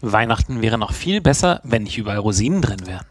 Weihnachten 0.00 0.62
wäre 0.62 0.78
noch 0.78 0.92
viel 0.92 1.20
besser, 1.20 1.60
wenn 1.64 1.82
nicht 1.84 1.98
überall 1.98 2.18
Rosinen 2.18 2.62
drin 2.62 2.86
wären. 2.86 3.06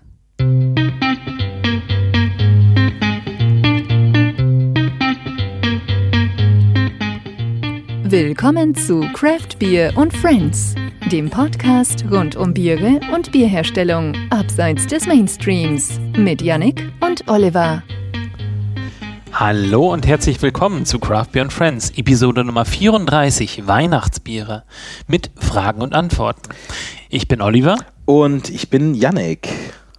Willkommen 8.10 8.73
zu 8.73 9.02
Craft 9.13 9.60
Beer 9.60 9.92
und 9.97 10.15
Friends, 10.15 10.76
dem 11.11 11.29
Podcast 11.29 12.05
rund 12.09 12.38
um 12.38 12.54
Biere 12.54 13.01
und 13.13 13.33
Bierherstellung 13.33 14.15
abseits 14.29 14.88
des 14.88 15.07
Mainstreams 15.07 15.99
mit 16.15 16.41
Yannick 16.41 16.89
und 17.01 17.27
Oliver. 17.27 17.83
Hallo 19.39 19.93
und 19.93 20.07
herzlich 20.07 20.41
willkommen 20.41 20.88
zu 20.88 20.97
Craft 20.97 21.27
Beer 21.31 21.43
and 21.43 21.54
Friends, 21.54 21.91
Episode 21.95 22.43
Nummer 22.43 22.65
34, 22.65 23.67
Weihnachtsbiere 23.67 24.63
mit 25.05 25.29
Fragen 25.36 25.83
und 25.83 25.93
Antworten. 25.93 26.41
Ich 27.09 27.28
bin 27.28 27.39
Oliver. 27.43 27.78
Und 28.05 28.50
ich 28.50 28.71
bin 28.71 28.95
Yannick. 28.95 29.47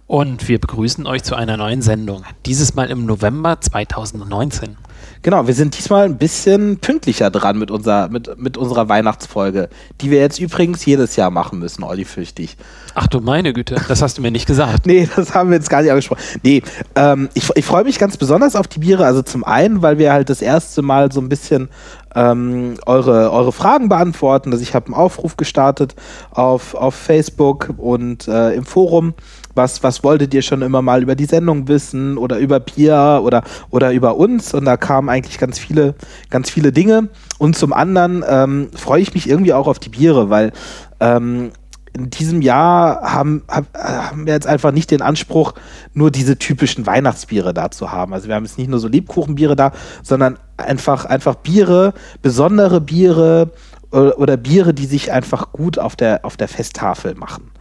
Und 0.07 0.49
wir 0.49 0.59
begrüßen 0.59 1.07
euch 1.07 1.23
zu 1.23 1.35
einer 1.35 1.55
neuen 1.55 1.81
Sendung. 1.81 2.25
Dieses 2.45 2.75
Mal 2.75 2.91
im 2.91 3.05
November 3.05 3.61
2019. 3.61 4.75
Genau, 5.21 5.47
wir 5.47 5.53
sind 5.53 5.77
diesmal 5.77 6.05
ein 6.05 6.17
bisschen 6.17 6.77
pünktlicher 6.77 7.29
dran 7.29 7.59
mit, 7.59 7.71
unser, 7.71 8.07
mit, 8.07 8.39
mit 8.39 8.55
unserer 8.55 8.87
Weihnachtsfolge, 8.87 9.67
die 9.99 10.11
wir 10.11 10.19
jetzt 10.19 10.39
übrigens 10.39 10.85
jedes 10.85 11.17
Jahr 11.17 11.29
machen 11.29 11.59
müssen, 11.59 11.83
Olli, 11.83 12.05
fürchte 12.05 12.41
ich. 12.41 12.55
Ach 12.95 13.07
du 13.07 13.19
meine 13.19 13.51
Güte, 13.51 13.75
das 13.89 14.01
hast 14.01 14.17
du 14.17 14.21
mir 14.21 14.31
nicht 14.31 14.45
gesagt. 14.45 14.85
nee, 14.85 15.09
das 15.13 15.33
haben 15.33 15.49
wir 15.49 15.57
jetzt 15.57 15.69
gar 15.69 15.81
nicht 15.81 15.91
angesprochen. 15.91 16.21
Nee, 16.43 16.63
ähm, 16.95 17.27
ich, 17.33 17.49
ich 17.55 17.65
freue 17.65 17.83
mich 17.83 17.99
ganz 17.99 18.15
besonders 18.15 18.55
auf 18.55 18.67
die 18.67 18.79
Biere. 18.79 19.05
Also 19.05 19.21
zum 19.21 19.43
einen, 19.43 19.81
weil 19.81 19.97
wir 19.97 20.13
halt 20.13 20.29
das 20.29 20.41
erste 20.41 20.81
Mal 20.81 21.11
so 21.11 21.19
ein 21.19 21.27
bisschen 21.27 21.67
ähm, 22.15 22.75
eure, 22.85 23.31
eure 23.31 23.51
Fragen 23.51 23.89
beantworten. 23.89 24.51
Also 24.53 24.63
ich 24.63 24.73
habe 24.73 24.87
einen 24.87 24.95
Aufruf 24.95 25.35
gestartet 25.35 25.95
auf, 26.31 26.75
auf 26.75 26.95
Facebook 26.95 27.73
und 27.77 28.27
äh, 28.29 28.53
im 28.53 28.63
Forum 28.63 29.13
was, 29.55 29.83
was 29.83 30.03
wolltet 30.03 30.33
ihr 30.33 30.41
schon 30.41 30.61
immer 30.61 30.81
mal 30.81 31.01
über 31.01 31.15
die 31.15 31.25
Sendung 31.25 31.67
wissen 31.67 32.17
oder 32.17 32.37
über 32.37 32.59
Bier 32.59 33.21
oder, 33.23 33.43
oder 33.69 33.91
über 33.91 34.17
uns? 34.17 34.53
Und 34.53 34.65
da 34.65 34.77
kamen 34.77 35.09
eigentlich 35.09 35.37
ganz 35.37 35.59
viele, 35.59 35.95
ganz 36.29 36.49
viele 36.49 36.71
Dinge. 36.71 37.09
Und 37.37 37.57
zum 37.57 37.73
anderen 37.73 38.23
ähm, 38.27 38.69
freue 38.75 39.01
ich 39.01 39.13
mich 39.13 39.29
irgendwie 39.29 39.53
auch 39.53 39.67
auf 39.67 39.79
die 39.79 39.89
Biere, 39.89 40.29
weil 40.29 40.51
ähm, 40.99 41.51
in 41.93 42.09
diesem 42.09 42.41
Jahr 42.41 43.01
haben, 43.01 43.43
haben 43.47 44.25
wir 44.25 44.33
jetzt 44.33 44.47
einfach 44.47 44.71
nicht 44.71 44.91
den 44.91 45.01
Anspruch, 45.01 45.53
nur 45.93 46.11
diese 46.11 46.37
typischen 46.37 46.85
Weihnachtsbiere 46.85 47.53
da 47.53 47.71
zu 47.71 47.91
haben. 47.91 48.13
Also 48.13 48.27
wir 48.27 48.35
haben 48.35 48.45
jetzt 48.45 48.57
nicht 48.57 48.69
nur 48.69 48.79
so 48.79 48.87
Lebkuchenbiere 48.87 49.55
da, 49.55 49.71
sondern 50.03 50.37
einfach, 50.57 51.05
einfach 51.05 51.35
Biere, 51.35 51.93
besondere 52.21 52.79
Biere 52.81 53.51
oder, 53.91 54.19
oder 54.19 54.37
Biere, 54.37 54.73
die 54.73 54.85
sich 54.85 55.11
einfach 55.11 55.51
gut 55.51 55.79
auf 55.79 55.95
der, 55.95 56.25
auf 56.25 56.37
der 56.37 56.47
Festtafel 56.47 57.15
machen. 57.15 57.51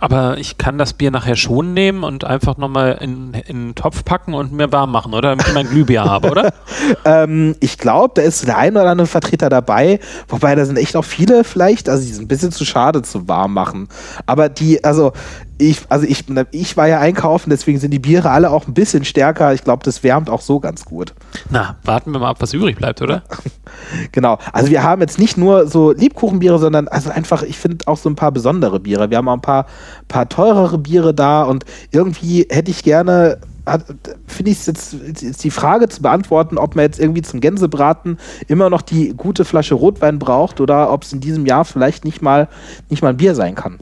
Aber 0.00 0.38
ich 0.38 0.58
kann 0.58 0.78
das 0.78 0.92
Bier 0.92 1.10
nachher 1.10 1.36
schon 1.36 1.74
nehmen 1.74 2.04
und 2.04 2.24
einfach 2.24 2.56
nochmal 2.56 2.98
in, 3.00 3.34
in 3.34 3.56
einen 3.56 3.74
Topf 3.74 4.04
packen 4.04 4.34
und 4.34 4.52
mir 4.52 4.70
warm 4.72 4.92
machen, 4.92 5.14
oder? 5.14 5.30
Damit 5.30 5.48
ich 5.48 5.54
mein 5.54 5.68
Glühbier 5.68 6.04
habe, 6.04 6.30
oder? 6.30 6.52
ähm, 7.04 7.56
ich 7.60 7.78
glaube, 7.78 8.12
da 8.14 8.22
ist 8.22 8.46
der 8.46 8.56
ein 8.58 8.76
oder 8.76 8.90
andere 8.90 9.06
Vertreter 9.06 9.48
dabei, 9.48 9.98
wobei 10.28 10.54
da 10.54 10.64
sind 10.64 10.76
echt 10.76 10.96
auch 10.96 11.04
viele 11.04 11.44
vielleicht, 11.44 11.88
also 11.88 12.04
die 12.04 12.12
sind 12.12 12.24
ein 12.24 12.28
bisschen 12.28 12.52
zu 12.52 12.64
schade 12.64 13.02
zu 13.02 13.28
warm 13.28 13.54
machen. 13.54 13.88
Aber 14.26 14.48
die, 14.48 14.84
also 14.84 15.12
ich, 15.58 15.80
also 15.88 16.06
ich, 16.06 16.24
ich 16.52 16.76
war 16.76 16.86
ja 16.86 17.00
einkaufen, 17.00 17.50
deswegen 17.50 17.78
sind 17.78 17.90
die 17.90 17.98
Biere 17.98 18.30
alle 18.30 18.50
auch 18.50 18.68
ein 18.68 18.74
bisschen 18.74 19.04
stärker. 19.04 19.52
Ich 19.52 19.64
glaube, 19.64 19.84
das 19.84 20.02
wärmt 20.02 20.30
auch 20.30 20.40
so 20.40 20.60
ganz 20.60 20.84
gut. 20.84 21.14
Na, 21.50 21.76
warten 21.84 22.12
wir 22.12 22.20
mal 22.20 22.30
ab, 22.30 22.36
was 22.40 22.54
übrig 22.54 22.76
bleibt, 22.76 23.02
oder? 23.02 23.22
genau. 24.12 24.38
Also 24.52 24.70
wir 24.70 24.84
haben 24.84 25.00
jetzt 25.00 25.18
nicht 25.18 25.36
nur 25.36 25.66
so 25.66 25.92
Liebkuchenbiere, 25.92 26.58
sondern 26.58 26.86
also 26.86 27.10
einfach, 27.10 27.42
ich 27.42 27.58
finde 27.58 27.86
auch 27.88 27.96
so 27.96 28.08
ein 28.08 28.16
paar 28.16 28.30
besondere 28.30 28.78
Biere. 28.78 29.10
Wir 29.10 29.18
haben 29.18 29.28
auch 29.28 29.34
ein 29.34 29.40
paar, 29.40 29.66
paar 30.06 30.28
teurere 30.28 30.78
Biere 30.78 31.12
da 31.12 31.42
und 31.42 31.64
irgendwie 31.90 32.46
hätte 32.48 32.70
ich 32.70 32.84
gerne 32.84 33.38
finde 34.26 34.50
ich 34.50 34.60
es 34.60 34.66
jetzt, 34.66 34.96
jetzt 35.20 35.44
die 35.44 35.50
Frage 35.50 35.90
zu 35.90 36.00
beantworten, 36.00 36.56
ob 36.56 36.74
man 36.74 36.84
jetzt 36.84 36.98
irgendwie 36.98 37.20
zum 37.20 37.40
Gänsebraten 37.40 38.16
immer 38.46 38.70
noch 38.70 38.80
die 38.80 39.10
gute 39.14 39.44
Flasche 39.44 39.74
Rotwein 39.74 40.18
braucht 40.18 40.62
oder 40.62 40.90
ob 40.90 41.02
es 41.02 41.12
in 41.12 41.20
diesem 41.20 41.44
Jahr 41.44 41.66
vielleicht 41.66 42.06
nicht 42.06 42.22
mal, 42.22 42.48
nicht 42.88 43.02
mal 43.02 43.10
ein 43.10 43.18
Bier 43.18 43.34
sein 43.34 43.54
kann. 43.54 43.78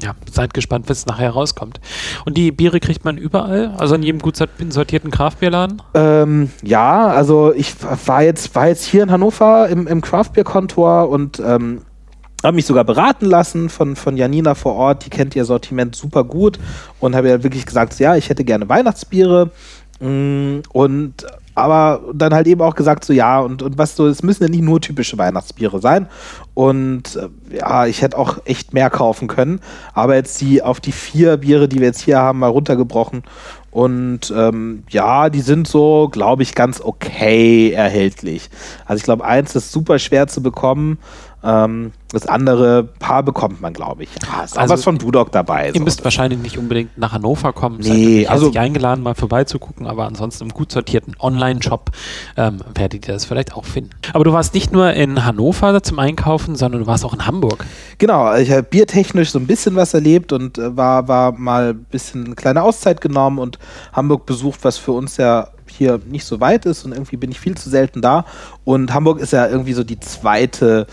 Ja, 0.00 0.14
seid 0.30 0.54
gespannt, 0.54 0.88
was 0.88 1.06
nachher 1.06 1.30
rauskommt. 1.30 1.80
Und 2.24 2.36
die 2.36 2.52
Biere 2.52 2.78
kriegt 2.78 3.04
man 3.04 3.18
überall? 3.18 3.74
Also 3.76 3.96
in 3.96 4.02
jedem 4.02 4.20
gut 4.20 4.36
sortierten 4.36 5.10
Kraftbierladen? 5.10 5.82
Ähm, 5.94 6.50
ja, 6.62 7.08
also 7.08 7.52
ich 7.52 7.74
war 8.06 8.22
jetzt, 8.22 8.54
war 8.54 8.68
jetzt 8.68 8.84
hier 8.84 9.02
in 9.02 9.10
Hannover 9.10 9.68
im, 9.68 9.88
im 9.88 10.00
Craftbeer-Kontor 10.00 11.08
und 11.08 11.40
ähm, 11.40 11.82
habe 12.42 12.54
mich 12.54 12.66
sogar 12.66 12.84
beraten 12.84 13.26
lassen 13.26 13.68
von, 13.68 13.96
von 13.96 14.16
Janina 14.16 14.54
vor 14.54 14.74
Ort. 14.74 15.04
Die 15.04 15.10
kennt 15.10 15.34
ihr 15.34 15.44
Sortiment 15.44 15.96
super 15.96 16.24
gut 16.24 16.58
und 17.00 17.16
habe 17.16 17.28
ja 17.28 17.42
wirklich 17.42 17.66
gesagt, 17.66 17.98
ja, 17.98 18.16
ich 18.16 18.28
hätte 18.28 18.44
gerne 18.44 18.68
Weihnachtsbiere. 18.68 19.50
Mm, 19.98 20.60
und 20.72 21.26
aber 21.54 22.00
dann 22.14 22.32
halt 22.32 22.46
eben 22.46 22.60
auch 22.60 22.74
gesagt, 22.74 23.04
so 23.04 23.12
ja, 23.12 23.40
und, 23.40 23.62
und 23.62 23.76
was 23.78 23.96
so, 23.96 24.06
es 24.06 24.22
müssen 24.22 24.44
ja 24.44 24.48
nicht 24.48 24.62
nur 24.62 24.80
typische 24.80 25.18
Weihnachtsbiere 25.18 25.80
sein. 25.80 26.06
Und 26.54 27.16
äh, 27.16 27.56
ja, 27.56 27.86
ich 27.86 28.02
hätte 28.02 28.18
auch 28.18 28.38
echt 28.44 28.72
mehr 28.74 28.90
kaufen 28.90 29.28
können. 29.28 29.60
Aber 29.92 30.14
jetzt 30.14 30.40
die 30.40 30.62
auf 30.62 30.80
die 30.80 30.92
vier 30.92 31.36
Biere, 31.38 31.68
die 31.68 31.78
wir 31.78 31.86
jetzt 31.86 32.00
hier 32.00 32.18
haben, 32.18 32.38
mal 32.38 32.48
runtergebrochen. 32.48 33.22
Und 33.70 34.32
ähm, 34.36 34.82
ja, 34.90 35.30
die 35.30 35.40
sind 35.40 35.68
so, 35.68 36.08
glaube 36.10 36.42
ich, 36.42 36.54
ganz 36.54 36.80
okay 36.80 37.70
erhältlich. 37.70 38.50
Also 38.84 38.98
ich 38.98 39.04
glaube, 39.04 39.24
eins 39.24 39.54
ist 39.54 39.70
super 39.70 39.98
schwer 39.98 40.26
zu 40.26 40.42
bekommen. 40.42 40.98
Ähm, 41.42 41.92
das 42.12 42.26
andere 42.26 42.84
Paar 42.84 43.22
bekommt 43.22 43.60
man, 43.60 43.72
glaube 43.72 44.02
ich. 44.02 44.10
Ja, 44.22 44.44
ist 44.44 44.58
also, 44.58 44.74
was 44.74 44.84
von 44.84 44.98
Budok 44.98 45.32
dabei. 45.32 45.68
Ihr 45.68 45.74
so. 45.74 45.80
müsst 45.84 46.04
wahrscheinlich 46.04 46.40
nicht 46.40 46.58
unbedingt 46.58 46.98
nach 46.98 47.12
Hannover 47.12 47.52
kommen. 47.52 47.78
Nee, 47.80 48.22
Seid 48.22 48.30
also 48.30 48.52
eingeladen, 48.54 49.02
mal 49.02 49.14
vorbeizugucken, 49.14 49.86
aber 49.86 50.06
ansonsten 50.06 50.44
im 50.44 50.50
gut 50.50 50.72
sortierten 50.72 51.14
Online-Shop 51.18 51.90
ähm, 52.36 52.58
werdet 52.74 53.06
ihr 53.06 53.14
das 53.14 53.24
vielleicht 53.24 53.54
auch 53.54 53.64
finden. 53.64 53.90
Aber 54.12 54.24
du 54.24 54.32
warst 54.32 54.54
nicht 54.54 54.72
nur 54.72 54.92
in 54.92 55.24
Hannover 55.24 55.82
zum 55.82 55.98
Einkaufen, 55.98 56.56
sondern 56.56 56.82
du 56.82 56.86
warst 56.86 57.04
auch 57.04 57.14
in 57.14 57.26
Hamburg. 57.26 57.64
Genau, 57.98 58.34
ich 58.34 58.50
habe 58.50 58.64
biertechnisch 58.64 59.30
so 59.30 59.38
ein 59.38 59.46
bisschen 59.46 59.76
was 59.76 59.94
erlebt 59.94 60.32
und 60.32 60.58
äh, 60.58 60.76
war, 60.76 61.08
war 61.08 61.32
mal 61.32 61.70
ein 61.70 61.84
bisschen 61.84 62.26
eine 62.26 62.34
kleine 62.34 62.62
Auszeit 62.62 63.00
genommen 63.00 63.38
und 63.38 63.58
Hamburg 63.92 64.26
besucht, 64.26 64.60
was 64.62 64.78
für 64.78 64.92
uns 64.92 65.16
ja 65.16 65.48
hier 65.70 66.00
nicht 66.06 66.24
so 66.24 66.40
weit 66.40 66.66
ist 66.66 66.84
und 66.84 66.92
irgendwie 66.92 67.16
bin 67.16 67.30
ich 67.30 67.40
viel 67.40 67.56
zu 67.56 67.70
selten 67.70 68.02
da. 68.02 68.24
Und 68.64 68.92
Hamburg 68.92 69.20
ist 69.20 69.32
ja 69.32 69.46
irgendwie 69.46 69.72
so 69.72 69.84
die 69.84 70.00
zweite 70.00 70.86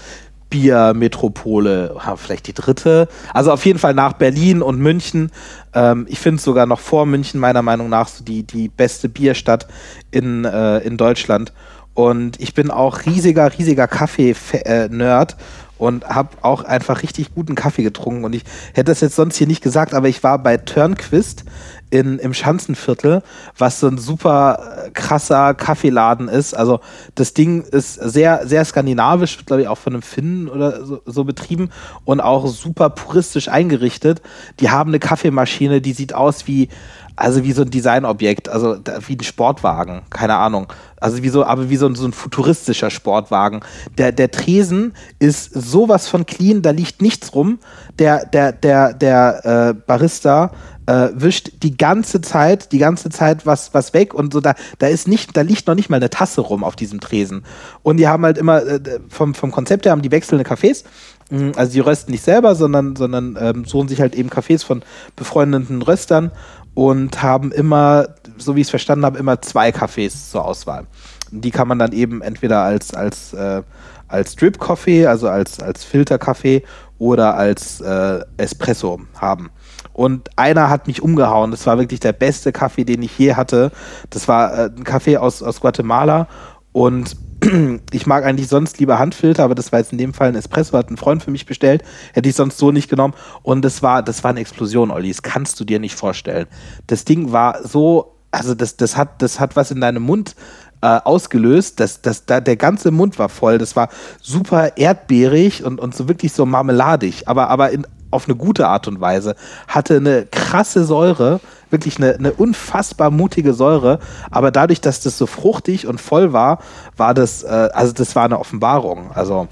Biermetropole, 0.49 1.95
vielleicht 2.15 2.47
die 2.47 2.53
dritte. 2.53 3.07
Also 3.33 3.51
auf 3.51 3.65
jeden 3.65 3.79
Fall 3.79 3.93
nach 3.93 4.13
Berlin 4.13 4.61
und 4.61 4.79
München. 4.79 5.31
Ähm, 5.73 6.05
ich 6.09 6.19
finde 6.19 6.41
sogar 6.41 6.65
noch 6.65 6.79
vor 6.79 7.05
München 7.05 7.39
meiner 7.39 7.61
Meinung 7.61 7.89
nach 7.89 8.07
so 8.07 8.23
die, 8.23 8.43
die 8.43 8.69
beste 8.69 9.09
Bierstadt 9.09 9.67
in, 10.11 10.45
äh, 10.45 10.79
in 10.79 10.97
Deutschland. 10.97 11.53
Und 11.93 12.39
ich 12.39 12.53
bin 12.53 12.69
auch 12.69 13.05
riesiger, 13.05 13.51
riesiger 13.57 13.87
Kaffee-Nerd 13.87 15.35
und 15.77 16.07
habe 16.07 16.29
auch 16.41 16.63
einfach 16.63 17.03
richtig 17.03 17.33
guten 17.33 17.55
Kaffee 17.55 17.83
getrunken. 17.83 18.23
Und 18.23 18.33
ich 18.33 18.43
hätte 18.73 18.91
das 18.91 19.01
jetzt 19.01 19.15
sonst 19.15 19.38
hier 19.38 19.47
nicht 19.47 19.63
gesagt, 19.63 19.93
aber 19.93 20.07
ich 20.07 20.23
war 20.23 20.39
bei 20.39 20.57
Turnquist 20.57 21.43
in, 21.89 22.19
im 22.19 22.33
Schanzenviertel, 22.33 23.23
was 23.57 23.79
so 23.79 23.88
ein 23.88 23.97
super 23.97 24.85
äh, 24.88 24.89
krasser 24.91 25.53
Kaffeeladen 25.53 26.27
ist. 26.27 26.53
Also 26.53 26.81
das 27.15 27.33
Ding 27.33 27.61
ist 27.61 27.93
sehr, 27.93 28.45
sehr 28.45 28.65
skandinavisch, 28.65 29.45
glaube 29.45 29.61
ich 29.61 29.67
auch 29.67 29.77
von 29.77 29.93
einem 29.93 30.01
Finnen 30.01 30.49
oder 30.49 30.85
so, 30.85 31.01
so, 31.05 31.23
betrieben 31.23 31.69
und 32.03 32.19
auch 32.19 32.47
super 32.47 32.89
puristisch 32.89 33.47
eingerichtet. 33.47 34.21
Die 34.59 34.69
haben 34.69 34.89
eine 34.91 34.99
Kaffeemaschine, 34.99 35.81
die 35.81 35.94
sieht 35.94 36.13
aus 36.13 36.47
wie, 36.47 36.69
also 37.17 37.44
wie 37.44 37.51
so 37.51 37.63
ein 37.63 37.72
Designobjekt, 37.72 38.47
also 38.47 38.78
wie 39.07 39.17
ein 39.17 39.23
Sportwagen, 39.23 40.03
keine 40.09 40.35
Ahnung. 40.35 40.72
Also 41.00 41.22
wie 41.23 41.29
so, 41.29 41.44
aber 41.44 41.69
wie 41.69 41.75
so 41.75 41.88
ein, 41.88 41.95
so 41.95 42.05
ein 42.05 42.13
futuristischer 42.13 42.89
Sportwagen. 42.89 43.61
Der, 43.97 44.11
der 44.11 44.31
Tresen 44.31 44.94
ist 45.19 45.51
sowas 45.53 46.07
von 46.07 46.25
clean, 46.25 46.61
da 46.61 46.72
liegt 46.72 47.01
nichts 47.01 47.33
rum. 47.33 47.59
Der, 48.00 48.25
der, 48.25 48.51
der, 48.51 48.94
der 48.94 49.45
äh, 49.45 49.74
Barista 49.74 50.51
äh, 50.88 51.09
wischt 51.13 51.51
die 51.63 51.75
ganze 51.75 52.21
Zeit, 52.21 52.71
die 52.71 52.77
ganze 52.77 53.09
Zeit 53.09 53.45
was, 53.45 53.74
was 53.74 53.94
weg 53.94 54.13
und 54.13 54.33
so, 54.33 54.39
da, 54.39 54.56
da 54.80 54.88
ist 54.88 55.07
nicht, 55.07 55.36
da 55.36 55.41
liegt 55.41 55.68
noch 55.68 55.75
nicht 55.75 55.89
mal 55.89 55.97
eine 55.97 56.09
Tasse 56.09 56.41
rum 56.41 56.63
auf 56.63 56.75
diesem 56.75 57.00
Tresen. 57.00 57.44
Und 57.83 57.97
die 57.97 58.07
haben 58.07 58.24
halt 58.24 58.38
immer, 58.38 58.65
äh, 58.65 58.80
vom, 59.09 59.36
vom 59.36 59.51
Konzept 59.51 59.86
her 59.86 59.91
haben 59.91 60.01
die 60.01 60.12
wechselnde 60.12 60.45
Cafés. 60.45 60.83
Mm, 61.30 61.51
also 61.56 61.74
die 61.74 61.81
rösten 61.81 62.12
nicht 62.12 62.24
selber, 62.24 62.56
sondern, 62.56 62.95
sondern 62.95 63.38
ähm, 63.39 63.65
suchen 63.65 63.89
sich 63.89 64.00
halt 64.00 64.15
eben 64.15 64.30
Cafés 64.30 64.65
von 64.65 64.81
befreundeten 65.15 65.81
Röstern 65.81 66.31
und 66.77 67.24
haben 67.24 67.51
immer, 67.51 68.09
so 68.38 68.56
wie 68.56 68.62
ich 68.62 68.68
es 68.68 68.69
verstanden 68.69 69.03
habe, 69.03 69.18
immer 69.18 69.41
zwei 69.41 69.69
Cafés 69.69 70.29
zur 70.29 70.45
Auswahl. 70.45 70.85
Die 71.31 71.50
kann 71.50 71.68
man 71.68 71.79
dann 71.79 71.91
eben 71.91 72.21
entweder 72.21 72.62
als, 72.62 72.94
als, 72.94 73.33
äh, 73.33 73.63
als 74.07 74.35
Drip-Coffee, 74.35 75.07
also 75.07 75.27
als, 75.27 75.59
als 75.59 75.83
Filter-Kaffee 75.83 76.62
oder 77.00 77.35
als 77.35 77.81
äh, 77.81 78.19
Espresso 78.38 79.01
haben. 79.19 79.50
Und 79.94 80.29
einer 80.35 80.69
hat 80.69 80.85
mich 80.85 81.01
umgehauen. 81.01 81.50
Das 81.50 81.65
war 81.65 81.79
wirklich 81.79 82.00
der 82.00 82.13
beste 82.13 82.51
Kaffee, 82.51 82.83
den 82.83 83.01
ich 83.01 83.18
je 83.18 83.33
hatte. 83.33 83.71
Das 84.12 84.27
war 84.27 84.53
äh, 84.53 84.65
ein 84.65 84.83
Kaffee 84.83 85.18
aus, 85.18 85.41
aus 85.41 85.62
Guatemala. 85.62 86.27
Und 86.74 87.18
ich 87.92 88.06
mag 88.07 88.25
eigentlich 88.25 88.48
sonst 88.48 88.80
lieber 88.80 89.00
Handfilter, 89.00 89.44
aber 89.44 89.56
das 89.56 89.72
war 89.72 89.80
jetzt 89.80 89.92
in 89.92 89.98
dem 89.98 90.13
Fall 90.13 90.30
ein 90.30 90.36
Espresso, 90.36 90.78
hat 90.78 90.89
ein 90.89 90.98
Freund 90.98 91.24
für 91.24 91.31
mich 91.31 91.45
bestellt, 91.45 91.84
hätte 92.13 92.30
ich 92.30 92.36
sonst 92.36 92.57
so 92.57 92.72
nicht 92.72 92.89
genommen. 92.89 93.13
Und 93.44 93.63
das 93.63 93.84
war, 93.84 94.04
das 94.04 94.24
war 94.24 94.31
eine 94.31 94.39
Explosion, 94.39 94.92
Olli, 94.92 95.10
das 95.10 95.22
kannst 95.22 95.60
du 95.60 95.66
dir 95.66 95.80
nicht 95.80 95.95
vorstellen. 95.95 96.48
Das 96.88 97.06
Ding 97.06 97.31
war 97.31 97.66
so, 97.66 98.16
also 98.31 98.56
das, 98.56 98.78
das, 98.78 98.98
hat, 98.98 99.22
das 99.22 99.39
hat 99.39 99.56
was 99.56 99.72
in 99.72 99.81
deinem 99.81 100.04
Mund 100.04 100.36
äh, 100.81 101.00
ausgelöst. 101.04 101.80
Das, 101.80 102.01
das, 102.01 102.25
da, 102.25 102.39
der 102.39 102.56
ganze 102.56 102.92
Mund 102.92 103.19
war 103.19 103.30
voll. 103.30 103.57
Das 103.57 103.75
war 103.75 103.89
super 104.22 104.78
erdbeerig 104.78 105.63
und, 105.63 105.80
und 105.80 105.95
so 105.95 106.07
wirklich 106.07 106.34
so 106.34 106.45
marmeladig, 106.45 107.28
aber, 107.28 107.50
aber 107.50 107.72
in, 107.72 107.86
auf 108.12 108.28
eine 108.28 108.36
gute 108.36 108.68
Art 108.68 108.88
und 108.88 109.01
Weise. 109.01 109.36
Hatte 109.68 109.98
eine 109.98 110.25
krasse 110.25 110.86
Säure, 110.86 111.39
wirklich 111.69 111.97
eine, 111.97 112.15
eine 112.15 112.33
unfassbar 112.33 113.11
mutige 113.11 113.53
Säure, 113.53 113.99
aber 114.31 114.51
dadurch, 114.51 114.81
dass 114.81 115.01
das 115.01 115.17
so 115.17 115.25
fruchtig 115.25 115.87
und 115.87 115.99
voll 115.99 116.33
war, 116.33 116.59
war 116.95 117.13
das, 117.13 117.43
äh, 117.43 117.69
also 117.73 117.93
das 117.93 118.15
war 118.15 118.25
eine 118.25 118.39
Offenbarung. 118.39 119.11
Also 119.13 119.47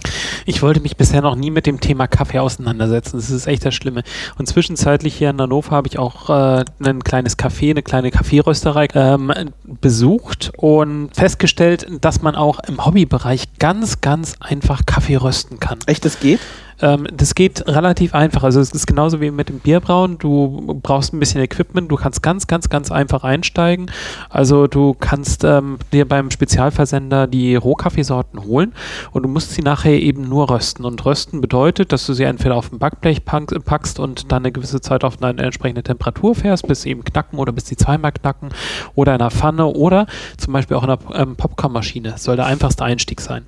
ich 0.45 0.61
wollte 0.61 0.79
mich 0.79 0.97
bisher 0.97 1.21
noch 1.21 1.35
nie 1.35 1.51
mit 1.51 1.65
dem 1.65 1.79
Thema 1.79 2.07
Kaffee 2.07 2.39
auseinandersetzen. 2.39 3.17
Das 3.17 3.29
ist 3.29 3.47
echt 3.47 3.65
das 3.65 3.73
Schlimme. 3.73 4.03
Und 4.37 4.47
zwischenzeitlich 4.47 5.15
hier 5.15 5.29
in 5.29 5.41
Hannover 5.41 5.71
habe 5.71 5.87
ich 5.87 5.99
auch 5.99 6.29
äh, 6.29 6.65
ein 6.83 7.03
kleines 7.03 7.37
Café, 7.37 7.71
eine 7.71 7.83
kleine 7.83 8.11
Kaffeerösterei 8.11 8.87
ähm, 8.93 9.31
besucht 9.63 10.51
und 10.57 11.09
festgestellt, 11.13 11.87
dass 12.01 12.21
man 12.21 12.35
auch 12.35 12.59
im 12.67 12.85
Hobbybereich 12.85 13.57
ganz, 13.59 14.01
ganz 14.01 14.35
einfach 14.39 14.85
Kaffee 14.85 15.15
rösten 15.15 15.59
kann. 15.59 15.79
Echt, 15.85 16.05
das 16.05 16.19
geht? 16.19 16.39
Ähm, 16.81 17.07
das 17.13 17.35
geht 17.35 17.67
relativ 17.67 18.13
einfach. 18.13 18.43
Also 18.43 18.59
es 18.59 18.71
ist 18.71 18.87
genauso 18.87 19.21
wie 19.21 19.31
mit 19.31 19.49
dem 19.49 19.59
Bierbrauen. 19.59 20.17
Du 20.17 20.79
brauchst 20.81 21.13
ein 21.13 21.19
bisschen 21.19 21.41
Equipment. 21.41 21.91
Du 21.91 21.95
kannst 21.95 22.21
ganz, 22.21 22.47
ganz, 22.47 22.69
ganz 22.69 22.91
einfach 22.91 23.23
einsteigen. 23.23 23.91
Also 24.29 24.67
du 24.67 24.95
kannst 24.99 25.43
ähm, 25.43 25.77
dir 25.93 26.07
beim 26.07 26.31
Spezialversender 26.31 27.27
die 27.27 27.55
Rohkaffeesorten 27.55 28.43
holen 28.43 28.73
und 29.11 29.23
du 29.23 29.29
musst 29.29 29.51
sie 29.51 29.61
nachher 29.61 29.99
eben 29.99 30.27
nur 30.27 30.49
rösten. 30.49 30.85
Und 30.85 31.03
rösten 31.05 31.41
bedeutet, 31.41 31.91
dass 31.91 32.05
du 32.05 32.13
sie 32.13 32.23
entweder 32.23 32.55
auf 32.55 32.71
ein 32.71 32.79
Backblech 32.79 33.23
packst 33.25 33.99
und 33.99 34.31
dann 34.31 34.43
eine 34.43 34.51
gewisse 34.51 34.81
Zeit 34.81 35.03
auf 35.03 35.21
eine 35.21 35.41
entsprechende 35.41 35.83
Temperatur 35.83 36.35
fährst, 36.35 36.67
bis 36.67 36.81
sie 36.81 36.89
eben 36.89 37.03
knacken 37.03 37.39
oder 37.39 37.51
bis 37.51 37.67
sie 37.67 37.77
zweimal 37.77 38.11
knacken 38.11 38.49
oder 38.95 39.15
in 39.15 39.21
einer 39.21 39.31
Pfanne 39.31 39.65
oder 39.65 40.07
zum 40.37 40.53
Beispiel 40.53 40.77
auch 40.77 40.83
in 40.83 40.89
einer 40.89 40.99
ähm, 41.13 41.35
Popcornmaschine. 41.35 42.17
Soll 42.17 42.35
der 42.35 42.45
einfachste 42.45 42.83
Einstieg 42.83 43.21
sein. 43.21 43.45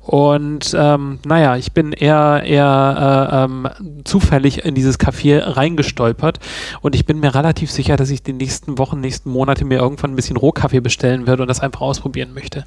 Und 0.00 0.74
ähm, 0.76 1.20
naja, 1.24 1.56
ich 1.56 1.72
bin 1.72 1.92
eher, 1.92 2.42
eher 2.44 3.28
äh, 3.30 3.44
ähm, 3.44 3.68
zufällig 4.04 4.64
in 4.64 4.74
dieses 4.74 4.98
Café 4.98 5.40
reingestolpert 5.56 6.40
und 6.80 6.94
ich 6.94 7.06
bin 7.06 7.20
mir 7.20 7.34
relativ 7.34 7.70
sicher, 7.70 7.96
dass 7.96 8.10
ich 8.10 8.22
die 8.22 8.32
nächsten 8.32 8.78
Wochen, 8.78 9.00
nächsten 9.00 9.30
Monate 9.30 9.64
mir 9.64 9.78
irgendwann 9.78 10.12
ein 10.12 10.16
bisschen 10.16 10.36
Rohkaffee 10.36 10.80
bestellen 10.80 11.26
werde 11.26 11.42
und 11.42 11.48
das 11.48 11.60
einfach 11.60 11.82
ausprobieren 11.82 12.34
möchte. 12.34 12.64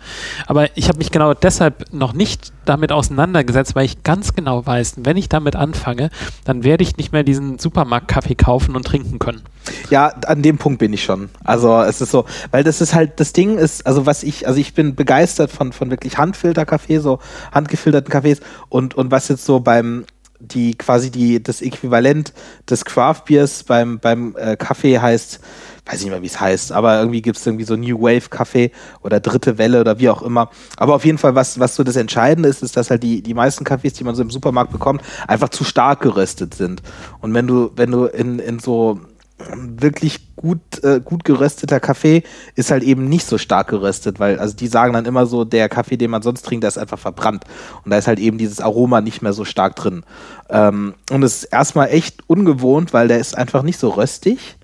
Aber 0.47 0.75
ich 0.77 0.87
habe 0.87 0.97
mich 0.97 1.11
genau 1.11 1.33
deshalb 1.33 1.91
noch 1.93 2.13
nicht 2.13 2.53
damit 2.65 2.91
auseinandergesetzt, 2.91 3.75
weil 3.75 3.85
ich 3.85 4.03
ganz 4.03 4.33
genau 4.33 4.65
weiß, 4.65 4.95
wenn 4.97 5.17
ich 5.17 5.29
damit 5.29 5.55
anfange, 5.55 6.09
dann 6.43 6.63
werde 6.63 6.83
ich 6.83 6.97
nicht 6.97 7.11
mehr 7.11 7.23
diesen 7.23 7.59
Supermarktkaffee 7.59 8.35
kaufen 8.35 8.75
und 8.75 8.85
trinken 8.85 9.19
können. 9.19 9.41
Ja, 9.89 10.07
an 10.07 10.41
dem 10.41 10.57
Punkt 10.57 10.79
bin 10.79 10.93
ich 10.93 11.03
schon. 11.03 11.29
Also 11.43 11.81
es 11.81 12.01
ist 12.01 12.11
so, 12.11 12.25
weil 12.51 12.63
das 12.63 12.81
ist 12.81 12.93
halt, 12.93 13.19
das 13.19 13.33
Ding 13.33 13.57
ist, 13.57 13.85
also 13.85 14.05
was 14.05 14.23
ich, 14.23 14.47
also 14.47 14.59
ich 14.59 14.73
bin 14.73 14.95
begeistert 14.95 15.51
von, 15.51 15.73
von 15.73 15.89
wirklich 15.89 16.17
Handfilterkaffee, 16.17 16.99
so 16.99 17.19
handgefilterten 17.51 18.11
Kaffees 18.11 18.41
und, 18.69 18.93
und 18.95 19.11
was 19.11 19.27
jetzt 19.27 19.45
so 19.45 19.59
beim, 19.59 20.05
die 20.39 20.75
quasi 20.75 21.11
die, 21.11 21.41
das 21.41 21.61
Äquivalent 21.61 22.33
des 22.69 22.85
Craft 22.85 23.23
Beers 23.25 23.63
beim, 23.63 23.99
beim 23.99 24.35
äh, 24.37 24.55
Kaffee 24.55 24.99
heißt, 24.99 25.39
weiß 25.85 26.01
nicht 26.01 26.09
mehr, 26.09 26.21
wie 26.21 26.27
es 26.27 26.39
heißt, 26.39 26.71
aber 26.71 26.99
irgendwie 26.99 27.21
gibt 27.21 27.37
es 27.37 27.45
irgendwie 27.45 27.65
so 27.65 27.75
New 27.75 28.01
Wave 28.01 28.29
Kaffee 28.29 28.71
oder 29.01 29.19
dritte 29.19 29.57
Welle 29.57 29.81
oder 29.81 29.99
wie 29.99 30.09
auch 30.09 30.23
immer. 30.23 30.49
Aber 30.77 30.95
auf 30.95 31.05
jeden 31.05 31.17
Fall, 31.17 31.35
was, 31.35 31.59
was 31.59 31.75
so 31.75 31.83
das 31.83 31.95
Entscheidende 31.95 32.49
ist, 32.49 32.63
ist, 32.63 32.75
dass 32.75 32.89
halt 32.89 33.03
die, 33.03 33.21
die 33.21 33.33
meisten 33.33 33.63
Kaffees, 33.63 33.93
die 33.93 34.03
man 34.03 34.15
so 34.15 34.23
im 34.23 34.31
Supermarkt 34.31 34.71
bekommt, 34.71 35.01
einfach 35.27 35.49
zu 35.49 35.63
stark 35.63 36.01
geröstet 36.01 36.55
sind. 36.55 36.81
Und 37.21 37.33
wenn 37.33 37.45
du, 37.45 37.71
wenn 37.75 37.91
du 37.91 38.05
in, 38.05 38.39
in 38.39 38.59
so 38.59 38.99
wirklich 39.37 40.35
gut, 40.35 40.83
äh, 40.83 41.01
gut 41.03 41.25
gerösteter 41.25 41.79
Kaffee 41.79 42.23
ist 42.55 42.71
halt 42.71 42.83
eben 42.83 43.09
nicht 43.09 43.27
so 43.27 43.37
stark 43.37 43.67
geröstet, 43.67 44.19
weil, 44.19 44.39
also 44.39 44.55
die 44.55 44.67
sagen 44.67 44.93
dann 44.93 45.05
immer 45.05 45.25
so, 45.25 45.43
der 45.43 45.67
Kaffee, 45.67 45.97
den 45.97 46.09
man 46.09 46.21
sonst 46.21 46.43
trinkt, 46.43 46.63
der 46.63 46.69
ist 46.69 46.77
einfach 46.77 46.99
verbrannt. 46.99 47.43
Und 47.83 47.91
da 47.91 47.97
ist 47.97 48.07
halt 48.07 48.19
eben 48.19 48.37
dieses 48.37 48.61
Aroma 48.61 49.01
nicht 49.01 49.21
mehr 49.21 49.33
so 49.33 49.43
stark 49.43 49.75
drin. 49.75 50.03
Ähm, 50.49 50.95
und 51.11 51.21
es 51.23 51.43
ist 51.43 51.43
erstmal 51.45 51.89
echt 51.89 52.27
ungewohnt, 52.27 52.93
weil 52.93 53.07
der 53.07 53.19
ist 53.19 53.37
einfach 53.37 53.61
nicht 53.61 53.79
so 53.79 53.89
röstig 53.89 54.57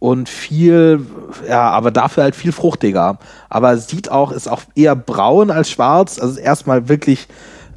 und 0.00 0.28
viel, 0.28 1.06
ja, 1.46 1.70
aber 1.70 1.92
dafür 1.92 2.24
halt 2.24 2.34
viel 2.34 2.52
fruchtiger. 2.52 3.18
Aber 3.48 3.76
sieht 3.76 4.10
auch, 4.10 4.32
ist 4.32 4.48
auch 4.48 4.62
eher 4.74 4.96
braun 4.96 5.50
als 5.50 5.70
schwarz. 5.70 6.18
Also 6.18 6.40
erstmal 6.40 6.88
wirklich 6.88 7.28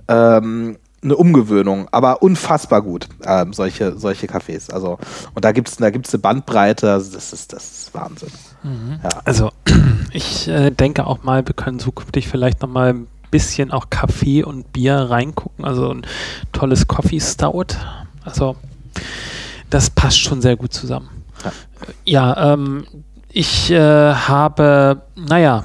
ähm, 0.07 0.77
eine 1.03 1.17
Umgewöhnung, 1.17 1.89
aber 1.91 2.21
unfassbar 2.21 2.81
gut, 2.81 3.09
ähm, 3.25 3.51
solche, 3.51 3.99
solche 3.99 4.27
Cafés. 4.27 4.71
Also, 4.71 4.97
und 5.35 5.43
da 5.43 5.51
gibt 5.51 5.67
es 5.67 5.75
da 5.75 5.89
gibt's 5.89 6.13
eine 6.13 6.21
Bandbreite, 6.21 6.91
also 6.91 7.13
das 7.13 7.33
ist, 7.33 7.51
das 7.51 7.63
ist 7.63 7.93
Wahnsinn. 7.93 8.31
Mhm. 8.63 8.99
Ja. 9.03 9.09
Also, 9.25 9.51
ich 10.13 10.47
äh, 10.47 10.71
denke 10.71 11.05
auch 11.05 11.23
mal, 11.23 11.45
wir 11.45 11.53
können 11.53 11.79
zukünftig 11.79 12.29
vielleicht 12.29 12.61
nochmal 12.61 12.93
ein 12.93 13.07
bisschen 13.31 13.71
auch 13.71 13.89
Kaffee 13.89 14.43
und 14.43 14.71
Bier 14.71 14.95
reingucken. 14.95 15.65
Also 15.65 15.91
ein 15.91 16.05
tolles 16.51 16.87
Coffee 16.87 17.19
Stout. 17.19 17.75
Also, 18.23 18.55
das 19.69 19.89
passt 19.89 20.19
schon 20.19 20.41
sehr 20.41 20.55
gut 20.55 20.71
zusammen. 20.71 21.09
Ja, 22.05 22.53
ähm, 22.53 22.85
ich 23.31 23.71
äh, 23.71 24.13
habe, 24.13 25.01
naja, 25.15 25.63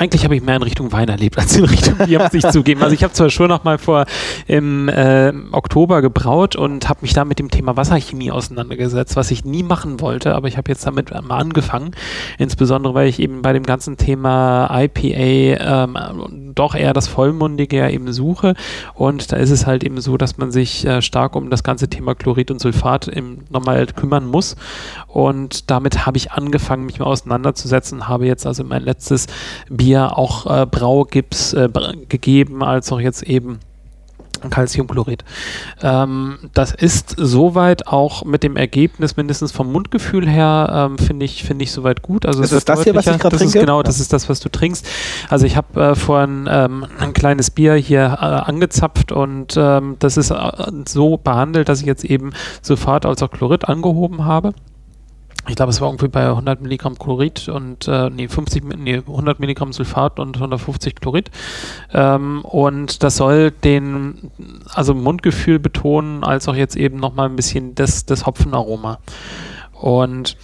eigentlich 0.00 0.24
habe 0.24 0.34
ich 0.34 0.42
mehr 0.42 0.56
in 0.56 0.62
Richtung 0.62 0.92
Wein 0.92 1.10
erlebt 1.10 1.36
als 1.36 1.54
in 1.56 1.66
Richtung 1.66 1.94
Bier, 2.06 2.20
muss 2.20 2.32
ich 2.32 2.48
zugeben. 2.48 2.82
Also 2.82 2.94
ich 2.94 3.04
habe 3.04 3.12
zwar 3.12 3.28
schon 3.28 3.48
noch 3.48 3.64
mal 3.64 3.76
vor 3.76 4.06
im 4.46 4.88
äh, 4.88 5.30
Oktober 5.52 6.00
gebraut 6.00 6.56
und 6.56 6.88
habe 6.88 7.00
mich 7.02 7.12
da 7.12 7.26
mit 7.26 7.38
dem 7.38 7.50
Thema 7.50 7.76
Wasserchemie 7.76 8.30
auseinandergesetzt, 8.30 9.14
was 9.16 9.30
ich 9.30 9.44
nie 9.44 9.62
machen 9.62 10.00
wollte, 10.00 10.34
aber 10.34 10.48
ich 10.48 10.56
habe 10.56 10.70
jetzt 10.70 10.86
damit 10.86 11.10
mal 11.10 11.36
angefangen, 11.36 11.90
insbesondere 12.38 12.94
weil 12.94 13.08
ich 13.08 13.20
eben 13.20 13.42
bei 13.42 13.52
dem 13.52 13.64
ganzen 13.64 13.98
Thema 13.98 14.70
IPA 14.72 15.84
ähm, 15.84 16.52
doch 16.54 16.74
eher 16.74 16.94
das 16.94 17.06
Vollmundige 17.06 17.76
ja 17.76 17.90
eben 17.90 18.10
suche. 18.14 18.54
Und 18.94 19.32
da 19.32 19.36
ist 19.36 19.50
es 19.50 19.66
halt 19.66 19.84
eben 19.84 20.00
so, 20.00 20.16
dass 20.16 20.38
man 20.38 20.50
sich 20.50 20.86
äh, 20.86 21.02
stark 21.02 21.36
um 21.36 21.50
das 21.50 21.62
ganze 21.62 21.88
Thema 21.88 22.14
Chlorid 22.14 22.50
und 22.50 22.58
Sulfat 22.58 23.06
im, 23.06 23.40
nochmal 23.50 23.84
kümmern 23.84 24.26
muss. 24.26 24.56
Und 25.08 25.70
damit 25.70 26.06
habe 26.06 26.16
ich 26.16 26.32
angefangen, 26.32 26.86
mich 26.86 27.00
mal 27.00 27.06
auseinanderzusetzen, 27.06 28.08
habe 28.08 28.24
jetzt 28.24 28.46
also 28.46 28.64
mein 28.64 28.82
letztes 28.82 29.26
Bier 29.68 29.89
auch 29.98 30.46
äh, 30.46 30.66
Braugips 30.66 31.52
äh, 31.52 31.68
gegeben, 32.08 32.62
als 32.62 32.92
auch 32.92 33.00
jetzt 33.00 33.22
eben 33.22 33.60
Calciumchlorid. 34.48 35.24
Ähm, 35.82 36.38
das 36.54 36.72
ist 36.72 37.14
soweit 37.18 37.86
auch 37.86 38.24
mit 38.24 38.42
dem 38.42 38.56
Ergebnis, 38.56 39.16
mindestens 39.16 39.52
vom 39.52 39.70
Mundgefühl 39.70 40.26
her, 40.26 40.88
ähm, 40.90 40.98
finde 40.98 41.26
ich, 41.26 41.44
finde 41.44 41.64
ich 41.64 41.72
soweit 41.72 42.00
gut. 42.00 42.24
Also 42.24 42.42
ist 42.42 42.52
es 42.52 42.64
das 42.64 42.84
hier, 42.84 42.94
was 42.94 43.06
ich 43.06 43.18
gerade 43.18 43.36
trinke? 43.36 43.60
genau, 43.60 43.82
das 43.82 44.00
ist 44.00 44.12
das, 44.12 44.28
was 44.28 44.40
du 44.40 44.48
trinkst. 44.48 44.86
Also 45.28 45.44
ich 45.44 45.56
habe 45.56 45.80
äh, 45.82 45.94
vorhin 45.94 46.48
ähm, 46.50 46.86
ein 46.98 47.12
kleines 47.12 47.50
Bier 47.50 47.74
hier 47.74 48.18
äh, 48.20 48.24
angezapft 48.24 49.12
und 49.12 49.54
ähm, 49.56 49.96
das 49.98 50.16
ist 50.16 50.30
äh, 50.30 50.52
so 50.88 51.18
behandelt, 51.18 51.68
dass 51.68 51.80
ich 51.80 51.86
jetzt 51.86 52.04
eben 52.04 52.32
sofort 52.62 53.04
als 53.04 53.22
auch 53.22 53.30
Chlorid 53.30 53.68
angehoben 53.68 54.24
habe 54.24 54.54
ich 55.48 55.56
glaube, 55.56 55.70
es 55.70 55.80
war 55.80 55.88
irgendwie 55.88 56.08
bei 56.08 56.26
100 56.26 56.60
Milligramm 56.60 56.98
Chlorid 56.98 57.48
und 57.48 57.88
äh, 57.88 58.10
nee, 58.10 58.28
50, 58.28 58.62
nee, 58.76 58.96
100 58.96 59.40
Milligramm 59.40 59.72
Sulfat 59.72 60.18
und 60.20 60.36
150 60.36 60.96
Chlorid. 60.96 61.30
Ähm, 61.92 62.42
und 62.42 63.02
das 63.02 63.16
soll 63.16 63.50
den, 63.50 64.30
also 64.72 64.94
Mundgefühl 64.94 65.58
betonen, 65.58 66.24
als 66.24 66.46
auch 66.46 66.54
jetzt 66.54 66.76
eben 66.76 66.98
nochmal 66.98 67.28
ein 67.28 67.36
bisschen 67.36 67.74
das, 67.74 68.04
das 68.04 68.26
Hopfenaroma. 68.26 68.98
Und 69.72 70.36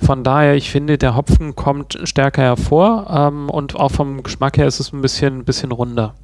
von 0.00 0.24
daher, 0.24 0.54
ich 0.54 0.70
finde, 0.70 0.98
der 0.98 1.16
Hopfen 1.16 1.54
kommt 1.54 1.98
stärker 2.04 2.42
hervor 2.42 3.06
ähm, 3.10 3.48
und 3.50 3.76
auch 3.76 3.90
vom 3.90 4.22
Geschmack 4.22 4.58
her 4.58 4.66
ist 4.66 4.80
es 4.80 4.92
ein 4.92 5.00
bisschen, 5.00 5.44
bisschen 5.44 5.72
runder. 5.72 6.14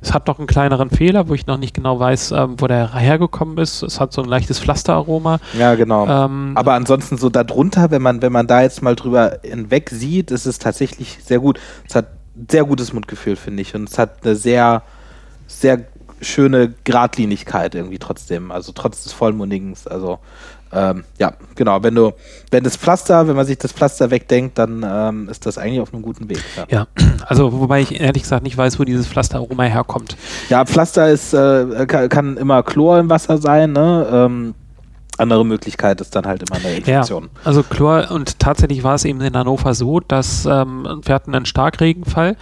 Es 0.00 0.14
hat 0.14 0.26
noch 0.26 0.38
einen 0.38 0.46
kleineren 0.46 0.90
Fehler, 0.90 1.28
wo 1.28 1.34
ich 1.34 1.46
noch 1.46 1.58
nicht 1.58 1.74
genau 1.74 1.98
weiß, 1.98 2.32
ähm, 2.32 2.54
wo 2.58 2.66
der 2.66 2.94
hergekommen 2.94 3.58
ist. 3.58 3.82
Es 3.82 4.00
hat 4.00 4.12
so 4.12 4.22
ein 4.22 4.28
leichtes 4.28 4.60
Pflasteraroma. 4.60 5.38
Ja, 5.58 5.74
genau. 5.74 6.06
Ähm, 6.06 6.52
Aber 6.54 6.74
ansonsten 6.74 7.18
so 7.18 7.28
darunter, 7.28 7.90
wenn 7.90 8.02
man, 8.02 8.22
wenn 8.22 8.32
man 8.32 8.46
da 8.46 8.62
jetzt 8.62 8.82
mal 8.82 8.96
drüber 8.96 9.38
hinweg 9.42 9.90
sieht, 9.90 10.30
ist 10.30 10.46
es 10.46 10.58
tatsächlich 10.58 11.18
sehr 11.22 11.40
gut. 11.40 11.60
Es 11.86 11.94
hat 11.94 12.06
sehr 12.50 12.64
gutes 12.64 12.92
Mundgefühl, 12.92 13.36
finde 13.36 13.62
ich. 13.62 13.74
Und 13.74 13.88
es 13.88 13.98
hat 13.98 14.24
eine 14.24 14.36
sehr, 14.36 14.82
sehr 15.46 15.84
schöne 16.20 16.74
Gradlinigkeit 16.84 17.74
irgendwie 17.74 17.98
trotzdem. 17.98 18.50
Also 18.50 18.72
trotz 18.72 19.02
des 19.04 19.12
Vollmundigens. 19.12 19.86
Also 19.86 20.18
ähm, 20.72 21.04
ja, 21.18 21.32
genau. 21.54 21.82
Wenn 21.82 21.94
du, 21.94 22.12
wenn 22.50 22.64
das 22.64 22.76
Pflaster, 22.76 23.26
wenn 23.26 23.36
man 23.36 23.46
sich 23.46 23.58
das 23.58 23.72
Pflaster 23.72 24.10
wegdenkt, 24.10 24.58
dann 24.58 24.84
ähm, 24.86 25.28
ist 25.28 25.46
das 25.46 25.58
eigentlich 25.58 25.80
auf 25.80 25.92
einem 25.92 26.02
guten 26.02 26.28
Weg. 26.28 26.42
Ja. 26.56 26.66
ja. 26.68 26.86
also 27.26 27.52
wobei 27.52 27.80
ich 27.80 28.00
ehrlich 28.00 28.22
gesagt 28.22 28.42
nicht 28.42 28.56
weiß, 28.56 28.78
wo 28.78 28.84
dieses 28.84 29.06
Pflasteraroma 29.06 29.64
herkommt. 29.64 30.16
Ja, 30.48 30.64
Pflaster 30.64 31.08
ist, 31.08 31.32
äh, 31.32 31.86
kann, 31.86 32.08
kann, 32.08 32.36
immer 32.36 32.62
Chlor 32.62 32.98
im 32.98 33.08
Wasser 33.08 33.38
sein, 33.38 33.72
ne? 33.72 34.06
Ähm, 34.10 34.54
andere 35.18 35.44
Möglichkeit 35.44 36.00
ist 36.00 36.14
dann 36.14 36.26
halt 36.26 36.42
immer 36.42 36.56
eine 36.56 36.76
Infektion. 36.76 37.24
Ja, 37.24 37.40
also 37.44 37.62
Chlor 37.62 38.10
und 38.10 38.38
tatsächlich 38.38 38.84
war 38.84 38.94
es 38.94 39.04
eben 39.04 39.20
in 39.20 39.36
Hannover 39.36 39.74
so, 39.74 40.00
dass 40.00 40.46
ähm, 40.46 41.00
wir 41.02 41.14
hatten 41.14 41.34
einen 41.34 41.46
Starkregenfall 41.46 42.36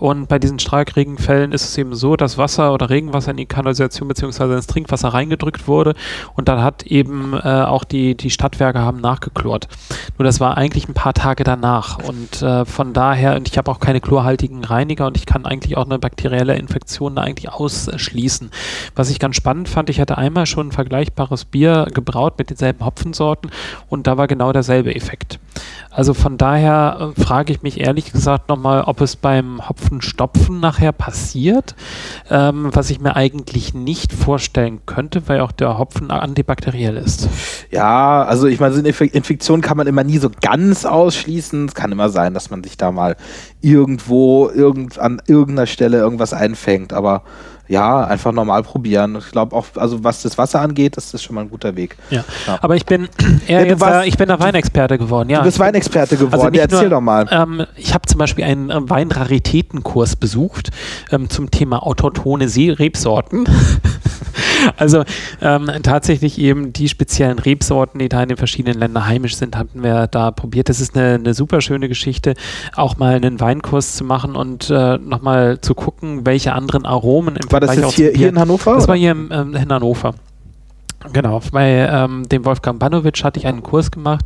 Und 0.00 0.28
bei 0.28 0.38
diesen 0.38 0.58
Starkregenfällen 0.58 1.52
ist 1.52 1.64
es 1.64 1.76
eben 1.76 1.94
so, 1.94 2.16
dass 2.16 2.38
Wasser 2.38 2.72
oder 2.72 2.88
Regenwasser 2.88 3.32
in 3.32 3.36
die 3.36 3.44
Kanalisation 3.44 4.08
bzw. 4.08 4.54
ins 4.54 4.66
Trinkwasser 4.66 5.08
reingedrückt 5.08 5.68
wurde 5.68 5.94
und 6.34 6.48
dann 6.48 6.62
hat 6.62 6.84
eben 6.84 7.34
äh, 7.34 7.64
auch 7.64 7.84
die, 7.84 8.16
die 8.16 8.30
Stadtwerke 8.30 8.78
haben 8.78 9.00
nachgeklort. 9.02 9.68
Nur 10.16 10.24
das 10.24 10.40
war 10.40 10.56
eigentlich 10.56 10.88
ein 10.88 10.94
paar 10.94 11.12
Tage 11.12 11.44
danach 11.44 11.98
und 11.98 12.40
äh, 12.40 12.64
von 12.64 12.94
daher, 12.94 13.36
und 13.36 13.46
ich 13.48 13.58
habe 13.58 13.70
auch 13.70 13.78
keine 13.78 14.00
chlorhaltigen 14.00 14.64
Reiniger 14.64 15.06
und 15.06 15.18
ich 15.18 15.26
kann 15.26 15.44
eigentlich 15.44 15.76
auch 15.76 15.84
eine 15.84 15.98
bakterielle 15.98 16.56
Infektion 16.56 17.16
da 17.16 17.22
eigentlich 17.22 17.52
ausschließen. 17.52 18.50
Was 18.94 19.10
ich 19.10 19.18
ganz 19.18 19.36
spannend 19.36 19.68
fand, 19.68 19.90
ich 19.90 20.00
hatte 20.00 20.16
einmal 20.16 20.46
schon 20.46 20.68
ein 20.68 20.72
vergleichbares 20.72 21.44
Bier 21.44 21.88
gebraut 21.92 22.38
mit 22.38 22.48
denselben 22.48 22.86
Hopfensorten 22.86 23.50
und 23.90 24.06
da 24.06 24.16
war 24.16 24.26
genau 24.26 24.50
derselbe 24.52 24.94
Effekt. 24.94 25.38
Also 25.90 26.14
von 26.14 26.38
daher 26.38 27.12
äh, 27.16 27.20
frage 27.20 27.52
ich 27.52 27.62
mich 27.62 27.80
ehrlich 27.80 28.12
gesagt 28.12 28.48
nochmal, 28.48 28.82
ob 28.82 29.00
es 29.00 29.16
beim 29.16 29.68
Hopfenstopfen 29.68 30.60
nachher 30.60 30.92
passiert, 30.92 31.74
ähm, 32.30 32.70
was 32.72 32.90
ich 32.90 33.00
mir 33.00 33.16
eigentlich 33.16 33.74
nicht 33.74 34.12
vorstellen 34.12 34.80
könnte, 34.86 35.28
weil 35.28 35.40
auch 35.40 35.52
der 35.52 35.78
Hopfen 35.78 36.10
antibakteriell 36.10 36.96
ist. 36.96 37.28
Ja, 37.70 38.22
also 38.22 38.46
ich 38.46 38.60
meine, 38.60 38.74
so 38.74 38.78
eine 38.78 38.88
Infektion 38.88 39.60
kann 39.60 39.76
man 39.76 39.88
immer 39.88 40.04
nie 40.04 40.18
so 40.18 40.30
ganz 40.40 40.84
ausschließen. 40.84 41.66
Es 41.66 41.74
kann 41.74 41.90
immer 41.90 42.08
sein, 42.08 42.34
dass 42.34 42.50
man 42.50 42.62
sich 42.62 42.76
da 42.76 42.92
mal 42.92 43.16
irgendwo 43.60 44.48
irgend, 44.48 44.98
an 44.98 45.20
irgendeiner 45.26 45.66
Stelle 45.66 45.98
irgendwas 45.98 46.32
einfängt, 46.32 46.92
aber 46.92 47.24
ja, 47.70 48.04
einfach 48.04 48.32
normal 48.32 48.64
probieren. 48.64 49.16
Ich 49.16 49.30
glaube 49.30 49.54
auch, 49.54 49.64
also 49.76 50.02
was 50.02 50.22
das 50.22 50.36
Wasser 50.36 50.60
angeht, 50.60 50.96
ist 50.96 51.14
das 51.14 51.22
schon 51.22 51.36
mal 51.36 51.42
ein 51.42 51.50
guter 51.50 51.76
Weg. 51.76 51.96
Ja. 52.10 52.24
ja. 52.46 52.58
Aber 52.60 52.74
ich 52.74 52.84
bin 52.84 53.08
eher 53.46 53.60
ja, 53.62 53.66
jetzt, 53.66 53.80
warst, 53.80 54.08
ich 54.08 54.18
bin 54.18 54.26
der 54.26 54.40
Weinexperte 54.40 54.98
geworden. 54.98 55.30
Ja. 55.30 55.38
Du 55.38 55.44
bist 55.44 55.60
Weinexperte 55.60 56.16
geworden. 56.16 56.34
Also 56.34 56.48
ja, 56.48 56.62
erzähl 56.62 56.80
nur, 56.80 56.90
doch 56.90 57.00
mal. 57.00 57.28
Ähm, 57.30 57.64
ich 57.76 57.94
habe 57.94 58.08
zum 58.08 58.18
Beispiel 58.18 58.44
einen 58.44 58.70
äh, 58.70 58.90
Weinraritätenkurs 58.90 60.16
besucht 60.16 60.70
ähm, 61.12 61.30
zum 61.30 61.52
Thema 61.52 61.86
autochtone 61.86 62.46
Rebsorten. 62.46 63.44
also 64.76 65.04
ähm, 65.40 65.70
tatsächlich 65.82 66.38
eben 66.38 66.72
die 66.72 66.88
speziellen 66.88 67.38
Rebsorten, 67.38 67.98
die 67.98 68.08
da 68.08 68.22
in 68.22 68.28
den 68.28 68.38
verschiedenen 68.38 68.78
Ländern 68.78 69.06
heimisch 69.06 69.36
sind, 69.36 69.56
hatten 69.56 69.82
wir 69.82 70.06
da 70.06 70.30
probiert. 70.30 70.68
Das 70.68 70.80
ist 70.80 70.96
eine, 70.96 71.14
eine 71.14 71.34
super 71.34 71.60
schöne 71.60 71.88
Geschichte, 71.88 72.34
auch 72.74 72.96
mal 72.96 73.14
einen 73.14 73.40
Weinkurs 73.40 73.96
zu 73.96 74.04
machen 74.04 74.36
und 74.36 74.70
äh, 74.70 74.98
nochmal 74.98 75.60
zu 75.60 75.74
gucken, 75.74 76.26
welche 76.26 76.52
anderen 76.52 76.86
Aromen 76.86 77.36
im 77.36 77.50
war 77.50 77.60
das 77.60 77.76
jetzt 77.76 77.92
hier, 77.94 78.12
hier 78.12 78.28
in 78.28 78.38
Hannover? 78.38 78.74
Das 78.74 78.88
war 78.88 78.96
hier 78.96 79.12
in, 79.12 79.28
ähm, 79.32 79.54
in 79.54 79.72
Hannover. 79.72 80.14
Genau, 81.14 81.40
bei 81.50 81.88
ähm, 81.90 82.28
dem 82.28 82.44
Wolfgang 82.44 82.78
Banowitsch 82.78 83.24
hatte 83.24 83.40
ich 83.40 83.46
einen 83.46 83.62
Kurs 83.62 83.90
gemacht 83.90 84.22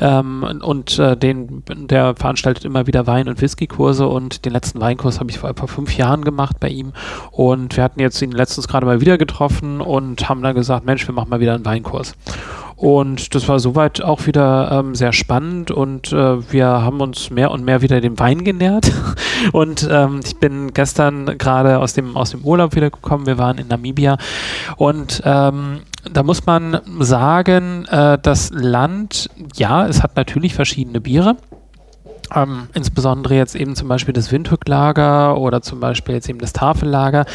ähm, 0.00 0.60
und 0.62 0.96
äh, 1.00 1.16
den, 1.16 1.64
der 1.66 2.14
veranstaltet 2.14 2.64
immer 2.64 2.86
wieder 2.86 3.08
Wein- 3.08 3.28
und 3.28 3.40
Whisky-Kurse 3.40 4.06
und 4.06 4.44
den 4.44 4.52
letzten 4.52 4.80
Weinkurs 4.80 5.18
habe 5.18 5.30
ich 5.30 5.40
vor 5.40 5.50
etwa 5.50 5.66
fünf 5.66 5.96
Jahren 5.96 6.24
gemacht 6.24 6.60
bei 6.60 6.68
ihm 6.68 6.92
und 7.32 7.76
wir 7.76 7.82
hatten 7.82 7.98
jetzt 7.98 8.22
ihn 8.22 8.30
letztens 8.30 8.68
gerade 8.68 8.86
mal 8.86 9.00
wieder 9.00 9.18
getroffen 9.18 9.80
und 9.80 10.28
haben 10.28 10.42
dann 10.42 10.54
gesagt, 10.54 10.86
Mensch, 10.86 11.08
wir 11.08 11.14
machen 11.14 11.28
mal 11.28 11.40
wieder 11.40 11.54
einen 11.54 11.64
Weinkurs. 11.64 12.14
Und 12.76 13.36
das 13.36 13.48
war 13.48 13.60
soweit 13.60 14.02
auch 14.02 14.26
wieder 14.26 14.72
ähm, 14.72 14.96
sehr 14.96 15.12
spannend 15.12 15.70
und 15.70 16.12
äh, 16.12 16.52
wir 16.52 16.66
haben 16.66 17.00
uns 17.00 17.30
mehr 17.30 17.52
und 17.52 17.64
mehr 17.64 17.80
wieder 17.80 18.00
dem 18.00 18.18
Wein 18.18 18.42
genährt. 18.42 18.90
und 19.52 19.88
ähm, 19.88 20.20
ich 20.24 20.36
bin 20.38 20.72
gestern 20.72 21.38
gerade 21.38 21.78
aus 21.78 21.94
dem, 21.94 22.16
aus 22.16 22.30
dem 22.30 22.42
Urlaub 22.42 22.74
wiedergekommen. 22.74 23.26
Wir 23.26 23.38
waren 23.38 23.58
in 23.58 23.68
Namibia 23.68 24.18
und 24.76 25.22
ähm, 25.24 25.82
da 26.10 26.22
muss 26.22 26.46
man 26.46 26.80
sagen, 27.00 27.84
äh, 27.86 28.18
das 28.20 28.50
Land, 28.52 29.30
ja, 29.54 29.86
es 29.86 30.02
hat 30.02 30.16
natürlich 30.16 30.54
verschiedene 30.54 31.00
Biere. 31.00 31.36
Ähm, 32.34 32.68
insbesondere 32.72 33.34
jetzt 33.34 33.54
eben 33.54 33.76
zum 33.76 33.88
Beispiel 33.88 34.14
das 34.14 34.32
Windhoek-Lager 34.32 35.36
oder 35.36 35.60
zum 35.60 35.80
Beispiel 35.80 36.14
jetzt 36.14 36.28
eben 36.30 36.38
das 36.38 36.54
Tafellager. 36.54 37.26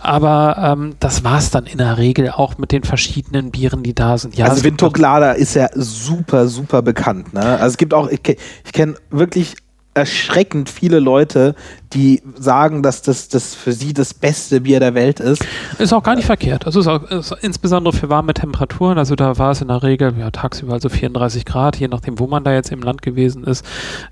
Aber 0.00 0.56
ähm, 0.58 0.94
das 0.98 1.22
war 1.22 1.38
es 1.38 1.50
dann 1.50 1.66
in 1.66 1.78
der 1.78 1.98
Regel 1.98 2.30
auch 2.30 2.58
mit 2.58 2.72
den 2.72 2.82
verschiedenen 2.82 3.52
Bieren, 3.52 3.82
die 3.84 3.94
da 3.94 4.18
sind. 4.18 4.36
Ja, 4.36 4.46
also 4.46 4.64
Windhoek-Lager 4.64 5.36
ist 5.36 5.54
ja 5.54 5.68
super, 5.74 6.48
super 6.48 6.82
bekannt. 6.82 7.32
Ne? 7.32 7.42
Also 7.42 7.66
es 7.66 7.76
gibt 7.76 7.94
auch, 7.94 8.08
ich, 8.08 8.20
ich 8.28 8.72
kenne 8.72 8.96
wirklich 9.10 9.54
erschreckend 9.94 10.68
viele 10.68 11.00
Leute, 11.00 11.54
die 11.92 12.22
sagen, 12.38 12.82
dass 12.82 13.02
das, 13.02 13.28
das 13.28 13.54
für 13.54 13.72
sie 13.72 13.92
das 13.92 14.14
beste 14.14 14.60
Bier 14.60 14.78
der 14.78 14.94
Welt 14.94 15.18
ist. 15.18 15.44
Ist 15.78 15.92
auch 15.92 16.02
gar 16.02 16.14
nicht 16.14 16.26
verkehrt. 16.26 16.64
Also 16.66 16.80
ist 16.80 16.86
auch, 16.86 17.02
ist 17.10 17.34
insbesondere 17.42 17.92
für 17.92 18.08
warme 18.08 18.32
Temperaturen. 18.32 18.96
Also 18.96 19.16
da 19.16 19.38
war 19.38 19.50
es 19.50 19.60
in 19.60 19.68
der 19.68 19.82
Regel 19.82 20.14
ja, 20.18 20.30
tagsüber 20.30 20.74
also 20.74 20.88
34 20.88 21.44
Grad, 21.44 21.76
je 21.76 21.88
nachdem, 21.88 22.18
wo 22.18 22.28
man 22.28 22.44
da 22.44 22.52
jetzt 22.52 22.70
im 22.70 22.82
Land 22.82 23.02
gewesen 23.02 23.44
ist. 23.44 23.64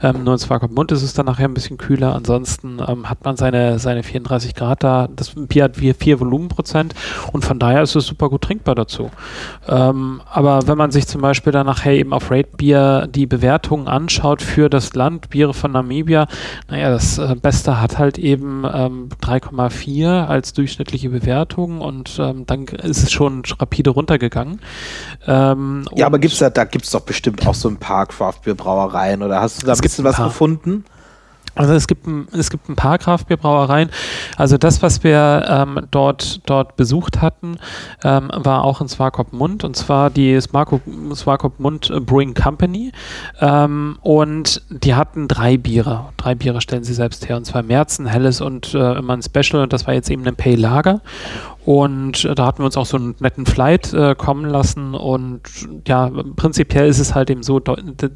Ähm, 0.03 0.25
nur 0.25 0.35
in 0.35 0.39
Swakopmund 0.39 0.91
ist 0.91 1.03
es 1.03 1.15
dann 1.15 1.27
nachher 1.27 1.47
ein 1.47 1.55
bisschen 1.55 1.79
kühler. 1.79 2.15
Ansonsten 2.17 2.81
ähm, 2.87 3.09
hat 3.09 3.25
man 3.25 3.37
seine, 3.37 3.79
seine 3.79 4.03
34 4.03 4.55
Grad 4.57 4.83
da. 4.83 5.09
Das 5.15 5.33
Bier 5.37 5.65
hat 5.65 5.77
vier, 5.77 5.95
vier 5.95 6.19
Volumenprozent 6.19 6.95
und 7.33 7.45
von 7.45 7.61
daher 7.61 7.83
ist 7.83 7.95
es 7.95 8.07
super 8.07 8.29
gut 8.29 8.43
trinkbar 8.43 8.75
dazu. 8.75 9.11
Ähm, 9.69 10.21
aber 10.31 10.67
wenn 10.67 10.79
man 10.79 10.91
sich 10.91 11.07
zum 11.07 11.21
Beispiel 11.21 11.53
dann 11.53 11.67
nachher 11.67 11.93
eben 11.93 12.13
auf 12.13 12.31
Rate 12.31 12.57
Bier 12.57 13.09
die 13.09 13.27
Bewertungen 13.27 13.87
anschaut 13.87 14.43
für 14.43 14.69
das 14.69 14.95
Land, 14.95 15.31
Biere 15.31 15.55
von 15.55 15.73
Namibia, 15.73 16.27
naja, 16.69 16.91
das 16.91 17.19
äh, 17.19 17.37
beste 17.41 17.68
Monster 17.69 17.81
hat 17.81 17.99
halt 17.99 18.19
eben 18.19 18.65
ähm, 18.65 19.09
3,4 19.23 20.27
als 20.27 20.53
durchschnittliche 20.55 21.11
Bewertung 21.11 21.81
und 21.81 22.19
ähm, 22.19 22.47
dann 22.47 22.65
ist 22.65 23.03
es 23.03 23.13
schon 23.13 23.43
rapide 23.59 23.91
runtergegangen. 23.91 24.61
Ähm, 25.27 25.85
ja, 25.95 26.07
aber 26.07 26.19
gibt's 26.19 26.39
da, 26.39 26.51
da 26.51 26.65
gibt 26.65 26.87
es 26.87 26.91
doch 26.91 27.01
bestimmt 27.01 27.47
auch 27.47 27.55
so 27.55 27.69
ein 27.69 27.77
paar 27.77 28.07
Craft-Bier-Brauereien 28.07 29.23
oder 29.23 29.41
hast 29.41 29.63
du 29.63 29.67
da 29.67 29.75
ein 29.75 29.79
bisschen 29.81 30.05
was 30.05 30.17
gefunden? 30.17 30.85
Also 31.59 31.75
es 31.75 31.89
gibt, 31.89 32.07
ein, 32.07 32.29
es 32.33 32.51
gibt 32.51 32.69
ein 32.69 32.77
paar 32.77 32.99
Kraftbierbrauereien. 32.99 33.91
Also 34.37 34.59
das, 34.59 34.81
was 34.81 35.03
wir 35.03 35.45
ähm, 35.49 35.89
dort, 35.91 36.49
dort 36.49 36.77
besucht 36.77 37.21
hatten, 37.21 37.59
ähm, 38.05 38.31
war 38.33 38.63
auch 38.65 38.81
in 38.81 38.89
Swakopmund 38.89 39.65
und 39.65 39.75
zwar 39.77 40.09
die 40.09 40.41
Swakopmund 40.41 41.93
Brewing 42.07 42.35
Company. 42.35 42.93
Ähm, 43.41 43.99
und 44.03 44.63
die 44.71 44.95
hatten 44.95 45.27
drei 45.27 45.57
Biere. 45.57 46.11
Drei 46.17 46.37
Biere 46.37 46.61
stellen 46.61 46.85
sie 46.85 46.95
selbst 46.95 47.29
her 47.29 47.37
und 47.37 47.45
zwar 47.45 47.65
Märzen, 47.65 48.07
Helles 48.07 48.41
und 48.41 48.73
äh, 48.75 48.93
immer 48.93 49.15
ein 49.15 49.23
Special 49.23 49.61
und 49.61 49.73
das 49.73 49.85
war 49.89 49.95
jetzt 49.95 50.11
eben 50.11 50.25
ein 50.29 50.37
Pale 50.37 50.57
Lager. 50.57 51.01
Und 51.69 52.25
äh, 52.25 52.35
da 52.35 52.47
hatten 52.47 52.61
wir 52.61 52.65
uns 52.65 52.79
auch 52.79 52.87
so 52.87 52.97
einen 52.97 53.15
netten 53.21 53.45
Flight 53.45 53.93
äh, 53.93 54.15
kommen 54.15 54.47
lassen. 54.47 54.95
Und 54.95 55.43
ja, 55.87 56.11
prinzipiell 56.35 56.89
ist 56.89 56.99
es 56.99 57.15
halt 57.15 57.29
eben 57.29 57.43
so, 57.43 57.61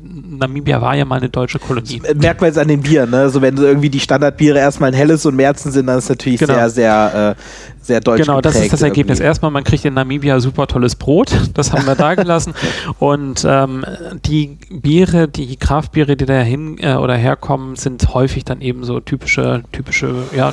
Namibia 0.02 0.80
war 0.80 0.97
ja 0.97 1.04
mal 1.04 1.18
eine 1.18 1.28
deutsche 1.28 1.59
Kolonie. 1.59 2.00
Das 2.02 2.14
merkt 2.14 2.40
man 2.40 2.49
jetzt 2.49 2.56
an 2.56 2.68
den 2.68 2.80
Bieren, 2.80 3.11
ne? 3.11 3.18
Also 3.18 3.42
wenn 3.42 3.59
irgendwie 3.59 3.90
die 3.90 4.00
Standardbiere 4.00 4.59
erstmal 4.59 4.88
ein 4.88 4.94
helles 4.94 5.26
und 5.26 5.37
Märzen 5.37 5.71
sind, 5.71 5.85
dann 5.85 5.99
ist 5.99 6.04
es 6.04 6.09
natürlich 6.09 6.40
genau. 6.40 6.54
sehr, 6.54 6.71
sehr 6.71 7.37
äh, 7.37 7.81
sehr 7.82 8.00
deutsch 8.00 8.22
Genau, 8.22 8.40
das 8.40 8.56
ist 8.56 8.72
das 8.72 8.82
Ergebnis. 8.82 9.18
Irgendwie. 9.18 9.28
Erstmal, 9.28 9.50
man 9.50 9.64
kriegt 9.64 9.84
in 9.84 9.94
Namibia 9.94 10.40
super 10.40 10.66
tolles 10.66 10.96
Brot. 10.96 11.32
Das 11.54 11.72
haben 11.72 11.86
wir 11.86 11.94
da 11.94 12.14
gelassen. 12.14 12.54
Und 12.98 13.44
ähm, 13.46 13.84
die 14.24 14.58
Biere, 14.70 15.28
die 15.28 15.56
Kraftbiere, 15.56 16.16
die 16.16 16.24
da 16.24 16.40
hin 16.40 16.78
äh, 16.80 16.94
oder 16.94 17.14
herkommen, 17.14 17.76
sind 17.76 18.14
häufig 18.14 18.44
dann 18.44 18.60
eben 18.62 18.84
so 18.84 19.00
typische, 19.00 19.62
typische, 19.70 20.14
ja, 20.34 20.52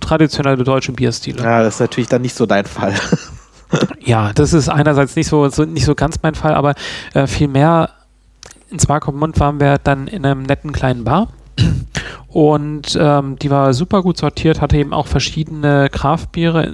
traditionelle 0.00 0.64
deutsche 0.64 0.92
Bierstile. 0.92 1.42
Ja, 1.42 1.62
das 1.62 1.74
ist 1.74 1.80
natürlich 1.80 2.08
dann 2.08 2.22
nicht 2.22 2.34
so 2.34 2.46
dein 2.46 2.64
Fall. 2.64 2.94
ja, 4.00 4.32
das 4.34 4.52
ist 4.52 4.68
einerseits 4.68 5.14
nicht 5.14 5.28
so, 5.28 5.48
so 5.48 5.64
nicht 5.64 5.84
so 5.84 5.94
ganz 5.94 6.16
mein 6.22 6.34
Fall, 6.34 6.54
aber 6.54 6.74
äh, 7.12 7.26
vielmehr 7.26 7.90
in 8.70 8.78
Swakopmund 8.78 9.38
waren 9.38 9.60
wir 9.60 9.78
dann 9.78 10.08
in 10.08 10.26
einem 10.26 10.42
netten 10.42 10.72
kleinen 10.72 11.04
Bar 11.04 11.28
und 12.34 12.98
ähm, 13.00 13.38
die 13.38 13.48
war 13.48 13.72
super 13.74 14.02
gut 14.02 14.18
sortiert, 14.18 14.60
hatte 14.60 14.76
eben 14.76 14.92
auch 14.92 15.06
verschiedene 15.06 15.88
Kraftbiere. 15.88 16.68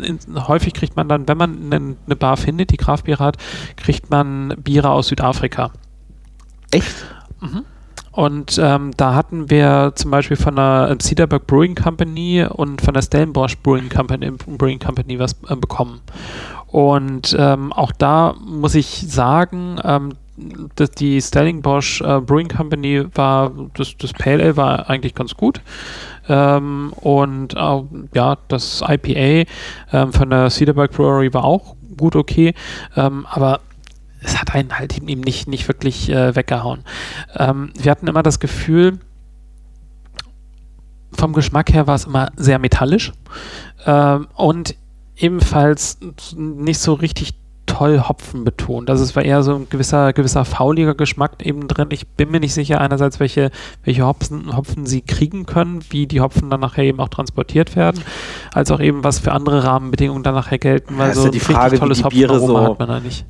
Häufig 0.49 0.73
kriegt 0.73 0.97
man 0.97 1.07
dann, 1.07 1.29
wenn 1.29 1.37
man 1.37 1.71
eine, 1.71 1.97
eine 2.07 2.17
Bar 2.17 2.39
findet, 2.39 2.71
die 2.71 2.79
Kraftbiere 2.79 3.23
hat, 3.23 3.37
kriegt 3.77 4.09
man 4.09 4.55
Biere 4.57 4.89
aus 4.89 5.09
Südafrika. 5.09 5.71
Echt? 6.71 7.05
Mhm. 7.43 7.67
Und 8.11 8.59
ähm, 8.59 8.93
da 8.97 9.15
hatten 9.15 9.51
wir 9.51 9.93
zum 9.97 10.11
Beispiel 10.11 10.39
von 10.39 10.57
der 10.57 10.97
Cedarburg 10.99 11.47
Brewing 11.47 11.75
Company 11.75 12.43
und 12.49 12.81
von 12.81 12.95
der 12.95 13.03
Stellenbosch 13.03 13.59
Brewing 13.59 13.91
Company, 13.91 14.31
Brewing 14.31 14.79
Company 14.79 15.19
was 15.19 15.37
äh, 15.47 15.57
bekommen. 15.57 16.01
Und 16.69 17.37
ähm, 17.39 17.75
auch 17.75 17.93
da 17.93 18.35
muss 18.43 18.75
ich 18.75 19.05
sagen, 19.09 19.77
ähm, 19.85 20.15
das, 20.77 20.91
die 20.93 21.21
Stellingbosch 21.21 22.01
äh, 22.01 22.21
Brewing 22.21 22.49
Company 22.49 23.05
war, 23.15 23.53
das, 23.75 23.97
das 23.99 24.13
Pale 24.13 24.43
Ale 24.43 24.57
war 24.57 24.89
eigentlich 24.89 25.15
ganz 25.15 25.35
gut. 25.35 25.61
Ähm, 26.29 26.93
und 26.97 27.55
äh, 27.55 27.83
ja, 28.15 28.39
das 28.49 28.83
IPA 28.87 29.51
ähm, 29.93 30.13
von 30.13 30.31
der 30.31 30.51
Cedarburg 30.51 30.93
Brewery 30.93 31.33
war 31.35 31.45
auch 31.45 31.77
gut 31.97 32.17
okay. 32.17 32.55
Ähm, 32.97 33.27
aber 33.29 33.61
es 34.23 34.39
hat 34.39 34.55
einen 34.55 34.79
halt 34.79 34.97
eben 34.99 35.21
nicht, 35.21 35.49
nicht 35.49 35.67
wirklich 35.69 36.11
äh, 36.11 36.35
weggehauen. 36.37 36.85
Ähm, 37.37 37.71
wir 37.79 37.91
hatten 37.91 38.07
immer 38.07 38.23
das 38.23 38.39
Gefühl, 38.39 38.99
vom 41.13 41.33
Geschmack 41.33 41.73
her 41.73 41.87
war 41.87 41.97
es 41.97 42.05
immer 42.05 42.31
sehr 42.37 42.59
metallisch 42.59 43.13
ähm, 43.87 44.29
und 44.35 44.77
ebenfalls 45.17 45.99
nicht 46.37 46.79
so 46.79 46.95
richtig 46.95 47.35
toll 47.81 48.03
Hopfen 48.07 48.45
betont. 48.45 48.91
Also 48.91 49.03
es 49.03 49.17
war 49.17 49.25
eher 49.25 49.43
so 49.43 49.55
ein 49.55 49.67
gewisser, 49.71 50.13
gewisser 50.13 50.45
fauliger 50.45 50.95
Geschmack 50.95 51.43
eben 51.43 51.67
drin. 51.67 51.89
Ich 51.93 52.07
bin 52.07 52.31
mir 52.31 52.39
nicht 52.39 52.53
sicher 52.53 52.79
einerseits, 52.79 53.21
welche, 53.21 53.51
welche 53.85 54.07
Hopfen, 54.07 54.55
Hopfen 54.55 54.85
sie 54.85 55.01
kriegen 55.01 55.47
können, 55.47 55.81
wie 55.89 56.07
die 56.07 56.21
Hopfen 56.21 56.51
dann 56.51 56.61
nachher 56.61 56.85
eben 56.85 57.01
auch 57.01 57.09
transportiert 57.09 57.77
werden, 57.77 58.03
als 58.53 58.71
auch 58.71 58.81
eben 58.81 59.03
was 59.03 59.19
für 59.19 59.33
andere 59.33 59.65
Rahmenbedingungen 59.65 60.23
dann 60.23 60.35
nachher 60.35 60.59
gelten, 60.59 60.99
weil 60.99 61.09
Ja, 61.09 61.15
so 61.15 61.25
ja 61.25 61.31
die 61.31 61.41
Frage, 61.41 61.81
wie 61.81 61.95
die 61.95 62.03
Biere 62.03 62.39
so-. 62.39 62.77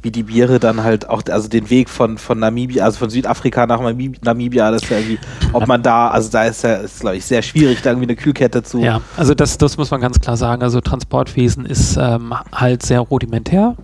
Wie 0.02 0.10
die 0.10 0.24
Biere 0.24 0.58
dann 0.58 0.82
halt 0.82 1.08
auch, 1.08 1.22
also 1.30 1.48
den 1.48 1.70
Weg 1.70 1.88
von, 1.88 2.18
von 2.18 2.40
Namibia, 2.40 2.84
also 2.84 2.98
von 2.98 3.10
Südafrika 3.10 3.66
nach 3.66 3.80
Namib- 3.80 4.24
Namibia, 4.24 4.72
das 4.72 4.82
ist 4.82 4.90
ja 4.90 4.98
irgendwie, 4.98 5.20
ob 5.52 5.68
man 5.68 5.80
da, 5.80 6.08
also 6.08 6.28
da 6.28 6.46
ist 6.46 6.64
ja, 6.64 6.74
ist 6.74 6.98
glaube 6.98 7.16
ich 7.18 7.24
sehr 7.24 7.42
schwierig, 7.42 7.82
da 7.82 7.90
irgendwie 7.90 8.08
eine 8.08 8.16
Kühlkette 8.16 8.64
zu. 8.64 8.80
Ja, 8.80 9.00
also 9.16 9.32
das, 9.32 9.58
das 9.58 9.76
muss 9.76 9.92
man 9.92 10.00
ganz 10.00 10.18
klar 10.18 10.36
sagen. 10.36 10.64
Also 10.64 10.80
Transportwesen 10.80 11.66
ist 11.66 11.96
ähm, 11.96 12.34
halt 12.52 12.82
sehr 12.82 12.98
rudimentär. 12.98 13.76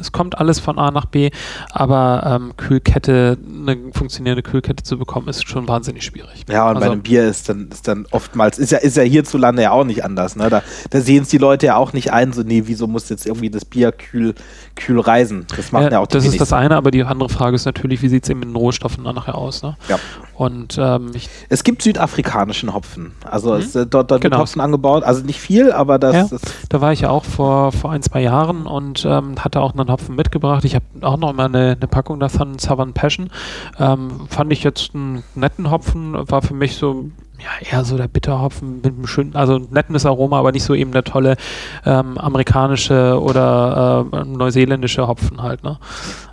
Es 0.00 0.12
kommt 0.12 0.38
alles 0.38 0.60
von 0.60 0.78
A 0.78 0.90
nach 0.90 1.06
B, 1.06 1.30
aber 1.70 2.22
ähm, 2.40 2.56
Kühlkette, 2.56 3.36
eine 3.44 3.76
funktionierende 3.92 4.42
Kühlkette 4.42 4.82
zu 4.84 4.98
bekommen, 4.98 5.28
ist 5.28 5.48
schon 5.48 5.66
wahnsinnig 5.68 6.04
schwierig. 6.04 6.44
Ja, 6.48 6.68
und 6.68 6.74
bei 6.74 6.80
Also- 6.80 6.92
einem 6.92 7.02
Bier 7.02 7.24
ist 7.26 7.48
dann, 7.48 7.68
ist 7.70 7.88
dann 7.88 8.06
oftmals, 8.10 8.58
ist 8.58 8.70
ja, 8.72 8.78
ist 8.78 8.96
ja 8.96 9.02
hierzulande 9.02 9.62
ja 9.62 9.70
auch 9.72 9.84
nicht 9.84 10.04
anders, 10.04 10.36
ne? 10.36 10.48
Da, 10.50 10.62
da 10.90 11.00
sehen 11.00 11.22
es 11.22 11.28
die 11.28 11.38
Leute 11.38 11.66
ja 11.66 11.76
auch 11.76 11.92
nicht 11.92 12.12
ein, 12.12 12.32
so, 12.32 12.42
nee, 12.42 12.62
wieso 12.66 12.86
muss 12.86 13.08
jetzt 13.08 13.26
irgendwie 13.26 13.50
das 13.50 13.64
Bier 13.64 13.92
kühl, 13.92 14.34
kühl 14.76 15.00
reisen? 15.00 15.46
Das 15.56 15.72
machen 15.72 15.84
ja, 15.84 15.90
Ja, 15.92 15.98
auch 16.00 16.06
das 16.06 16.24
ist 16.24 16.32
das 16.40 16.50
wenigsten. 16.50 16.54
eine, 16.54 16.76
aber 16.76 16.90
die 16.90 17.02
andere 17.04 17.28
Frage 17.28 17.56
ist 17.56 17.64
natürlich, 17.64 18.02
wie 18.02 18.08
sieht 18.08 18.24
es 18.24 18.30
eben 18.30 18.40
mit 18.40 18.48
den 18.48 18.56
Rohstoffen 18.56 19.04
dann 19.04 19.14
nachher 19.14 19.36
aus? 19.36 19.62
Ne? 19.62 19.76
Ja. 19.88 19.98
Und 20.34 20.78
ähm, 20.80 21.10
Es 21.48 21.62
gibt 21.64 21.82
südafrikanischen 21.82 22.74
Hopfen. 22.74 23.12
Also 23.24 23.54
es, 23.54 23.74
äh, 23.76 23.86
dort, 23.86 24.10
dort 24.10 24.20
Genau. 24.20 24.34
wird 24.36 24.42
Hopfen 24.42 24.60
angebaut. 24.60 25.04
Also 25.04 25.24
nicht 25.24 25.40
viel, 25.40 25.70
aber 25.72 25.98
das, 25.98 26.30
Ja. 26.30 26.38
da 26.68 26.80
war 26.80 26.92
ich 26.92 27.00
ja 27.02 27.10
auch 27.10 27.24
vor, 27.24 27.70
vor 27.72 27.92
ein, 27.92 28.02
zwei 28.02 28.20
Jahren 28.22 28.66
und 28.66 29.04
ähm, 29.04 29.36
hatte 29.38 29.60
auch 29.64 29.74
einen 29.74 29.90
Hopfen 29.90 30.14
mitgebracht. 30.16 30.64
Ich 30.64 30.74
habe 30.74 30.84
auch 31.00 31.16
noch 31.16 31.32
mal 31.32 31.46
eine, 31.46 31.76
eine 31.76 31.88
Packung 31.88 32.20
davon, 32.20 32.58
Southern 32.58 32.92
Passion. 32.92 33.30
Ähm, 33.78 34.26
fand 34.28 34.52
ich 34.52 34.62
jetzt 34.62 34.94
einen 34.94 35.24
netten 35.34 35.70
Hopfen, 35.70 36.14
war 36.30 36.42
für 36.42 36.54
mich 36.54 36.76
so 36.76 37.10
ja, 37.38 37.68
eher 37.70 37.84
so 37.84 37.96
der 37.96 38.08
Bitterhopfen 38.08 38.76
mit 38.76 38.86
einem 38.86 39.06
schönen, 39.06 39.34
also 39.34 39.58
nettes 39.58 40.06
Aroma, 40.06 40.38
aber 40.38 40.52
nicht 40.52 40.62
so 40.62 40.74
eben 40.74 40.92
der 40.92 41.04
tolle 41.04 41.36
ähm, 41.84 42.16
amerikanische 42.16 43.20
oder 43.20 44.06
äh, 44.12 44.24
neuseeländische 44.24 45.06
Hopfen 45.08 45.42
halt. 45.42 45.64
Ne? 45.64 45.78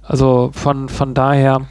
Also 0.04 0.52
von, 0.54 0.90
von 0.90 1.14
daher, 1.14 1.62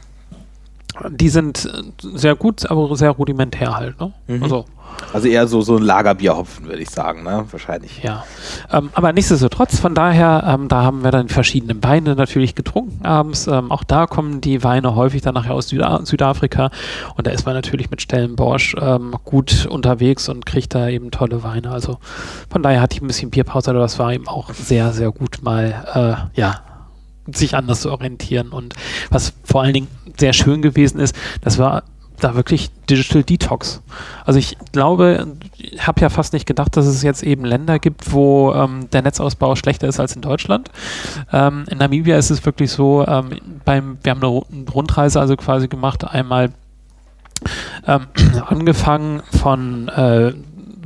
die 1.08 1.28
sind 1.28 1.68
sehr 2.02 2.34
gut, 2.34 2.68
aber 2.70 2.94
sehr 2.96 3.10
rudimentär 3.10 3.76
halt. 3.76 4.00
Ne? 4.00 4.12
Mhm. 4.26 4.42
Also 4.42 4.64
also 5.12 5.28
eher 5.28 5.48
so, 5.48 5.60
so 5.60 5.76
ein 5.76 5.82
Lagerbierhopfen, 5.82 6.66
würde 6.66 6.82
ich 6.82 6.90
sagen, 6.90 7.22
ne? 7.22 7.44
Wahrscheinlich. 7.50 8.02
Ja, 8.02 8.24
ähm, 8.72 8.90
aber 8.94 9.12
nichtsdestotrotz, 9.12 9.78
von 9.78 9.94
daher, 9.94 10.44
ähm, 10.46 10.68
da 10.68 10.82
haben 10.82 11.02
wir 11.02 11.10
dann 11.10 11.28
verschiedene 11.28 11.82
Weine 11.82 12.14
natürlich 12.14 12.54
getrunken 12.54 13.04
abends. 13.04 13.46
Ähm, 13.46 13.72
auch 13.72 13.84
da 13.84 14.06
kommen 14.06 14.40
die 14.40 14.62
Weine 14.62 14.94
häufig 14.94 15.22
dann 15.22 15.34
nachher 15.34 15.54
aus 15.54 15.68
Süda 15.68 16.00
Südafrika 16.04 16.70
und 17.16 17.26
da 17.26 17.30
ist 17.30 17.46
man 17.46 17.54
natürlich 17.54 17.90
mit 17.90 18.02
Stellenbosch 18.02 18.76
ähm, 18.80 19.14
gut 19.24 19.66
unterwegs 19.66 20.28
und 20.28 20.46
kriegt 20.46 20.74
da 20.74 20.88
eben 20.88 21.10
tolle 21.10 21.42
Weine. 21.42 21.70
Also 21.70 21.98
von 22.48 22.62
daher 22.62 22.80
hatte 22.80 22.96
ich 22.96 23.02
ein 23.02 23.06
bisschen 23.06 23.30
Bierpause, 23.30 23.70
aber 23.70 23.80
das 23.80 23.98
war 23.98 24.12
eben 24.12 24.28
auch 24.28 24.52
sehr, 24.52 24.92
sehr 24.92 25.10
gut 25.10 25.42
mal, 25.42 26.28
äh, 26.34 26.40
ja, 26.40 26.60
sich 27.32 27.54
anders 27.54 27.82
zu 27.82 27.90
orientieren. 27.90 28.50
Und 28.50 28.74
was 29.10 29.32
vor 29.44 29.62
allen 29.62 29.74
Dingen 29.74 29.88
sehr 30.18 30.32
schön 30.32 30.62
gewesen 30.62 31.00
ist, 31.00 31.14
das 31.42 31.58
war 31.58 31.84
da 32.20 32.34
wirklich 32.34 32.70
Digital 32.88 33.22
Detox. 33.22 33.82
Also 34.24 34.38
ich 34.38 34.56
glaube, 34.72 35.26
ich 35.58 35.86
habe 35.86 36.00
ja 36.00 36.08
fast 36.08 36.32
nicht 36.32 36.46
gedacht, 36.46 36.76
dass 36.76 36.86
es 36.86 37.02
jetzt 37.02 37.22
eben 37.22 37.44
Länder 37.44 37.78
gibt, 37.78 38.12
wo 38.12 38.52
ähm, 38.52 38.88
der 38.90 39.02
Netzausbau 39.02 39.56
schlechter 39.56 39.88
ist 39.88 39.98
als 40.00 40.14
in 40.14 40.22
Deutschland. 40.22 40.70
Ähm, 41.32 41.64
in 41.70 41.78
Namibia 41.78 42.16
ist 42.16 42.30
es 42.30 42.44
wirklich 42.44 42.70
so, 42.70 43.06
ähm, 43.06 43.30
beim, 43.64 43.98
wir 44.02 44.10
haben 44.10 44.22
eine 44.22 44.30
Ru- 44.32 44.70
Rundreise 44.70 45.20
also 45.20 45.36
quasi 45.36 45.68
gemacht, 45.68 46.04
einmal 46.04 46.50
ähm, 47.86 48.06
angefangen 48.46 49.22
von 49.40 49.88
äh, 49.88 50.32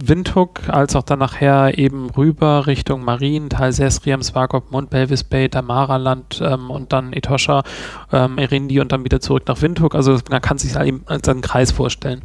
Windhoek, 0.09 0.69
als 0.69 0.97
auch 0.97 1.03
dann 1.03 1.19
nachher 1.19 1.79
eben 1.79 2.11
rüber 2.11 2.67
Richtung 2.67 3.05
Marien, 3.05 3.49
Teil 3.49 3.73
Sesriam, 3.73 4.23
Swakopmund, 4.23 4.91
Belvis 4.91 5.25
Bay, 5.25 5.49
Damaraland 5.49 6.41
ähm, 6.45 6.71
und 6.71 6.93
dann 6.93 7.13
Etosha, 7.13 7.63
ähm, 8.13 8.39
Erindi 8.39 8.81
und 8.81 8.93
dann 8.93 9.05
wieder 9.05 9.21
zurück 9.21 9.45
nach 9.47 9.61
Windhoek. 9.63 9.95
Also 9.95 10.19
man 10.31 10.41
kann 10.41 10.59
sich 10.59 10.75
halt 10.75 10.89
eben 10.89 11.03
als 11.07 11.29
einen 11.29 11.41
Kreis 11.41 11.73
vorstellen. 11.73 12.23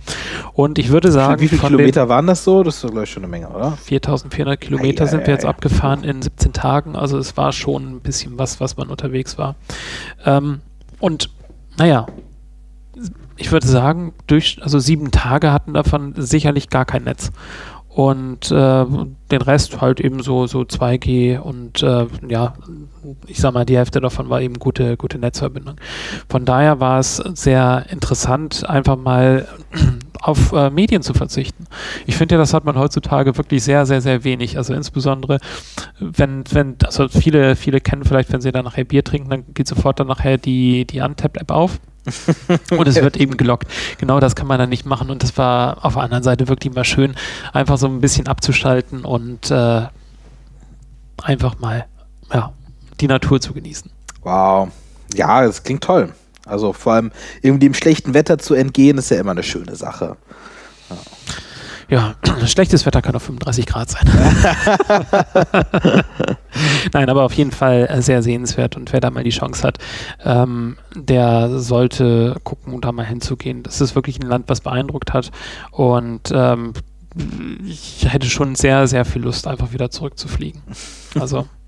Und 0.54 0.80
ich 0.80 0.90
würde 0.90 1.12
sagen, 1.12 1.42
Wie 1.42 1.48
viele 1.48 1.62
Kilometer 1.62 2.10
waren 2.10 2.28
das 2.28 2.44
so? 2.44 2.64
Das 2.64 2.76
ist 2.76 2.84
doch, 2.84 2.90
glaube 2.90 3.04
ich, 3.04 3.12
schon 3.12 3.24
eine 3.24 3.32
Menge, 3.32 3.50
oder? 3.50 3.70
den 3.72 3.78
4400 3.78 4.60
Kilometer 4.60 5.04
Ei, 5.04 5.08
ei, 5.08 5.10
sind 5.10 5.28
wir 5.28 5.34
jetzt 5.34 5.46
abgefahren 5.46 6.04
in 6.04 6.22
17 6.22 6.54
Tagen. 6.54 6.96
Also 6.96 7.18
es 7.18 7.38
war 7.38 7.52
schon 7.52 7.96
ein 7.96 8.00
bisschen 8.02 8.38
was, 8.38 8.60
was 8.60 8.78
man 8.78 8.90
unterwegs 8.90 9.38
war. 9.38 9.56
Ähm, 10.26 10.62
und 11.00 11.30
naja, 11.78 12.08
ich 13.40 13.52
würde 13.52 13.68
sagen, 13.68 14.14
durch, 14.28 14.60
also 14.62 14.80
sieben 14.80 15.12
Tage 15.12 15.52
hatten 15.52 15.74
davon 15.74 16.14
sicherlich 16.18 16.70
gar 16.70 16.86
kein 16.86 17.04
Netz. 17.06 17.32
Und 17.88 18.52
äh, 18.52 18.86
den 19.32 19.42
Rest 19.42 19.82
halt 19.82 20.00
eben 20.00 20.22
so, 20.22 20.46
so 20.46 20.62
2G 20.62 21.40
und 21.40 21.82
äh, 21.82 22.06
ja, 22.28 22.54
ich 23.26 23.40
sag 23.40 23.54
mal, 23.54 23.66
die 23.66 23.78
Hälfte 23.78 24.00
davon 24.00 24.30
war 24.30 24.42
eben 24.42 24.56
gute, 24.56 24.96
gute 24.96 25.18
Netzverbindung. 25.18 25.76
Von 26.30 26.46
daher 26.46 26.80
war 26.80 27.00
es 27.00 27.18
sehr 27.18 27.86
interessant, 27.90 28.70
einfach 28.70 28.96
mal 28.96 29.48
auf 30.22 30.52
äh, 30.52 30.70
Medien 30.70 31.02
zu 31.02 31.14
verzichten. 31.14 31.66
Ich 32.06 32.16
finde 32.16 32.36
ja, 32.36 32.40
das 32.40 32.54
hat 32.54 32.64
man 32.64 32.78
heutzutage 32.78 33.38
wirklich 33.38 33.64
sehr, 33.64 33.86
sehr, 33.86 34.02
sehr 34.02 34.24
wenig. 34.24 34.58
Also 34.58 34.74
insbesondere, 34.74 35.40
wenn, 36.00 36.44
wenn, 36.52 36.76
also 36.86 37.08
viele, 37.08 37.56
viele 37.56 37.82
kennen 37.82 38.04
vielleicht, 38.04 38.32
wenn 38.32 38.42
sie 38.42 38.52
dann 38.52 38.66
nachher 38.66 38.84
Bier 38.84 39.04
trinken, 39.04 39.30
dann 39.30 39.46
geht 39.54 39.68
sofort 39.68 40.00
dann 40.00 40.08
nachher 40.08 40.38
die, 40.38 40.86
die 40.86 41.00
Untapped-App 41.00 41.52
auf. 41.52 41.80
und 42.78 42.88
es 42.88 42.96
wird 42.96 43.18
eben 43.18 43.38
gelockt. 43.38 43.68
Genau 43.98 44.20
das 44.20 44.36
kann 44.36 44.48
man 44.48 44.60
dann 44.60 44.70
nicht 44.70 44.86
machen. 44.86 45.10
Und 45.10 45.24
das 45.24 45.38
war 45.38 45.86
auf 45.86 45.94
der 45.94 46.04
anderen 46.04 46.24
Seite 46.24 46.48
wirklich 46.48 46.74
mal 46.74 46.84
schön, 46.84 47.16
einfach 47.54 47.78
so 47.78 47.88
ein 47.88 48.02
bisschen 48.02 48.28
abzuschalten 48.28 49.06
und 49.06 49.52
äh, 49.52 49.84
einfach 51.22 51.60
mal 51.60 51.86
ja, 52.34 52.54
die 53.00 53.08
Natur 53.08 53.42
zu 53.42 53.54
genießen. 53.54 53.92
Wow. 54.22 54.70
Ja, 55.14 55.42
das 55.42 55.64
klingt 55.64 55.84
toll. 55.84 56.14
Also 56.46 56.74
vor 56.74 56.94
allem 56.94 57.12
irgendwie 57.42 57.68
dem 57.68 57.74
schlechten 57.74 58.14
Wetter 58.14 58.38
zu 58.38 58.54
entgehen, 58.54 58.98
ist 58.98 59.12
ja 59.12 59.20
immer 59.20 59.32
eine 59.32 59.44
schöne 59.44 59.76
Sache. 59.76 60.18
Ja, 61.90 62.16
schlechtes 62.46 62.86
Wetter 62.86 63.02
kann 63.02 63.16
auf 63.16 63.24
35 63.24 63.66
Grad 63.66 63.90
sein. 63.90 64.08
Nein, 66.94 67.10
aber 67.10 67.24
auf 67.24 67.34
jeden 67.34 67.52
Fall 67.52 67.88
äh, 67.90 68.02
sehr 68.02 68.22
sehenswert 68.22 68.76
und 68.78 68.92
wer 68.94 69.00
da 69.00 69.10
mal 69.10 69.24
die 69.24 69.30
Chance 69.30 69.64
hat, 69.64 69.78
ähm, 70.24 70.78
der 70.96 71.60
sollte 71.60 72.36
gucken, 72.44 72.82
da 72.82 72.92
mal 72.92 73.06
hinzugehen. 73.06 73.64
Das 73.64 73.82
ist 73.82 73.96
wirklich 73.96 74.20
ein 74.20 74.28
Land, 74.28 74.50
was 74.50 74.62
beeindruckt 74.62 75.14
hat 75.14 75.32
und 75.72 76.32
ähm, 76.34 76.74
ich 77.66 78.06
hätte 78.08 78.28
schon 78.28 78.56
sehr, 78.56 78.88
sehr 78.88 79.06
viel 79.06 79.24
Lust, 79.24 79.48
einfach 79.48 79.74
wieder 79.74 79.90
zurückzufliegen. 79.90 80.62
Also. 81.20 81.48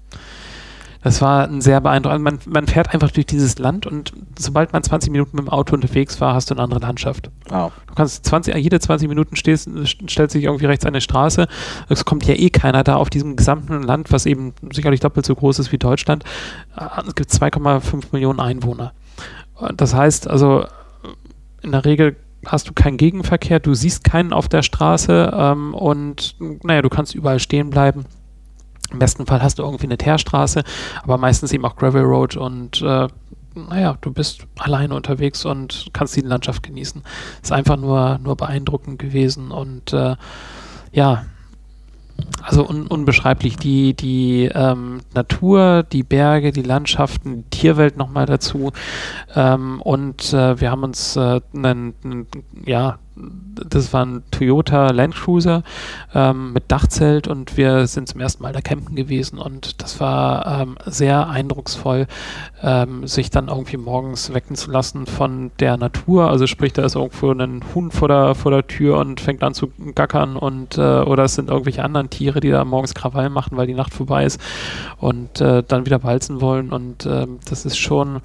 Das 1.04 1.22
war 1.22 1.48
ein 1.48 1.62
sehr 1.62 1.82
beeindruckend. 1.82 2.24
Man, 2.24 2.40
man 2.46 2.68
fährt 2.68 2.94
einfach 2.94 3.12
durch 3.12 3.26
dieses 3.26 3.58
Land 3.58 3.88
und 3.88 4.14
sobald 4.38 4.72
man 4.72 4.84
20 4.84 5.12
Minuten 5.12 5.38
mit 5.38 5.46
dem 5.46 5.50
Auto 5.50 5.74
unterwegs 5.74 6.22
war, 6.22 6.36
hast 6.36 6.50
du 6.50 6.56
eine 6.56 6.64
andere 6.64 6.80
Landschaft. 6.80 7.32
Wow. 7.50 7.72
Du 7.88 7.96
kannst 7.96 8.26
20, 8.26 8.56
jede 8.56 8.80
20 8.80 9.10
Minuten 9.10 9.36
stehst, 9.36 9.70
stellt 9.86 10.32
sich 10.32 10.44
irgendwie 10.44 10.66
rechts 10.66 10.86
eine 10.86 11.02
Straße. 11.02 11.48
Es 11.90 12.06
kommt 12.06 12.26
ja 12.26 12.36
eh 12.36 12.52
keiner 12.52 12.84
da 12.84 12.96
auf 12.96 13.10
diesem 13.10 13.36
gesamten 13.36 13.82
Land, 13.82 14.12
was 14.12 14.26
eben 14.26 14.54
sicherlich 14.72 15.00
doppelt 15.00 15.26
so 15.26 15.36
groß 15.36 15.60
ist 15.60 15.72
wie 15.72 15.78
Deutschland. 15.78 16.24
Äh, 16.78 16.86
Es 17.08 17.16
gibt 17.16 17.32
2,5 17.32 18.06
Millionen 18.12 18.40
Einwohner. 18.40 18.94
Das 19.76 19.94
heißt 19.94 20.28
also, 20.28 20.66
in 21.62 21.72
der 21.72 21.86
Regel 21.86 22.16
hast 22.46 22.68
du 22.68 22.74
keinen 22.74 22.98
Gegenverkehr, 22.98 23.60
du 23.60 23.74
siehst 23.74 24.04
keinen 24.04 24.34
auf 24.34 24.50
der 24.50 24.64
Straße 24.64 25.32
ähm, 25.36 25.74
und 25.74 26.36
naja, 26.64 26.82
du 26.82 26.90
kannst 26.90 27.14
überall 27.14 27.40
stehen 27.40 27.70
bleiben. 27.70 28.06
Im 28.92 29.00
besten 29.00 29.26
Fall 29.26 29.42
hast 29.42 29.60
du 29.60 29.64
irgendwie 29.64 29.86
eine 29.86 29.98
Teerstraße, 29.98 30.64
aber 31.04 31.18
meistens 31.18 31.54
eben 31.54 31.66
auch 31.66 31.76
Gravel 31.76 32.04
Road 32.04 32.36
und 32.36 32.82
äh, 32.82 33.08
naja, 33.54 33.98
du 34.02 34.12
bist 34.12 34.48
alleine 34.60 34.96
unterwegs 34.96 35.46
und 35.46 35.88
kannst 35.94 36.16
die 36.16 36.22
Landschaft 36.22 36.64
genießen. 36.64 37.04
Ist 37.42 37.52
einfach 37.52 37.78
nur, 37.78 38.20
nur 38.24 38.38
beeindruckend 38.38 39.00
gewesen 39.00 39.52
und 39.52 39.92
äh, 39.94 40.16
ja, 40.92 41.26
also 42.44 42.68
un 42.68 42.88
unbeschreiblich. 42.88 43.58
Die, 43.58 43.94
die 43.94 44.50
ähm, 44.54 45.02
Natur, 45.14 45.84
die 45.84 46.04
Berge, 46.04 46.52
die 46.52 46.62
Landschaften, 46.62 47.44
die 47.44 47.50
Tierwelt 47.50 47.98
nochmal 47.98 48.26
dazu. 48.26 48.72
Ähm, 49.36 49.82
und 49.82 50.34
äh, 50.34 50.60
wir 50.60 50.72
haben 50.72 50.84
uns 50.84 51.16
äh, 51.16 51.42
einen, 51.54 51.94
einen, 52.04 52.28
ja, 52.66 53.00
das 53.70 53.94
war 53.94 54.06
ein 54.06 54.24
Toyota 54.32 54.92
Land 54.92 55.16
Cruiser 55.16 55.64
ähm, 56.14 56.54
mit 56.54 56.72
Dachzelt 56.72 57.28
und 57.28 57.58
wir 57.58 57.88
sind 57.88 58.08
zum 58.08 58.20
ersten 58.22 58.44
Mal 58.44 58.54
da 58.54 58.62
campen 58.62 58.96
gewesen 58.96 59.38
und 59.38 59.82
das 59.82 60.00
war 60.00 60.62
ähm, 60.62 60.78
sehr 60.86 61.30
eindrucksvoll, 61.30 62.08
ähm, 62.62 63.08
sich 63.08 63.30
dann 63.30 63.48
irgendwie 63.48 63.78
morgens 63.78 64.34
wecken 64.34 64.56
zu 64.56 64.72
lassen 64.72 65.06
von 65.06 65.52
der 65.60 65.78
Natur. 65.78 66.30
Also 66.30 66.48
sprich, 66.48 66.74
da 66.74 66.84
ist 66.84 66.96
irgendwo 66.96 67.32
ein 67.32 67.62
Huhn 67.74 67.92
vor 67.92 68.08
der, 68.08 68.36
vor 68.36 68.52
der 68.52 68.68
Tür 68.68 68.98
und 68.98 69.22
fängt 69.22 69.44
an 69.44 69.54
zu 69.54 69.72
gackern 69.96 70.36
und 70.36 70.78
äh, 70.78 70.82
oder 70.82 71.24
es 71.24 71.36
sind 71.36 71.50
irgendwelche 71.50 71.84
anderen 71.84 72.10
Tiere, 72.10 72.40
die 72.40 72.50
da 72.50 72.64
morgens 72.66 72.94
Krawall 72.94 73.30
machen, 73.30 73.58
weil 73.58 73.68
die 73.68 73.74
Nacht 73.74 73.94
vorbei 73.94 74.26
ist 74.26 74.40
und 74.98 75.42
äh, 75.42 75.64
dann 75.68 75.86
wieder 75.86 76.04
walzen 76.04 76.42
wollen 76.42 76.72
und 76.72 77.06
äh, 77.06 77.28
das 77.50 77.66
ist 77.66 77.78
schon 77.78 78.22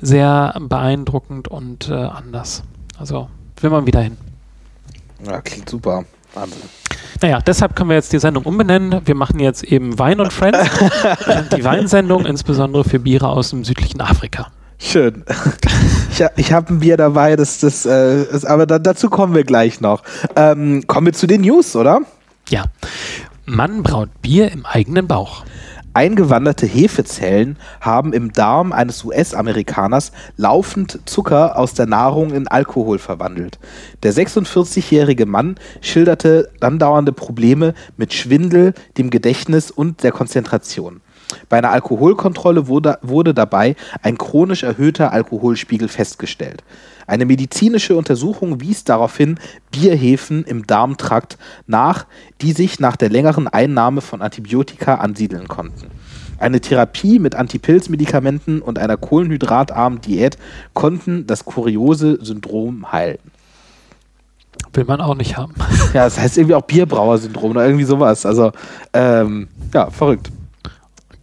sehr 0.00 0.54
beeindruckend 0.60 1.48
und 1.48 1.88
äh, 1.88 1.94
anders. 1.94 2.62
Also 2.98 3.28
will 3.62 3.70
man 3.70 3.86
wieder 3.86 4.00
hin. 4.00 4.16
Ja, 5.24 5.40
klingt 5.40 5.68
super. 5.68 6.04
Wahnsinn. 6.34 6.62
Naja, 7.22 7.40
deshalb 7.40 7.74
können 7.74 7.88
wir 7.88 7.96
jetzt 7.96 8.12
die 8.12 8.18
Sendung 8.18 8.44
umbenennen. 8.44 9.00
Wir 9.04 9.14
machen 9.14 9.40
jetzt 9.40 9.64
eben 9.64 9.98
Wein 9.98 10.20
und 10.20 10.32
Friends. 10.32 10.58
die 11.56 11.64
Weinsendung, 11.64 12.26
insbesondere 12.26 12.84
für 12.84 12.98
Biere 12.98 13.28
aus 13.28 13.50
dem 13.50 13.64
südlichen 13.64 14.00
Afrika. 14.00 14.48
Schön. 14.78 15.24
Ich, 16.10 16.24
ich 16.36 16.52
habe 16.52 16.74
ein 16.74 16.80
Bier 16.80 16.98
dabei, 16.98 17.36
das, 17.36 17.60
das, 17.60 17.86
äh, 17.86 18.22
ist, 18.24 18.44
aber 18.44 18.66
da, 18.66 18.78
dazu 18.78 19.08
kommen 19.08 19.34
wir 19.34 19.44
gleich 19.44 19.80
noch. 19.80 20.02
Ähm, 20.34 20.86
kommen 20.86 21.06
wir 21.06 21.12
zu 21.14 21.26
den 21.26 21.40
News, 21.40 21.74
oder? 21.76 22.02
Ja. 22.48 22.64
Mann 23.46 23.82
braut 23.82 24.10
Bier 24.20 24.50
im 24.52 24.66
eigenen 24.66 25.06
Bauch. 25.06 25.44
Eingewanderte 25.96 26.66
Hefezellen 26.66 27.56
haben 27.80 28.12
im 28.12 28.30
Darm 28.30 28.72
eines 28.72 29.02
US-Amerikaners 29.02 30.12
laufend 30.36 31.00
Zucker 31.06 31.58
aus 31.58 31.72
der 31.72 31.86
Nahrung 31.86 32.34
in 32.34 32.48
Alkohol 32.48 32.98
verwandelt. 32.98 33.58
Der 34.02 34.12
46-jährige 34.12 35.24
Mann 35.24 35.54
schilderte 35.80 36.50
andauernde 36.60 37.12
Probleme 37.12 37.72
mit 37.96 38.12
Schwindel, 38.12 38.74
dem 38.98 39.08
Gedächtnis 39.08 39.70
und 39.70 40.02
der 40.02 40.12
Konzentration. 40.12 41.00
Bei 41.48 41.58
einer 41.58 41.70
Alkoholkontrolle 41.70 42.68
wurde, 42.68 42.98
wurde 43.02 43.34
dabei 43.34 43.76
ein 44.02 44.18
chronisch 44.18 44.62
erhöhter 44.62 45.12
Alkoholspiegel 45.12 45.88
festgestellt. 45.88 46.62
Eine 47.06 47.24
medizinische 47.24 47.96
Untersuchung 47.96 48.60
wies 48.60 48.84
daraufhin 48.84 49.38
Bierhefen 49.70 50.44
im 50.44 50.66
Darmtrakt 50.66 51.38
nach, 51.66 52.06
die 52.42 52.52
sich 52.52 52.80
nach 52.80 52.96
der 52.96 53.10
längeren 53.10 53.46
Einnahme 53.46 54.00
von 54.00 54.22
Antibiotika 54.22 54.96
ansiedeln 54.96 55.46
konnten. 55.46 55.86
Eine 56.38 56.60
Therapie 56.60 57.18
mit 57.18 57.34
Antipilzmedikamenten 57.34 58.60
und 58.60 58.78
einer 58.78 58.96
kohlenhydratarmen 58.96 60.00
Diät 60.00 60.36
konnten 60.74 61.26
das 61.26 61.44
kuriose 61.44 62.22
Syndrom 62.22 62.92
heilen. 62.92 63.18
Will 64.72 64.84
man 64.84 65.00
auch 65.00 65.14
nicht 65.14 65.36
haben. 65.36 65.54
Ja, 65.94 66.04
das 66.04 66.18
heißt 66.18 66.36
irgendwie 66.36 66.54
auch 66.54 66.62
Bierbrauer-Syndrom 66.62 67.52
oder 67.52 67.64
irgendwie 67.64 67.84
sowas. 67.84 68.26
Also, 68.26 68.52
ähm, 68.92 69.48
ja, 69.72 69.90
verrückt. 69.90 70.30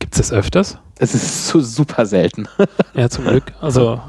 Gibt 0.04 0.16
es 0.16 0.28
das 0.28 0.38
öfters? 0.38 0.78
Es 1.00 1.16
ist 1.16 1.48
so 1.48 1.62
super 1.62 2.06
selten. 2.06 2.50
Ja, 2.94 3.10
zum 3.10 3.24
Glück. 3.24 3.46
Also 3.62 4.02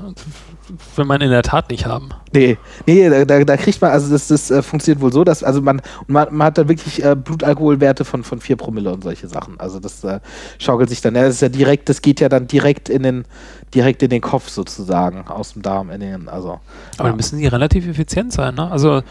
will 0.97 1.05
man 1.05 1.21
in 1.21 1.31
der 1.31 1.43
Tat 1.43 1.71
nicht 1.71 1.87
haben. 1.87 2.09
Nee, 2.33 2.59
nee, 2.85 3.09
da, 3.09 3.25
da, 3.25 3.45
da 3.45 3.57
kriegt 3.57 3.81
man, 3.81 3.93
also 3.93 4.11
das, 4.11 4.27
das 4.27 4.51
äh, 4.51 4.61
funktioniert 4.61 5.01
wohl 5.01 5.13
so, 5.13 5.23
dass, 5.23 5.45
also 5.45 5.63
man, 5.63 5.81
man, 6.09 6.27
man 6.35 6.49
hat 6.49 6.59
da 6.59 6.69
wirklich 6.69 7.05
äh, 7.05 7.15
Blutalkoholwerte 7.15 8.05
von, 8.05 8.25
von 8.25 8.41
4 8.41 8.57
Promille 8.57 8.93
und 8.93 9.05
solche 9.05 9.29
Sachen. 9.29 9.61
Also 9.61 9.79
das 9.79 10.03
äh, 10.03 10.19
schaukelt 10.59 10.91
sich 10.91 11.01
dann, 11.01 11.15
ja, 11.15 11.23
das 11.23 11.37
ist 11.37 11.43
ja 11.43 11.49
direkt, 11.49 11.89
das 11.89 12.03
geht 12.03 12.19
ja 12.19 12.29
dann 12.29 12.49
direkt 12.49 12.89
in 12.89 13.05
den, 13.05 13.25
direkt 13.73 14.03
in 14.03 14.11
den 14.11 14.21
Kopf 14.21 14.49
sozusagen, 14.49 15.29
aus 15.29 15.53
dem 15.53 15.63
Darm 15.63 15.91
in 15.91 16.01
den, 16.01 16.29
also. 16.29 16.59
Aber 16.97 17.05
ja. 17.05 17.05
dann 17.05 17.17
müssen 17.17 17.39
die 17.39 17.47
relativ 17.47 17.87
effizient 17.87 18.33
sein, 18.33 18.57
ne? 18.57 18.69
Also 18.69 19.03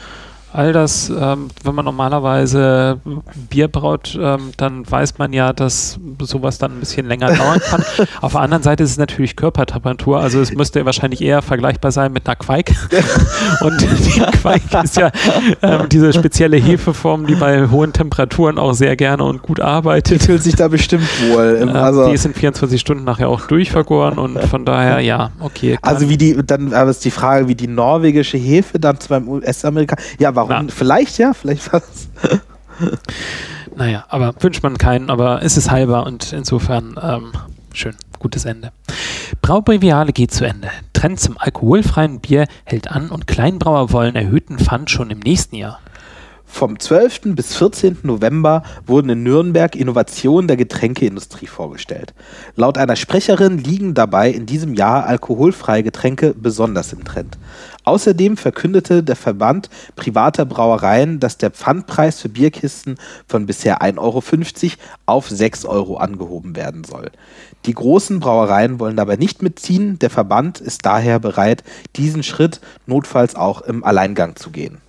all 0.54 0.72
das, 0.72 1.10
ähm, 1.10 1.48
wenn 1.64 1.76
man 1.76 1.86
normalerweise 1.86 3.00
Bier 3.50 3.68
braut, 3.68 4.18
ähm, 4.20 4.52
dann 4.58 4.90
weiß 4.90 5.18
man 5.18 5.34
ja, 5.34 5.52
dass 5.52 6.00
sowas 6.22 6.60
dann 6.60 6.74
ein 6.74 6.80
bisschen 6.80 7.08
länger 7.08 7.34
dauern 7.36 7.60
kann. 7.60 7.84
Auf 8.22 8.34
der 8.34 8.42
anderen 8.42 8.64
Seite 8.64 8.84
ist 8.84 8.92
es 8.92 8.98
natürlich 8.98 9.36
Körpertemperatur, 9.36 10.20
also 10.20 10.40
es 10.40 10.54
müsste 10.54 10.86
wahrscheinlich 10.86 11.22
eher 11.22 11.42
vergleichbar 11.42 11.92
sein 11.92 12.14
mit 12.14 12.28
einer 12.28 12.36
Quake. 12.36 12.74
Und 13.62 13.82
die 13.82 14.20
Quake 14.42 14.84
ist 14.84 14.96
ja 14.96 15.12
ähm, 15.62 15.90
diese 15.90 16.14
spezielle 16.14 16.58
Hefeform, 16.58 17.26
die 17.26 17.36
bei 17.36 17.68
hohen 17.70 17.92
Temperaturen 17.92 18.60
auch 18.60 18.74
sehr 18.74 18.96
gerne 18.96 19.24
und 19.24 19.42
gut 19.42 19.60
arbeitet. 19.60 20.22
Die 20.22 20.26
fühlt 20.26 20.44
sich 20.44 20.56
da 20.56 20.68
bestimmt 20.68 21.08
wohl. 21.30 21.60
Ähm, 21.62 21.70
also, 21.70 22.08
die 22.08 22.14
ist 22.14 22.26
in 22.26 22.34
24 22.34 22.80
Stunden 22.80 23.04
nachher 23.04 23.30
auch 23.30 23.42
durchvergoren 23.48 24.18
und 24.18 24.40
von 24.44 24.66
daher, 24.66 25.00
ja, 25.00 25.32
okay. 25.40 25.78
also 25.82 26.10
wie 26.10 26.18
die, 26.18 26.38
dann 26.46 26.74
aber 26.74 26.92
ist 26.92 27.04
die 27.06 27.12
Frage, 27.12 27.48
wie 27.48 27.56
die 27.56 27.68
norwegische 27.68 28.38
Hefe 28.38 28.80
dann 28.80 28.98
beim 29.10 29.28
US-Amerikaner. 29.28 30.02
Ja, 30.20 30.36
warum? 30.36 30.43
Ja. 30.50 30.64
Vielleicht 30.70 31.18
ja, 31.18 31.34
vielleicht 31.34 31.72
was. 31.74 32.10
Naja, 33.76 34.06
aber 34.10 34.36
wünscht 34.40 34.62
man 34.64 34.78
keinen, 34.78 35.10
aber 35.10 35.42
es 35.42 35.58
ist 35.58 35.72
halber 35.72 36.06
und 36.06 36.32
insofern 36.32 36.96
ähm, 37.02 37.32
schön, 37.74 37.96
gutes 38.20 38.46
Ende. 38.46 38.72
Braubreviale 39.42 40.14
geht 40.14 40.32
zu 40.32 40.46
Ende. 40.46 40.70
Trend 40.94 41.20
zum 41.20 41.38
alkoholfreien 41.40 42.20
Bier 42.20 42.46
hält 42.66 42.92
an 42.92 43.10
und 43.10 43.26
Kleinbrauer 43.26 43.92
wollen 43.92 44.16
erhöhten 44.16 44.60
Pfand 44.60 44.90
schon 44.90 45.10
im 45.10 45.20
nächsten 45.20 45.56
Jahr. 45.56 45.80
Vom 46.46 46.80
12. 46.80 47.36
bis 47.36 47.56
14. 47.56 47.98
November 48.04 48.62
wurden 48.86 49.10
in 49.10 49.24
Nürnberg 49.24 49.76
Innovationen 49.76 50.48
der 50.48 50.56
Getränkeindustrie 50.56 51.48
vorgestellt. 51.48 52.14
Laut 52.56 52.78
einer 52.78 52.96
Sprecherin 52.96 53.58
liegen 53.58 53.96
dabei 53.96 54.30
in 54.30 54.46
diesem 54.46 54.76
Jahr 54.76 55.08
alkoholfreie 55.08 55.82
Getränke 55.82 56.36
besonders 56.38 56.94
im 56.94 57.04
Trend. 57.06 57.40
Außerdem 57.84 58.38
verkündete 58.38 59.04
der 59.04 59.16
Verband 59.16 59.70
privater 59.96 60.46
Brauereien, 60.46 61.20
dass 61.20 61.38
der 61.38 61.52
Pfandpreis 61.52 62.22
für 62.22 62.30
Bierkisten 62.30 62.96
von 63.28 63.46
bisher 63.46 63.82
1,50 63.82 63.98
Euro 63.98 64.24
auf 65.06 65.30
6 65.30 65.66
Euro 65.66 65.98
angehoben 65.98 66.56
werden 66.56 66.84
soll. 66.84 67.12
Die 67.66 67.74
großen 67.74 68.20
Brauereien 68.20 68.80
wollen 68.80 68.98
dabei 68.98 69.16
nicht 69.16 69.42
mitziehen. 69.42 70.00
Der 70.00 70.10
Verband 70.10 70.60
ist 70.60 70.86
daher 70.86 71.20
bereit, 71.20 71.64
diesen 71.96 72.24
Schritt 72.24 72.60
notfalls 72.86 73.36
auch 73.36 73.62
im 73.62 73.84
Alleingang 73.84 74.36
zu 74.36 74.50
gehen. 74.50 74.80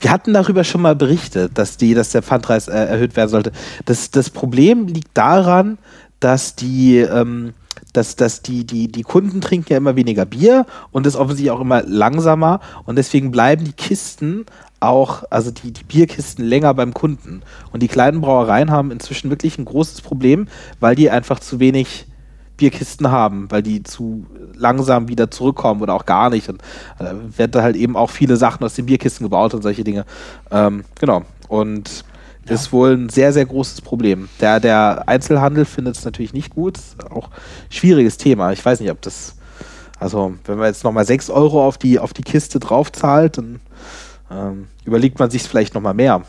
Wir 0.00 0.10
hatten 0.10 0.32
darüber 0.32 0.64
schon 0.64 0.82
mal 0.82 0.96
berichtet, 0.96 1.52
dass, 1.56 1.76
die, 1.76 1.94
dass 1.94 2.10
der 2.10 2.22
Pfandpreis 2.22 2.68
äh, 2.68 2.72
erhöht 2.72 3.16
werden 3.16 3.30
sollte. 3.30 3.52
Das, 3.84 4.10
das 4.10 4.30
Problem 4.30 4.86
liegt 4.86 5.16
daran, 5.16 5.78
dass 6.20 6.56
die, 6.56 6.98
ähm, 6.98 7.54
dass, 7.92 8.16
dass 8.16 8.42
die, 8.42 8.64
die, 8.64 8.88
die 8.88 9.02
Kunden 9.02 9.40
trinken 9.40 9.72
ja 9.72 9.76
immer 9.76 9.96
weniger 9.96 10.24
Bier 10.24 10.66
und 10.90 11.06
das 11.06 11.16
offensichtlich 11.16 11.50
auch 11.50 11.60
immer 11.60 11.82
langsamer 11.82 12.60
und 12.84 12.96
deswegen 12.96 13.30
bleiben 13.30 13.64
die 13.64 13.72
Kisten 13.72 14.46
auch, 14.82 15.22
also 15.30 15.50
die, 15.50 15.72
die 15.72 15.84
Bierkisten 15.84 16.44
länger 16.44 16.74
beim 16.74 16.92
Kunden. 16.92 17.42
Und 17.72 17.82
die 17.82 17.88
kleinen 17.88 18.20
Brauereien 18.20 18.70
haben 18.70 18.90
inzwischen 18.90 19.30
wirklich 19.30 19.58
ein 19.58 19.64
großes 19.64 20.00
Problem, 20.00 20.48
weil 20.80 20.96
die 20.96 21.08
einfach 21.08 21.38
zu 21.38 21.60
wenig 21.60 22.06
Bierkisten 22.56 23.10
haben, 23.10 23.50
weil 23.50 23.62
die 23.62 23.82
zu 23.82 24.26
langsam 24.54 25.08
wieder 25.08 25.30
zurückkommen 25.30 25.82
oder 25.82 25.94
auch 25.94 26.06
gar 26.06 26.30
nicht. 26.30 26.48
Und 26.48 26.60
äh, 26.98 27.14
werden 27.36 27.52
da 27.52 27.62
halt 27.62 27.76
eben 27.76 27.96
auch 27.96 28.10
viele 28.10 28.36
Sachen 28.36 28.64
aus 28.64 28.74
den 28.74 28.86
Bierkisten 28.86 29.24
gebaut 29.24 29.54
und 29.54 29.62
solche 29.62 29.84
Dinge. 29.84 30.04
Ähm, 30.50 30.84
genau. 31.00 31.22
Und 31.48 32.04
ist 32.48 32.72
wohl 32.72 32.94
ein 32.94 33.08
sehr, 33.08 33.32
sehr 33.32 33.46
großes 33.46 33.80
Problem. 33.82 34.28
Der, 34.40 34.60
der 34.60 35.04
Einzelhandel 35.06 35.64
findet 35.64 35.96
es 35.96 36.04
natürlich 36.04 36.32
nicht 36.32 36.50
gut. 36.50 36.78
Auch 37.10 37.30
schwieriges 37.70 38.16
Thema. 38.16 38.52
Ich 38.52 38.64
weiß 38.64 38.80
nicht, 38.80 38.90
ob 38.90 39.00
das, 39.02 39.36
also 39.98 40.34
wenn 40.44 40.58
man 40.58 40.66
jetzt 40.66 40.84
nochmal 40.84 41.06
6 41.06 41.30
Euro 41.30 41.66
auf 41.66 41.78
die, 41.78 41.98
auf 41.98 42.12
die 42.12 42.22
Kiste 42.22 42.58
draufzahlt, 42.58 43.38
dann 43.38 43.60
ähm, 44.30 44.66
überlegt 44.84 45.18
man 45.18 45.30
sich 45.30 45.42
vielleicht 45.42 45.74
nochmal 45.74 45.94
mehr. 45.94 46.22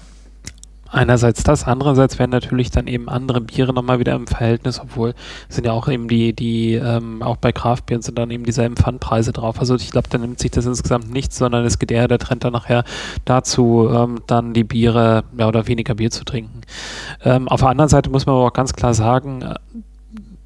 Einerseits 0.93 1.41
das, 1.41 1.65
andererseits 1.65 2.19
werden 2.19 2.29
natürlich 2.29 2.69
dann 2.69 2.85
eben 2.85 3.09
andere 3.09 3.41
Biere 3.41 3.73
nochmal 3.73 3.97
wieder 3.97 4.13
im 4.13 4.27
Verhältnis, 4.27 4.79
obwohl 4.79 5.15
sind 5.49 5.65
ja 5.65 5.71
auch 5.71 5.87
eben 5.87 6.07
die, 6.07 6.33
die 6.33 6.75
ähm, 6.75 7.23
auch 7.23 7.37
bei 7.37 7.51
Kraftbieren 7.51 8.03
sind 8.03 8.19
dann 8.19 8.29
eben 8.29 8.43
dieselben 8.43 8.75
Pfandpreise 8.75 9.33
drauf. 9.33 9.59
Also 9.59 9.75
ich 9.75 9.89
glaube, 9.89 10.07
da 10.09 10.19
nimmt 10.19 10.37
sich 10.37 10.51
das 10.51 10.67
insgesamt 10.67 11.11
nichts, 11.11 11.39
sondern 11.39 11.65
es 11.65 11.79
geht 11.79 11.89
eher 11.89 12.07
der 12.07 12.19
Trend 12.19 12.43
dann 12.43 12.53
nachher 12.53 12.83
dazu, 13.25 13.89
ähm, 13.91 14.19
dann 14.27 14.53
die 14.53 14.63
Biere 14.63 15.23
mehr 15.31 15.47
oder 15.47 15.65
weniger 15.65 15.95
Bier 15.95 16.11
zu 16.11 16.25
trinken. 16.25 16.61
Ähm, 17.23 17.47
auf 17.47 17.61
der 17.61 17.69
anderen 17.69 17.89
Seite 17.89 18.11
muss 18.11 18.27
man 18.27 18.35
aber 18.35 18.45
auch 18.45 18.53
ganz 18.53 18.73
klar 18.73 18.93
sagen, 18.93 19.41
äh, 19.41 19.55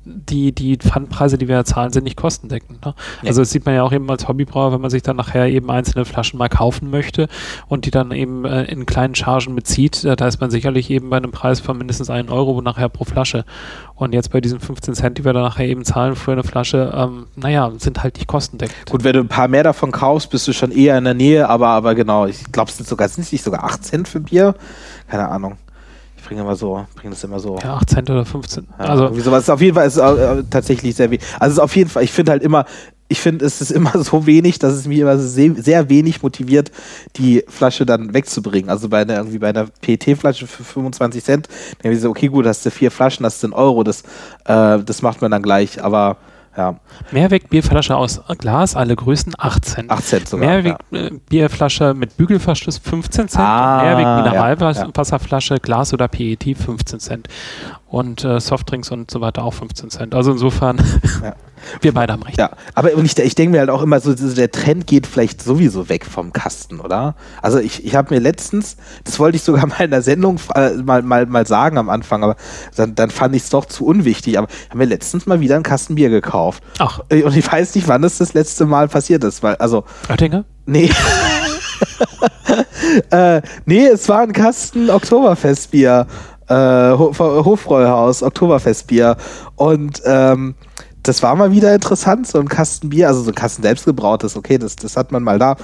die, 0.08 0.52
die 0.52 0.78
Pfandpreise, 0.78 1.38
die 1.38 1.48
wir 1.48 1.64
zahlen, 1.66 1.92
sind 1.92 2.04
nicht 2.04 2.18
kostendeckend. 2.18 2.86
Ne? 2.86 2.94
Ja. 3.22 3.30
Also 3.30 3.42
das 3.42 3.52
sieht 3.52 3.66
man 3.66 3.76
ja 3.76 3.84
auch 3.84 3.92
eben 3.92 4.10
als 4.10 4.28
Hobbybrauer, 4.28 4.72
wenn 4.72 4.82
man 4.82 4.90
sich 4.90 5.04
dann 5.04 5.18
nachher 5.18 5.48
eben 5.48 5.70
einzelne 5.70 6.06
Flaschen 6.06 6.38
mal 6.38 6.50
kaufen 6.50 6.90
möchte 6.90 7.28
und 7.68 7.86
die 7.86 7.92
dann 7.92 8.12
eben 8.12 8.46
äh, 8.46 8.64
in 8.66 8.86
kleinen 8.86 9.16
Chargen 9.16 9.56
bezieht, 9.56 10.04
äh, 10.04 10.16
da 10.16 10.28
ist 10.28 10.40
man 10.40 10.50
sicherlich 10.50 10.90
eben 10.90 11.10
bei 11.10 11.18
einem 11.18 11.32
Preis 11.32 11.60
von 11.60 11.78
mindestens 11.78 12.10
einen 12.10 12.30
Euro 12.30 12.62
nachher 12.62 12.90
pro 12.90 13.04
Flasche. 13.04 13.46
Und 13.96 14.14
jetzt 14.14 14.32
bei 14.32 14.42
diesen 14.42 14.60
15 14.60 14.94
Cent, 14.94 15.18
die 15.18 15.26
wir 15.26 15.34
dann 15.34 15.44
nachher 15.44 15.68
eben 15.68 15.84
zahlen 15.84 16.16
für 16.16 16.32
eine 16.32 16.44
Flasche, 16.44 16.94
ähm, 16.96 17.28
naja, 17.36 17.72
sind 17.78 18.04
halt 18.04 18.16
nicht 18.16 18.28
kostendeckend. 18.28 18.90
Gut, 18.90 19.04
wenn 19.04 19.14
du 19.14 19.20
ein 19.20 19.28
paar 19.28 19.48
mehr 19.48 19.64
davon 19.64 19.92
kaufst, 19.92 20.30
bist 20.30 20.48
du 20.48 20.54
schon 20.54 20.72
eher 20.72 20.98
in 20.98 21.04
der 21.04 21.14
Nähe, 21.14 21.50
aber, 21.50 21.70
aber 21.70 21.96
genau, 21.96 22.28
ich 22.28 22.52
glaube, 22.52 22.70
es 22.70 22.78
sind 22.78 22.88
sogar, 22.88 23.08
sind 23.10 23.24
es 23.24 23.32
nicht 23.32 23.44
sogar 23.44 23.64
8 23.64 23.84
Cent 23.84 24.08
für 24.08 24.20
Bier? 24.20 24.56
Keine 25.08 25.28
Ahnung. 25.28 25.58
Bringe 26.28 26.42
immer 26.42 26.58
so, 26.58 26.86
bringe 26.96 27.12
das 27.14 27.24
immer 27.24 27.40
so. 27.40 27.58
Ja, 27.64 27.76
8 27.76 27.90
Cent 27.90 28.10
oder 28.10 28.26
15. 28.26 28.68
Ja, 28.78 28.86
also 28.86 29.04
irgendwie 29.06 29.22
sowas. 29.22 29.50
Auf 29.50 29.62
jeden 29.62 29.76
Fall 29.76 29.88
ist 29.88 29.96
es 29.96 30.02
äh, 30.02 30.44
tatsächlich 30.50 30.94
sehr 30.94 31.10
wenig. 31.10 31.24
Also 31.40 31.54
es 31.54 31.58
ist 31.58 31.64
auf 31.64 31.76
jeden 31.78 31.90
Fall, 31.90 32.04
ich 32.04 32.12
finde 32.12 32.34
halt 32.34 32.44
immer, 32.44 32.66
ich 33.08 33.22
finde, 33.22 33.46
es 33.46 33.62
ist 33.62 33.72
immer 33.72 33.98
so 34.04 34.26
wenig, 34.26 34.60
dass 34.60 34.74
es 34.74 34.88
mich 34.88 35.00
immer 35.00 35.18
sehr, 35.18 35.56
sehr 35.56 35.90
wenig 35.90 36.22
motiviert, 36.22 36.70
die 37.16 37.46
Flasche 37.48 37.86
dann 37.86 38.14
wegzubringen. 38.14 38.70
Also 38.70 38.90
bei 38.90 39.04
einer, 39.04 39.16
irgendwie 39.16 39.38
bei 39.38 39.50
einer 39.50 39.68
PET-Flasche 39.80 40.48
für 40.48 40.66
25 40.66 41.24
Cent, 41.24 41.48
dann 41.48 41.86
habe 41.86 41.96
ich 41.96 42.02
so, 42.02 42.10
okay, 42.10 42.28
gut, 42.28 42.46
hast 42.46 42.66
du 42.66 42.72
vier 42.72 42.92
Flaschen, 42.92 43.26
hast 43.26 43.42
du 43.42 43.48
einen 43.48 43.54
Euro, 43.54 43.84
das, 43.84 44.02
äh, 44.46 44.80
das 44.84 45.02
macht 45.02 45.22
man 45.22 45.32
dann 45.32 45.42
gleich, 45.42 45.82
aber 45.82 46.18
ja. 46.58 46.76
Mehrweg-Bierflasche 47.12 47.96
aus 47.96 48.22
Glas, 48.40 48.76
alle 48.76 48.96
Größen 48.96 49.34
8 49.38 49.64
Cent. 49.64 49.92
8 49.92 50.04
Cent 50.04 50.28
sogar. 50.28 50.50
Mehrweg-Bierflasche 50.50 51.84
ja. 51.86 51.94
mit 51.94 52.18
Bügelverschluss 52.18 52.80
15 52.80 53.30
Cent. 53.30 53.46
Ah, 53.46 53.84
Mehrweg-Mineralwasserflasche, 53.84 55.54
ja, 55.56 55.60
Glas 55.60 55.94
oder 55.94 56.08
PET 56.08 56.58
15 56.58 57.00
Cent. 57.00 57.28
Und 57.88 58.24
äh, 58.24 58.40
Softdrinks 58.40 58.92
und 58.92 59.12
so 59.12 59.22
weiter 59.22 59.44
auch 59.44 59.54
15 59.54 59.90
Cent. 59.92 60.16
Also 60.16 60.32
insofern. 60.32 60.78
wir 61.82 61.94
beide 61.94 62.14
haben 62.14 62.24
recht. 62.24 62.38
Ja, 62.38 62.52
aber 62.74 62.94
ich, 62.94 63.18
ich 63.18 63.36
denke 63.36 63.52
mir 63.52 63.60
halt 63.60 63.70
auch 63.70 63.82
immer 63.82 64.00
so, 64.00 64.14
der 64.14 64.52
Trend 64.52 64.88
geht 64.88 65.08
vielleicht 65.08 65.42
sowieso 65.42 65.90
weg 65.90 66.06
vom 66.06 66.34
Kasten, 66.34 66.80
oder? 66.80 67.16
Also 67.42 67.60
ich, 67.60 67.86
ich 67.86 67.96
habe 67.96 68.14
mir 68.14 68.20
letztens, 68.20 68.78
das 69.04 69.20
wollte 69.20 69.38
ich 69.38 69.44
sogar 69.44 69.66
mal 69.68 69.82
in 69.82 69.92
der 69.92 70.02
Sendung 70.02 70.40
äh, 70.56 70.72
mal, 70.72 71.02
mal, 71.02 71.26
mal 71.26 71.46
sagen 71.46 71.78
am 71.78 71.90
Anfang, 71.90 72.24
aber 72.24 72.36
dann, 72.76 72.96
dann 72.96 73.10
fand 73.10 73.36
ich 73.36 73.44
es 73.44 73.50
doch 73.50 73.66
zu 73.66 73.86
unwichtig. 73.86 74.38
Aber 74.38 74.48
ich 74.50 74.70
habe 74.70 74.80
mir 74.80 74.86
letztens 74.86 75.26
mal 75.26 75.40
wieder 75.40 75.56
ein 75.56 75.64
Kastenbier 75.64 76.10
gekauft. 76.10 76.64
Ach. 76.80 77.00
Äh, 77.10 77.24
und 77.24 77.36
ich 77.36 77.52
weiß 77.52 77.76
nicht, 77.76 77.88
wann 77.88 78.02
das 78.02 78.18
das 78.18 78.34
letzte 78.34 78.66
Mal 78.66 78.88
passiert 78.88 79.24
ist, 79.24 79.44
weil, 79.44 79.56
also. 79.56 79.84
Oettinger? 80.10 80.46
Nee. 80.66 80.92
äh, 83.12 83.42
nee, 83.66 83.88
es 83.88 84.10
war 84.10 84.22
ein 84.22 84.34
Kasten 84.34 84.90
Oktoberfestbier 84.90 86.08
äh, 86.48 86.98
Hofbräuhaus, 86.98 88.24
Oktoberfestbier. 88.24 89.18
Und 89.56 90.02
ähm, 90.06 90.56
das 91.08 91.24
war 91.24 91.36
mal 91.36 91.52
wieder 91.52 91.74
interessant, 91.74 92.28
so 92.28 92.40
ein 92.40 92.50
Kasten 92.50 92.90
Bier, 92.90 93.08
also 93.08 93.22
so 93.22 93.32
ein 93.32 93.36
Kasten 93.36 93.64
selbstgebrautes, 93.64 94.36
okay, 94.36 94.58
das, 94.58 94.76
das 94.76 94.98
hat 94.98 95.12
man 95.12 95.24
mal 95.24 95.40
da, 95.40 95.56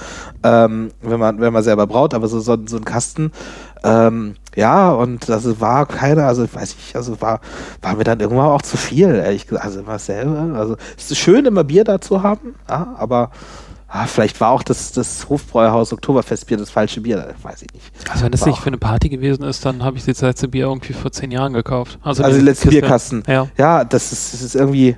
ähm, 0.42 0.90
wenn, 1.02 1.20
man, 1.20 1.40
wenn 1.40 1.52
man 1.52 1.62
selber 1.62 1.86
braut, 1.86 2.14
aber 2.14 2.28
so, 2.28 2.40
so, 2.40 2.56
so 2.66 2.76
ein 2.76 2.84
Kasten, 2.84 3.32
ähm, 3.82 4.36
ja, 4.56 4.92
und 4.92 5.28
also 5.28 5.60
war 5.60 5.86
keiner, 5.86 6.24
also 6.24 6.46
weiß 6.50 6.76
ich, 6.78 6.96
also 6.96 7.20
war, 7.20 7.40
war 7.82 7.96
mir 7.96 8.04
dann 8.04 8.20
irgendwann 8.20 8.46
auch 8.46 8.62
zu 8.62 8.76
viel, 8.76 9.14
ehrlich 9.14 9.46
gesagt, 9.46 9.64
also 9.64 9.80
immer 9.80 9.98
selber, 9.98 10.58
also 10.58 10.76
es 10.96 11.10
ist 11.10 11.18
schön, 11.18 11.44
immer 11.44 11.64
Bier 11.64 11.84
da 11.84 12.00
zu 12.00 12.22
haben, 12.22 12.54
ja, 12.68 12.94
aber 12.98 13.30
Ah, 13.96 14.06
vielleicht 14.08 14.40
war 14.40 14.50
auch 14.50 14.64
das, 14.64 14.90
das 14.90 15.28
Hofbräuhaus 15.28 15.92
Oktoberfestbier 15.92 16.56
das 16.56 16.68
falsche 16.68 17.00
Bier, 17.00 17.32
weiß 17.40 17.62
ich 17.62 17.72
nicht. 17.72 17.92
Also 18.10 18.24
wenn 18.24 18.32
das 18.32 18.44
nicht 18.44 18.58
für 18.58 18.66
eine 18.66 18.76
Party 18.76 19.08
gewesen 19.08 19.44
ist, 19.44 19.64
dann 19.64 19.84
habe 19.84 19.96
ich 19.96 20.04
das 20.04 20.20
letzte 20.20 20.48
Bier 20.48 20.64
irgendwie 20.64 20.94
vor 20.94 21.12
zehn 21.12 21.30
Jahren 21.30 21.52
gekauft. 21.52 22.00
Also, 22.02 22.24
also 22.24 22.36
die 22.36 22.44
letzte 22.44 22.70
Bierkasten. 22.70 23.22
Ja. 23.28 23.46
ja, 23.56 23.84
das 23.84 24.10
ist, 24.10 24.34
das 24.34 24.42
ist 24.42 24.56
irgendwie, 24.56 24.96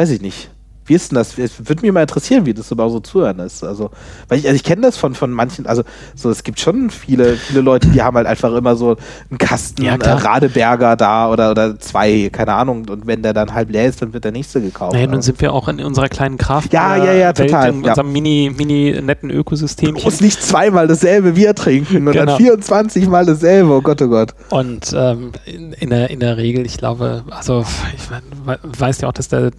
weiß 0.00 0.12
ich 0.12 0.22
nicht. 0.22 0.48
Wie 0.90 0.96
ist 0.96 1.12
denn 1.12 1.18
das? 1.18 1.38
Es 1.38 1.68
würde 1.68 1.82
mich 1.82 1.92
mal 1.92 2.02
interessieren, 2.02 2.46
wie 2.46 2.52
das 2.52 2.68
überhaupt 2.72 2.92
so 2.92 2.98
zuhören 2.98 3.38
ist. 3.38 3.62
Also, 3.62 3.90
weil 4.26 4.40
ich, 4.40 4.46
also 4.46 4.56
ich 4.56 4.64
kenne 4.64 4.82
das 4.82 4.96
von, 4.96 5.14
von 5.14 5.30
manchen, 5.30 5.66
also 5.66 5.84
so, 6.16 6.30
es 6.30 6.42
gibt 6.42 6.58
schon 6.58 6.90
viele, 6.90 7.36
viele 7.36 7.60
Leute, 7.60 7.86
die 7.86 8.02
haben 8.02 8.16
halt 8.16 8.26
einfach 8.26 8.52
immer 8.52 8.74
so 8.74 8.96
einen 9.30 9.38
Kasten 9.38 9.84
ja, 9.84 9.94
äh, 9.94 10.10
Radeberger 10.10 10.96
da 10.96 11.30
oder, 11.30 11.52
oder 11.52 11.78
zwei, 11.78 12.28
keine 12.32 12.54
Ahnung. 12.54 12.88
Und 12.88 13.06
wenn 13.06 13.22
der 13.22 13.32
dann 13.32 13.54
halb 13.54 13.70
leer 13.70 13.86
ist, 13.86 14.02
dann 14.02 14.12
wird 14.12 14.24
der 14.24 14.32
nächste 14.32 14.60
gekauft. 14.60 14.94
Naja, 14.94 15.06
nun 15.06 15.22
sind 15.22 15.40
wir 15.40 15.52
auch 15.52 15.68
in 15.68 15.80
unserer 15.80 16.08
kleinen 16.08 16.38
Kraft. 16.38 16.72
Ja, 16.72 16.96
ja, 16.96 17.12
ja, 17.12 17.32
total. 17.32 17.68
In 17.68 17.84
unserem 17.84 18.08
ja. 18.08 18.12
mini, 18.12 18.52
mini 18.56 19.00
netten 19.00 19.30
Ökosystem. 19.30 19.94
Du 19.94 20.02
musst 20.02 20.20
nicht 20.20 20.42
zweimal 20.42 20.88
dasselbe 20.88 21.34
Bier 21.34 21.54
trinken 21.54 22.08
und 22.08 22.14
genau. 22.14 22.26
dann 22.26 22.36
24 22.36 23.06
Mal 23.06 23.26
dasselbe. 23.26 23.70
Oh 23.70 23.80
Gott, 23.80 24.02
oh 24.02 24.08
Gott. 24.08 24.34
Und 24.48 24.92
ähm, 24.92 25.30
in, 25.44 25.72
in, 25.72 25.90
der, 25.90 26.10
in 26.10 26.18
der 26.18 26.36
Regel, 26.36 26.66
ich 26.66 26.78
glaube, 26.78 27.22
also 27.30 27.64
ich 27.94 28.80
weiß 28.80 29.02
ja 29.02 29.08
auch, 29.08 29.12
dass 29.12 29.28
der 29.28 29.52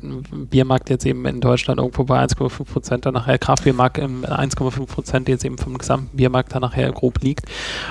Biermarkt 0.49 0.89
jetzt 0.89 1.05
eben 1.05 1.20
in 1.25 1.41
Deutschland 1.41 1.79
irgendwo 1.79 2.03
bei 2.03 2.23
1,5 2.23 2.65
Prozent 2.65 3.05
dann 3.05 3.13
nachher 3.13 3.37
Kraftbiermarkt 3.37 3.97
im 3.97 4.25
1,5 4.25 4.85
Prozent 4.87 5.29
jetzt 5.29 5.45
eben 5.45 5.57
vom 5.57 5.77
gesamten 5.77 6.15
Biermarkt 6.17 6.53
dann 6.53 6.61
nachher 6.61 6.91
grob 6.91 7.21
liegt. 7.21 7.45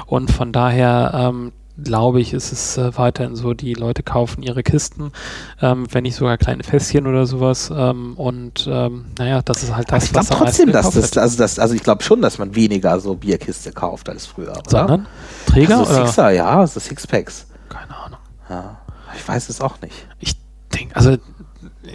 Und 0.07 0.31
von 0.31 0.53
daher 0.53 1.13
ähm, 1.15 1.53
glaube 1.83 2.21
ich, 2.21 2.33
ist 2.33 2.53
es 2.53 2.77
äh, 2.77 2.97
weiterhin 2.97 3.37
so, 3.37 3.55
die 3.55 3.75
Leute 3.75 4.03
kaufen 4.03 4.43
ihre 4.43 4.63
Kisten, 4.63 5.13
ähm, 5.61 5.87
wenn 5.91 6.03
nicht 6.03 6.17
sogar 6.17 6.39
kleine 6.39 6.63
Fässchen 6.63 7.07
oder 7.07 7.27
sowas. 7.27 7.73
Ähm, 7.75 8.15
und 8.17 8.69
ähm, 8.71 9.07
naja, 9.19 9.43
das 9.43 9.63
ist 9.63 9.75
halt 9.75 9.91
das, 9.91 10.05
ich 10.05 10.15
was 10.15 10.25
Ich 10.25 10.31
glaube 10.31 10.45
trotzdem, 10.45 10.73
dass 10.73 10.91
das, 10.91 11.17
also, 11.17 11.39
das, 11.39 11.59
also 11.59 11.75
ich 11.75 11.83
glaube 11.83 12.03
schon, 12.03 12.23
dass 12.23 12.39
man 12.39 12.55
weniger 12.55 12.99
so 13.01 13.15
Bierkiste 13.15 13.73
kauft 13.73 14.09
als 14.09 14.27
früher. 14.27 14.53
Oder? 14.53 14.63
Sondern 14.71 15.07
Träger? 15.47 15.79
Also 15.79 16.07
Sixer, 16.07 16.31
ja, 16.31 16.67
so 16.67 16.81
Sixpacks. 16.81 17.47
Keine 17.69 17.97
Ahnung. 17.97 18.19
Ja, 18.49 18.79
ich 19.17 19.27
weiß 19.27 19.49
es 19.49 19.61
auch 19.61 19.81
nicht. 19.81 19.95
Ich 20.19 20.37
denke, 20.75 20.97
also 20.97 21.17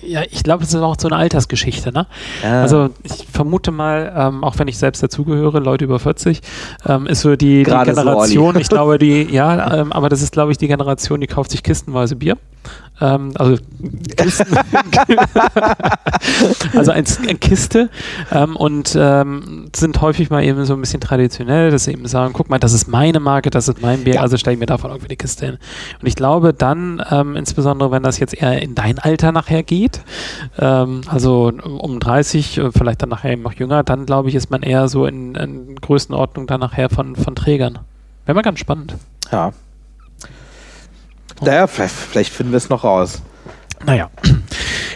ja, 0.03 0.21
ich 0.29 0.43
glaube, 0.43 0.63
es 0.63 0.69
ist 0.73 0.81
auch 0.81 0.95
so 0.99 1.07
eine 1.07 1.17
Altersgeschichte, 1.17 1.91
ne? 1.91 2.07
Ja. 2.43 2.61
Also 2.61 2.89
ich 3.03 3.27
vermute 3.31 3.71
mal, 3.71 4.13
ähm, 4.15 4.43
auch 4.43 4.57
wenn 4.59 4.67
ich 4.67 4.77
selbst 4.77 5.01
dazugehöre, 5.01 5.59
Leute 5.59 5.85
über 5.85 5.99
40, 5.99 6.41
ähm, 6.87 7.07
ist 7.07 7.21
so 7.21 7.35
die, 7.35 7.63
die 7.63 7.63
Generation, 7.63 8.53
so, 8.53 8.59
ich 8.59 8.69
glaube, 8.69 8.97
die, 8.97 9.23
ja, 9.31 9.79
ähm, 9.79 9.91
aber 9.91 10.09
das 10.09 10.21
ist, 10.21 10.31
glaube 10.31 10.51
ich, 10.51 10.57
die 10.57 10.67
Generation, 10.67 11.21
die 11.21 11.27
kauft 11.27 11.51
sich 11.51 11.63
kistenweise 11.63 12.15
Bier. 12.15 12.37
Ähm, 13.01 13.33
also 13.35 13.57
Kisten, 14.15 14.57
also 16.77 16.91
ein, 16.91 17.03
ein 17.27 17.39
Kiste 17.41 17.89
ähm, 18.31 18.55
und 18.55 18.95
ähm, 18.97 19.69
sind 19.75 19.99
häufig 19.99 20.29
mal 20.29 20.43
eben 20.43 20.63
so 20.65 20.73
ein 20.73 20.79
bisschen 20.79 21.01
traditionell, 21.01 21.71
dass 21.71 21.83
sie 21.83 21.91
eben 21.91 22.07
sagen, 22.07 22.33
guck 22.33 22.49
mal, 22.49 22.57
das 22.57 22.71
ist 22.71 22.87
meine 22.87 23.19
Marke, 23.19 23.49
das 23.49 23.67
ist 23.67 23.81
mein 23.81 24.05
Bier, 24.05 24.15
ja. 24.15 24.21
also 24.21 24.37
stelle 24.37 24.53
ich 24.53 24.59
mir 24.59 24.65
davon 24.65 24.91
irgendwie 24.91 25.09
eine 25.09 25.17
Kiste 25.17 25.45
hin. 25.45 25.57
Und 26.01 26.07
ich 26.07 26.15
glaube 26.15 26.53
dann, 26.53 26.99
insbesondere 27.35 27.91
wenn 27.91 28.03
das 28.03 28.19
jetzt 28.19 28.33
eher 28.33 28.61
in 28.61 28.75
dein 28.75 28.97
Alter 28.97 29.33
nachher 29.33 29.63
geht, 29.63 29.84
ähm, 30.59 31.01
also 31.07 31.51
um 31.63 31.99
30, 31.99 32.57
äh, 32.57 32.71
vielleicht 32.71 33.01
dann 33.01 33.09
nachher 33.09 33.31
eben 33.31 33.41
noch 33.41 33.53
jünger, 33.53 33.83
dann 33.83 34.05
glaube 34.05 34.29
ich, 34.29 34.35
ist 34.35 34.49
man 34.49 34.63
eher 34.63 34.87
so 34.87 35.05
in, 35.05 35.35
in 35.35 35.75
Größenordnung 35.75 36.47
dann 36.47 36.59
nachher 36.59 36.89
von, 36.89 37.15
von 37.15 37.35
Trägern. 37.35 37.79
Wäre 38.25 38.35
mal 38.35 38.41
ganz 38.41 38.59
spannend. 38.59 38.95
Ja, 39.31 39.51
naja, 41.41 41.67
vielleicht, 41.67 41.93
vielleicht 41.93 42.33
finden 42.33 42.53
wir 42.53 42.57
es 42.57 42.69
noch 42.69 42.83
raus. 42.83 43.21
Naja. 43.85 44.09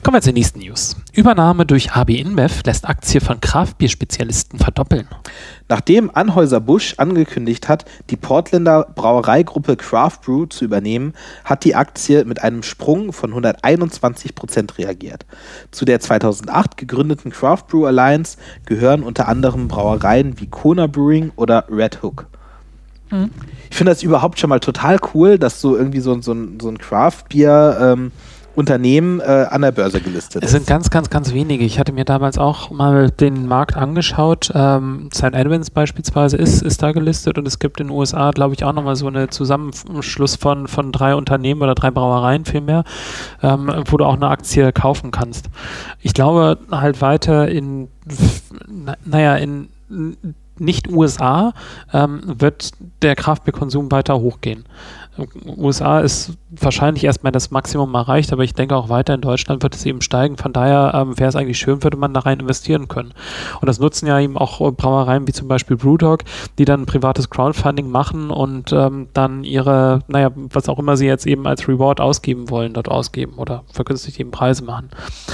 Kommen 0.04 0.16
wir 0.16 0.22
zur 0.22 0.34
nächsten 0.34 0.60
News. 0.60 0.96
Übernahme 1.14 1.66
durch 1.66 1.94
HB 1.94 2.22
InBev 2.22 2.64
lässt 2.66 2.88
Aktie 2.88 3.20
von 3.20 3.42
Kraftbierspezialisten 3.42 4.58
verdoppeln. 4.58 5.10
Nachdem 5.68 6.10
Anhäuser-Busch 6.14 6.96
angekündigt 6.98 7.68
hat, 7.68 7.84
die 8.10 8.16
Portländer 8.16 8.88
Brauereigruppe 8.96 9.76
Craft 9.76 10.22
Brew 10.24 10.46
zu 10.46 10.64
übernehmen, 10.64 11.14
hat 11.44 11.66
die 11.66 11.76
Aktie 11.76 12.24
mit 12.24 12.42
einem 12.42 12.64
Sprung 12.64 13.12
von 13.12 13.32
121 13.32 14.36
Prozent 14.36 14.78
reagiert. 14.78 15.26
Zu 15.72 15.84
der 15.84 16.00
2008 16.00 16.78
gegründeten 16.78 17.32
Craft 17.32 17.64
Brew 17.68 17.86
Alliance 17.86 18.38
gehören 18.66 19.04
unter 19.04 19.28
anderem 19.28 19.68
Brauereien 19.68 20.40
wie 20.40 20.48
Kona 20.48 20.88
Brewing 20.88 21.34
oder 21.36 21.66
Red 21.70 22.02
Hook. 22.02 22.28
Mhm. 23.12 23.32
Ich 23.70 23.76
finde 23.76 23.92
das 23.92 24.02
überhaupt 24.02 24.40
schon 24.40 24.50
mal 24.50 24.62
total 24.62 24.98
cool, 25.14 25.38
dass 25.38 25.60
so 25.60 25.76
irgendwie 25.76 26.00
so, 26.00 26.20
so, 26.22 26.34
so 26.62 26.70
ein 26.70 26.78
Craft-Bier 26.78 27.78
ähm, 27.82 28.12
Unternehmen 28.60 29.22
äh, 29.22 29.48
an 29.50 29.62
der 29.62 29.72
Börse 29.72 30.02
gelistet 30.02 30.44
ist. 30.44 30.50
Es 30.50 30.52
sind 30.52 30.68
ganz, 30.68 30.90
ganz, 30.90 31.10
ganz 31.10 31.34
wenige. 31.34 31.64
Ich 31.64 31.80
hatte 31.80 31.94
mir 31.94 32.04
damals 32.04 32.38
auch 32.38 32.72
mal 32.72 33.10
den 33.10 33.48
Markt 33.48 33.78
angeschaut. 33.78 34.52
Ähm, 34.54 35.10
St. 35.14 35.34
Edmunds 35.34 35.70
beispielsweise 35.70 36.36
ist, 36.36 36.62
ist 36.62 36.84
da 36.84 36.92
gelistet 36.92 37.38
und 37.38 37.48
es 37.48 37.60
gibt 37.60 37.80
in 37.80 37.88
den 37.88 37.96
USA, 37.96 38.32
glaube 38.32 38.56
ich, 38.56 38.66
auch 38.66 38.74
nochmal 38.74 38.98
so 38.98 39.08
einen 39.08 39.32
Zusammenschluss 39.32 40.36
von, 40.36 40.68
von 40.68 40.92
drei 40.92 41.16
Unternehmen 41.16 41.62
oder 41.62 41.74
drei 41.74 41.90
Brauereien 41.90 42.44
vielmehr, 42.44 42.84
ähm, 43.42 43.72
wo 43.86 43.96
du 43.96 44.04
auch 44.04 44.16
eine 44.16 44.28
Aktie 44.28 44.74
kaufen 44.74 45.12
kannst. 45.12 45.46
Ich 46.02 46.14
glaube 46.14 46.58
halt 46.70 47.00
weiter 47.00 47.48
in, 47.48 47.88
naja, 49.06 49.38
in 49.38 49.70
nicht 50.58 50.90
USA 50.90 51.54
ähm, 51.94 52.22
wird 52.26 52.72
der 53.02 53.16
Kraftbierkonsum 53.16 53.90
weiter 53.90 54.20
hochgehen. 54.20 54.66
USA 55.46 56.00
ist 56.00 56.34
wahrscheinlich 56.52 57.04
erstmal 57.04 57.32
das 57.32 57.52
Maximum 57.52 57.94
erreicht, 57.94 58.34
aber 58.34 58.44
ich 58.44 58.54
denke 58.54 58.76
auch 58.76 58.90
weiter 58.90 59.14
in 59.14 59.22
Deutschland 59.22 59.62
wird 59.62 59.76
es 59.76 59.86
eben 59.86 60.02
steigen. 60.02 60.38
Von 60.38 60.54
daher 60.54 60.94
ähm, 60.96 61.18
wäre 61.20 61.30
es 61.30 61.36
eigentlich 61.36 61.60
schön, 61.60 61.84
würde 61.84 61.98
man 61.98 62.14
da 62.14 62.22
rein 62.22 62.40
investieren 62.40 62.88
können. 62.88 63.14
Und 63.62 63.68
das 63.68 63.80
nutzen 63.80 64.08
ja 64.08 64.20
eben 64.20 64.38
auch 64.38 64.60
äh, 64.62 64.72
Brauereien 64.72 65.28
wie 65.28 65.32
zum 65.32 65.48
Beispiel 65.48 65.78
Brewdog, 65.78 66.24
die 66.58 66.66
dann 66.66 66.86
privates 66.86 67.30
Crowdfunding 67.30 67.90
machen 67.90 68.32
und 68.32 68.74
ähm, 68.74 69.10
dann 69.14 69.44
ihre, 69.44 70.00
naja, 70.08 70.32
was 70.36 70.70
auch 70.70 70.80
immer 70.80 70.98
sie 70.98 71.06
jetzt 71.06 71.28
eben 71.28 71.46
als 71.46 71.68
Reward 71.68 72.02
ausgeben 72.02 72.50
wollen, 72.50 72.74
dort 72.74 72.90
ausgeben 72.90 73.34
oder 73.38 73.64
vergünstigt 73.72 74.20
eben 74.20 74.32
Preise 74.32 74.64
machen. 74.64 74.90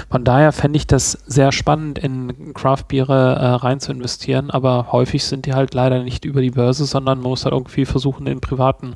Von 0.09 0.23
daher 0.25 0.51
fände 0.51 0.77
ich 0.77 0.87
das 0.87 1.13
sehr 1.25 1.51
spannend, 1.51 1.97
in 1.97 2.53
Craftbiere 2.53 3.35
äh, 3.35 3.45
rein 3.45 3.79
zu 3.79 3.91
investieren, 3.91 4.49
aber 4.51 4.91
häufig 4.91 5.23
sind 5.23 5.45
die 5.45 5.53
halt 5.53 5.73
leider 5.73 6.03
nicht 6.03 6.25
über 6.25 6.41
die 6.41 6.51
Börse, 6.51 6.85
sondern 6.85 7.19
man 7.19 7.29
muss 7.29 7.45
halt 7.45 7.53
irgendwie 7.53 7.85
versuchen, 7.85 8.27
in 8.27 8.41
privaten 8.41 8.95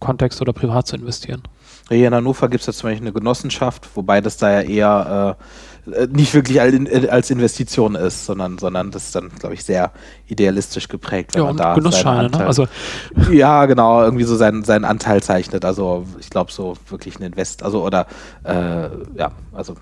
Kontext 0.00 0.40
oder 0.40 0.52
privat 0.52 0.86
zu 0.86 0.96
investieren. 0.96 1.42
Hier 1.88 2.08
in 2.08 2.14
Hannover 2.14 2.48
gibt 2.48 2.60
es 2.60 2.66
ja 2.66 2.72
zum 2.72 2.90
Beispiel 2.90 3.06
eine 3.06 3.12
Genossenschaft, 3.12 3.88
wobei 3.94 4.20
das 4.20 4.36
da 4.36 4.60
ja 4.60 4.68
eher 4.68 5.36
äh, 5.90 6.06
nicht 6.08 6.34
wirklich 6.34 6.60
als 6.60 7.30
Investition 7.30 7.94
ist, 7.94 8.26
sondern, 8.26 8.58
sondern 8.58 8.90
das 8.90 9.06
ist 9.06 9.14
dann, 9.14 9.30
glaube 9.38 9.54
ich, 9.54 9.64
sehr 9.64 9.92
idealistisch 10.26 10.88
geprägt, 10.88 11.34
wenn 11.34 11.42
ja, 11.42 11.46
man 11.46 11.56
da 11.56 11.74
Genussscheine, 11.74 12.30
ne? 12.30 12.46
also 12.46 12.66
ja, 13.30 13.66
genau, 13.66 14.02
irgendwie 14.02 14.24
so 14.24 14.36
seinen, 14.36 14.64
seinen 14.64 14.84
Anteil 14.84 15.22
zeichnet. 15.22 15.64
Also 15.64 16.04
ich 16.20 16.30
glaube 16.30 16.52
so 16.52 16.74
wirklich 16.88 17.18
ein 17.18 17.22
Invest, 17.22 17.62
also 17.62 17.84
oder 17.84 18.06
äh, 18.44 18.88
ja, 19.16 19.32
also 19.52 19.74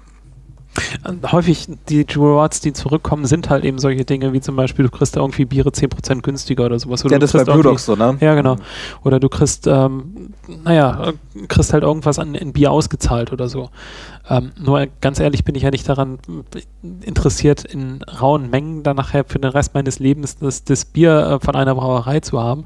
Häufig 1.31 1.69
die 1.89 2.01
Rewards, 2.03 2.61
die 2.61 2.73
zurückkommen, 2.73 3.27
sind 3.27 3.51
halt 3.51 3.65
eben 3.65 3.79
solche 3.79 4.05
Dinge 4.05 4.33
wie 4.33 4.41
zum 4.41 4.57
Beispiel, 4.57 4.85
du 4.85 4.91
kriegst 4.91 5.17
da 5.17 5.21
irgendwie 5.21 5.45
Biere 5.45 5.71
10% 5.71 6.23
günstiger 6.23 6.67
oder 6.67 6.79
sowas. 6.79 7.05
Oder 7.05 7.15
ja, 7.15 7.19
das 7.19 7.35
ist 7.35 7.47
bei 7.47 7.53
Brewdog 7.53 7.79
so, 7.79 7.97
ne? 7.97 8.17
Ja, 8.21 8.35
genau. 8.35 8.57
Oder 9.05 9.21
du 9.21 9.29
kriegst, 9.29 9.67
ähm, 9.67 10.35
naja, 10.65 11.13
kriegst 11.49 11.73
halt 11.73 11.83
irgendwas 11.83 12.19
an 12.19 12.35
in 12.35 12.53
Bier 12.53 12.71
ausgezahlt 12.73 13.33
oder 13.33 13.49
so. 13.49 13.71
Ähm, 14.29 14.53
nur 14.59 14.87
ganz 15.01 15.21
ehrlich 15.21 15.45
bin 15.45 15.55
ich 15.55 15.63
ja 15.63 15.71
nicht 15.71 15.89
daran 15.89 16.19
interessiert, 17.03 17.65
in 17.65 18.03
rauen 18.03 18.51
Mengen 18.51 18.83
dann 18.83 18.97
nachher 18.97 19.25
für 19.25 19.39
den 19.39 19.51
Rest 19.51 19.75
meines 19.75 20.01
Lebens 20.01 20.39
das, 20.39 20.65
das 20.65 20.85
Bier 20.85 21.39
äh, 21.41 21.45
von 21.45 21.55
einer 21.55 21.75
Brauerei 21.75 22.21
zu 22.21 22.41
haben, 22.43 22.65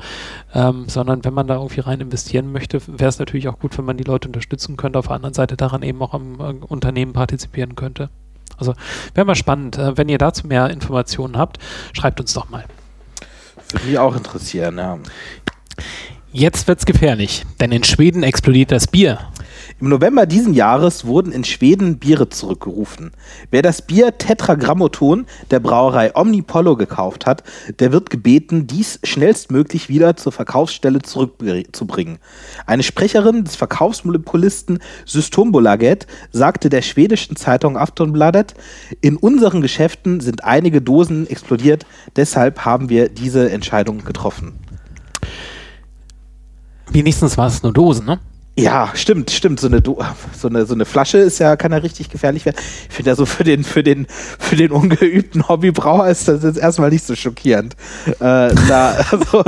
ähm, 0.55 0.89
sondern 0.89 1.25
wenn 1.25 1.35
man 1.35 1.47
da 1.47 1.57
irgendwie 1.57 1.81
rein 1.81 2.01
investieren 2.01 2.51
möchte, 2.51 2.81
wäre 2.87 3.09
es 3.09 3.19
natürlich 3.19 3.49
auch 3.49 3.59
gut, 3.59 3.77
wenn 3.77 3.85
man 3.85 3.99
die 3.99 4.05
Leute 4.05 4.29
unterstützen 4.29 4.79
könnte, 4.79 4.99
auf 4.99 5.09
der 5.09 5.17
anderen 5.17 5.35
Seite 5.35 5.57
daran 5.57 5.83
eben 5.83 6.01
auch 6.01 6.15
am 6.15 6.41
äh, 6.41 6.65
Unternehmen 6.65 7.13
partizipieren 7.13 7.75
könnte. 7.75 8.09
Also 8.57 8.75
wäre 9.15 9.27
mal 9.27 9.35
spannend. 9.35 9.77
Äh, 9.77 9.99
wenn 9.99 10.09
ihr 10.09 10.19
dazu 10.19 10.47
mehr 10.47 10.71
Informationen 10.71 11.37
habt, 11.37 11.59
schreibt 11.93 12.21
uns 12.21 12.33
doch 12.33 12.49
mal. 12.49 12.65
Würde 13.73 13.87
mich 13.87 13.99
auch 13.99 14.17
interessieren, 14.17 14.79
ja. 14.79 14.99
Jetzt 16.33 16.69
wird's 16.69 16.87
gefährlich, 16.87 17.45
denn 17.61 17.73
in 17.73 17.83
Schweden 17.83 18.23
explodiert 18.23 18.71
das 18.71 18.87
Bier. 18.87 19.19
Im 19.81 19.89
November 19.89 20.27
diesen 20.27 20.53
Jahres 20.53 21.07
wurden 21.07 21.33
in 21.33 21.43
Schweden 21.43 21.99
Biere 21.99 22.29
zurückgerufen. 22.29 23.13
Wer 23.51 23.63
das 23.63 23.81
Bier 23.81 24.19
Tetragrammaton 24.19 25.25
der 25.51 25.59
Brauerei 25.59 26.15
Omnipollo 26.15 26.77
gekauft 26.77 27.25
hat, 27.25 27.43
der 27.79 27.91
wird 27.91 28.11
gebeten, 28.11 28.67
dies 28.67 29.01
schnellstmöglich 29.05 29.89
wieder 29.89 30.17
zur 30.17 30.33
Verkaufsstelle 30.33 31.01
zurückzubringen. 31.01 32.19
Eine 32.67 32.83
Sprecherin 32.83 33.45
des 33.45 33.57
Verkaufsmonopolisten 33.57 34.81
Systembolaget 35.07 36.07
sagte 36.31 36.69
der 36.69 36.83
schwedischen 36.83 37.37
Zeitung 37.37 37.79
Aftonbladet, 37.79 38.53
in 39.01 39.17
unseren 39.17 39.63
Geschäften 39.63 40.21
sind 40.21 40.45
einige 40.45 40.83
Dosen 40.83 41.27
explodiert, 41.27 41.87
deshalb 42.17 42.67
haben 42.67 42.91
wir 42.91 43.09
diese 43.09 43.51
Entscheidung 43.51 44.05
getroffen. 44.05 44.59
Wenigstens 46.91 47.39
war 47.39 47.47
es 47.47 47.63
nur 47.63 47.73
Dosen, 47.73 48.05
ne? 48.05 48.21
Ja, 48.59 48.91
stimmt, 48.95 49.31
stimmt. 49.31 49.61
So 49.61 49.69
eine, 49.69 49.81
so 50.37 50.49
eine, 50.49 50.67
so 50.67 50.75
eine 50.75 50.85
Flasche 50.85 51.19
ist 51.19 51.39
ja, 51.39 51.57
kann 51.57 51.73
ja 51.73 51.79
richtig 51.79 52.11
gefährlich 52.11 52.45
werden. 52.45 52.57
Ich 52.89 52.95
finde 52.95 53.11
ja 53.11 53.17
so 53.17 53.25
für 53.25 53.45
den, 53.45 53.65
für 53.65 53.83
den, 53.83 54.07
für 54.39 54.57
den 54.57 54.71
ungeübten 54.71 55.49
Hobbybrauer 55.49 56.09
ist 56.09 56.29
das 56.29 56.43
jetzt 56.43 56.59
erstmal 56.59 56.91
nicht 56.91 57.07
so 57.07 57.15
schockierend. 57.15 57.75
Äh, 58.07 58.55
da, 58.69 58.97
also, 59.11 59.45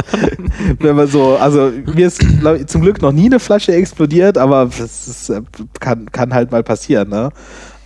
wenn 0.79 0.97
man 0.97 1.09
so, 1.09 1.37
also 1.37 1.73
mir 1.95 2.07
ist 2.07 2.23
ich, 2.23 2.67
zum 2.67 2.81
Glück 2.81 3.03
noch 3.03 3.13
nie 3.13 3.27
eine 3.27 3.41
Flasche 3.41 3.73
explodiert, 3.75 4.39
aber 4.39 4.67
das 4.67 5.09
ist, 5.09 5.29
äh, 5.29 5.43
kann, 5.81 6.11
kann 6.11 6.33
halt 6.33 6.51
mal 6.51 6.63
passieren, 6.63 7.11
ne? 7.11 7.31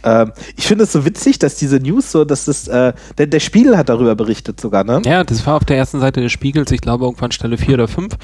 Ähm, 0.06 0.32
ich 0.56 0.66
finde 0.66 0.84
es 0.84 0.92
so 0.92 1.04
witzig, 1.04 1.40
dass 1.40 1.56
diese 1.56 1.80
News 1.80 2.12
so, 2.12 2.24
dass 2.24 2.44
das, 2.44 2.68
äh, 2.68 2.92
der, 3.18 3.26
der 3.26 3.40
Spiegel 3.40 3.76
hat 3.76 3.88
darüber 3.88 4.14
berichtet 4.14 4.60
sogar, 4.60 4.84
ne? 4.84 5.02
Ja, 5.04 5.24
das 5.24 5.44
war 5.46 5.56
auf 5.56 5.64
der 5.64 5.76
ersten 5.76 5.98
Seite 5.98 6.20
des 6.20 6.30
Spiegels, 6.30 6.70
ich 6.70 6.80
glaube 6.80 7.04
irgendwann 7.04 7.32
Stelle 7.32 7.58
4 7.58 7.74
oder 7.74 7.88
5. 7.88 8.14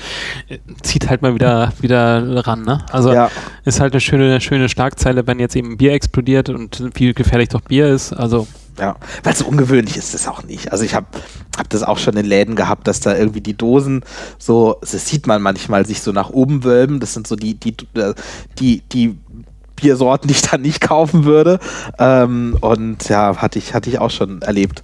Äh, 0.49 0.59
zieht 0.83 1.11
halt 1.11 1.23
mal 1.23 1.35
wieder, 1.35 1.73
wieder 1.81 2.47
ran, 2.47 2.63
ne? 2.63 2.85
Also 2.93 3.13
ja. 3.13 3.31
ist 3.65 3.81
halt 3.81 3.93
eine 3.93 4.01
schöne, 4.01 4.41
schöne 4.41 4.69
Schlagzeile, 4.69 5.27
wenn 5.27 5.41
jetzt 5.41 5.57
eben 5.57 5.77
Bier 5.77 5.93
explodiert 5.93 6.49
und 6.49 6.91
wie 6.95 7.13
gefährlich 7.13 7.49
doch 7.49 7.63
Bier 7.63 7.89
ist. 7.89 8.13
Also 8.13 8.47
ja, 8.79 8.97
weil 9.23 9.35
so 9.35 9.45
ungewöhnlich 9.47 9.97
ist 9.97 10.15
das 10.15 10.27
auch 10.27 10.45
nicht. 10.45 10.73
Also 10.73 10.85
ich 10.85 10.95
habe 10.95 11.07
hab 11.59 11.69
das 11.69 11.83
auch 11.83 11.99
schon 11.99 12.17
in 12.17 12.25
Läden 12.25 12.57
gehabt, 12.57 12.87
dass 12.87 13.01
da 13.01 13.15
irgendwie 13.15 13.43
die 13.43 13.57
Dosen 13.57 14.03
so, 14.39 14.77
das 14.81 15.07
sieht 15.07 15.27
man 15.27 15.43
manchmal, 15.43 15.85
sich 15.85 16.01
so 16.01 16.13
nach 16.13 16.31
oben 16.31 16.65
wölben. 16.65 16.99
Das 16.99 17.13
sind 17.13 17.27
so 17.27 17.37
die, 17.37 17.55
die, 17.55 17.77
äh, 17.95 18.15
die, 18.59 18.83
die 18.93 19.19
Biersorten, 19.83 20.29
die 20.29 20.35
ich 20.35 20.43
dann 20.43 20.63
nicht 20.63 20.81
kaufen 20.81 21.25
würde. 21.25 21.59
Ähm, 21.99 22.57
und 22.61 23.09
ja, 23.09 23.37
hatte 23.37 23.59
ich, 23.59 23.75
hatte 23.75 23.91
ich 23.91 23.99
auch 23.99 24.11
schon 24.11 24.41
erlebt, 24.43 24.83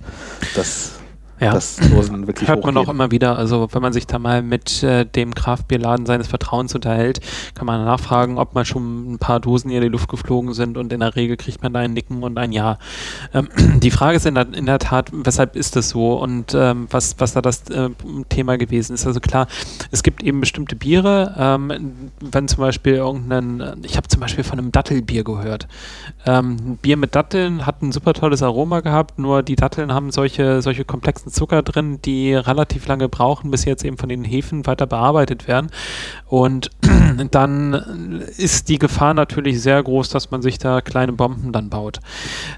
dass 0.55 0.98
ja. 1.41 1.53
Das 1.53 1.77
Dosen 1.77 2.27
wirklich 2.27 2.49
Hört 2.49 2.65
man 2.65 2.77
auch 2.77 2.89
immer 2.89 3.11
wieder. 3.11 3.39
Also 3.39 3.69
wenn 3.73 3.83
man 3.83 3.93
sich 3.93 4.07
da 4.07 4.19
mal 4.19 4.43
mit 4.43 4.83
äh, 4.83 5.05
dem 5.05 5.35
Kraftbierladen 5.35 6.05
seines 6.05 6.27
Vertrauens 6.27 6.75
unterhält, 6.75 7.21
kann 7.55 7.67
man 7.67 7.85
nachfragen, 7.85 8.39
ob 8.39 8.55
mal 8.55 8.65
schon 8.65 9.13
ein 9.13 9.19
paar 9.19 9.39
Dosen 9.39 9.71
in 9.71 9.81
die 9.81 9.89
Luft 9.89 10.09
geflogen 10.09 10.53
sind 10.53 10.77
und 10.77 10.93
in 10.93 11.01
der 11.01 11.15
Regel 11.15 11.37
kriegt 11.37 11.63
man 11.63 11.73
da 11.73 11.81
ein 11.81 11.93
Nicken 11.93 12.23
und 12.23 12.39
ein 12.39 12.53
Ja. 12.53 12.79
Ähm, 13.33 13.49
die 13.81 13.91
Frage 13.91 14.17
ist 14.17 14.27
in 14.27 14.35
der, 14.35 14.53
in 14.53 14.67
der, 14.67 14.79
Tat, 14.79 15.11
weshalb 15.13 15.55
ist 15.55 15.77
das 15.77 15.91
so 15.91 16.21
und 16.21 16.55
ähm, 16.55 16.89
was, 16.91 17.15
was 17.19 17.35
da 17.35 17.43
das 17.43 17.69
äh, 17.71 17.91
Thema 18.29 18.59
gewesen 18.59 18.95
ist. 18.95 19.07
Also 19.07 19.21
klar, 19.21 19.47
es 19.91 20.03
gibt 20.03 20.23
eben 20.23 20.41
bestimmte 20.41 20.75
Biere, 20.75 21.35
ähm, 21.39 22.11
wenn 22.21 22.49
zum 22.49 22.61
Beispiel 22.61 22.95
irgendein, 22.95 23.81
ich 23.85 23.97
habe 23.97 24.09
zum 24.09 24.21
Beispiel 24.21 24.45
von 24.45 24.59
einem 24.59 24.73
Dattelbier 24.73 25.23
gehört. 25.23 25.69
Ähm, 26.27 26.79
Bier 26.83 26.97
mit 26.97 27.15
Datteln 27.15 27.65
hat 27.65 27.83
ein 27.83 27.93
super 27.93 28.13
tolles 28.13 28.43
Aroma 28.43 28.81
gehabt, 28.81 29.19
nur 29.19 29.43
die 29.43 29.57
Datteln 29.57 29.93
haben 29.93 30.11
solche, 30.11 30.63
solche 30.63 30.85
komplexen 30.85 31.28
ganzen 31.29 31.33
Zucker 31.33 31.63
drin, 31.63 32.01
die 32.03 32.35
relativ 32.35 32.87
lange 32.87 33.09
brauchen, 33.09 33.51
bis 33.51 33.63
sie 33.63 33.71
jetzt 33.71 33.85
eben 33.85 33.99
von 33.99 34.09
den 34.09 34.25
Hefen 34.25 34.67
weiter 34.67 34.87
bearbeitet 34.87 35.47
werden. 35.47 35.71
Und 36.27 36.71
dann 37.31 38.23
ist 38.37 38.69
die 38.69 38.79
Gefahr 38.79 39.15
natürlich 39.15 39.61
sehr 39.61 39.83
groß, 39.83 40.09
dass 40.09 40.31
man 40.31 40.43
sich 40.43 40.59
da 40.59 40.81
kleine 40.81 41.13
Bomben 41.13 41.53
dann 41.53 41.69
baut. 41.69 42.01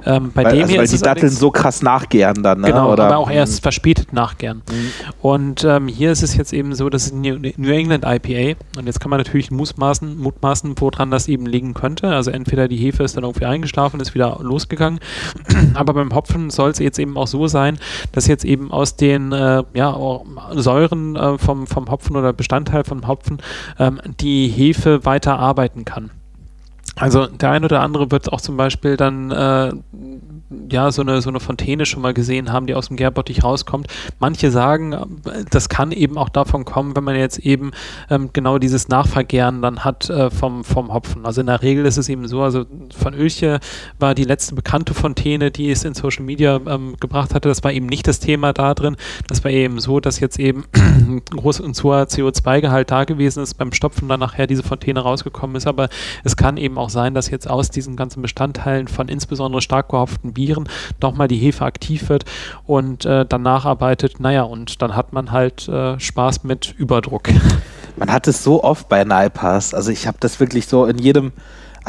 Ähm, 0.04 0.30
bei 0.32 0.44
weil, 0.44 0.52
dem 0.52 0.62
also 0.62 0.72
hier 0.72 0.80
weil 0.80 0.88
die 0.88 0.98
Datteln 0.98 1.32
so 1.32 1.50
krass 1.50 1.82
nachgären 1.82 2.42
dann, 2.42 2.60
ne? 2.60 2.68
Genau, 2.68 2.92
Oder? 2.92 3.06
aber 3.06 3.18
auch 3.18 3.30
erst 3.30 3.60
mhm. 3.60 3.62
verspätet 3.62 4.12
nachgären. 4.12 4.62
Mhm. 4.70 4.90
Und 5.20 5.64
ähm, 5.64 5.88
hier 5.88 6.12
ist 6.12 6.22
es 6.22 6.36
jetzt 6.36 6.52
eben 6.52 6.74
so, 6.74 6.88
das 6.88 7.06
ist 7.06 7.14
New, 7.14 7.38
New 7.56 7.70
England 7.70 8.04
IPA 8.06 8.58
und 8.78 8.86
jetzt 8.86 9.00
kann 9.00 9.10
man 9.10 9.18
natürlich 9.18 9.50
mutmaßen, 9.50 10.18
mutmaßen, 10.18 10.74
woran 10.78 11.10
das 11.10 11.28
eben 11.28 11.46
liegen 11.46 11.74
könnte. 11.74 12.08
Also 12.08 12.30
entweder 12.30 12.68
die 12.68 12.76
Hefe 12.76 13.02
ist 13.02 13.16
dann 13.16 13.24
irgendwie 13.24 13.46
eingeschlafen, 13.46 13.98
ist 14.00 14.14
wieder 14.14 14.38
losgegangen, 14.40 15.00
aber 15.74 15.94
beim 15.94 16.14
Hopfen 16.14 16.50
soll 16.50 16.70
es 16.70 16.78
jetzt 16.78 16.98
eben 16.98 17.16
auch 17.16 17.26
so 17.26 17.48
sein, 17.48 17.78
dass 18.12 18.26
jetzt 18.26 18.44
eben 18.44 18.60
eben 18.60 18.70
aus 18.70 18.96
den 18.96 19.32
äh, 19.32 19.62
ja, 19.74 19.96
Säuren 20.52 21.16
äh, 21.16 21.38
vom, 21.38 21.66
vom 21.66 21.90
Hopfen 21.90 22.16
oder 22.16 22.32
Bestandteil 22.32 22.84
vom 22.84 23.06
Hopfen 23.06 23.38
ähm, 23.78 24.00
die 24.20 24.39
Hefe 24.48 25.04
weiter 25.04 25.38
arbeiten 25.38 25.84
kann. 25.84 26.10
Also 26.96 27.26
der 27.26 27.50
ein 27.50 27.64
oder 27.64 27.80
andere 27.80 28.10
wird 28.10 28.32
auch 28.32 28.40
zum 28.40 28.56
Beispiel 28.56 28.96
dann 28.96 29.30
äh, 29.30 29.72
ja, 30.70 30.90
so 30.90 31.02
eine, 31.02 31.22
so 31.22 31.30
eine 31.30 31.40
Fontäne 31.40 31.86
schon 31.86 32.02
mal 32.02 32.12
gesehen 32.12 32.52
haben, 32.52 32.66
die 32.66 32.74
aus 32.74 32.88
dem 32.88 32.96
Gärbottich 32.96 33.44
rauskommt. 33.44 33.86
Manche 34.18 34.50
sagen, 34.50 35.20
das 35.50 35.68
kann 35.68 35.92
eben 35.92 36.18
auch 36.18 36.28
davon 36.28 36.64
kommen, 36.64 36.96
wenn 36.96 37.04
man 37.04 37.16
jetzt 37.16 37.38
eben 37.38 37.70
ähm, 38.10 38.30
genau 38.32 38.58
dieses 38.58 38.88
Nachvergären 38.88 39.62
dann 39.62 39.84
hat 39.84 40.10
äh, 40.10 40.30
vom, 40.30 40.64
vom 40.64 40.92
Hopfen. 40.92 41.24
Also 41.24 41.40
in 41.40 41.46
der 41.46 41.62
Regel 41.62 41.86
ist 41.86 41.98
es 41.98 42.08
eben 42.08 42.26
so, 42.26 42.42
also 42.42 42.64
von 42.96 43.14
Ölche 43.14 43.60
war 43.98 44.14
die 44.14 44.24
letzte 44.24 44.54
bekannte 44.54 44.94
Fontäne, 44.94 45.50
die 45.50 45.70
es 45.70 45.84
in 45.84 45.94
Social 45.94 46.24
Media 46.24 46.60
ähm, 46.66 46.96
gebracht 46.98 47.34
hatte. 47.34 47.48
Das 47.48 47.62
war 47.62 47.72
eben 47.72 47.86
nicht 47.86 48.08
das 48.08 48.18
Thema 48.18 48.52
da 48.52 48.74
drin. 48.74 48.96
Das 49.28 49.44
war 49.44 49.50
eben 49.50 49.78
so, 49.78 50.00
dass 50.00 50.18
jetzt 50.18 50.38
eben 50.38 50.64
ein 50.72 51.22
groß 51.30 51.60
und 51.60 51.80
hoher 51.82 52.02
CO2-Gehalt 52.04 52.90
da 52.90 53.04
gewesen 53.04 53.42
ist, 53.42 53.54
beim 53.54 53.72
Stopfen 53.72 54.08
dann 54.08 54.20
nachher 54.20 54.46
diese 54.46 54.64
Fontäne 54.64 55.00
rausgekommen 55.00 55.54
ist. 55.56 55.66
Aber 55.66 55.88
es 56.24 56.36
kann 56.36 56.56
eben 56.56 56.76
auch 56.76 56.90
sein, 56.90 57.14
dass 57.14 57.30
jetzt 57.30 57.48
aus 57.48 57.70
diesen 57.70 57.94
ganzen 57.94 58.20
Bestandteilen 58.20 58.88
von 58.88 59.08
insbesondere 59.08 59.62
stark 59.62 59.88
gehopften 59.90 60.34
Bieren 60.40 60.68
nochmal 61.02 61.28
die 61.28 61.36
Hefe 61.36 61.66
aktiv 61.66 62.08
wird 62.08 62.24
und 62.66 63.04
äh, 63.04 63.26
dann 63.26 63.42
nacharbeitet. 63.42 64.20
Naja, 64.20 64.44
und 64.44 64.80
dann 64.80 64.96
hat 64.96 65.12
man 65.12 65.32
halt 65.32 65.68
äh, 65.68 66.00
Spaß 66.00 66.44
mit 66.44 66.74
Überdruck. 66.78 67.28
Man 67.96 68.10
hat 68.10 68.26
es 68.26 68.42
so 68.42 68.64
oft 68.64 68.88
bei 68.88 69.04
Naipas. 69.04 69.74
Also 69.74 69.90
ich 69.90 70.06
habe 70.06 70.16
das 70.20 70.40
wirklich 70.40 70.66
so 70.66 70.86
in 70.86 70.96
jedem, 70.96 71.32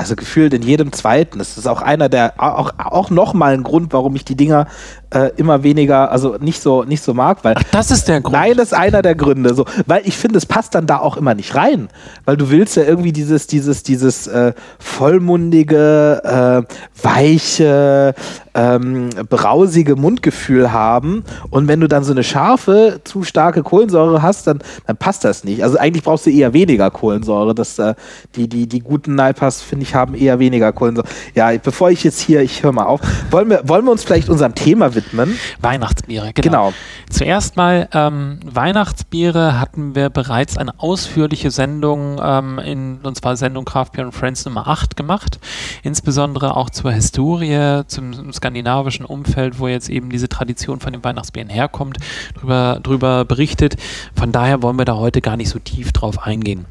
also 0.01 0.15
gefühlt 0.15 0.51
in 0.55 0.63
jedem 0.63 0.91
zweiten. 0.91 1.37
Das 1.37 1.59
ist 1.59 1.67
auch 1.67 1.83
einer 1.83 2.09
der, 2.09 2.33
auch, 2.37 2.73
auch 2.79 3.11
nochmal 3.11 3.53
ein 3.53 3.61
Grund, 3.61 3.93
warum 3.93 4.15
ich 4.15 4.25
die 4.25 4.35
Dinger 4.35 4.65
äh, 5.11 5.29
immer 5.37 5.61
weniger, 5.61 6.11
also 6.11 6.37
nicht 6.39 6.59
so, 6.59 6.83
nicht 6.83 7.03
so 7.03 7.13
mag, 7.13 7.43
weil. 7.43 7.53
Ach, 7.55 7.63
das 7.71 7.91
ist 7.91 8.07
der 8.07 8.21
Grund. 8.21 8.33
Nein, 8.33 8.57
das 8.57 8.69
ist 8.69 8.73
einer 8.73 9.03
der 9.03 9.13
Gründe. 9.13 9.53
So, 9.53 9.65
weil 9.85 10.01
ich 10.05 10.17
finde, 10.17 10.39
es 10.39 10.47
passt 10.47 10.73
dann 10.73 10.87
da 10.87 10.97
auch 10.97 11.17
immer 11.17 11.35
nicht 11.35 11.53
rein. 11.53 11.89
Weil 12.25 12.35
du 12.35 12.49
willst 12.49 12.77
ja 12.77 12.83
irgendwie 12.83 13.11
dieses, 13.11 13.45
dieses, 13.45 13.83
dieses 13.83 14.25
äh, 14.25 14.53
vollmundige, 14.79 16.65
äh, 16.67 16.73
weiche, 17.03 18.15
ähm, 18.53 19.09
brausige 19.29 19.95
Mundgefühl 19.95 20.71
haben. 20.71 21.23
Und 21.49 21.67
wenn 21.67 21.79
du 21.79 21.87
dann 21.87 22.03
so 22.03 22.11
eine 22.11 22.23
scharfe, 22.23 23.01
zu 23.03 23.23
starke 23.23 23.63
Kohlensäure 23.63 24.21
hast, 24.21 24.47
dann, 24.47 24.59
dann 24.87 24.97
passt 24.97 25.23
das 25.23 25.43
nicht. 25.43 25.63
Also 25.63 25.77
eigentlich 25.77 26.03
brauchst 26.03 26.25
du 26.25 26.31
eher 26.31 26.53
weniger 26.53 26.89
Kohlensäure. 26.89 27.53
Das, 27.53 27.77
äh, 27.79 27.93
die, 28.35 28.47
die, 28.47 28.67
die 28.67 28.79
guten 28.79 29.15
Naipas, 29.15 29.61
finde 29.61 29.83
ich, 29.83 29.90
haben 29.95 30.15
eher 30.15 30.39
weniger 30.39 30.71
Kohlensäure. 30.71 31.07
Ja, 31.35 31.51
bevor 31.57 31.89
ich 31.89 32.03
jetzt 32.03 32.19
hier, 32.19 32.41
ich 32.41 32.63
höre 32.63 32.71
mal 32.71 32.85
auf, 32.85 33.01
wollen 33.29 33.49
wir, 33.49 33.61
wollen 33.67 33.85
wir 33.85 33.91
uns 33.91 34.03
vielleicht 34.03 34.29
unserem 34.29 34.55
Thema 34.55 34.95
widmen? 34.95 35.37
Weihnachtsbiere, 35.61 36.33
genau. 36.33 36.67
genau. 36.69 36.73
Zuerst 37.09 37.57
mal 37.57 37.89
ähm, 37.93 38.39
Weihnachtsbiere 38.45 39.59
hatten 39.59 39.95
wir 39.95 40.09
bereits 40.09 40.57
eine 40.57 40.79
ausführliche 40.79 41.51
Sendung, 41.51 42.19
ähm, 42.23 42.59
in, 42.59 42.99
und 43.03 43.17
zwar 43.17 43.35
Sendung 43.35 43.65
Craft 43.65 43.91
Beer 43.93 44.11
Friends 44.11 44.45
Nummer 44.45 44.67
8 44.67 44.95
gemacht. 44.95 45.39
Insbesondere 45.83 46.55
auch 46.55 46.69
zur 46.69 46.91
Historie, 46.91 47.81
zum 47.87 48.31
skandinavischen 48.33 49.05
Umfeld, 49.05 49.59
wo 49.59 49.67
jetzt 49.67 49.89
eben 49.89 50.09
diese 50.09 50.29
Tradition 50.29 50.79
von 50.79 50.93
den 50.93 51.03
Weihnachtsbieren 51.03 51.49
herkommt, 51.49 51.97
drüber, 52.39 52.79
drüber 52.81 53.25
berichtet. 53.25 53.75
Von 54.15 54.31
daher 54.31 54.61
wollen 54.61 54.77
wir 54.77 54.85
da 54.85 54.95
heute 54.95 55.21
gar 55.21 55.37
nicht 55.37 55.49
so 55.49 55.59
tief 55.59 55.91
drauf 55.91 56.19
eingehen. 56.19 56.65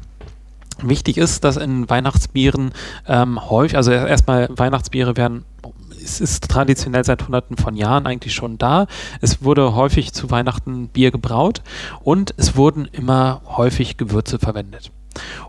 Wichtig 0.81 1.17
ist, 1.17 1.43
dass 1.43 1.57
in 1.57 1.89
Weihnachtsbieren 1.89 2.71
ähm, 3.07 3.49
häufig, 3.49 3.77
also 3.77 3.91
erstmal 3.91 4.49
Weihnachtsbiere 4.51 5.17
werden 5.17 5.45
es 6.03 6.19
ist 6.19 6.49
traditionell 6.49 7.03
seit 7.03 7.25
hunderten 7.25 7.57
von 7.57 7.75
Jahren 7.75 8.07
eigentlich 8.07 8.33
schon 8.33 8.57
da. 8.57 8.87
Es 9.21 9.43
wurde 9.43 9.75
häufig 9.75 10.13
zu 10.13 10.31
Weihnachten 10.31 10.87
Bier 10.87 11.11
gebraut 11.11 11.61
und 12.01 12.33
es 12.37 12.55
wurden 12.55 12.85
immer 12.91 13.41
häufig 13.45 13.97
Gewürze 13.97 14.39
verwendet. 14.39 14.91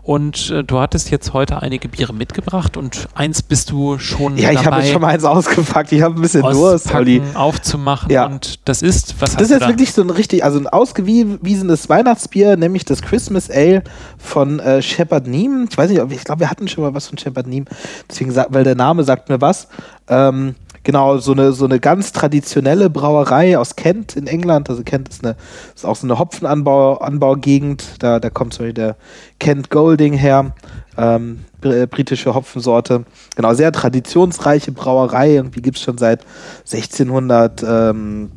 Und 0.01 0.49
äh, 0.49 0.63
du 0.63 0.79
hattest 0.79 1.09
jetzt 1.11 1.31
heute 1.33 1.61
einige 1.61 1.87
Biere 1.87 2.13
mitgebracht 2.13 2.75
und 2.75 3.07
eins 3.15 3.41
bist 3.41 3.71
du 3.71 3.97
schon 3.99 4.37
Ja, 4.37 4.51
ich 4.51 4.65
habe 4.65 4.77
jetzt 4.81 4.91
schon 4.91 5.01
mal 5.01 5.07
eins 5.09 5.23
ausgepackt. 5.23 5.91
Ich 5.93 6.01
habe 6.01 6.15
ein 6.15 6.21
bisschen 6.21 6.41
Durst, 6.41 6.93
Olli. 6.93 7.21
aufzumachen 7.33 8.11
Ja. 8.11 8.25
und 8.25 8.59
das 8.67 8.81
ist, 8.81 9.15
was 9.21 9.35
Das 9.37 9.49
ist 9.49 9.61
da? 9.61 9.67
wirklich 9.69 9.93
so 9.93 10.01
ein 10.01 10.09
richtig, 10.09 10.43
also 10.43 10.59
ein 10.59 10.67
ausgewiesenes 10.67 11.87
Weihnachtsbier, 11.89 12.57
nämlich 12.57 12.83
das 12.85 13.01
Christmas 13.01 13.49
Ale 13.49 13.83
von 14.17 14.59
äh, 14.59 14.81
Shepard 14.81 15.27
Neem. 15.27 15.67
Ich 15.71 15.77
weiß 15.77 15.89
nicht, 15.89 16.01
ob 16.01 16.11
ich 16.11 16.23
glaube, 16.23 16.41
wir 16.41 16.49
hatten 16.49 16.67
schon 16.67 16.83
mal 16.83 16.93
was 16.93 17.07
von 17.07 17.17
Shepard 17.17 17.47
Neem, 17.47 17.65
deswegen 18.09 18.35
weil 18.35 18.63
der 18.65 18.75
Name 18.75 19.03
sagt 19.03 19.29
mir 19.29 19.39
was. 19.39 19.67
Ähm, 20.09 20.55
genau, 20.83 21.17
so 21.17 21.31
eine, 21.31 21.51
so 21.53 21.65
eine 21.65 21.79
ganz 21.79 22.11
traditionelle 22.11 22.89
Brauerei 22.89 23.57
aus 23.57 23.75
Kent 23.75 24.15
in 24.15 24.27
England. 24.27 24.69
Also 24.69 24.83
Kent 24.83 25.09
ist, 25.09 25.23
eine, 25.25 25.35
ist 25.75 25.85
auch 25.85 25.95
so 25.95 26.05
eine 26.07 26.19
Hopfenanbau 26.19 26.97
Anbaugegend. 26.97 27.83
Da, 27.99 28.19
da 28.19 28.29
kommt 28.29 28.53
zum 28.53 28.65
Beispiel 28.65 28.73
der 28.73 28.95
Kent 29.39 29.69
Golding 29.69 30.13
her. 30.13 30.53
Ähm, 30.97 31.45
br- 31.61 31.87
britische 31.87 32.35
Hopfensorte. 32.35 33.05
Genau, 33.35 33.53
sehr 33.53 33.71
traditionsreiche 33.71 34.71
Brauerei. 34.71 35.33
Irgendwie 35.35 35.61
gibt 35.61 35.77
es 35.77 35.83
schon 35.83 35.97
seit 35.97 36.23
1600. 36.65 37.63
Ähm, 37.63 38.31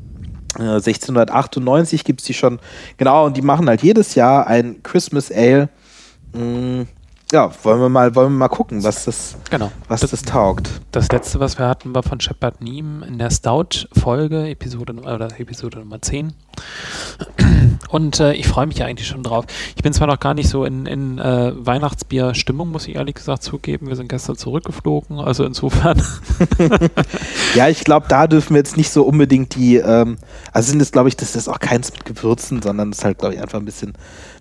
äh, 0.58 0.62
1698 0.62 2.04
gibt 2.04 2.20
es 2.20 2.26
die 2.26 2.34
schon. 2.34 2.58
Genau, 2.96 3.26
und 3.26 3.36
die 3.36 3.42
machen 3.42 3.68
halt 3.68 3.82
jedes 3.82 4.14
Jahr 4.14 4.46
ein 4.46 4.82
Christmas 4.82 5.30
Ale. 5.30 5.68
Mm, 6.32 6.82
ja, 7.32 7.50
wollen 7.64 7.80
wir 7.80 7.88
mal, 7.88 8.14
wollen 8.14 8.32
wir 8.32 8.38
mal 8.38 8.48
gucken, 8.48 8.84
was 8.84 9.04
das, 9.04 9.36
Genau. 9.50 9.72
was 9.88 10.00
das 10.02 10.22
taugt. 10.22 10.70
Das 10.92 11.10
letzte, 11.10 11.40
was 11.40 11.58
wir 11.58 11.66
hatten, 11.66 11.94
war 11.94 12.02
von 12.02 12.20
Shepard 12.20 12.60
Neem 12.60 13.02
in 13.02 13.18
der 13.18 13.30
Stout-Folge, 13.30 14.48
Episode, 14.48 14.92
oder 14.94 15.28
Episode 15.38 15.78
Nummer 15.80 16.00
10. 16.00 16.32
Und 17.88 18.20
äh, 18.20 18.32
ich 18.34 18.46
freue 18.48 18.66
mich 18.66 18.78
ja 18.78 18.86
eigentlich 18.86 19.06
schon 19.08 19.22
drauf. 19.22 19.44
Ich 19.76 19.82
bin 19.82 19.92
zwar 19.92 20.06
noch 20.06 20.18
gar 20.20 20.34
nicht 20.34 20.48
so 20.48 20.64
in, 20.64 20.86
in 20.86 21.18
äh, 21.18 21.52
Weihnachtsbier-Stimmung, 21.54 22.70
muss 22.70 22.88
ich 22.88 22.96
ehrlich 22.96 23.14
gesagt 23.16 23.42
zugeben. 23.42 23.88
Wir 23.88 23.96
sind 23.96 24.08
gestern 24.08 24.36
zurückgeflogen, 24.36 25.18
also 25.18 25.44
insofern. 25.44 26.00
Ja, 27.54 27.68
ich 27.68 27.84
glaube, 27.84 28.06
da 28.08 28.26
dürfen 28.26 28.50
wir 28.54 28.58
jetzt 28.58 28.76
nicht 28.76 28.90
so 28.90 29.02
unbedingt 29.04 29.54
die, 29.54 29.76
ähm, 29.76 30.18
also 30.52 30.70
sind 30.70 30.80
es, 30.82 30.92
glaube 30.92 31.08
ich, 31.08 31.16
das 31.16 31.34
ist 31.36 31.48
auch 31.48 31.58
keins 31.58 31.90
mit 31.92 32.04
Gewürzen, 32.04 32.60
sondern 32.60 32.90
es 32.90 32.98
ist 32.98 33.04
halt, 33.04 33.18
glaube 33.18 33.34
ich, 33.34 33.40
einfach 33.40 33.58
ein 33.58 33.64
bisschen, 33.64 33.94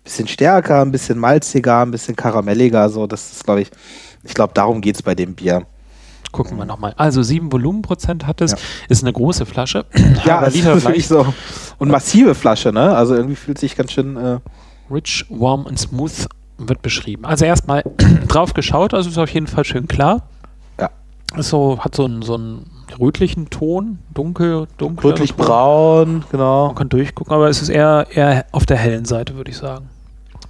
bisschen 0.06 0.28
stärker, 0.30 0.82
ein 0.82 0.92
bisschen 0.92 1.20
malziger, 1.20 1.82
ein 1.82 1.92
bisschen 1.92 2.16
karamelliger. 2.16 2.88
So, 2.90 3.06
das 3.08 3.34
ist, 3.34 3.44
glaube 3.44 3.62
ich, 3.62 3.72
ich 4.24 4.34
glaube, 4.34 4.54
darum 4.54 4.80
geht 4.80 4.96
es 4.96 5.04
bei 5.04 5.14
dem 5.16 5.36
Bier. 5.36 5.64
Gucken 6.32 6.58
wir 6.58 6.66
nochmal. 6.66 6.94
Also 6.98 7.22
7 7.24 7.52
Volumenprozent 7.52 8.26
hat 8.28 8.42
es, 8.42 8.52
Ja. 8.52 8.58
ist 8.90 9.04
eine 9.04 9.12
große 9.14 9.46
Flasche. 9.46 9.86
Ja, 10.26 10.46
Liter 10.48 10.74
ist 10.74 10.86
wirklich 10.86 11.08
so. 11.08 11.26
Und 11.78 11.90
massive 11.90 12.36
Flasche, 12.36 12.72
ne? 12.72 12.96
Also 12.96 13.16
irgendwie 13.16 13.36
fühlt 13.36 13.58
sich 13.58 13.76
ganz 13.76 13.92
schön. 13.92 14.16
Äh, 14.18 14.40
Rich, 14.92 15.26
warm 15.30 15.66
und 15.66 15.80
smooth 15.80 16.28
wird 16.58 16.82
beschrieben. 16.82 17.26
Also 17.26 17.46
erstmal 17.46 17.84
drauf 18.28 18.54
geschaut, 18.54 18.94
also 18.94 19.10
ist 19.10 19.18
auf 19.18 19.30
jeden 19.30 19.48
Fall 19.48 19.66
schön 19.66 19.88
klar. 19.88 20.24
Ja. 20.80 20.90
Ist 21.38 21.50
so, 21.50 21.80
hat 21.80 21.96
so 21.96 22.06
einen, 22.06 22.22
so 22.22 22.36
einen 22.36 22.70
rötlichen 23.00 23.50
Ton, 23.50 24.00
dunkel, 24.14 24.68
dunkel. 24.78 25.10
rötlich 25.12 25.36
braun, 25.36 26.24
genau. 26.32 26.68
Man 26.68 26.76
kann 26.76 26.90
durchgucken, 26.90 27.34
aber 27.34 27.50
es 27.50 27.62
ist 27.62 27.70
eher, 27.70 28.08
eher 28.12 28.46
auf 28.52 28.66
der 28.66 28.78
hellen 28.78 29.06
Seite, 29.06 29.36
würde 29.36 29.52
ich 29.52 29.58
sagen. 29.58 29.90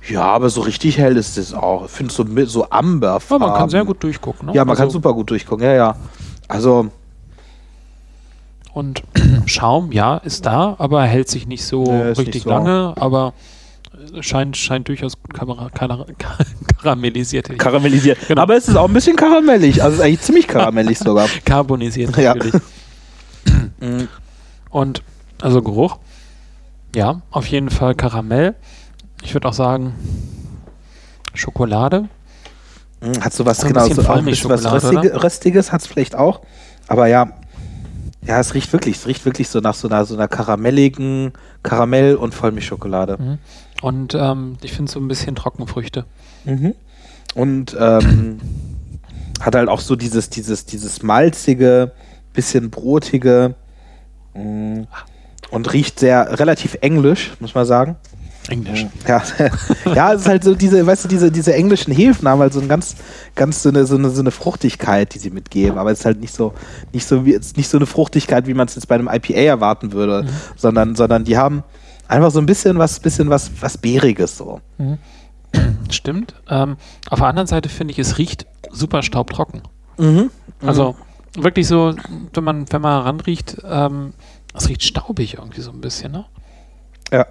Ja, 0.10 0.22
aber 0.24 0.49
so 0.49 0.62
richtig 0.62 0.97
hell 0.97 1.18
ist 1.18 1.38
es 1.38 1.53
auch. 1.53 1.86
Ich 1.86 1.91
finde 1.91 2.14
so, 2.14 2.26
so 2.45 2.70
amber. 2.70 3.20
Aber 3.30 3.39
man 3.39 3.58
kann 3.58 3.70
sehr 3.70 3.86
gut 3.86 4.03
durchgucken. 4.03 4.47
Ne? 4.47 4.53
Ja, 4.53 4.64
man 4.66 4.76
kann 4.76 4.86
Also- 4.86 4.93
super 4.99 5.14
gut 5.14 5.30
durchgucken, 5.32 5.66
ja, 5.66 5.74
ja. 5.74 5.95
Also, 6.47 6.89
Und 8.74 9.03
Schaum, 9.45 9.91
ja, 9.91 10.18
ist 10.18 10.45
da, 10.45 10.76
aber 10.80 11.03
hält 11.03 11.30
sich 11.30 11.47
nicht 11.47 11.64
so 11.66 11.84
Nee, 11.84 12.01
richtig 12.10 12.34
nicht 12.36 12.43
so. 12.43 12.49
lange, 12.49 12.93
aber 12.97 13.34
scheint, 14.20 14.58
scheint 14.58 14.88
durchaus 14.89 15.14
gut 15.22 15.34
kamera- 15.34 15.70
kara- 15.72 16.06
karamellisiert. 16.82 17.58
karamellisiert. 17.58 18.18
Genau. 18.28 18.41
Aber 18.41 18.56
es 18.58 18.68
ist 18.68 18.76
auch 18.76 18.88
ein 18.88 18.93
bisschen 18.93 19.16
karamellig. 19.16 19.82
Also, 19.82 19.93
es 19.95 19.99
ist 19.99 20.06
eigentlich 20.06 20.22
ziemlich 20.22 20.47
karamellig 20.47 20.99
sogar. 20.99 21.28
Carbonisiert 21.45 22.16
Ja. 22.18 22.36
natürlich. 22.36 22.62
Und 24.70 25.01
also 25.41 25.62
Geruch, 25.62 25.97
ja, 26.95 27.22
auf 27.32 27.47
jeden 27.47 27.70
Fall 27.70 27.95
Karamell. 27.95 28.56
Ich 29.26 29.34
würde 29.34 29.48
auch 29.48 29.54
sagen 29.54 29.96
Schokolade. 31.34 32.08
Mm, 33.02 33.20
Hat 33.22 33.34
so 33.34 33.46
was, 33.46 33.60
So 33.60 33.68
genau, 33.68 33.88
so 33.88 34.02
auch 34.04 34.18
ein 34.18 34.26
bisschen 34.26 34.52
was 34.52 34.72
Röstige, 34.72 35.22
Röstiges 35.22 35.72
hat 35.72 35.82
es 35.82 35.88
vielleicht 35.88 36.16
auch. 36.16 36.42
Aber 36.88 37.08
ja, 37.08 37.34
ja, 38.26 38.40
es 38.40 38.54
riecht 38.54 38.72
wirklich, 38.72 38.98
es 38.98 39.08
riecht 39.08 39.26
wirklich 39.26 39.50
so 39.50 39.60
nach 39.60 39.74
so 39.74 39.88
einer, 39.88 40.06
so 40.06 40.14
einer 40.14 40.28
karamelligen 40.28 41.34
Karamell- 41.64 42.16
und 42.16 42.36
Vollmilchschokolade. 42.36 43.18
Mhm. 43.20 43.38
Und 43.82 44.14
ähm, 44.14 44.58
ich 44.62 44.74
finde 44.74 44.92
so 44.92 45.00
ein 45.00 45.08
bisschen 45.08 45.36
Trockenfrüchte. 45.36 46.06
Mhm. 46.46 46.76
Und 47.34 47.76
ähm, 47.80 48.40
hat 49.42 49.56
halt 49.56 49.70
auch 49.70 49.82
so 49.82 49.96
dieses, 49.96 50.30
dieses, 50.30 50.66
dieses 50.66 51.02
malzige, 51.02 51.94
bisschen 52.34 52.70
brotige 52.70 53.56
mm, 54.36 54.84
und 55.50 55.74
riecht 55.74 56.00
sehr 56.00 56.40
relativ 56.40 56.78
englisch, 56.82 57.34
muss 57.40 57.56
man 57.56 57.66
sagen. 57.66 57.98
Englisch. 58.50 58.86
Ja, 59.08 59.22
ja, 59.93 60.14
es 60.14 60.22
ist 60.22 60.28
halt 60.28 60.43
so 60.43 60.56
diese, 60.56 60.86
weißt 60.86 61.06
du, 61.06 61.08
diese, 61.08 61.32
diese 61.32 61.54
englischen 61.54 61.93
Hefen 61.93 62.28
haben 62.28 62.39
halt 62.39 62.54
so 62.54 62.60
ein 62.60 62.68
ganz, 62.68 62.96
ganz 63.36 63.64
so 63.64 63.70
eine, 63.70 63.86
so 63.86 63.96
eine, 63.96 64.10
so 64.10 64.22
eine 64.22 64.32
Fruchtigkeit, 64.32 65.14
die 65.14 65.20
sie 65.20 65.30
mitgeben. 65.32 65.78
Aber 65.78 65.91
es 65.91 66.00
ist 66.00 66.06
halt 66.06 66.20
nicht 66.20 66.34
so, 66.34 66.54
nicht 66.93 67.06
so 67.08 67.26
wie, 67.26 67.39
nicht 67.56 67.70
so 67.70 67.78
eine 67.78 67.86
Fruchtigkeit, 67.86 68.48
wie 68.48 68.54
man 68.54 68.68
es 68.68 68.76
jetzt 68.76 68.88
bei 68.88 68.96
einem 68.96 69.10
IPA 69.12 69.34
erwarten 69.39 69.91
würde, 69.93 70.24
Mhm. 70.24 70.30
sondern, 70.56 70.96
sondern 70.96 71.24
die 71.24 71.38
haben 71.38 71.64
einfach 72.08 72.32
so 72.32 72.39
ein 72.39 72.46
bisschen 72.46 72.78
was, 72.78 73.00
bisschen 73.00 73.30
was, 73.30 73.50
was 73.62 73.78
Beeriges 73.78 74.38
so. 74.38 74.62
Stimmt. 75.89 76.36
Ähm, 76.50 76.78
auf 77.10 77.20
der 77.20 77.28
anderen 77.28 77.48
Seite 77.48 77.70
finde 77.70 77.91
ich, 77.93 78.00
es 78.00 78.18
riecht 78.18 78.46
super 78.72 79.02
staubtrocken. 79.04 79.62
Mhm. 79.98 80.30
Also 80.62 80.96
wirklich 81.38 81.68
so, 81.68 81.96
wenn 82.34 82.43
man, 82.43 82.66
wenn 82.72 82.82
man 82.82 83.02
ranriecht, 83.04 83.58
ähm, 83.66 84.14
es 84.54 84.68
riecht 84.70 84.84
staubig 84.84 85.36
irgendwie 85.36 85.62
so 85.62 85.72
ein 85.72 85.82
bisschen, 85.82 86.12
ne? 86.12 86.26
Ja. 87.12 87.26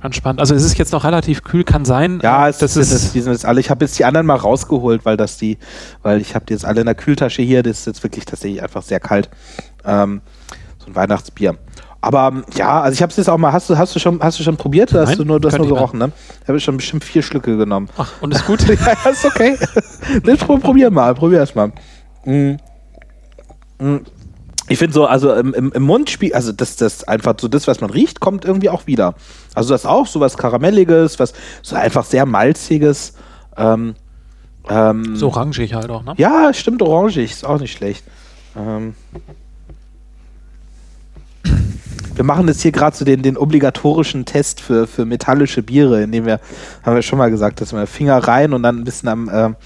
Ganz 0.00 0.16
spannend. 0.16 0.40
Also 0.40 0.54
es 0.54 0.64
ist 0.64 0.78
jetzt 0.78 0.92
noch 0.92 1.04
relativ 1.04 1.44
kühl, 1.44 1.64
kann 1.64 1.84
sein. 1.84 2.20
Ja, 2.22 2.46
äh, 2.46 2.50
es 2.50 2.58
das 2.58 2.76
ist, 2.76 2.90
jetzt, 2.90 3.14
die 3.14 3.20
sind 3.20 3.32
jetzt 3.32 3.44
alle. 3.44 3.60
Ich 3.60 3.70
habe 3.70 3.84
jetzt 3.84 3.98
die 3.98 4.04
anderen 4.04 4.26
mal 4.26 4.36
rausgeholt, 4.36 5.04
weil 5.04 5.16
das 5.16 5.36
die, 5.36 5.58
weil 6.02 6.20
ich 6.20 6.34
habe 6.34 6.46
die 6.46 6.54
jetzt 6.54 6.64
alle 6.64 6.80
in 6.80 6.86
der 6.86 6.94
Kühltasche 6.94 7.42
hier. 7.42 7.62
Das 7.62 7.80
ist 7.80 7.86
jetzt 7.86 8.02
wirklich 8.02 8.24
tatsächlich 8.24 8.62
einfach 8.62 8.82
sehr 8.82 9.00
kalt. 9.00 9.28
Ähm, 9.84 10.22
so 10.78 10.86
ein 10.86 10.94
Weihnachtsbier. 10.94 11.56
Aber 12.00 12.28
ähm, 12.28 12.44
ja, 12.54 12.80
also 12.80 12.94
ich 12.94 13.02
habe 13.02 13.10
es 13.10 13.16
jetzt 13.16 13.28
auch 13.28 13.36
mal. 13.36 13.52
Hast 13.52 13.68
du, 13.68 13.76
hast 13.76 13.94
du 13.94 13.98
schon, 13.98 14.20
hast 14.22 14.38
du 14.38 14.42
schon 14.42 14.56
probiert? 14.56 14.90
Oder 14.92 15.02
hast 15.02 15.10
Nein, 15.10 15.18
du 15.18 15.24
nur, 15.24 15.40
du 15.40 15.48
hast 15.48 15.58
nur 15.58 15.66
ich 15.66 15.72
gerochen, 15.72 15.98
ne? 15.98 16.12
Ich 16.42 16.48
habe 16.48 16.58
schon 16.60 16.78
bestimmt 16.78 17.04
vier 17.04 17.22
Schlücke 17.22 17.56
genommen. 17.56 17.88
Ach, 17.98 18.10
und 18.22 18.34
ist 18.34 18.46
gut. 18.46 18.62
ja, 18.68 19.10
ist 19.10 19.24
okay. 19.24 19.58
probier 20.60 20.90
mal, 20.90 21.14
probier 21.14 21.42
es 21.42 21.54
mal. 21.54 21.72
Mm. 22.24 22.56
Mm. 23.78 24.00
Ich 24.70 24.78
finde 24.78 24.94
so, 24.94 25.04
also 25.04 25.34
im, 25.34 25.52
im, 25.52 25.72
im 25.72 25.82
Mund 25.82 26.10
spielt, 26.10 26.32
also 26.32 26.52
das, 26.52 26.76
das 26.76 27.02
einfach 27.02 27.34
so 27.40 27.48
das, 27.48 27.66
was 27.66 27.80
man 27.80 27.90
riecht, 27.90 28.20
kommt 28.20 28.44
irgendwie 28.44 28.70
auch 28.70 28.86
wieder. 28.86 29.16
Also 29.52 29.74
das 29.74 29.84
auch 29.84 30.06
so 30.06 30.20
was 30.20 30.38
Karamelliges, 30.38 31.18
was 31.18 31.32
so 31.60 31.74
einfach 31.74 32.04
sehr 32.04 32.24
malziges. 32.24 33.14
Ähm, 33.56 33.96
ähm, 34.68 35.16
so 35.16 35.26
orangig 35.26 35.74
halt 35.74 35.90
auch, 35.90 36.04
ne? 36.04 36.14
ja, 36.18 36.54
stimmt, 36.54 36.82
orangig, 36.82 37.32
ist 37.32 37.44
auch 37.44 37.58
nicht 37.58 37.72
schlecht. 37.72 38.04
Ähm, 38.56 38.94
wir 42.14 42.24
machen 42.24 42.46
jetzt 42.46 42.62
hier 42.62 42.70
gerade 42.70 42.96
so 42.96 43.04
den, 43.04 43.22
den 43.22 43.36
obligatorischen 43.36 44.24
Test 44.24 44.60
für, 44.60 44.86
für 44.86 45.04
metallische 45.04 45.64
Biere, 45.64 46.04
indem 46.04 46.26
wir, 46.26 46.38
haben 46.84 46.94
wir 46.94 47.02
schon 47.02 47.18
mal 47.18 47.30
gesagt, 47.32 47.60
dass 47.60 47.72
wir 47.72 47.88
Finger 47.88 48.18
rein 48.18 48.52
und 48.52 48.62
dann 48.62 48.78
ein 48.78 48.84
bisschen 48.84 49.08
am, 49.08 49.28
ähm, 49.32 49.56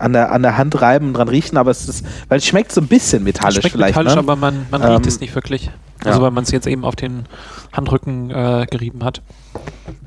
an, 0.00 0.12
der, 0.12 0.32
an 0.32 0.42
der 0.42 0.56
Hand 0.56 0.80
reiben 0.80 1.08
und 1.08 1.14
dran 1.14 1.28
riechen, 1.28 1.56
aber 1.56 1.70
es 1.70 1.88
ist, 1.88 2.04
weil 2.28 2.38
es 2.38 2.46
schmeckt 2.46 2.72
so 2.72 2.80
ein 2.80 2.88
bisschen 2.88 3.22
metallisch 3.22 3.60
Schmeckt 3.60 3.72
vielleicht. 3.72 3.96
metallisch, 3.96 4.14
ne? 4.14 4.18
aber 4.18 4.36
man, 4.36 4.66
man 4.70 4.82
Ähm, 4.82 4.88
riecht 4.92 5.06
es 5.06 5.20
nicht 5.20 5.34
wirklich. 5.34 5.70
Also 6.04 6.18
ja. 6.18 6.24
weil 6.24 6.30
man 6.30 6.44
es 6.44 6.50
jetzt 6.50 6.66
eben 6.66 6.84
auf 6.84 6.96
den 6.96 7.26
Handrücken 7.72 8.30
äh, 8.30 8.66
gerieben 8.70 9.04
hat. 9.04 9.20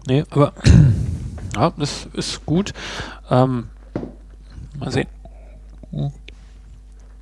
Nee, 0.07 0.23
aber 0.31 0.53
ja, 1.55 1.71
das 1.77 2.07
ist 2.13 2.45
gut. 2.45 2.73
Ähm, 3.29 3.65
mal 4.79 4.91
sehen. 4.91 5.07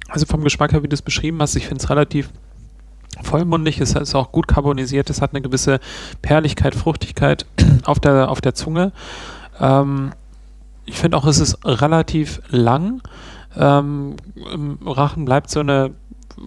Also 0.08 0.26
vom 0.26 0.44
Geschmack 0.44 0.72
her, 0.72 0.82
wie 0.84 0.88
du 0.88 0.94
es 0.94 1.02
beschrieben 1.02 1.42
hast, 1.42 1.56
ich 1.56 1.68
finde 1.68 1.84
es 1.84 1.90
relativ 1.90 2.30
vollmundig, 3.22 3.80
es 3.82 3.94
ist 3.94 4.16
auch 4.16 4.32
gut 4.32 4.48
carbonisiert, 4.48 5.10
es 5.10 5.22
hat 5.22 5.32
eine 5.34 5.42
gewisse 5.42 5.80
Perligkeit, 6.22 6.74
Fruchtigkeit 6.76 7.46
auf 7.84 8.00
der, 8.00 8.30
auf 8.30 8.40
der 8.40 8.54
Zunge. 8.56 8.94
Ähm, 9.60 10.14
ich 10.92 10.98
finde 11.00 11.18
auch, 11.18 11.26
es 11.26 11.40
ist 11.40 11.58
relativ 11.66 12.42
lang. 12.50 13.02
Ähm, 13.58 14.16
Im 14.54 14.78
Rachen 14.86 15.26
bleibt 15.26 15.50
so 15.50 15.62
eine 15.62 15.92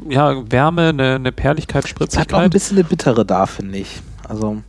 ja, 0.08 0.50
Wärme, 0.50 0.88
eine, 0.88 1.14
eine 1.16 1.32
Perligkeit, 1.32 1.84
Es 1.84 1.90
hat 1.90 1.98
auch 1.98 2.00
ein 2.00 2.08
Spritzigkeit. 2.10 2.50
bisschen 2.52 2.76
eine 2.78 2.84
Bittere 2.84 3.24
da, 3.26 3.46
finde 3.46 3.78
ich. 3.78 4.00
Also 4.28 4.62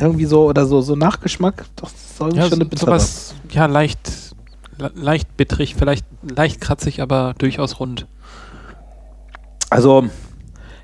irgendwie 0.00 0.26
so 0.26 0.46
oder 0.48 0.66
so, 0.66 0.80
so 0.80 0.94
Nachgeschmack, 0.96 1.64
doch, 1.76 1.90
irgendwie 2.20 2.38
Ja, 2.38 2.44
schon 2.44 2.54
eine 2.54 2.64
so- 2.64 2.70
Bittere. 2.70 2.86
sowas, 2.86 3.34
ja, 3.50 3.66
leicht, 3.66 4.34
le- 4.78 4.92
leicht 4.94 5.36
bittrig, 5.36 5.74
vielleicht 5.76 6.04
leicht 6.22 6.60
kratzig, 6.60 7.00
aber 7.00 7.34
durchaus 7.38 7.80
rund. 7.80 8.06
Also, 9.70 10.06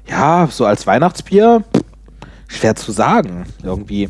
ja, 0.08 0.48
so 0.50 0.64
als 0.66 0.86
Weihnachtsbier, 0.86 1.64
schwer 2.48 2.74
zu 2.76 2.92
sagen. 2.92 3.46
Irgendwie. 3.62 4.08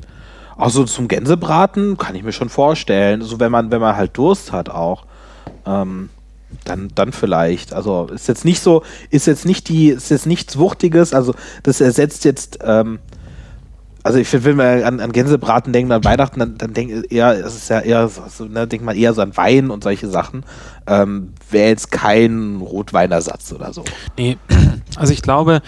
Auch 0.62 0.70
so 0.70 0.84
zum 0.84 1.08
Gänsebraten 1.08 1.98
kann 1.98 2.14
ich 2.14 2.22
mir 2.22 2.32
schon 2.32 2.48
vorstellen. 2.48 3.20
So, 3.22 3.40
wenn 3.40 3.50
man, 3.50 3.72
wenn 3.72 3.80
man 3.80 3.96
halt 3.96 4.16
Durst 4.16 4.52
hat 4.52 4.68
auch. 4.68 5.06
Ähm, 5.66 6.08
dann, 6.64 6.90
dann 6.94 7.10
vielleicht. 7.12 7.72
Also 7.72 8.06
ist 8.12 8.28
jetzt 8.28 8.44
nicht 8.44 8.60
so, 8.60 8.84
ist 9.10 9.26
jetzt 9.26 9.44
nicht 9.44 9.68
die, 9.68 9.88
ist 9.88 10.10
jetzt 10.10 10.26
nichts 10.26 10.58
Wuchtiges, 10.58 11.14
also 11.14 11.34
das 11.64 11.80
ersetzt 11.80 12.24
jetzt 12.24 12.58
ähm, 12.62 13.00
also 14.04 14.18
ich 14.18 14.26
finde, 14.28 14.46
wenn 14.46 14.56
man 14.56 14.82
an, 14.82 15.00
an 15.00 15.12
Gänsebraten 15.12 15.72
denkt, 15.72 15.92
an 15.92 16.04
Weihnachten, 16.04 16.40
dann, 16.40 16.58
dann 16.58 16.74
denkt 16.74 17.12
eher, 17.12 17.32
es 17.44 17.54
ist 17.54 17.70
ja 17.70 17.80
eher 17.80 18.08
so, 18.08 18.44
ne, 18.46 18.66
denkt 18.66 18.84
man 18.84 18.96
eher 18.96 19.14
so 19.14 19.22
an 19.22 19.36
Wein 19.36 19.70
und 19.70 19.84
solche 19.84 20.08
Sachen. 20.08 20.44
Ähm, 20.86 21.32
Wäre 21.50 21.68
jetzt 21.68 21.92
kein 21.92 22.60
Rotweinersatz 22.60 23.52
oder 23.52 23.72
so. 23.72 23.84
Nee, 24.16 24.38
also 24.96 25.12
ich 25.12 25.22
glaube, 25.22 25.62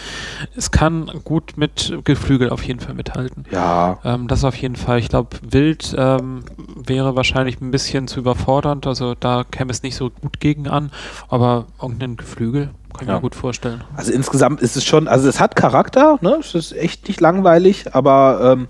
es 0.56 0.70
kann 0.70 1.10
gut 1.24 1.54
mit 1.56 1.98
Geflügel 2.04 2.50
auf 2.50 2.62
jeden 2.62 2.80
Fall 2.80 2.94
mithalten. 2.94 3.44
Ja. 3.50 3.98
Ähm, 4.04 4.28
das 4.28 4.44
auf 4.44 4.56
jeden 4.56 4.76
Fall. 4.76 4.98
Ich 4.98 5.08
glaube, 5.08 5.36
wild 5.42 5.94
ähm, 5.96 6.44
wäre 6.74 7.16
wahrscheinlich 7.16 7.60
ein 7.60 7.70
bisschen 7.70 8.08
zu 8.08 8.20
überfordernd, 8.20 8.86
also 8.86 9.14
da 9.14 9.44
käme 9.50 9.70
es 9.70 9.82
nicht 9.82 9.96
so 9.96 10.10
gut 10.10 10.40
gegen 10.40 10.68
an, 10.68 10.90
aber 11.28 11.66
irgendein 11.80 12.16
Geflügel 12.16 12.70
kann 12.94 13.02
ich 13.02 13.08
ja. 13.08 13.14
mir 13.14 13.20
gut 13.20 13.34
vorstellen. 13.34 13.82
Also 13.96 14.12
insgesamt 14.12 14.60
ist 14.60 14.76
es 14.76 14.84
schon, 14.84 15.08
also 15.08 15.28
es 15.28 15.40
hat 15.40 15.56
Charakter, 15.56 16.18
ne? 16.20 16.38
Es 16.40 16.54
ist 16.54 16.72
echt 16.72 17.08
nicht 17.08 17.20
langweilig, 17.20 17.94
aber 17.94 18.52
ähm, 18.52 18.68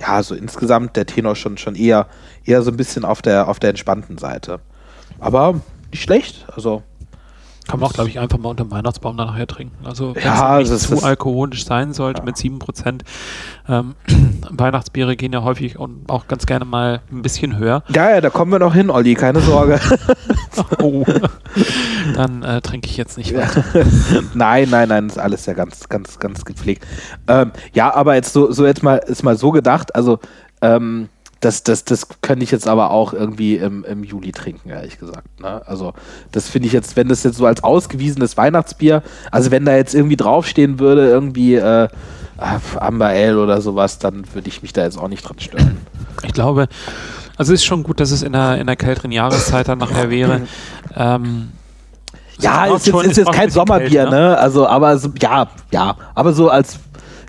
ja, 0.00 0.22
so 0.22 0.34
insgesamt 0.34 0.96
der 0.96 1.06
Tenor 1.06 1.36
schon, 1.36 1.58
schon 1.58 1.74
eher, 1.74 2.06
eher 2.44 2.62
so 2.62 2.70
ein 2.70 2.76
bisschen 2.76 3.04
auf 3.04 3.22
der, 3.22 3.48
auf 3.48 3.58
der 3.58 3.70
entspannten 3.70 4.18
Seite. 4.18 4.60
Aber 5.18 5.60
nicht 5.92 6.02
schlecht, 6.02 6.46
also 6.54 6.82
kann 7.68 7.78
man 7.78 7.88
auch, 7.88 7.92
glaube 7.92 8.10
ich, 8.10 8.18
einfach 8.18 8.38
mal 8.38 8.48
unter 8.48 8.64
dem 8.64 8.72
Weihnachtsbaum 8.72 9.16
dann 9.16 9.28
nachher 9.28 9.46
trinken. 9.46 9.86
Also 9.86 10.14
wenn 10.16 10.22
ja, 10.24 10.60
es 10.60 10.70
nicht 10.70 11.00
zu 11.00 11.06
alkoholisch 11.06 11.64
sein 11.64 11.92
sollte 11.92 12.18
ja. 12.18 12.24
mit 12.24 12.36
7%. 12.36 13.02
Ähm, 13.68 13.94
Weihnachtsbiere 14.50 15.16
gehen 15.16 15.32
ja 15.32 15.42
häufig 15.42 15.78
und 15.78 16.10
auch 16.10 16.26
ganz 16.26 16.46
gerne 16.46 16.64
mal 16.64 17.00
ein 17.10 17.22
bisschen 17.22 17.56
höher. 17.56 17.84
Ja, 17.94 18.10
ja, 18.10 18.20
da 18.20 18.30
kommen 18.30 18.50
wir 18.50 18.58
noch 18.58 18.74
hin, 18.74 18.90
Olli, 18.90 19.14
keine 19.14 19.40
Sorge. 19.40 19.80
oh. 20.80 21.04
Dann 22.16 22.42
äh, 22.42 22.60
trinke 22.62 22.88
ich 22.88 22.96
jetzt 22.96 23.16
nicht 23.16 23.34
weiter. 23.34 23.64
nein, 24.34 24.68
nein, 24.68 24.88
nein, 24.88 25.06
ist 25.06 25.18
alles 25.18 25.46
ja 25.46 25.52
ganz, 25.54 25.88
ganz, 25.88 26.18
ganz 26.18 26.44
gepflegt. 26.44 26.84
Ähm, 27.28 27.52
ja, 27.74 27.94
aber 27.94 28.16
jetzt 28.16 28.32
so, 28.32 28.50
so 28.50 28.66
jetzt 28.66 28.82
mal, 28.82 28.96
ist 28.96 29.22
mal 29.22 29.36
so 29.36 29.52
gedacht, 29.52 29.94
also 29.94 30.18
ähm, 30.62 31.08
das, 31.42 31.64
das, 31.64 31.84
das 31.84 32.06
könnte 32.20 32.44
ich 32.44 32.52
jetzt 32.52 32.68
aber 32.68 32.92
auch 32.92 33.12
irgendwie 33.12 33.56
im, 33.56 33.84
im 33.84 34.04
Juli 34.04 34.30
trinken, 34.30 34.70
ehrlich 34.70 34.98
gesagt. 34.98 35.40
Ne? 35.40 35.60
Also, 35.66 35.92
das 36.30 36.48
finde 36.48 36.68
ich 36.68 36.72
jetzt, 36.72 36.96
wenn 36.96 37.08
das 37.08 37.24
jetzt 37.24 37.36
so 37.36 37.46
als 37.46 37.64
ausgewiesenes 37.64 38.36
Weihnachtsbier, 38.36 39.02
also 39.32 39.50
wenn 39.50 39.64
da 39.64 39.74
jetzt 39.74 39.92
irgendwie 39.92 40.16
draufstehen 40.16 40.78
würde, 40.78 41.08
irgendwie 41.08 41.56
äh, 41.56 41.88
Amber 42.76 43.08
Ale 43.08 43.42
oder 43.42 43.60
sowas, 43.60 43.98
dann 43.98 44.24
würde 44.34 44.48
ich 44.48 44.62
mich 44.62 44.72
da 44.72 44.84
jetzt 44.84 44.98
auch 44.98 45.08
nicht 45.08 45.22
dran 45.22 45.38
stören. 45.40 45.78
Ich 46.24 46.32
glaube, 46.32 46.68
also 47.36 47.52
es 47.52 47.60
ist 47.60 47.64
schon 47.64 47.82
gut, 47.82 47.98
dass 47.98 48.12
es 48.12 48.22
in 48.22 48.32
der, 48.32 48.58
in 48.58 48.68
der 48.68 48.76
kälteren 48.76 49.10
Jahreszeit 49.10 49.66
dann 49.66 49.78
nachher 49.78 50.10
wäre. 50.10 50.42
Ähm, 50.94 51.50
ja, 52.38 52.66
ist 52.66 52.86
jetzt, 52.86 53.02
ist 53.04 53.16
jetzt 53.16 53.32
kein 53.32 53.50
Sommerbier, 53.50 54.02
Kälte, 54.02 54.10
ne? 54.10 54.28
ne? 54.28 54.38
Also, 54.38 54.66
aber 54.68 54.96
so, 54.98 55.10
ja, 55.20 55.48
ja, 55.72 55.96
aber 56.14 56.32
so 56.32 56.48
als 56.50 56.78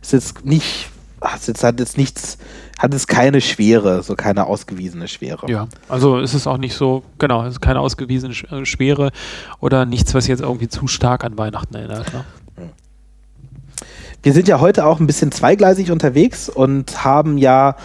ist 0.01 0.13
jetzt 0.13 0.45
nicht, 0.45 0.89
ist 1.35 1.47
jetzt 1.47 1.63
hat 1.63 1.79
jetzt 1.79 1.97
nichts 1.97 2.37
hat 2.79 2.93
es 2.93 3.07
keine 3.07 3.41
Schwere, 3.41 4.03
so 4.03 4.15
keine 4.15 4.45
ausgewiesene 4.45 5.07
Schwere. 5.07 5.49
Ja, 5.49 5.67
also 5.89 6.19
ist 6.19 6.33
es 6.33 6.47
auch 6.47 6.57
nicht 6.57 6.75
so, 6.75 7.03
genau, 7.19 7.45
es 7.45 7.53
ist 7.53 7.61
keine 7.61 7.79
ausgewiesene 7.79 8.33
äh, 8.51 8.65
Schwere 8.65 9.11
oder 9.59 9.85
nichts, 9.85 10.13
was 10.13 10.27
jetzt 10.27 10.41
irgendwie 10.41 10.67
zu 10.67 10.87
stark 10.87 11.23
an 11.23 11.37
Weihnachten 11.37 11.75
erinnert. 11.75 12.13
Ne? 12.13 12.25
Wir 14.23 14.31
sind 14.31 14.47
ja 14.47 14.61
heute 14.61 14.85
auch 14.85 15.01
ein 15.01 15.05
bisschen 15.05 15.33
zweigleisig 15.33 15.91
unterwegs 15.91 16.47
und 16.47 17.03
haben 17.03 17.37
ja 17.37 17.75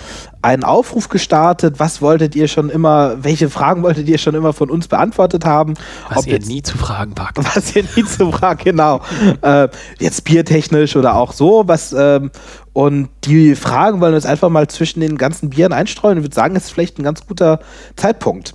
einen 0.40 0.62
Aufruf 0.62 1.08
gestartet. 1.08 1.80
Was 1.80 2.00
wolltet 2.00 2.36
ihr 2.36 2.46
schon 2.46 2.70
immer, 2.70 3.16
welche 3.24 3.50
Fragen 3.50 3.82
wolltet 3.82 4.08
ihr 4.08 4.18
schon 4.18 4.36
immer 4.36 4.52
von 4.52 4.70
uns 4.70 4.86
beantwortet 4.86 5.44
haben? 5.44 5.74
Was 6.08 6.18
Ob 6.18 6.26
ihr 6.28 6.34
jetzt, 6.34 6.48
nie 6.48 6.62
zu 6.62 6.78
fragen 6.78 7.18
wagt. 7.18 7.38
Was 7.56 7.74
ihr 7.74 7.82
nie 7.96 8.04
zu 8.04 8.30
fragen, 8.30 8.60
genau. 8.62 9.00
äh, 9.42 9.68
jetzt 9.98 10.22
biertechnisch 10.22 10.94
oder 10.94 11.16
auch 11.16 11.32
so. 11.32 11.64
Was, 11.66 11.92
ähm, 11.92 12.30
und 12.72 13.08
die 13.24 13.56
Fragen 13.56 14.00
wollen 14.00 14.12
wir 14.12 14.18
jetzt 14.18 14.26
einfach 14.26 14.48
mal 14.48 14.68
zwischen 14.68 15.00
den 15.00 15.18
ganzen 15.18 15.50
Bieren 15.50 15.72
einstreuen. 15.72 16.18
Ich 16.18 16.24
würde 16.24 16.36
sagen, 16.36 16.54
es 16.54 16.66
ist 16.66 16.70
vielleicht 16.70 17.00
ein 17.00 17.02
ganz 17.02 17.26
guter 17.26 17.58
Zeitpunkt. 17.96 18.54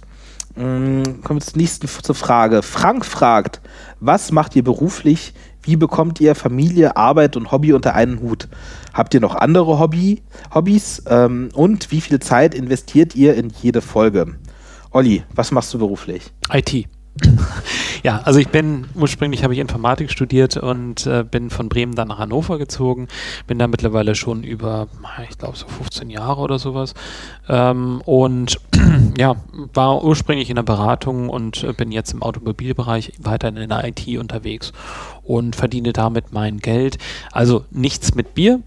Ähm, 0.55 1.21
kommen 1.21 1.41
wir 1.41 1.45
zur 1.45 1.57
nächsten 1.57 1.88
Frage. 1.89 2.61
Frank 2.61 3.05
fragt, 3.05 3.59
was 3.99 4.31
macht 4.31 4.55
ihr 4.55 4.63
beruflich? 4.63 5.34
Wie 5.64 5.78
bekommt 5.78 6.20
ihr 6.20 6.36
Familie, 6.36 6.97
Arbeit 6.97 7.38
und 7.38 7.51
Hobby 7.51 7.72
unter 7.72 7.95
einen 7.95 8.20
Hut? 8.20 8.49
Habt 8.93 9.14
ihr 9.14 9.22
noch 9.22 9.36
andere 9.36 9.80
Hobby, 9.80 10.22
Hobbys? 10.53 11.03
Ähm, 11.07 11.49
und 11.53 11.89
wie 11.91 12.01
viel 12.01 12.20
Zeit 12.20 12.53
investiert 12.53 13.16
ihr 13.16 13.36
in 13.36 13.49
jede 13.49 13.82
Folge? 13.82 14.36
Olli, 14.91 15.24
was 15.34 15.51
machst 15.51 15.74
du 15.74 15.80
beruflich? 15.80 16.32
IT. 16.51 16.88
ja, 18.03 18.22
also 18.24 18.39
ich 18.39 18.49
bin, 18.49 18.86
ursprünglich 18.95 19.43
habe 19.43 19.53
ich 19.53 19.59
Informatik 19.59 20.11
studiert 20.11 20.57
und 20.57 21.05
äh, 21.05 21.24
bin 21.24 21.49
von 21.49 21.70
Bremen 21.70 21.95
dann 21.95 22.07
nach 22.07 22.18
Hannover 22.18 22.57
gezogen. 22.57 23.07
Bin 23.47 23.59
da 23.59 23.68
mittlerweile 23.68 24.16
schon 24.16 24.43
über, 24.43 24.88
ich 25.30 25.38
glaube, 25.38 25.55
so 25.55 25.68
15 25.68 26.09
Jahre 26.09 26.41
oder 26.41 26.59
sowas. 26.59 26.93
Ähm, 27.47 28.01
und 28.05 28.59
ja, 29.18 29.36
war 29.74 30.03
ursprünglich 30.03 30.49
in 30.49 30.55
der 30.55 30.64
Beratung 30.64 31.30
und 31.30 31.64
äh, 31.64 31.74
bin 31.74 31.91
jetzt 31.91 32.14
im 32.14 32.24
Automobilbereich 32.24 33.14
weiterhin 33.20 33.57
in 33.57 33.70
der 33.70 33.88
IT 33.88 34.07
unterwegs 34.18 34.74
und 35.24 35.55
verdiene 35.55 35.93
damit 35.93 36.34
mein 36.34 36.59
Geld. 36.59 36.97
Also 37.32 37.65
nichts 37.71 38.15
mit 38.15 38.34
Bier. 38.34 38.61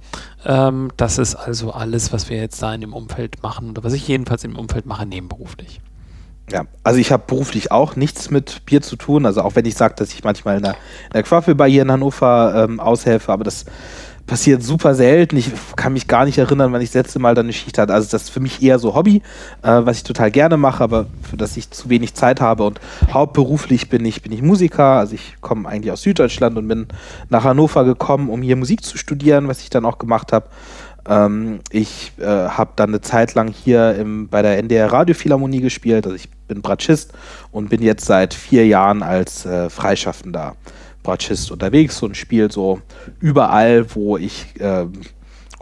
Ähm, 0.44 0.90
das 0.96 1.18
ist 1.18 1.34
also 1.34 1.72
alles, 1.72 2.12
was 2.12 2.30
wir 2.30 2.38
jetzt 2.38 2.62
da 2.62 2.74
in 2.74 2.80
dem 2.80 2.92
Umfeld 2.92 3.42
machen 3.42 3.70
oder 3.70 3.84
was 3.84 3.92
ich 3.92 4.06
jedenfalls 4.08 4.44
im 4.44 4.56
Umfeld 4.56 4.86
mache, 4.86 5.06
nebenberuflich. 5.06 5.80
Ja, 6.50 6.64
also 6.84 7.00
ich 7.00 7.10
habe 7.10 7.24
beruflich 7.26 7.72
auch 7.72 7.96
nichts 7.96 8.30
mit 8.30 8.64
Bier 8.66 8.80
zu 8.80 8.96
tun. 8.96 9.26
Also 9.26 9.42
auch 9.42 9.56
wenn 9.56 9.64
ich 9.64 9.74
sage, 9.74 9.94
dass 9.96 10.12
ich 10.12 10.22
manchmal 10.22 10.58
in 10.58 10.62
der, 10.62 10.72
in 11.06 11.12
der 11.14 11.22
Quaffelbar 11.24 11.68
hier 11.68 11.82
in 11.82 11.90
Hannover 11.90 12.66
ähm, 12.68 12.78
aushelfe, 12.78 13.32
aber 13.32 13.42
das 13.42 13.64
passiert 14.26 14.62
super 14.62 14.94
selten. 14.94 15.36
Ich 15.36 15.50
kann 15.76 15.92
mich 15.92 16.08
gar 16.08 16.24
nicht 16.24 16.38
erinnern, 16.38 16.72
wann 16.72 16.80
ich 16.80 16.88
das 16.88 16.94
letzte 16.94 17.18
Mal 17.18 17.34
dann 17.34 17.46
eine 17.46 17.52
Schicht 17.52 17.78
hatte. 17.78 17.94
Also 17.94 18.08
das 18.10 18.24
ist 18.24 18.30
für 18.30 18.40
mich 18.40 18.62
eher 18.62 18.78
so 18.78 18.94
Hobby, 18.94 19.22
äh, 19.62 19.80
was 19.84 19.98
ich 19.98 20.02
total 20.02 20.30
gerne 20.30 20.56
mache, 20.56 20.82
aber 20.82 21.06
für 21.28 21.36
das 21.36 21.56
ich 21.56 21.70
zu 21.70 21.88
wenig 21.88 22.14
Zeit 22.14 22.40
habe. 22.40 22.64
Und 22.64 22.80
hauptberuflich 23.12 23.88
bin 23.88 24.04
ich, 24.04 24.22
bin 24.22 24.32
ich 24.32 24.42
Musiker. 24.42 24.98
Also 24.98 25.14
ich 25.14 25.36
komme 25.40 25.68
eigentlich 25.68 25.92
aus 25.92 26.02
Süddeutschland 26.02 26.56
und 26.58 26.66
bin 26.66 26.88
nach 27.28 27.44
Hannover 27.44 27.84
gekommen, 27.84 28.28
um 28.28 28.42
hier 28.42 28.56
Musik 28.56 28.84
zu 28.84 28.98
studieren, 28.98 29.48
was 29.48 29.60
ich 29.60 29.70
dann 29.70 29.84
auch 29.84 29.98
gemacht 29.98 30.32
habe. 30.32 30.46
Ähm, 31.08 31.60
ich 31.70 32.12
äh, 32.18 32.24
habe 32.24 32.72
dann 32.76 32.90
eine 32.90 33.00
Zeit 33.00 33.34
lang 33.34 33.52
hier 33.52 33.94
im, 33.94 34.28
bei 34.28 34.42
der 34.42 34.58
NDR 34.58 34.92
Radiophilharmonie 34.92 35.60
gespielt. 35.60 36.04
Also 36.04 36.16
ich 36.16 36.28
bin 36.48 36.62
Bratschist 36.62 37.12
und 37.52 37.68
bin 37.68 37.82
jetzt 37.82 38.06
seit 38.06 38.34
vier 38.34 38.66
Jahren 38.66 39.02
als 39.02 39.46
äh, 39.46 39.70
Freischaffender 39.70 40.56
Bratschist 41.06 41.52
unterwegs 41.52 42.02
und 42.02 42.16
spiele 42.16 42.50
so 42.50 42.80
überall, 43.20 43.94
wo 43.94 44.16
ich 44.16 44.60
äh, 44.60 44.86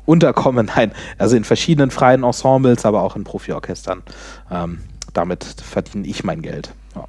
unterkomme. 0.06 0.64
Nein, 0.76 0.92
also 1.18 1.36
in 1.36 1.44
verschiedenen 1.44 1.90
freien 1.90 2.24
Ensembles, 2.24 2.86
aber 2.86 3.02
auch 3.02 3.14
in 3.14 3.24
Profiorchestern. 3.24 4.02
Ähm, 4.50 4.80
damit 5.12 5.44
verdiene 5.44 6.06
ich 6.08 6.24
mein 6.24 6.40
Geld. 6.40 6.72
Ja. 6.96 7.04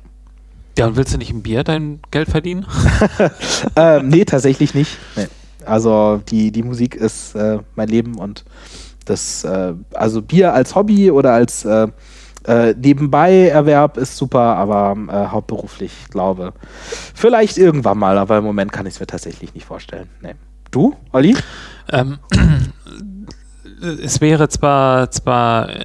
ja, 0.77 0.88
und 0.88 0.97
willst 0.97 1.13
du 1.13 1.17
nicht 1.17 1.31
im 1.31 1.43
Bier 1.43 1.63
dein 1.63 2.01
Geld 2.11 2.29
verdienen? 2.29 2.65
ähm, 3.77 4.09
nee, 4.09 4.25
tatsächlich 4.25 4.73
nicht. 4.73 4.97
Nee. 5.15 5.27
Also 5.65 6.21
die, 6.27 6.51
die 6.51 6.61
Musik 6.61 6.95
ist 6.95 7.36
äh, 7.36 7.59
mein 7.75 7.88
Leben 7.88 8.19
und 8.19 8.43
das, 9.05 9.45
äh, 9.45 9.73
also 9.93 10.21
Bier 10.21 10.53
als 10.53 10.75
Hobby 10.75 11.09
oder 11.09 11.31
als 11.31 11.63
äh, 12.47 12.73
nebenbei 12.73 13.47
Erwerb 13.47 13.97
ist 13.97 14.17
super, 14.17 14.55
aber 14.55 14.95
äh, 15.07 15.31
hauptberuflich 15.31 15.91
glaube 16.09 16.53
vielleicht 17.13 17.57
irgendwann 17.57 17.97
mal, 17.97 18.17
aber 18.17 18.37
im 18.37 18.43
Moment 18.43 18.71
kann 18.71 18.85
ich 18.85 18.95
es 18.95 18.99
mir 18.99 19.07
tatsächlich 19.07 19.53
nicht 19.53 19.65
vorstellen. 19.65 20.09
Nee. 20.21 20.35
Du, 20.71 20.95
Olli? 21.11 21.35
Ähm, 21.91 22.19
es 23.81 24.21
wäre 24.21 24.49
zwar, 24.49 25.11
zwar 25.11 25.69
äh, 25.69 25.83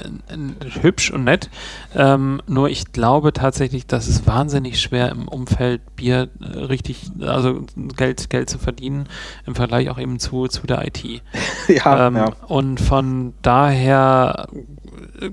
hübsch 0.82 1.10
und 1.10 1.24
nett, 1.24 1.50
ähm, 1.94 2.40
nur 2.46 2.68
ich 2.68 2.92
glaube 2.92 3.32
tatsächlich, 3.32 3.86
dass 3.86 4.08
es 4.08 4.26
wahnsinnig 4.26 4.80
schwer 4.80 5.10
im 5.10 5.28
Umfeld 5.28 5.96
Bier 5.96 6.28
äh, 6.40 6.58
richtig, 6.58 7.10
also 7.20 7.64
Geld, 7.96 8.30
Geld 8.30 8.50
zu 8.50 8.58
verdienen, 8.58 9.08
im 9.46 9.54
Vergleich 9.54 9.90
auch 9.90 9.98
eben 9.98 10.18
zu, 10.18 10.48
zu 10.48 10.66
der 10.66 10.86
IT. 10.86 11.04
ja, 11.68 12.06
ähm, 12.06 12.16
ja. 12.16 12.32
Und 12.46 12.80
von 12.80 13.34
daher 13.42 14.48
äh, 15.20 15.30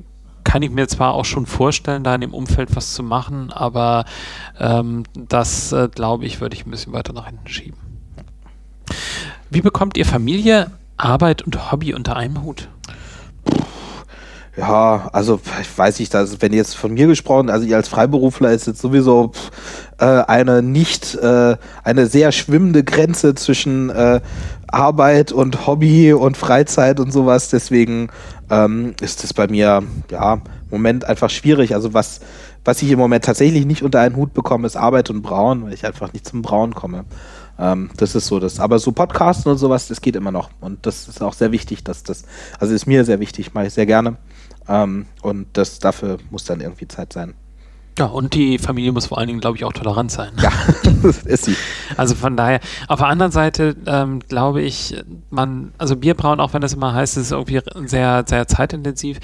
kann 0.47 0.61
ich 0.61 0.71
mir 0.71 0.87
zwar 0.87 1.13
auch 1.13 1.25
schon 1.25 1.45
vorstellen, 1.45 2.05
da 2.05 2.15
in 2.15 2.21
dem 2.21 2.33
Umfeld 2.33 2.73
was 2.73 2.93
zu 2.93 3.03
machen, 3.03 3.51
aber 3.51 4.05
ähm, 4.57 5.03
das, 5.13 5.73
äh, 5.73 5.89
glaube 5.93 6.25
ich, 6.25 6.39
würde 6.39 6.55
ich 6.55 6.65
ein 6.65 6.71
bisschen 6.71 6.93
weiter 6.93 7.11
nach 7.11 7.25
hinten 7.25 7.49
schieben. 7.49 7.77
Wie 9.49 9.59
bekommt 9.59 9.97
ihr 9.97 10.05
Familie 10.05 10.71
Arbeit 10.95 11.41
und 11.41 11.69
Hobby 11.69 11.93
unter 11.93 12.15
einem 12.15 12.43
Hut? 12.43 12.69
Ja, 14.57 15.09
also 15.13 15.39
ich 15.61 15.77
weiß 15.77 15.99
nicht, 15.99 16.15
also 16.15 16.37
wenn 16.39 16.51
jetzt 16.51 16.75
von 16.75 16.91
mir 16.95 17.05
gesprochen, 17.05 17.51
also 17.51 17.63
ihr 17.67 17.75
als 17.75 17.87
Freiberufler 17.87 18.51
ist 18.51 18.65
jetzt 18.65 18.81
sowieso 18.81 19.31
äh, 19.99 20.05
eine 20.05 20.63
nicht, 20.63 21.13
äh, 21.13 21.57
eine 21.83 22.07
sehr 22.07 22.31
schwimmende 22.31 22.83
Grenze 22.83 23.35
zwischen 23.35 23.91
äh, 23.91 24.19
Arbeit 24.65 25.31
und 25.31 25.67
Hobby 25.67 26.11
und 26.11 26.37
Freizeit 26.37 26.99
und 26.99 27.13
sowas. 27.13 27.49
Deswegen 27.49 28.09
ähm, 28.49 28.95
ist 28.99 29.23
es 29.23 29.31
bei 29.31 29.47
mir 29.47 29.83
ja 30.09 30.33
im 30.33 30.41
Moment 30.71 31.05
einfach 31.05 31.29
schwierig. 31.29 31.75
Also 31.75 31.93
was, 31.93 32.21
was 32.65 32.81
ich 32.81 32.89
im 32.89 32.97
Moment 32.97 33.25
tatsächlich 33.25 33.67
nicht 33.67 33.83
unter 33.83 33.99
einen 33.99 34.15
Hut 34.15 34.33
bekomme, 34.33 34.65
ist 34.65 34.75
Arbeit 34.75 35.11
und 35.11 35.21
Brauen, 35.21 35.65
weil 35.65 35.73
ich 35.73 35.85
einfach 35.85 36.13
nicht 36.13 36.27
zum 36.27 36.41
Brauen 36.41 36.73
komme. 36.73 37.05
Ähm, 37.59 37.89
das 37.97 38.15
ist 38.15 38.25
so 38.25 38.39
das. 38.39 38.59
Aber 38.59 38.79
so 38.79 38.91
Podcasten 38.91 39.51
und 39.51 39.57
sowas, 39.57 39.87
das 39.87 40.01
geht 40.01 40.15
immer 40.15 40.31
noch. 40.31 40.49
Und 40.61 40.85
das 40.87 41.07
ist 41.07 41.21
auch 41.21 41.33
sehr 41.33 41.51
wichtig, 41.51 41.83
dass 41.83 42.03
das, 42.03 42.23
also 42.59 42.73
ist 42.73 42.87
mir 42.87 43.05
sehr 43.05 43.19
wichtig, 43.19 43.53
mache 43.53 43.67
ich 43.67 43.73
sehr 43.73 43.85
gerne. 43.85 44.17
Ähm, 44.67 45.05
und 45.21 45.47
das 45.53 45.79
dafür 45.79 46.17
muss 46.29 46.43
dann 46.45 46.61
irgendwie 46.61 46.87
Zeit 46.87 47.13
sein. 47.13 47.33
Ja, 47.97 48.05
und 48.05 48.35
die 48.35 48.59
Familie 48.59 48.91
muss 48.91 49.07
vor 49.07 49.17
allen 49.17 49.27
Dingen, 49.27 49.39
glaube 49.39 49.57
ich, 49.57 49.65
auch 49.65 49.73
tolerant 49.73 50.11
sein. 50.11 50.31
Ja, 50.39 50.51
ist 51.25 51.45
sie. 51.45 51.55
Also 51.95 52.13
von 52.13 52.37
daher, 52.37 52.59
auf 52.87 52.99
der 52.99 53.07
anderen 53.07 53.31
Seite 53.31 53.75
ähm, 53.87 54.19
glaube 54.19 54.61
ich, 54.61 54.95
man, 55.31 55.73
also 55.79 55.95
Bierbrauen, 55.95 56.39
auch 56.39 56.53
wenn 56.53 56.61
das 56.61 56.73
immer 56.73 56.93
heißt, 56.93 57.17
ist 57.17 57.31
irgendwie 57.31 57.59
sehr, 57.85 58.23
sehr 58.27 58.47
zeitintensiv, 58.47 59.17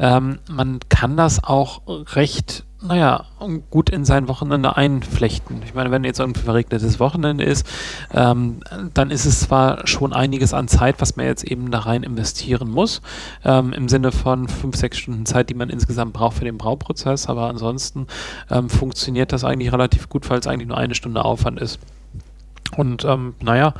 ähm, 0.00 0.40
man 0.50 0.80
kann 0.88 1.16
das 1.16 1.44
auch 1.44 1.82
recht 1.86 2.65
naja, 2.82 3.24
gut 3.70 3.88
in 3.88 4.04
sein 4.04 4.28
Wochenende 4.28 4.76
einflechten. 4.76 5.62
Ich 5.64 5.74
meine, 5.74 5.90
wenn 5.90 6.04
jetzt 6.04 6.20
irgendwie 6.20 6.42
verregnetes 6.42 7.00
Wochenende 7.00 7.44
ist, 7.44 7.66
ähm, 8.12 8.60
dann 8.92 9.10
ist 9.10 9.24
es 9.24 9.40
zwar 9.40 9.86
schon 9.86 10.12
einiges 10.12 10.52
an 10.52 10.68
Zeit, 10.68 10.96
was 11.00 11.16
man 11.16 11.26
jetzt 11.26 11.44
eben 11.44 11.70
da 11.70 11.80
rein 11.80 12.02
investieren 12.02 12.70
muss, 12.70 13.00
ähm, 13.44 13.72
im 13.72 13.88
Sinne 13.88 14.12
von 14.12 14.48
fünf, 14.48 14.76
sechs 14.76 14.98
Stunden 14.98 15.24
Zeit, 15.24 15.48
die 15.48 15.54
man 15.54 15.70
insgesamt 15.70 16.12
braucht 16.12 16.36
für 16.36 16.44
den 16.44 16.58
Brauprozess, 16.58 17.28
aber 17.28 17.48
ansonsten 17.48 18.06
ähm, 18.50 18.68
funktioniert 18.68 19.32
das 19.32 19.42
eigentlich 19.42 19.72
relativ 19.72 20.08
gut, 20.10 20.28
weil 20.28 20.38
es 20.38 20.46
eigentlich 20.46 20.68
nur 20.68 20.78
eine 20.78 20.94
Stunde 20.94 21.24
Aufwand 21.24 21.58
ist. 21.58 21.78
Und 22.76 23.04
ähm, 23.04 23.34
naja, 23.40 23.74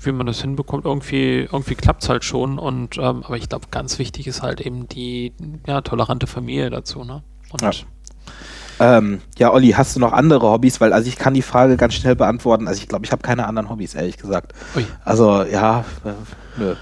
wie 0.00 0.12
man 0.12 0.26
das 0.26 0.40
hinbekommt, 0.40 0.86
irgendwie, 0.86 1.40
irgendwie 1.52 1.74
klappt 1.74 2.02
es 2.02 2.08
halt 2.08 2.24
schon. 2.24 2.58
Und 2.58 2.96
ähm, 2.96 3.22
aber 3.24 3.36
ich 3.36 3.48
glaube, 3.48 3.66
ganz 3.70 3.98
wichtig 3.98 4.26
ist 4.26 4.42
halt 4.42 4.60
eben 4.60 4.88
die 4.88 5.32
ja, 5.66 5.82
tolerante 5.82 6.26
Familie 6.26 6.70
dazu, 6.70 7.04
ne? 7.04 7.22
Und 7.50 7.62
Ja. 7.62 7.70
Ähm, 8.80 9.20
ja, 9.38 9.52
Olli, 9.52 9.70
hast 9.70 9.94
du 9.94 10.00
noch 10.00 10.12
andere 10.12 10.50
Hobbys? 10.50 10.80
Weil, 10.80 10.92
also 10.92 11.08
ich 11.08 11.16
kann 11.16 11.34
die 11.34 11.42
Frage 11.42 11.76
ganz 11.76 11.94
schnell 11.94 12.16
beantworten. 12.16 12.66
Also 12.66 12.80
ich 12.80 12.88
glaube, 12.88 13.04
ich 13.04 13.12
habe 13.12 13.22
keine 13.22 13.46
anderen 13.46 13.68
Hobbys, 13.68 13.94
ehrlich 13.94 14.16
gesagt. 14.16 14.52
Ui. 14.74 14.84
Also, 15.04 15.42
ja, 15.44 15.84
äh, 16.04 16.12
nö. 16.58 16.74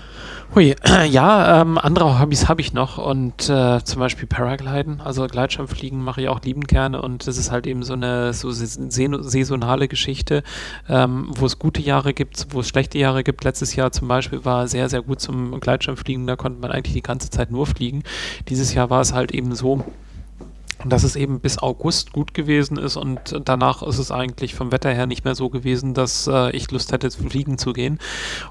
Hui, 0.54 0.74
ja, 1.10 1.60
ähm, 1.60 1.76
andere 1.76 2.18
Hobbys 2.20 2.48
habe 2.48 2.62
ich 2.62 2.72
noch 2.72 2.96
und 2.96 3.50
äh, 3.50 3.84
zum 3.84 4.00
Beispiel 4.00 4.26
Paragliden, 4.26 5.02
also 5.02 5.26
Gleitschirmfliegen 5.26 6.02
mache 6.02 6.22
ich 6.22 6.28
auch 6.30 6.40
liebend 6.40 6.68
gerne 6.68 7.02
und 7.02 7.26
das 7.26 7.36
ist 7.36 7.50
halt 7.50 7.66
eben 7.66 7.82
so 7.82 7.92
eine 7.92 8.32
so 8.32 8.50
sais- 8.50 8.78
saisonale 8.88 9.88
Geschichte, 9.88 10.42
ähm, 10.88 11.26
wo 11.36 11.44
es 11.44 11.58
gute 11.58 11.82
Jahre 11.82 12.14
gibt, 12.14 12.46
wo 12.50 12.60
es 12.60 12.68
schlechte 12.68 12.96
Jahre 12.96 13.24
gibt. 13.24 13.44
Letztes 13.44 13.76
Jahr 13.76 13.92
zum 13.92 14.08
Beispiel 14.08 14.46
war 14.46 14.68
sehr, 14.68 14.88
sehr 14.88 15.02
gut 15.02 15.20
zum 15.20 15.60
Gleitschirmfliegen, 15.60 16.26
da 16.26 16.36
konnte 16.36 16.60
man 16.62 16.70
eigentlich 16.72 16.94
die 16.94 17.02
ganze 17.02 17.28
Zeit 17.28 17.50
nur 17.50 17.66
fliegen. 17.66 18.02
Dieses 18.48 18.72
Jahr 18.72 18.88
war 18.88 19.02
es 19.02 19.12
halt 19.12 19.32
eben 19.32 19.54
so, 19.54 19.84
dass 20.84 21.02
es 21.02 21.16
eben 21.16 21.40
bis 21.40 21.58
August 21.58 22.12
gut 22.12 22.34
gewesen 22.34 22.78
ist 22.78 22.96
und 22.96 23.40
danach 23.44 23.82
ist 23.82 23.98
es 23.98 24.10
eigentlich 24.10 24.54
vom 24.54 24.70
Wetter 24.70 24.90
her 24.90 25.06
nicht 25.06 25.24
mehr 25.24 25.34
so 25.34 25.48
gewesen, 25.48 25.94
dass 25.94 26.28
äh, 26.28 26.50
ich 26.56 26.70
Lust 26.70 26.92
hätte, 26.92 27.10
fliegen 27.10 27.58
zu 27.58 27.72
gehen. 27.72 27.98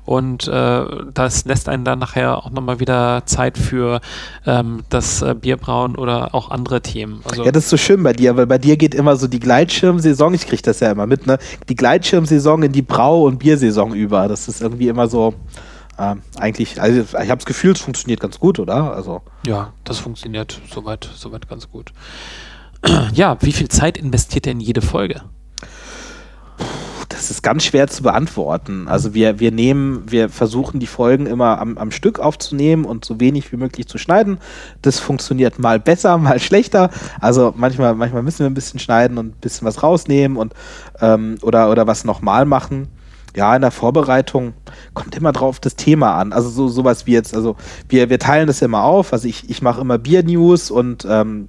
Und 0.05 0.47
äh, 0.47 0.85
das 1.13 1.45
lässt 1.45 1.69
einen 1.69 1.85
dann 1.85 1.99
nachher 1.99 2.37
auch 2.37 2.49
nochmal 2.49 2.79
wieder 2.79 3.23
Zeit 3.25 3.57
für 3.57 4.01
ähm, 4.45 4.83
das 4.89 5.21
äh, 5.21 5.35
Bierbrauen 5.39 5.95
oder 5.95 6.35
auch 6.35 6.51
andere 6.51 6.81
Themen. 6.81 7.21
Also, 7.23 7.45
Ja, 7.45 7.51
das 7.51 7.65
ist 7.65 7.69
so 7.69 7.77
schön 7.77 8.03
bei 8.03 8.13
dir, 8.13 8.35
weil 8.35 8.47
bei 8.47 8.57
dir 8.57 8.77
geht 8.77 8.95
immer 8.95 9.15
so 9.15 9.27
die 9.27 9.39
Gleitschirmsaison, 9.39 10.33
ich 10.33 10.47
kriege 10.47 10.61
das 10.61 10.79
ja 10.79 10.91
immer 10.91 11.07
mit, 11.07 11.27
ne? 11.27 11.37
Die 11.69 11.75
Gleitschirmsaison 11.75 12.63
in 12.63 12.71
die 12.71 12.81
Brau- 12.81 13.23
und 13.23 13.39
Biersaison 13.39 13.93
über. 13.93 14.27
Das 14.27 14.47
ist 14.47 14.61
irgendwie 14.61 14.87
immer 14.87 15.07
so, 15.07 15.33
ähm, 15.97 16.21
eigentlich, 16.39 16.81
also 16.81 17.01
ich 17.01 17.15
habe 17.15 17.37
das 17.37 17.45
Gefühl, 17.45 17.71
es 17.71 17.81
funktioniert 17.81 18.19
ganz 18.19 18.39
gut, 18.39 18.59
oder? 18.59 18.93
Also, 18.93 19.21
ja, 19.45 19.73
das 19.83 19.99
funktioniert 19.99 20.61
soweit, 20.71 21.09
soweit 21.15 21.47
ganz 21.49 21.69
gut. 21.69 21.93
Ja, 23.13 23.37
wie 23.41 23.53
viel 23.53 23.69
Zeit 23.69 23.97
investiert 23.97 24.45
ihr 24.45 24.51
in 24.51 24.59
jede 24.59 24.81
Folge? 24.81 25.23
das 27.17 27.31
ist 27.31 27.41
ganz 27.41 27.63
schwer 27.63 27.87
zu 27.87 28.03
beantworten. 28.03 28.87
Also 28.87 29.13
wir, 29.13 29.39
wir 29.39 29.51
nehmen, 29.51 30.03
wir 30.07 30.29
versuchen 30.29 30.79
die 30.79 30.87
Folgen 30.87 31.25
immer 31.25 31.59
am, 31.59 31.77
am 31.77 31.91
Stück 31.91 32.19
aufzunehmen 32.19 32.85
und 32.85 33.05
so 33.05 33.19
wenig 33.19 33.51
wie 33.51 33.57
möglich 33.57 33.87
zu 33.87 33.97
schneiden. 33.97 34.37
Das 34.83 34.99
funktioniert 34.99 35.57
mal 35.57 35.79
besser, 35.79 36.17
mal 36.17 36.39
schlechter. 36.39 36.91
Also 37.19 37.53
manchmal, 37.55 37.95
manchmal 37.95 38.23
müssen 38.23 38.39
wir 38.39 38.45
ein 38.47 38.53
bisschen 38.53 38.79
schneiden 38.79 39.17
und 39.17 39.27
ein 39.27 39.39
bisschen 39.41 39.67
was 39.67 39.81
rausnehmen 39.81 40.37
und 40.37 40.53
ähm, 41.01 41.37
oder, 41.41 41.71
oder 41.71 41.87
was 41.87 42.03
nochmal 42.03 42.45
machen. 42.45 42.87
Ja, 43.37 43.55
in 43.55 43.61
der 43.61 43.69
Vorbereitung 43.69 44.53
kommt 44.95 45.15
immer 45.15 45.31
drauf 45.31 45.59
das 45.59 45.75
Thema 45.75 46.15
an. 46.15 46.33
Also 46.33 46.49
so 46.49 46.67
sowas 46.67 47.05
wie 47.05 47.11
jetzt, 47.11 47.35
also 47.35 47.55
wir, 47.87 48.09
wir 48.09 48.17
teilen 48.17 48.47
das 48.47 48.63
immer 48.63 48.83
auf. 48.83 49.13
Also 49.13 49.27
ich, 49.27 49.47
ich 49.47 49.61
mache 49.61 49.79
immer 49.79 49.99
Bier-News 49.99 50.71
und 50.71 51.05
ähm, 51.07 51.47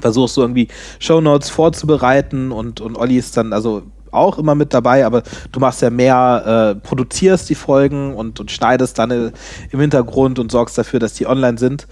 versuche 0.00 0.28
so 0.28 0.40
irgendwie 0.40 0.68
Shownotes 1.00 1.50
vorzubereiten 1.50 2.50
und, 2.50 2.80
und 2.80 2.96
Olli 2.96 3.18
ist 3.18 3.36
dann 3.36 3.52
also 3.52 3.82
auch 4.10 4.38
immer 4.38 4.54
mit 4.54 4.72
dabei, 4.72 5.04
aber 5.04 5.22
du 5.52 5.60
machst 5.60 5.82
ja 5.82 5.90
mehr, 5.90 6.76
äh, 6.76 6.80
produzierst 6.80 7.50
die 7.50 7.54
Folgen 7.54 8.14
und, 8.14 8.40
und 8.40 8.50
schneidest 8.50 8.98
dann 8.98 9.10
äh, 9.10 9.30
im 9.70 9.80
Hintergrund 9.80 10.38
und 10.38 10.50
sorgst 10.50 10.78
dafür, 10.78 10.98
dass 10.98 11.12
die 11.12 11.26
online 11.26 11.58
sind. 11.58 11.86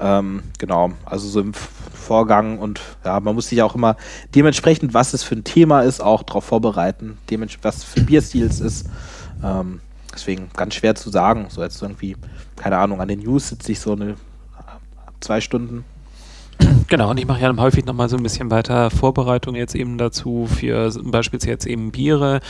Ähm, 0.00 0.42
genau, 0.58 0.92
also 1.04 1.28
so 1.28 1.40
im 1.40 1.52
Vorgang 1.54 2.58
und 2.58 2.80
ja, 3.04 3.18
man 3.20 3.34
muss 3.34 3.48
sich 3.48 3.62
auch 3.62 3.74
immer 3.74 3.96
dementsprechend, 4.34 4.94
was 4.94 5.12
es 5.12 5.24
für 5.24 5.34
ein 5.34 5.44
Thema 5.44 5.82
ist, 5.82 6.00
auch 6.00 6.22
darauf 6.22 6.44
vorbereiten, 6.44 7.18
was 7.62 7.84
für 7.84 8.00
Bierstils 8.02 8.60
ist. 8.60 8.88
Ähm, 9.42 9.80
deswegen 10.12 10.50
ganz 10.56 10.74
schwer 10.74 10.94
zu 10.94 11.10
sagen. 11.10 11.46
So 11.48 11.62
jetzt 11.62 11.82
irgendwie, 11.82 12.16
keine 12.56 12.78
Ahnung, 12.78 13.00
an 13.00 13.08
den 13.08 13.20
News 13.20 13.48
sitze 13.48 13.72
ich 13.72 13.80
so 13.80 13.92
eine 13.92 14.16
zwei 15.20 15.40
Stunden. 15.40 15.84
Genau, 16.88 17.10
und 17.10 17.20
ich 17.20 17.26
mache 17.26 17.42
ja 17.42 17.54
häufig 17.56 17.84
nochmal 17.84 18.08
so 18.08 18.16
ein 18.16 18.22
bisschen 18.22 18.50
weiter 18.50 18.90
Vorbereitung 18.90 19.54
jetzt 19.54 19.74
eben 19.74 19.98
dazu 19.98 20.46
für 20.46 20.90
beispielsweise 21.04 21.50
jetzt 21.50 21.66
eben 21.66 21.92
Biere. 21.92 22.40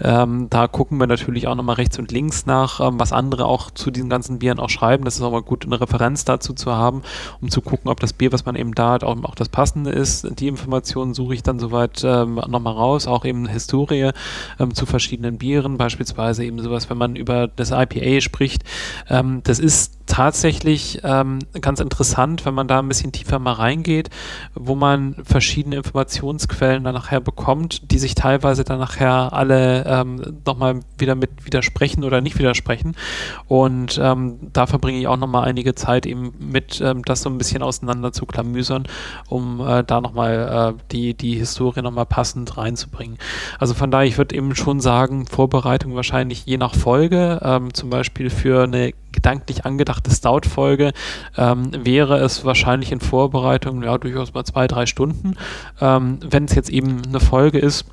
Ähm, 0.00 0.48
da 0.50 0.68
gucken 0.68 0.98
wir 0.98 1.06
natürlich 1.06 1.48
auch 1.48 1.54
nochmal 1.54 1.76
rechts 1.76 1.98
und 1.98 2.12
links 2.12 2.46
nach, 2.46 2.80
ähm, 2.80 3.00
was 3.00 3.12
andere 3.12 3.46
auch 3.46 3.70
zu 3.70 3.90
diesen 3.90 4.10
ganzen 4.10 4.38
Bieren 4.38 4.58
auch 4.58 4.68
schreiben. 4.68 5.04
Das 5.04 5.16
ist 5.16 5.22
auch 5.22 5.32
mal 5.32 5.42
gut, 5.42 5.64
eine 5.64 5.80
Referenz 5.80 6.24
dazu 6.24 6.52
zu 6.52 6.72
haben, 6.72 7.02
um 7.40 7.50
zu 7.50 7.62
gucken, 7.62 7.90
ob 7.90 7.98
das 7.98 8.12
Bier, 8.12 8.32
was 8.32 8.44
man 8.44 8.54
eben 8.54 8.74
da 8.74 8.92
hat, 8.92 9.04
auch, 9.04 9.16
auch 9.24 9.34
das 9.34 9.48
passende 9.48 9.90
ist. 9.90 10.26
Die 10.40 10.48
Informationen 10.48 11.14
suche 11.14 11.34
ich 11.34 11.42
dann 11.42 11.58
soweit 11.58 12.04
ähm, 12.04 12.34
nochmal 12.34 12.74
raus, 12.74 13.06
auch 13.06 13.24
eben 13.24 13.46
Historie 13.46 14.10
ähm, 14.60 14.74
zu 14.74 14.86
verschiedenen 14.86 15.38
Bieren, 15.38 15.78
beispielsweise 15.78 16.44
eben 16.44 16.60
sowas, 16.60 16.90
wenn 16.90 16.98
man 16.98 17.16
über 17.16 17.48
das 17.48 17.70
IPA 17.70 18.20
spricht. 18.20 18.62
Ähm, 19.08 19.40
das 19.42 19.58
ist 19.58 19.95
tatsächlich 20.06 21.00
ähm, 21.04 21.40
ganz 21.60 21.80
interessant, 21.80 22.46
wenn 22.46 22.54
man 22.54 22.68
da 22.68 22.78
ein 22.78 22.88
bisschen 22.88 23.12
tiefer 23.12 23.38
mal 23.38 23.52
reingeht, 23.52 24.10
wo 24.54 24.74
man 24.74 25.16
verschiedene 25.24 25.76
Informationsquellen 25.76 26.84
dann 26.84 26.94
nachher 26.94 27.20
bekommt, 27.20 27.90
die 27.90 27.98
sich 27.98 28.14
teilweise 28.14 28.64
dann 28.64 28.78
nachher 28.78 29.32
alle 29.32 29.84
ähm, 29.84 30.38
nochmal 30.44 30.80
wieder 30.98 31.14
mit 31.14 31.44
widersprechen 31.44 32.04
oder 32.04 32.20
nicht 32.20 32.38
widersprechen. 32.38 32.96
Und 33.46 34.00
ähm, 34.02 34.38
da 34.52 34.66
verbringe 34.66 34.98
ich 34.98 35.08
auch 35.08 35.16
nochmal 35.16 35.44
einige 35.44 35.74
Zeit 35.74 36.06
eben 36.06 36.32
mit, 36.38 36.80
ähm, 36.80 37.04
das 37.04 37.22
so 37.22 37.30
ein 37.30 37.38
bisschen 37.38 37.62
auseinander 37.62 38.12
zu 38.12 38.26
klamüsern, 38.26 38.84
um 39.28 39.60
äh, 39.60 39.82
da 39.84 40.00
nochmal 40.00 40.74
äh, 40.78 40.82
die, 40.92 41.14
die 41.14 41.34
Historie 41.34 41.82
nochmal 41.82 42.06
passend 42.06 42.56
reinzubringen. 42.56 43.18
Also 43.58 43.74
von 43.74 43.90
daher, 43.90 44.06
ich 44.06 44.18
würde 44.18 44.34
eben 44.34 44.54
schon 44.54 44.80
sagen, 44.80 45.26
Vorbereitung 45.26 45.94
wahrscheinlich 45.94 46.46
je 46.46 46.56
nach 46.56 46.74
Folge, 46.74 47.40
ähm, 47.42 47.74
zum 47.74 47.90
Beispiel 47.90 48.30
für 48.30 48.64
eine 48.64 48.92
gedanklich 49.16 49.64
angedachte 49.64 50.10
Stout-Folge 50.12 50.92
ähm, 51.36 51.70
wäre 51.84 52.18
es 52.18 52.44
wahrscheinlich 52.44 52.92
in 52.92 53.00
Vorbereitung 53.00 53.82
ja 53.82 53.98
durchaus 53.98 54.32
mal 54.32 54.44
zwei, 54.44 54.68
drei 54.68 54.86
Stunden. 54.86 55.34
Ähm, 55.80 56.20
Wenn 56.22 56.44
es 56.44 56.54
jetzt 56.54 56.70
eben 56.70 57.02
eine 57.04 57.18
Folge 57.18 57.58
ist, 57.58 57.86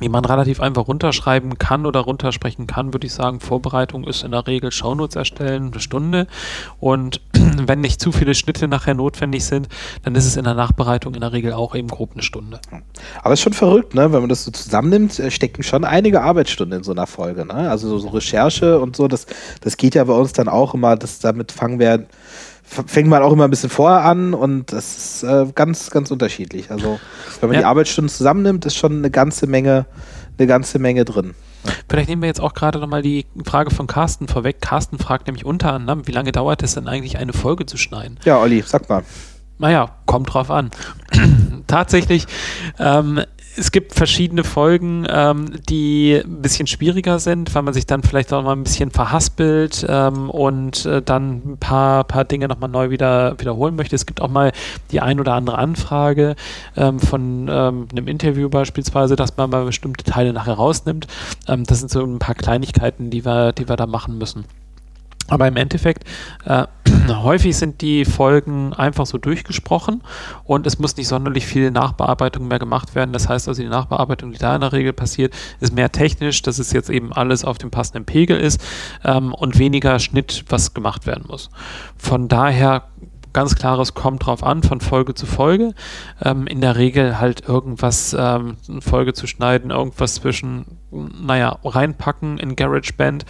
die 0.00 0.08
man 0.08 0.24
relativ 0.24 0.60
einfach 0.60 0.88
runterschreiben 0.88 1.58
kann 1.58 1.86
oder 1.86 2.00
runtersprechen 2.00 2.66
kann, 2.66 2.92
würde 2.92 3.06
ich 3.06 3.12
sagen, 3.12 3.40
Vorbereitung 3.40 4.04
ist 4.04 4.24
in 4.24 4.32
der 4.32 4.46
Regel 4.46 4.72
Shownotes 4.72 5.16
erstellen, 5.16 5.70
eine 5.72 5.80
Stunde. 5.80 6.26
Und 6.78 7.20
wenn 7.32 7.80
nicht 7.80 8.00
zu 8.00 8.12
viele 8.12 8.34
Schnitte 8.34 8.68
nachher 8.68 8.94
notwendig 8.94 9.44
sind, 9.44 9.68
dann 10.02 10.14
ist 10.14 10.26
es 10.26 10.36
in 10.36 10.44
der 10.44 10.54
Nachbereitung 10.54 11.14
in 11.14 11.20
der 11.20 11.32
Regel 11.32 11.52
auch 11.52 11.74
eben 11.74 11.88
grob 11.88 12.12
eine 12.14 12.22
Stunde. 12.22 12.60
Aber 13.22 13.34
ist 13.34 13.40
schon 13.40 13.52
verrückt, 13.52 13.94
ne? 13.94 14.12
Wenn 14.12 14.20
man 14.20 14.28
das 14.28 14.44
so 14.44 14.50
zusammennimmt, 14.50 15.18
äh, 15.18 15.30
stecken 15.30 15.62
schon 15.62 15.84
einige 15.84 16.22
Arbeitsstunden 16.22 16.78
in 16.78 16.84
so 16.84 16.92
einer 16.92 17.06
Folge, 17.06 17.44
ne? 17.44 17.70
Also 17.70 17.88
so, 17.88 17.98
so 17.98 18.08
Recherche 18.08 18.78
und 18.78 18.96
so, 18.96 19.08
das, 19.08 19.26
das 19.60 19.76
geht 19.76 19.94
ja 19.94 20.04
bei 20.04 20.14
uns 20.14 20.32
dann 20.32 20.48
auch 20.48 20.74
immer, 20.74 20.96
das 20.96 21.20
damit 21.20 21.52
fangen 21.52 21.78
wir, 21.78 22.06
fängt 22.70 23.08
man 23.08 23.22
auch 23.22 23.32
immer 23.32 23.44
ein 23.44 23.50
bisschen 23.50 23.70
vorher 23.70 24.04
an 24.04 24.32
und 24.32 24.72
das 24.72 24.96
ist 24.96 25.22
äh, 25.24 25.46
ganz, 25.54 25.90
ganz 25.90 26.10
unterschiedlich. 26.10 26.70
Also 26.70 27.00
wenn 27.40 27.48
man 27.48 27.54
Ja. 27.54 27.60
die 27.62 27.66
Arbeitsstunden 27.66 28.08
zusammennimmt, 28.08 28.64
ist 28.64 28.76
schon 28.76 28.98
eine 28.98 29.10
ganze 29.10 29.46
Menge, 29.48 29.86
eine 30.38 30.46
ganze 30.46 30.78
Menge 30.78 31.04
drin. 31.04 31.34
Vielleicht 31.90 32.08
nehmen 32.08 32.22
wir 32.22 32.28
jetzt 32.28 32.40
auch 32.40 32.54
gerade 32.54 32.78
nochmal 32.78 33.02
die 33.02 33.26
Frage 33.44 33.70
von 33.70 33.86
Carsten 33.86 34.28
vorweg. 34.28 34.60
Carsten 34.60 34.98
fragt 34.98 35.26
nämlich 35.26 35.44
unter 35.44 35.72
anderem, 35.72 36.06
wie 36.06 36.12
lange 36.12 36.32
dauert 36.32 36.62
es 36.62 36.74
denn 36.74 36.86
eigentlich, 36.86 37.18
eine 37.18 37.32
Folge 37.32 37.66
zu 37.66 37.76
schneiden? 37.76 38.18
Ja, 38.24 38.38
Olli, 38.38 38.62
sag 38.66 38.88
mal. 38.88 39.02
Naja, 39.58 39.96
kommt 40.06 40.32
drauf 40.32 40.50
an. 40.50 40.70
Tatsächlich 41.66 42.26
ähm, 42.78 43.20
es 43.60 43.72
gibt 43.72 43.94
verschiedene 43.94 44.42
Folgen, 44.42 45.06
ähm, 45.08 45.52
die 45.68 46.14
ein 46.24 46.40
bisschen 46.40 46.66
schwieriger 46.66 47.18
sind, 47.18 47.54
weil 47.54 47.62
man 47.62 47.74
sich 47.74 47.86
dann 47.86 48.02
vielleicht 48.02 48.32
auch 48.32 48.42
mal 48.42 48.52
ein 48.52 48.62
bisschen 48.62 48.90
verhaspelt 48.90 49.84
ähm, 49.86 50.30
und 50.30 50.86
äh, 50.86 51.02
dann 51.02 51.42
ein 51.44 51.56
paar, 51.58 52.04
paar 52.04 52.24
Dinge 52.24 52.48
nochmal 52.48 52.70
neu 52.70 52.88
wieder 52.88 53.38
wiederholen 53.38 53.76
möchte. 53.76 53.94
Es 53.94 54.06
gibt 54.06 54.22
auch 54.22 54.30
mal 54.30 54.52
die 54.92 55.00
ein 55.00 55.20
oder 55.20 55.34
andere 55.34 55.58
Anfrage 55.58 56.36
ähm, 56.74 56.98
von 56.98 57.48
ähm, 57.50 57.88
einem 57.92 58.08
Interview 58.08 58.48
beispielsweise, 58.48 59.14
dass 59.14 59.36
man 59.36 59.50
mal 59.50 59.66
bestimmte 59.66 60.04
Teile 60.04 60.32
nachher 60.32 60.54
rausnimmt. 60.54 61.06
Ähm, 61.46 61.64
das 61.64 61.80
sind 61.80 61.90
so 61.90 62.02
ein 62.02 62.18
paar 62.18 62.34
Kleinigkeiten, 62.34 63.10
die 63.10 63.26
wir, 63.26 63.52
die 63.52 63.68
wir 63.68 63.76
da 63.76 63.86
machen 63.86 64.16
müssen. 64.16 64.46
Aber 65.28 65.46
im 65.46 65.56
Endeffekt, 65.56 66.04
äh, 66.44 66.66
häufig 67.14 67.56
sind 67.56 67.80
die 67.80 68.04
Folgen 68.04 68.72
einfach 68.72 69.06
so 69.06 69.18
durchgesprochen 69.18 70.02
und 70.44 70.66
es 70.66 70.78
muss 70.78 70.96
nicht 70.96 71.08
sonderlich 71.08 71.46
viel 71.46 71.70
Nachbearbeitung 71.70 72.48
mehr 72.48 72.58
gemacht 72.58 72.94
werden. 72.94 73.12
Das 73.12 73.28
heißt 73.28 73.48
also, 73.48 73.62
die 73.62 73.68
Nachbearbeitung, 73.68 74.32
die 74.32 74.38
da 74.38 74.54
in 74.54 74.60
der 74.60 74.72
Regel 74.72 74.92
passiert, 74.92 75.34
ist 75.60 75.74
mehr 75.74 75.92
technisch, 75.92 76.42
dass 76.42 76.58
es 76.58 76.72
jetzt 76.72 76.90
eben 76.90 77.12
alles 77.12 77.44
auf 77.44 77.58
dem 77.58 77.70
passenden 77.70 78.04
Pegel 78.04 78.38
ist 78.38 78.60
ähm, 79.04 79.34
und 79.34 79.58
weniger 79.58 79.98
Schnitt, 79.98 80.44
was 80.48 80.74
gemacht 80.74 81.06
werden 81.06 81.24
muss. 81.26 81.50
Von 81.96 82.28
daher 82.28 82.84
ganz 83.32 83.54
klares 83.54 83.94
kommt 83.94 84.26
drauf 84.26 84.42
an, 84.42 84.62
von 84.62 84.80
Folge 84.80 85.14
zu 85.14 85.26
Folge. 85.26 85.74
Ähm, 86.22 86.46
in 86.46 86.60
der 86.60 86.76
Regel 86.76 87.20
halt 87.20 87.48
irgendwas, 87.48 88.14
ähm, 88.18 88.56
Folge 88.80 89.12
zu 89.12 89.26
schneiden, 89.26 89.70
irgendwas 89.70 90.14
zwischen, 90.14 90.64
naja, 90.90 91.58
reinpacken 91.64 92.38
in 92.38 92.56
GarageBand 92.56 93.24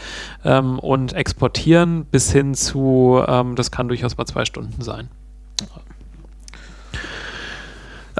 ähm, 0.44 0.78
und 0.78 1.12
exportieren 1.12 2.04
bis 2.06 2.32
hin 2.32 2.54
zu, 2.54 3.22
ähm, 3.26 3.56
das 3.56 3.70
kann 3.70 3.88
durchaus 3.88 4.16
mal 4.16 4.26
zwei 4.26 4.44
Stunden 4.44 4.82
sein. 4.82 5.08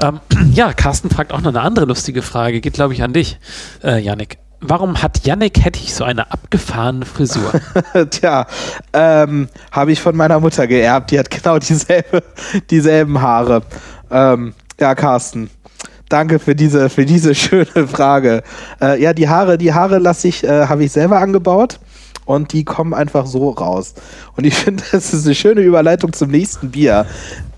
Ähm, 0.01 0.19
ja, 0.53 0.73
Carsten 0.73 1.09
fragt 1.09 1.33
auch 1.33 1.41
noch 1.41 1.49
eine 1.49 1.61
andere 1.61 1.85
lustige 1.85 2.21
Frage, 2.21 2.61
geht 2.61 2.73
glaube 2.73 2.93
ich 2.93 3.03
an 3.03 3.13
dich, 3.13 3.39
äh, 3.83 3.99
Yannick 3.99 4.37
warum 4.61 5.01
hat 5.01 5.25
Yannick 5.25 5.63
Hettich 5.65 5.93
so 5.93 6.03
eine 6.03 6.31
abgefahrene 6.31 7.05
Frisur? 7.05 7.51
Tja, 8.09 8.47
ähm, 8.93 9.49
habe 9.71 9.91
ich 9.91 9.99
von 9.99 10.15
meiner 10.15 10.39
Mutter 10.39 10.67
geerbt. 10.67 11.11
Die 11.11 11.19
hat 11.19 11.29
genau 11.29 11.59
dieselbe, 11.59 12.23
dieselben 12.69 13.21
Haare. 13.21 13.63
Ähm, 14.09 14.53
ja, 14.79 14.95
Carsten. 14.95 15.49
Danke 16.11 16.39
für 16.39 16.55
diese, 16.55 16.89
für 16.89 17.05
diese 17.05 17.33
schöne 17.35 17.87
Frage. 17.87 18.43
Äh, 18.81 19.01
ja, 19.01 19.13
die 19.13 19.29
Haare, 19.29 19.57
die 19.57 19.73
Haare 19.73 19.97
lasse 19.97 20.27
ich, 20.27 20.43
äh, 20.43 20.67
habe 20.67 20.83
ich 20.83 20.91
selber 20.91 21.19
angebaut 21.19 21.79
und 22.25 22.51
die 22.51 22.65
kommen 22.65 22.93
einfach 22.93 23.25
so 23.25 23.49
raus. 23.49 23.93
Und 24.35 24.45
ich 24.45 24.55
finde, 24.63 24.83
das 24.91 25.13
ist 25.13 25.25
eine 25.25 25.35
schöne 25.35 25.61
Überleitung 25.61 26.11
zum 26.11 26.29
nächsten 26.29 26.71
Bier. 26.71 27.05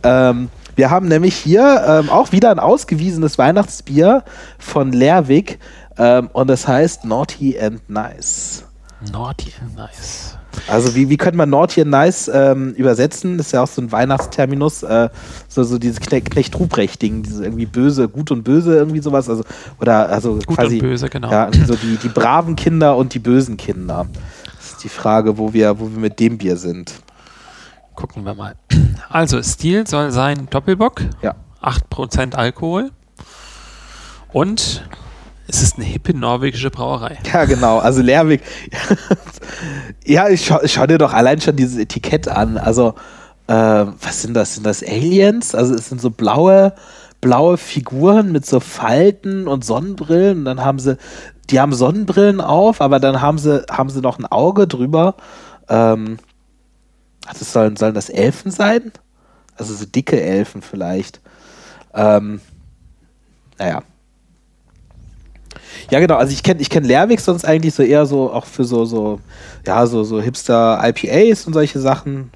Ähm, 0.04 0.49
wir 0.76 0.91
haben 0.91 1.08
nämlich 1.08 1.36
hier 1.36 1.84
ähm, 1.88 2.10
auch 2.10 2.32
wieder 2.32 2.51
ein 2.51 2.60
ausgewiesenes 2.60 3.39
Weihnachtsbier 3.39 4.24
von 4.60 4.91
Lerwick. 4.91 5.58
Ähm, 5.97 6.30
und 6.34 6.47
das 6.47 6.68
heißt 6.68 7.06
Naughty 7.06 7.60
and 7.60 7.88
Nice. 7.89 8.66
Naughty 9.12 9.51
and 9.62 9.76
Nice. 9.76 10.38
Also 10.68 10.95
wie, 10.95 11.10
wie 11.10 11.18
könnte 11.18 11.38
man 11.38 11.49
Naughty 11.49 11.82
and 11.82 11.91
Nice 11.91 12.30
ähm, 12.34 12.74
übersetzen? 12.74 13.38
Das 13.38 13.47
ist 13.47 13.51
ja 13.54 13.64
auch 13.64 13.68
so 13.68 13.82
ein 13.82 13.91
Weihnachtsterminus, 13.91 14.84
äh, 14.84 15.10
so, 15.47 15.64
so 15.64 15.78
dieses 15.78 15.99
Kne 15.99 16.22
Knecht 16.22 16.58
Ruprecht-Ding, 16.58 17.24
dieses 17.24 17.39
irgendwie 17.41 17.66
böse, 17.66 18.08
gut 18.08 18.32
und 18.32 18.43
böse, 18.43 18.76
irgendwie 18.76 19.01
sowas. 19.01 19.30
Also, 19.30 19.43
oder 19.80 20.10
also 20.10 20.36
gut 20.36 20.58
quasi, 20.58 20.76
und 20.76 20.82
böse, 20.82 21.10
genau. 21.10 21.32
Ja, 21.32 21.49
so 21.66 21.76
die, 21.76 21.97
die 21.97 22.10
braven 22.10 22.56
Kinder 22.56 22.95
und 22.97 23.14
die 23.14 23.20
bösen 23.20 23.58
Kinder. 23.58 24.08
Das 24.58 24.74
ist 24.74 24.84
die 24.84 24.89
Frage, 24.89 25.38
wo 25.38 25.54
wir, 25.54 25.80
wo 25.80 25.89
wir 25.89 25.99
mit 25.99 26.20
dem 26.20 26.38
Bier 26.38 26.58
sind. 26.58 26.93
Gucken 27.95 28.26
wir 28.26 28.34
mal. 28.34 28.56
Also, 29.10 29.41
Stil 29.43 29.86
soll 29.88 30.12
sein 30.12 30.47
Doppelbock. 30.49 31.01
Ja. 31.22 31.36
8% 31.62 32.36
Alkohol. 32.36 32.91
Und 34.32 34.84
es 35.48 35.62
ist 35.62 35.78
eine 35.78 35.86
hippe 35.86 36.16
norwegische 36.18 36.70
Brauerei. 36.70 37.18
Ja, 37.32 37.46
genau. 37.46 37.80
Also 37.80 38.02
Lerwick. 38.02 38.41
ja, 40.06 40.30
ich 40.30 40.46
schau, 40.46 40.60
schau, 40.66 40.88
dir 40.88 40.98
doch 40.98 41.14
allein 41.14 41.41
schon 41.41 41.56
dieses 41.56 41.78
Etikett 41.78 42.28
an. 42.28 42.58
Also, 42.58 42.96
äh, 43.48 43.54
was 43.54 44.22
sind 44.22 44.36
das? 44.36 44.56
Sind 44.56 44.66
das 44.66 44.82
Aliens? 44.82 45.54
Also, 45.54 45.76
es 45.76 45.89
sind 45.89 46.00
so 46.00 46.10
blaue, 46.10 46.74
blaue 47.20 47.58
Figuren 47.58 48.32
mit 48.32 48.46
so 48.46 48.60
Falten 48.62 49.48
und 49.48 49.66
Sonnenbrillen. 49.66 50.39
Und 50.39 50.46
dann 50.46 50.64
haben 50.64 50.80
sie, 50.80 50.98
die 51.50 51.60
haben 51.60 51.74
Sonnenbrillen 51.74 52.39
auf, 52.39 52.80
aber 52.80 53.00
dann 53.00 53.22
haben 53.22 53.38
sie, 53.38 53.66
haben 53.70 53.89
sie 53.89 54.02
noch 54.02 54.20
ein 54.20 54.26
Auge 54.26 54.66
drüber. 54.66 55.16
Ähm, 55.68 56.20
das 57.28 57.52
sollen, 57.52 57.76
sollen 57.76 57.96
das 57.96 58.10
Elfen 58.10 58.52
sein? 58.52 58.91
Also 59.58 59.74
so 59.74 59.86
dicke 59.86 60.22
Elfen 60.22 60.62
vielleicht. 60.62 61.22
Ähm, 61.94 62.41
naja. 63.58 63.84
Ja, 65.91 65.99
genau. 65.99 66.15
Also 66.15 66.34
ich 66.34 66.43
kenne 66.43 66.61
ich 66.61 66.69
kenn 66.69 66.84
Lerwick 66.84 67.19
sonst 67.19 67.45
eigentlich 67.45 67.74
so 67.74 67.84
eher 67.84 68.05
so 68.05 68.32
auch 68.32 68.45
für 68.45 68.63
so, 68.63 68.86
so, 68.86 69.19
ja, 69.65 69.86
so, 69.86 70.03
so 70.03 70.21
Hipster-IPAs 70.21 71.45
und 71.45 71.53
solche 71.53 71.80
Sachen. 71.80 72.32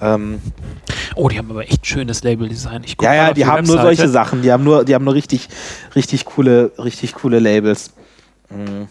Ähm, 0.00 0.40
oh, 1.14 1.28
die 1.28 1.38
haben 1.38 1.50
aber 1.50 1.62
echt 1.62 1.86
schönes 1.86 2.22
Label-Design. 2.22 2.84
Ja, 3.02 3.14
ja, 3.14 3.28
die, 3.28 3.34
die 3.34 3.46
haben 3.46 3.58
Webseite. 3.58 3.76
nur 3.76 3.82
solche 3.82 4.08
Sachen. 4.08 4.42
Die 4.42 4.50
haben 4.50 4.64
nur, 4.64 4.84
die 4.84 4.94
haben 4.94 5.04
nur 5.04 5.14
richtig, 5.14 5.48
richtig 5.94 6.24
coole, 6.24 6.72
richtig 6.78 7.14
coole 7.14 7.38
Labels. 7.38 7.92
Mhm. 8.48 8.88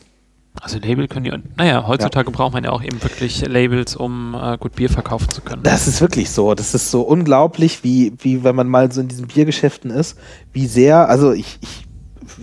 Also 0.62 0.78
Label 0.78 1.08
können 1.08 1.24
die, 1.24 1.32
naja, 1.58 1.88
heutzutage 1.88 2.30
ja. 2.30 2.36
braucht 2.36 2.54
man 2.54 2.64
ja 2.64 2.72
auch 2.72 2.84
eben 2.84 3.02
wirklich 3.02 3.48
Labels, 3.48 3.96
um 3.96 4.36
äh, 4.40 4.58
gut 4.58 4.76
Bier 4.76 4.90
verkaufen 4.90 5.30
zu 5.30 5.42
können. 5.42 5.64
Das 5.64 5.88
ist 5.88 6.02
wirklich 6.02 6.32
so. 6.32 6.54
Das 6.54 6.74
ist 6.74 6.92
so 6.92 7.02
unglaublich, 7.02 7.84
wie, 7.84 8.14
wie 8.20 8.44
wenn 8.44 8.56
man 8.56 8.68
mal 8.68 8.92
so 8.92 9.00
in 9.00 9.08
diesen 9.08 9.28
Biergeschäften 9.28 9.90
ist, 9.90 10.18
wie 10.52 10.68
sehr, 10.68 11.08
also 11.08 11.32
ich, 11.32 11.60
ich 11.62 11.86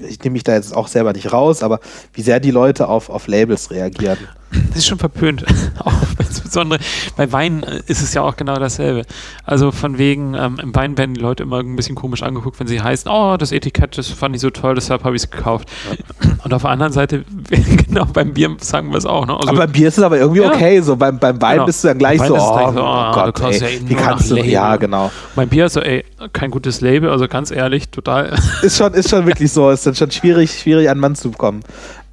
ich 0.08 0.22
nehme 0.22 0.34
mich 0.34 0.44
da 0.44 0.54
jetzt 0.54 0.74
auch 0.74 0.88
selber 0.88 1.12
nicht 1.12 1.32
raus, 1.32 1.62
aber 1.62 1.80
wie 2.12 2.22
sehr 2.22 2.40
die 2.40 2.50
Leute 2.50 2.88
auf, 2.88 3.08
auf 3.08 3.26
Labels 3.26 3.70
reagieren. 3.70 4.18
Das 4.50 4.78
ist 4.78 4.86
schon 4.86 4.98
verpönt. 4.98 5.44
auch 5.78 5.92
insbesondere 6.18 6.80
bei 7.16 7.30
Wein 7.32 7.62
äh, 7.62 7.82
ist 7.86 8.02
es 8.02 8.14
ja 8.14 8.22
auch 8.22 8.36
genau 8.36 8.56
dasselbe. 8.56 9.02
Also 9.44 9.72
von 9.72 9.98
wegen, 9.98 10.34
ähm, 10.34 10.58
im 10.62 10.74
Wein 10.74 10.96
werden 10.96 11.14
die 11.14 11.20
Leute 11.20 11.42
immer 11.42 11.60
ein 11.60 11.76
bisschen 11.76 11.96
komisch 11.96 12.22
angeguckt, 12.22 12.58
wenn 12.60 12.66
sie 12.66 12.80
heißen, 12.80 13.10
oh, 13.10 13.36
das 13.36 13.52
Etikett, 13.52 13.98
das 13.98 14.08
fand 14.08 14.34
ich 14.34 14.40
so 14.40 14.50
toll, 14.50 14.74
deshalb 14.74 15.04
habe 15.04 15.16
ich 15.16 15.24
es 15.24 15.30
gekauft. 15.30 15.68
Ja. 15.90 16.30
Und 16.44 16.54
auf 16.54 16.62
der 16.62 16.70
anderen 16.70 16.92
Seite, 16.92 17.24
genau, 17.86 18.04
beim 18.06 18.32
Bier 18.34 18.56
sagen 18.60 18.90
wir 18.90 18.98
es 18.98 19.06
auch. 19.06 19.26
Ne? 19.26 19.34
Also, 19.34 19.48
aber 19.48 19.58
beim 19.58 19.72
Bier 19.72 19.88
ist 19.88 19.98
es 19.98 20.04
aber 20.04 20.18
irgendwie 20.18 20.42
ja. 20.42 20.52
okay. 20.52 20.80
So 20.80 20.96
beim, 20.96 21.18
beim 21.18 21.40
Wein 21.42 21.54
genau. 21.54 21.66
bist 21.66 21.82
du 21.82 21.88
dann 21.88 21.98
gleich 21.98 22.20
so, 22.20 22.34
oh, 22.34 22.72
so, 22.72 22.82
oh, 22.82 23.12
Gott, 23.12 23.40
ey, 23.40 23.58
ja 23.58 23.88
wie 23.88 23.94
kannst 23.94 24.30
du, 24.30 24.36
ja, 24.36 24.76
genau. 24.76 25.10
Mein 25.34 25.48
Bier 25.48 25.66
ist 25.66 25.74
so, 25.74 25.80
ey, 25.80 26.04
kein 26.32 26.50
gutes 26.50 26.80
Label, 26.80 27.10
also 27.10 27.28
ganz 27.28 27.50
ehrlich, 27.50 27.88
total. 27.88 28.36
Ist 28.62 28.78
schon, 28.78 28.94
ist 28.94 29.10
schon 29.10 29.26
wirklich 29.26 29.52
so, 29.52 29.70
ist 29.70 29.86
dann 29.86 29.94
schon 29.94 30.10
schwierig, 30.10 30.58
schwierig 30.58 30.88
an 30.88 30.98
Mann 30.98 31.14
zu 31.14 31.30
kommen. 31.30 31.62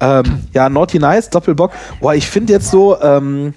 Ähm, 0.00 0.24
ja, 0.52 0.68
Naughty 0.68 0.98
Nice, 0.98 1.30
Doppelbock. 1.30 1.72
Boah, 2.00 2.14
ich 2.14 2.23
finde 2.28 2.52
jetzt 2.52 2.70
so, 2.70 3.00
ähm, 3.00 3.54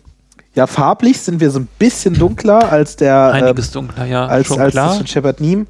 ja, 0.55 0.65
farblich 0.65 1.19
sind 1.19 1.39
wir 1.39 1.51
so 1.51 1.59
ein 1.59 1.67
bisschen 1.77 2.15
dunkler 2.15 2.71
als 2.71 2.95
der. 2.95 3.31
Einiges 3.31 3.67
ähm, 3.67 3.73
dunkler, 3.73 4.05
ja. 4.05 4.25
Als, 4.25 4.51
als 4.51 4.71
klar. 4.71 4.87
das 4.87 4.97
von 4.97 5.07
Shepard 5.07 5.39
Neem. 5.39 5.67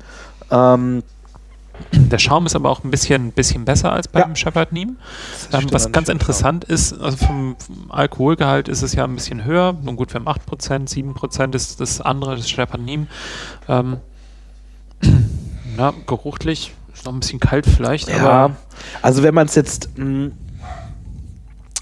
Ähm, 0.50 1.04
der 1.92 2.18
Schaum 2.18 2.46
ist 2.46 2.56
aber 2.56 2.70
auch 2.70 2.84
ein 2.84 2.90
bisschen, 2.90 3.32
bisschen 3.32 3.66
besser 3.66 3.92
als 3.92 4.08
beim 4.08 4.30
ja. 4.30 4.36
Shepard 4.36 4.72
Neem. 4.72 4.98
Ähm, 5.54 5.68
was 5.72 5.92
ganz 5.92 6.10
interessant 6.10 6.66
Schaum. 6.66 6.74
ist, 6.74 6.94
also 7.02 7.18
vom, 7.18 7.56
Alkoholgehalt 7.90 8.68
ist 8.68 8.82
es 8.82 8.94
ja 8.94 9.04
ein 9.04 9.16
bisschen 9.16 9.46
höher. 9.46 9.74
Nun 9.74 9.96
gut, 9.96 10.14
wir 10.14 10.22
haben 10.22 10.28
8%, 10.28 10.90
7% 10.90 11.56
ist 11.56 11.80
das 11.80 12.02
andere, 12.02 12.36
das 12.38 12.50
Shepard 12.50 12.82
Neem. 12.82 13.08
Ähm, 13.68 13.98
ja, 15.78 15.94
geruchlich 16.08 16.74
ist 16.94 17.06
noch 17.06 17.14
ein 17.14 17.20
bisschen 17.20 17.40
kalt 17.40 17.66
vielleicht, 17.66 18.10
ja, 18.10 18.18
aber. 18.18 18.56
Also 19.02 19.22
wenn 19.24 19.34
man 19.34 19.48
es 19.48 19.56
jetzt. 19.56 19.98
Mh, 19.98 20.04
hm, 20.04 20.32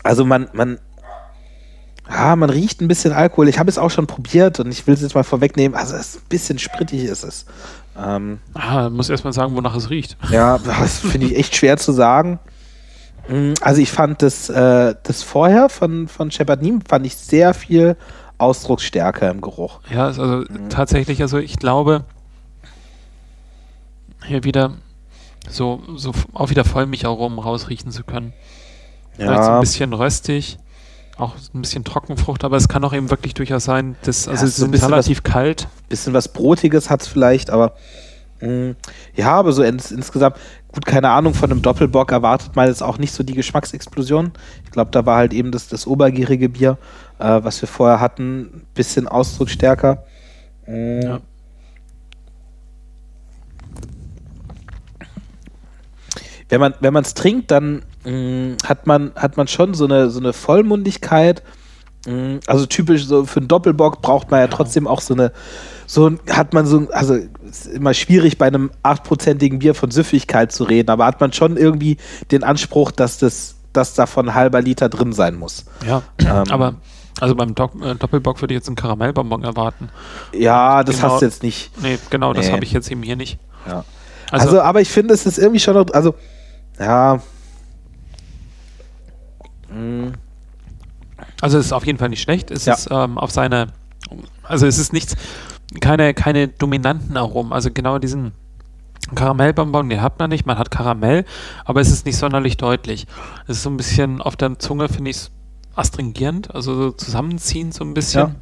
also 0.03 0.24
man, 0.24 0.49
man, 0.53 0.78
ja, 2.10 2.36
man 2.36 2.49
riecht 2.49 2.82
ein 2.82 2.88
bisschen 2.88 3.14
Alkohol. 3.14 3.49
Ich 3.49 3.58
habe 3.58 3.70
es 3.70 3.78
auch 3.78 3.89
schon 3.89 4.08
probiert 4.08 4.60
und 4.60 4.72
ich 4.72 4.86
will 4.86 4.93
es 4.93 5.01
jetzt 5.01 5.16
mal 5.16 5.24
vorwegnehmen. 5.24 5.78
Also 5.78 5.95
es 5.95 6.16
ist 6.16 6.16
ein 6.18 6.30
bisschen 6.30 6.60
sprittig 6.60 7.03
ist 7.03 7.24
es. 7.24 7.45
Ähm, 7.97 8.39
ah, 8.53 8.89
muss 8.89 9.10
erstmal 9.10 9.34
sagen, 9.34 9.56
wonach 9.56 9.76
es 9.76 9.89
riecht. 9.89 10.18
Ja, 10.30 10.58
das 10.60 10.99
finde 10.99 11.28
ich 11.28 11.38
echt 11.38 11.56
schwer 11.56 11.78
zu 11.78 11.91
sagen. 11.91 12.39
Mm, 13.28 13.53
also 13.62 13.82
ich 13.82 13.91
fand 13.91 14.22
das, 14.22 14.49
äh, 14.49 14.95
das 15.01 15.24
vorher 15.24 15.70
von, 15.70 16.08
von 16.08 16.30
Shepard 16.30 16.62
Neem 16.62 16.82
fand 16.82 17.06
ich 17.06 17.16
sehr 17.16 17.53
viel 17.53 17.95
Ausdrucksstärke 18.38 19.28
im 19.28 19.41
Geruch. 19.41 19.80
Ja, 19.89 20.06
also 20.06 20.24
mhm. 20.24 20.70
tatsächlich, 20.70 21.22
also 21.22 21.38
ich 21.38 21.58
glaube, 21.58 22.03
hier 24.26 24.43
wieder 24.43 24.74
so, 25.49 25.82
so 25.95 26.12
auch 26.34 26.49
wieder 26.49 26.66
Vollmilcharomen 26.66 27.39
rausriechen 27.39 27.91
zu 27.91 28.03
können. 28.03 28.34
Ja. 29.18 29.28
Vielleicht 29.28 29.43
so 29.43 29.51
ein 29.51 29.60
bisschen 29.62 29.93
röstig, 29.93 30.58
auch 31.18 31.36
ein 31.53 31.61
bisschen 31.61 31.84
Trockenfrucht, 31.84 32.43
aber 32.43 32.57
es 32.57 32.68
kann 32.68 32.84
auch 32.84 32.93
eben 32.93 33.09
wirklich 33.09 33.34
durchaus 33.34 33.63
sein, 33.63 33.95
dass, 34.03 34.28
also 34.28 34.45
ja, 34.45 34.51
sie 34.51 34.61
sind 34.61 34.84
relativ 34.84 35.20
was, 35.24 35.32
kalt. 35.32 35.68
Bisschen 35.89 36.13
was 36.13 36.28
Brotiges 36.28 36.89
hat 36.89 37.01
es 37.01 37.07
vielleicht, 37.07 37.49
aber 37.49 37.74
Mm, 38.41 38.72
Ja, 39.16 39.32
aber 39.32 39.51
so 39.53 39.63
ins, 39.63 39.91
insgesamt, 39.91 40.38
gut, 40.72 40.86
keine 40.86 41.09
Ahnung, 41.09 41.34
von 41.34 41.51
einem 41.51 41.61
Doppelbock 41.61 42.11
erwartet 42.11 42.55
man 42.55 42.68
jetzt 42.68 42.84
auch 42.84 42.97
nicht 42.97 43.13
so 43.13 43.24
die 43.24 43.34
Geschmacksexplosion. 43.34 44.32
Ich 44.66 44.72
glaube, 44.72 44.91
da 44.91 45.05
war 45.05 45.18
halt 45.18 45.34
eben 45.34 45.51
das, 45.51 45.68
das 45.68 45.88
obergierige 45.88 46.49
Bier, 46.49 46.78
äh, 47.20 47.39
was 47.43 47.61
wir 47.61 47.68
vorher 47.68 47.99
hatten, 47.99 48.41
ein 48.41 48.68
bisschen 48.74 49.07
ausdrucksstärker. 49.07 50.03
Mm. 50.68 51.01
Ja. 51.01 51.20
Wenn 56.47 56.59
man 56.59 56.76
wenn 56.80 56.93
man 56.93 57.03
es 57.03 57.16
trinkt, 57.16 57.49
dann 57.49 57.82
mm, 58.06 58.58
hat 58.66 58.88
man 58.88 59.12
hat 59.16 59.38
man 59.38 59.47
schon 59.47 59.74
so 59.74 59.86
eine 59.86 60.10
so 60.10 60.20
eine 60.20 60.34
Vollmundigkeit. 60.34 61.43
Mm, 62.08 62.38
also 62.47 62.66
typisch 62.66 63.06
so 63.06 63.26
für 63.26 63.39
einen 63.39 63.47
Doppelbock 63.47 64.01
braucht 64.01 64.30
man 64.32 64.39
ja 64.41 64.47
trotzdem 64.47 64.88
auch 64.88 65.01
so 65.01 65.14
eine 65.14 65.32
so 65.88 66.12
hat 66.30 66.53
man 66.53 66.66
so 66.66 66.78
ein- 66.80 66.91
also 66.91 67.16
ist 67.49 67.68
immer 67.68 67.93
schwierig 67.93 68.38
bei 68.38 68.47
einem 68.47 68.72
achtprozentigen 68.84 69.60
Bier 69.60 69.74
von 69.76 69.91
Süffigkeit 69.91 70.51
zu 70.51 70.64
reden, 70.66 70.89
aber 70.89 71.06
hat 71.06 71.20
man 71.22 71.34
schon 71.34 71.58
irgendwie 71.58 71.97
den 72.32 72.43
Anspruch, 72.43 72.91
dass 72.91 73.18
das 73.18 73.56
dass 73.74 73.93
davon 73.93 74.30
ein 74.30 74.36
halber 74.36 74.62
Liter 74.62 74.88
drin 74.89 75.12
sein 75.14 75.36
muss. 75.36 75.66
Ja, 75.86 76.01
Ähm, 76.20 76.43
aber 76.49 76.76
also 77.20 77.34
beim 77.36 77.56
Doc, 77.56 77.72
äh, 77.82 77.95
Doppelbock 77.95 78.41
würde 78.41 78.53
ich 78.53 78.60
jetzt 78.60 78.68
einen 78.68 78.76
Karamellbonbon 78.76 79.43
erwarten. 79.43 79.89
Ja, 80.34 80.84
das 80.84 80.97
Genau. 80.97 81.10
hast 81.14 81.22
du 81.22 81.26
jetzt 81.26 81.43
nicht. 81.43 81.72
Nee, 81.82 81.97
genau, 82.10 82.34
das 82.34 82.47
Nee. 82.47 82.53
habe 82.53 82.64
ich 82.64 82.72
jetzt 82.72 82.89
eben 82.91 83.03
hier 83.03 83.16
nicht. 83.16 83.38
Ja. 83.68 83.84
Also, 84.32 84.47
Also, 84.47 84.62
aber 84.62 84.82
ich 84.82 84.89
finde, 84.89 85.14
es 85.14 85.26
ist 85.26 85.38
irgendwie 85.38 85.60
schon 85.60 85.74
noch, 85.76 85.86
also, 85.93 86.16
ja. 86.80 87.20
Mm, 89.76 90.13
Also 91.41 91.57
es 91.57 91.67
ist 91.67 91.71
auf 91.73 91.86
jeden 91.86 91.97
Fall 91.99 92.09
nicht 92.09 92.21
schlecht. 92.21 92.51
Es 92.51 92.65
Ja. 92.65 92.73
ist 92.73 92.89
ähm, 92.91 93.17
auf 93.17 93.32
seine, 93.32 93.67
also 94.43 94.65
es 94.67 94.78
ist 94.78 94.93
nichts, 94.93 95.15
keine, 95.82 96.13
keine 96.13 96.47
dominanten 96.47 97.15
Aromen. 97.17 97.53
Also 97.53 97.69
genau 97.71 97.99
diesen 97.99 98.32
Karamellbonbon, 99.13 99.89
den 99.89 100.01
hat 100.01 100.19
man 100.19 100.30
nicht. 100.30 100.45
Man 100.45 100.57
hat 100.57 100.71
Karamell, 100.71 101.26
aber 101.63 101.80
es 101.82 101.91
ist 101.91 102.05
nicht 102.05 102.17
sonderlich 102.17 102.57
deutlich. 102.57 103.05
Es 103.47 103.57
ist 103.57 103.63
so 103.63 103.69
ein 103.69 103.78
bisschen 103.78 104.21
auf 104.21 104.36
der 104.36 104.57
Zunge, 104.59 104.89
finde 104.89 105.11
ich 105.11 105.17
es 105.17 105.32
astringierend, 105.76 106.53
also 106.55 106.73
so 106.76 106.91
zusammenziehend 106.91 107.73
so 107.73 107.84
ein 107.84 107.93
bisschen. 107.93 108.36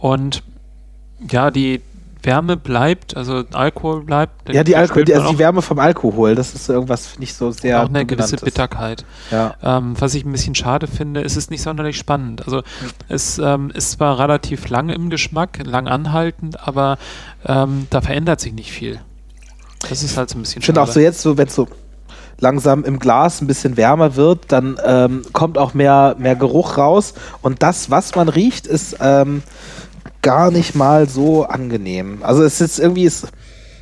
Und 0.00 0.42
ja, 1.30 1.50
die 1.50 1.80
Wärme 2.22 2.56
bleibt, 2.56 3.16
also 3.16 3.44
Alkohol 3.52 4.04
bleibt. 4.04 4.52
Ja, 4.52 4.62
die, 4.62 4.76
Alkohol, 4.76 5.04
die, 5.04 5.14
also 5.14 5.30
die 5.30 5.38
Wärme 5.38 5.62
vom 5.62 5.78
Alkohol, 5.78 6.34
das 6.34 6.54
ist 6.54 6.68
irgendwas, 6.68 7.06
finde 7.06 7.24
ich, 7.24 7.34
so 7.34 7.50
sehr. 7.50 7.82
auch 7.82 7.88
eine 7.88 8.06
gewisse 8.06 8.36
Dominantes. 8.36 8.44
Bitterkeit. 8.44 9.04
Ja. 9.30 9.54
Ähm, 9.62 9.94
was 9.98 10.14
ich 10.14 10.24
ein 10.24 10.32
bisschen 10.32 10.54
schade 10.54 10.86
finde, 10.86 11.20
ist 11.20 11.36
es 11.36 11.40
ist 11.40 11.50
nicht 11.50 11.62
sonderlich 11.62 11.98
spannend. 11.98 12.44
Also 12.44 12.62
es 13.08 13.38
ähm, 13.38 13.70
ist 13.70 13.92
zwar 13.92 14.18
relativ 14.18 14.68
lang 14.68 14.88
im 14.90 15.10
Geschmack, 15.10 15.58
lang 15.64 15.88
anhaltend, 15.88 16.66
aber 16.66 16.98
ähm, 17.46 17.86
da 17.90 18.00
verändert 18.00 18.40
sich 18.40 18.52
nicht 18.52 18.70
viel. 18.70 19.00
Das 19.88 20.02
ist 20.02 20.16
halt 20.16 20.28
so 20.30 20.38
ein 20.38 20.42
bisschen 20.42 20.60
Ich 20.60 20.66
finde 20.66 20.82
auch 20.82 20.86
so 20.86 21.00
jetzt, 21.00 21.22
so, 21.22 21.38
wenn 21.38 21.48
es 21.48 21.54
so 21.54 21.66
langsam 22.38 22.84
im 22.84 22.98
Glas 22.98 23.40
ein 23.40 23.46
bisschen 23.46 23.76
wärmer 23.76 24.16
wird, 24.16 24.52
dann 24.52 24.78
ähm, 24.84 25.22
kommt 25.32 25.58
auch 25.58 25.74
mehr, 25.74 26.16
mehr 26.18 26.36
Geruch 26.36 26.78
raus. 26.78 27.14
Und 27.42 27.62
das, 27.62 27.90
was 27.90 28.14
man 28.14 28.28
riecht, 28.28 28.66
ist 28.66 28.96
ähm, 29.00 29.42
gar 30.22 30.50
nicht 30.50 30.74
mal 30.74 31.08
so 31.08 31.44
angenehm. 31.44 32.18
Also 32.22 32.42
es 32.42 32.60
ist 32.60 32.78
irgendwie, 32.78 33.06
es, 33.06 33.26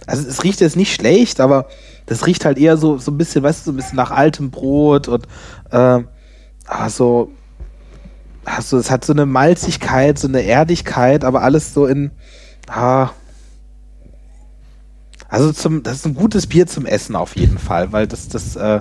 also 0.07 0.27
es 0.29 0.45
riecht 0.45 0.61
jetzt 0.61 0.77
nicht 0.77 0.95
schlecht, 0.95 1.41
aber 1.41 1.67
das 2.07 2.27
riecht 2.27 2.45
halt 2.45 2.59
eher 2.59 2.77
so, 2.77 2.99
so 2.99 3.11
ein 3.11 3.19
bisschen, 3.19 3.43
weißt 3.43 3.61
du, 3.61 3.65
so 3.67 3.73
ein 3.73 3.77
bisschen 3.77 3.97
nach 3.97 4.11
altem 4.11 4.51
Brot 4.51 5.09
und 5.09 5.27
ähm, 5.73 6.09
aber 6.67 6.91
so, 6.91 7.31
also 8.45 8.79
es 8.79 8.91
hat 8.91 9.05
so 9.05 9.13
eine 9.13 9.27
Malzigkeit, 9.27 10.19
so 10.19 10.29
eine 10.29 10.43
Erdigkeit, 10.43 11.25
aber 11.25 11.43
alles 11.43 11.75
so 11.75 11.87
in, 11.87 12.11
ah, 12.69 13.11
also 15.29 15.53
zum, 15.53 15.83
das 15.83 15.97
ist 15.97 16.07
ein 16.07 16.15
gutes 16.15 16.47
Bier 16.47 16.67
zum 16.67 16.87
Essen 16.87 17.15
auf 17.15 17.37
jeden 17.37 17.59
Fall, 17.59 17.93
weil 17.93 18.07
das, 18.07 18.29
das, 18.29 18.57
äh, 18.57 18.81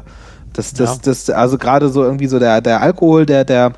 das, 0.54 0.74
das, 0.74 0.96
Ja. 0.96 1.00
das, 1.04 1.30
also 1.30 1.58
gerade 1.58 1.90
so 1.90 2.04
irgendwie 2.04 2.28
so 2.28 2.40
der, 2.40 2.62
der 2.62 2.82
Alkohol, 2.82 3.26
der, 3.26 3.44
der, 3.44 3.74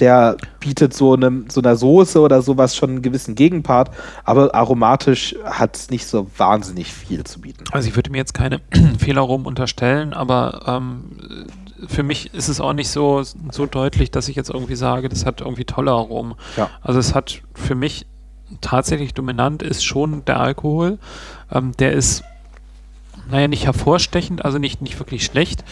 der 0.00 0.36
bietet 0.60 0.94
so 0.94 1.14
einem, 1.14 1.46
so 1.48 1.60
einer 1.60 1.76
Soße 1.76 2.20
oder 2.20 2.42
sowas 2.42 2.74
schon 2.74 2.90
einen 2.90 3.02
gewissen 3.02 3.34
Gegenpart, 3.34 3.90
aber 4.24 4.54
aromatisch 4.54 5.36
hat 5.44 5.76
es 5.76 5.90
nicht 5.90 6.06
so 6.06 6.26
wahnsinnig 6.36 6.92
viel 6.92 7.24
zu 7.24 7.40
bieten. 7.40 7.64
Also 7.70 7.88
ich 7.88 7.96
würde 7.96 8.10
mir 8.10 8.18
jetzt 8.18 8.34
keine 8.34 8.60
Fehlaromen 8.98 9.46
unterstellen, 9.46 10.12
aber 10.12 10.62
ähm, 10.66 11.46
für 11.86 12.02
mich 12.02 12.34
ist 12.34 12.48
es 12.48 12.60
auch 12.60 12.72
nicht 12.72 12.88
so, 12.88 13.22
so 13.50 13.66
deutlich, 13.66 14.10
dass 14.10 14.28
ich 14.28 14.36
jetzt 14.36 14.50
irgendwie 14.50 14.76
sage, 14.76 15.08
das 15.08 15.26
hat 15.26 15.40
irgendwie 15.40 15.64
tolle 15.64 15.92
Aromen. 15.92 16.34
Ja. 16.56 16.70
Also 16.82 16.98
es 16.98 17.14
hat 17.14 17.42
für 17.54 17.74
mich 17.74 18.06
tatsächlich 18.60 19.14
dominant 19.14 19.62
ist 19.62 19.84
schon 19.84 20.24
der 20.24 20.40
Alkohol. 20.40 20.98
Ähm, 21.50 21.72
der 21.78 21.92
ist, 21.92 22.24
naja, 23.30 23.48
nicht 23.48 23.66
hervorstechend, 23.66 24.44
also 24.44 24.58
nicht, 24.58 24.82
nicht 24.82 24.98
wirklich 24.98 25.24
schlecht. 25.24 25.64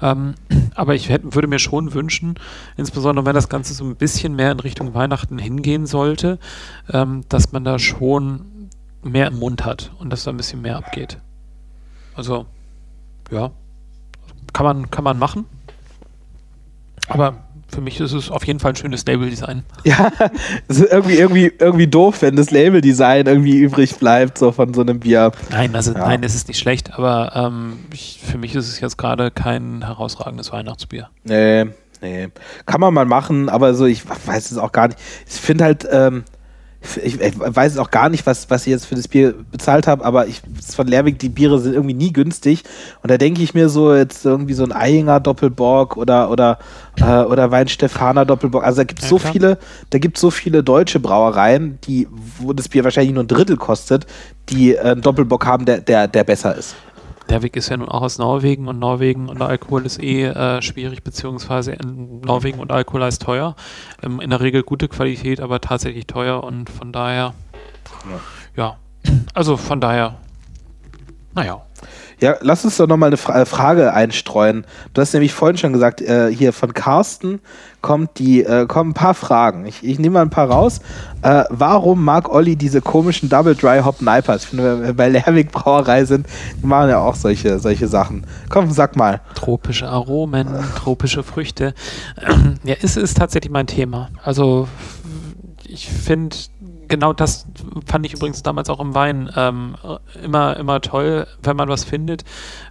Ähm, 0.00 0.34
aber 0.74 0.94
ich 0.94 1.08
hätte, 1.08 1.34
würde 1.34 1.48
mir 1.48 1.58
schon 1.58 1.94
wünschen, 1.94 2.34
insbesondere 2.76 3.26
wenn 3.26 3.34
das 3.34 3.48
Ganze 3.48 3.74
so 3.74 3.84
ein 3.84 3.96
bisschen 3.96 4.36
mehr 4.36 4.52
in 4.52 4.60
Richtung 4.60 4.94
Weihnachten 4.94 5.38
hingehen 5.38 5.86
sollte, 5.86 6.38
ähm, 6.92 7.24
dass 7.28 7.52
man 7.52 7.64
da 7.64 7.78
schon 7.78 8.68
mehr 9.02 9.28
im 9.28 9.38
Mund 9.38 9.64
hat 9.64 9.92
und 9.98 10.10
dass 10.10 10.24
da 10.24 10.30
ein 10.30 10.36
bisschen 10.36 10.62
mehr 10.62 10.76
abgeht. 10.76 11.18
Also, 12.14 12.46
ja, 13.30 13.50
kann 14.52 14.64
man, 14.64 14.90
kann 14.90 15.04
man 15.04 15.18
machen. 15.18 15.46
Aber 17.08 17.44
für 17.72 17.80
mich 17.80 18.00
ist 18.00 18.12
es 18.12 18.30
auf 18.30 18.44
jeden 18.46 18.60
Fall 18.60 18.72
ein 18.72 18.76
schönes 18.76 19.04
Label-Design. 19.06 19.62
Ja, 19.84 20.10
es 20.68 20.80
ist 20.80 20.92
irgendwie, 20.92 21.16
irgendwie, 21.16 21.52
irgendwie 21.58 21.86
doof, 21.86 22.22
wenn 22.22 22.36
das 22.36 22.50
Labeldesign 22.50 23.26
irgendwie 23.26 23.58
übrig 23.58 23.96
bleibt, 23.96 24.38
so 24.38 24.52
von 24.52 24.74
so 24.74 24.80
einem 24.80 25.00
Bier. 25.00 25.32
Nein, 25.50 25.74
also 25.74 25.92
Ja. 25.92 26.00
nein, 26.00 26.22
es 26.22 26.34
ist 26.34 26.48
nicht 26.48 26.58
schlecht, 26.58 26.94
aber 26.94 27.32
ähm, 27.34 27.78
ich, 27.92 28.20
für 28.24 28.38
mich 28.38 28.54
ist 28.54 28.68
es 28.68 28.80
jetzt 28.80 28.96
gerade 28.98 29.30
kein 29.30 29.84
herausragendes 29.84 30.52
Weihnachtsbier. 30.52 31.08
Nee, 31.24 31.66
nee. 32.00 32.28
Kann 32.66 32.80
man 32.80 32.92
mal 32.94 33.04
machen, 33.06 33.48
aber 33.48 33.74
so, 33.74 33.86
ich 33.86 34.02
weiß 34.08 34.50
es 34.50 34.58
auch 34.58 34.72
gar 34.72 34.88
nicht. 34.88 34.98
Ich 35.28 35.40
finde 35.40 35.64
halt, 35.64 35.86
ähm, 35.90 36.24
ich, 37.02 37.20
ich 37.20 37.34
weiß 37.38 37.76
auch 37.78 37.90
gar 37.90 38.08
nicht, 38.08 38.24
was, 38.26 38.48
was 38.48 38.66
ich 38.66 38.70
jetzt 38.70 38.86
für 38.86 38.94
das 38.94 39.06
Bier 39.06 39.34
bezahlt 39.52 39.86
habe, 39.86 40.04
aber 40.04 40.26
ich 40.26 40.40
von 40.74 40.86
Lerwick, 40.86 41.18
die 41.18 41.28
Biere 41.28 41.58
sind 41.58 41.74
irgendwie 41.74 41.94
nie 41.94 42.12
günstig. 42.12 42.64
Und 43.02 43.10
da 43.10 43.18
denke 43.18 43.42
ich 43.42 43.52
mir 43.52 43.68
so, 43.68 43.94
jetzt 43.94 44.24
irgendwie 44.24 44.54
so 44.54 44.64
ein 44.64 44.72
Eyinger 44.72 45.20
Doppelbock 45.20 45.96
oder, 45.98 46.30
oder, 46.30 46.58
äh, 46.96 47.22
oder 47.22 47.50
Weinstefaner 47.50 48.24
Doppelbock. 48.24 48.64
Also 48.64 48.78
da 48.78 48.84
gibt 48.84 49.00
es 49.00 49.04
Ja, 49.06 49.10
so 49.10 49.18
klar. 49.18 49.32
viele, 49.32 49.58
da 49.90 49.98
gibt 49.98 50.16
so 50.18 50.30
viele 50.30 50.62
deutsche 50.62 51.00
Brauereien, 51.00 51.78
die, 51.84 52.08
wo 52.38 52.52
das 52.54 52.68
Bier 52.68 52.82
wahrscheinlich 52.82 53.12
nur 53.12 53.24
ein 53.24 53.28
Drittel 53.28 53.56
kostet, 53.58 54.06
die 54.48 54.74
äh, 54.74 54.80
einen 54.80 55.02
Doppelbock 55.02 55.44
haben, 55.44 55.66
der, 55.66 55.80
der, 55.80 56.08
der 56.08 56.24
besser 56.24 56.54
ist. 56.56 56.74
Der 57.30 57.42
Weg 57.42 57.54
ist 57.54 57.68
ja 57.68 57.76
nun 57.76 57.88
auch 57.88 58.02
aus 58.02 58.18
Norwegen 58.18 58.66
und 58.66 58.80
Norwegen 58.80 59.28
und 59.28 59.40
Alkohol 59.40 59.86
ist 59.86 60.02
eh 60.02 60.24
äh, 60.24 60.60
schwierig, 60.62 61.04
beziehungsweise 61.04 61.70
in 61.70 62.20
Norwegen 62.22 62.58
und 62.58 62.72
Alkohol 62.72 63.02
ist 63.02 63.22
teuer. 63.22 63.54
Ähm, 64.02 64.20
in 64.20 64.30
der 64.30 64.40
Regel 64.40 64.64
gute 64.64 64.88
Qualität, 64.88 65.40
aber 65.40 65.60
tatsächlich 65.60 66.08
teuer 66.08 66.42
und 66.42 66.68
von 66.68 66.90
daher, 66.90 67.34
ja, 68.56 68.78
also 69.32 69.56
von 69.56 69.80
daher, 69.80 70.16
naja. 71.32 71.62
Ja, 72.20 72.36
lass 72.40 72.64
uns 72.64 72.76
doch 72.76 72.86
nochmal 72.86 73.08
eine 73.08 73.16
Fra 73.16 73.40
äh, 73.40 73.46
Frage 73.46 73.94
einstreuen. 73.94 74.66
Du 74.92 75.00
hast 75.00 75.14
nämlich 75.14 75.32
vorhin 75.32 75.56
schon 75.56 75.72
gesagt, 75.72 76.02
äh, 76.02 76.30
hier 76.32 76.52
von 76.52 76.74
Carsten 76.74 77.40
kommt 77.80 78.18
die, 78.18 78.42
äh, 78.42 78.66
kommen 78.66 78.90
ein 78.90 78.94
paar 78.94 79.14
Fragen. 79.14 79.64
Ich, 79.64 79.82
ich 79.82 79.98
nehme 79.98 80.14
mal 80.14 80.22
ein 80.22 80.30
paar 80.30 80.50
raus. 80.50 80.80
Äh, 81.22 81.44
warum 81.48 82.04
mag 82.04 82.28
Olli 82.28 82.56
diese 82.56 82.82
komischen 82.82 83.30
Double 83.30 83.54
Dry 83.54 83.80
Hop 83.82 84.02
Nipers? 84.02 84.42
Ich 84.42 84.48
finde, 84.50 84.64
wenn 84.64 84.86
wir 84.86 84.92
bei 84.92 85.08
Lerwick 85.08 85.50
Brauerei 85.50 86.04
sind, 86.04 86.26
die 86.62 86.66
machen 86.66 86.90
ja 86.90 86.98
auch 86.98 87.14
solche, 87.14 87.58
solche 87.58 87.88
Sachen. 87.88 88.26
Komm, 88.50 88.70
sag 88.70 88.96
mal. 88.96 89.20
Tropische 89.34 89.88
Aromen, 89.88 90.48
tropische 90.76 91.22
Früchte. 91.22 91.74
Ja, 92.64 92.74
es 92.82 92.96
ist 92.96 93.16
tatsächlich 93.16 93.50
mein 93.50 93.66
Thema. 93.66 94.10
Also 94.22 94.68
ich 95.66 95.88
finde, 95.88 96.36
genau 96.90 97.14
das 97.14 97.46
fand 97.86 98.04
ich 98.04 98.12
übrigens 98.12 98.42
damals 98.42 98.68
auch 98.68 98.80
im 98.80 98.94
Wein 98.94 99.30
ähm, 99.36 99.76
immer, 100.22 100.56
immer 100.56 100.80
toll, 100.82 101.26
wenn 101.42 101.56
man 101.56 101.68
was 101.70 101.84
findet. 101.84 102.24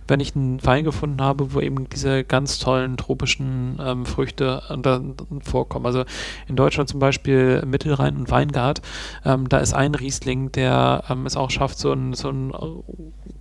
Wenn 0.08 0.20
ich 0.20 0.36
einen 0.36 0.64
Wein 0.64 0.84
gefunden 0.84 1.22
habe, 1.22 1.54
wo 1.54 1.62
eben 1.62 1.90
diese 1.90 2.24
ganz 2.24 2.60
tollen 2.60 2.98
tropischen 2.98 3.80
ähm, 3.82 4.06
Früchte 4.06 4.62
äh, 4.70 5.44
vorkommen. 5.44 5.86
Also 5.86 6.04
in 6.48 6.56
Deutschland 6.56 6.90
zum 6.90 7.00
Beispiel 7.00 7.64
Mittelrhein 7.66 8.18
und 8.18 8.30
Weingart, 8.30 8.82
ähm, 9.26 9.50
da 9.50 9.58
ist 9.58 9.74
ein 9.74 9.96
Riesling, 9.96 10.52
der 10.52 11.06
ähm, 11.10 11.26
es 11.26 11.38
auch 11.38 11.50
schafft, 11.50 11.80
so 11.80 11.92
ein, 11.92 12.14
so 12.14 12.30
ein 12.30 12.54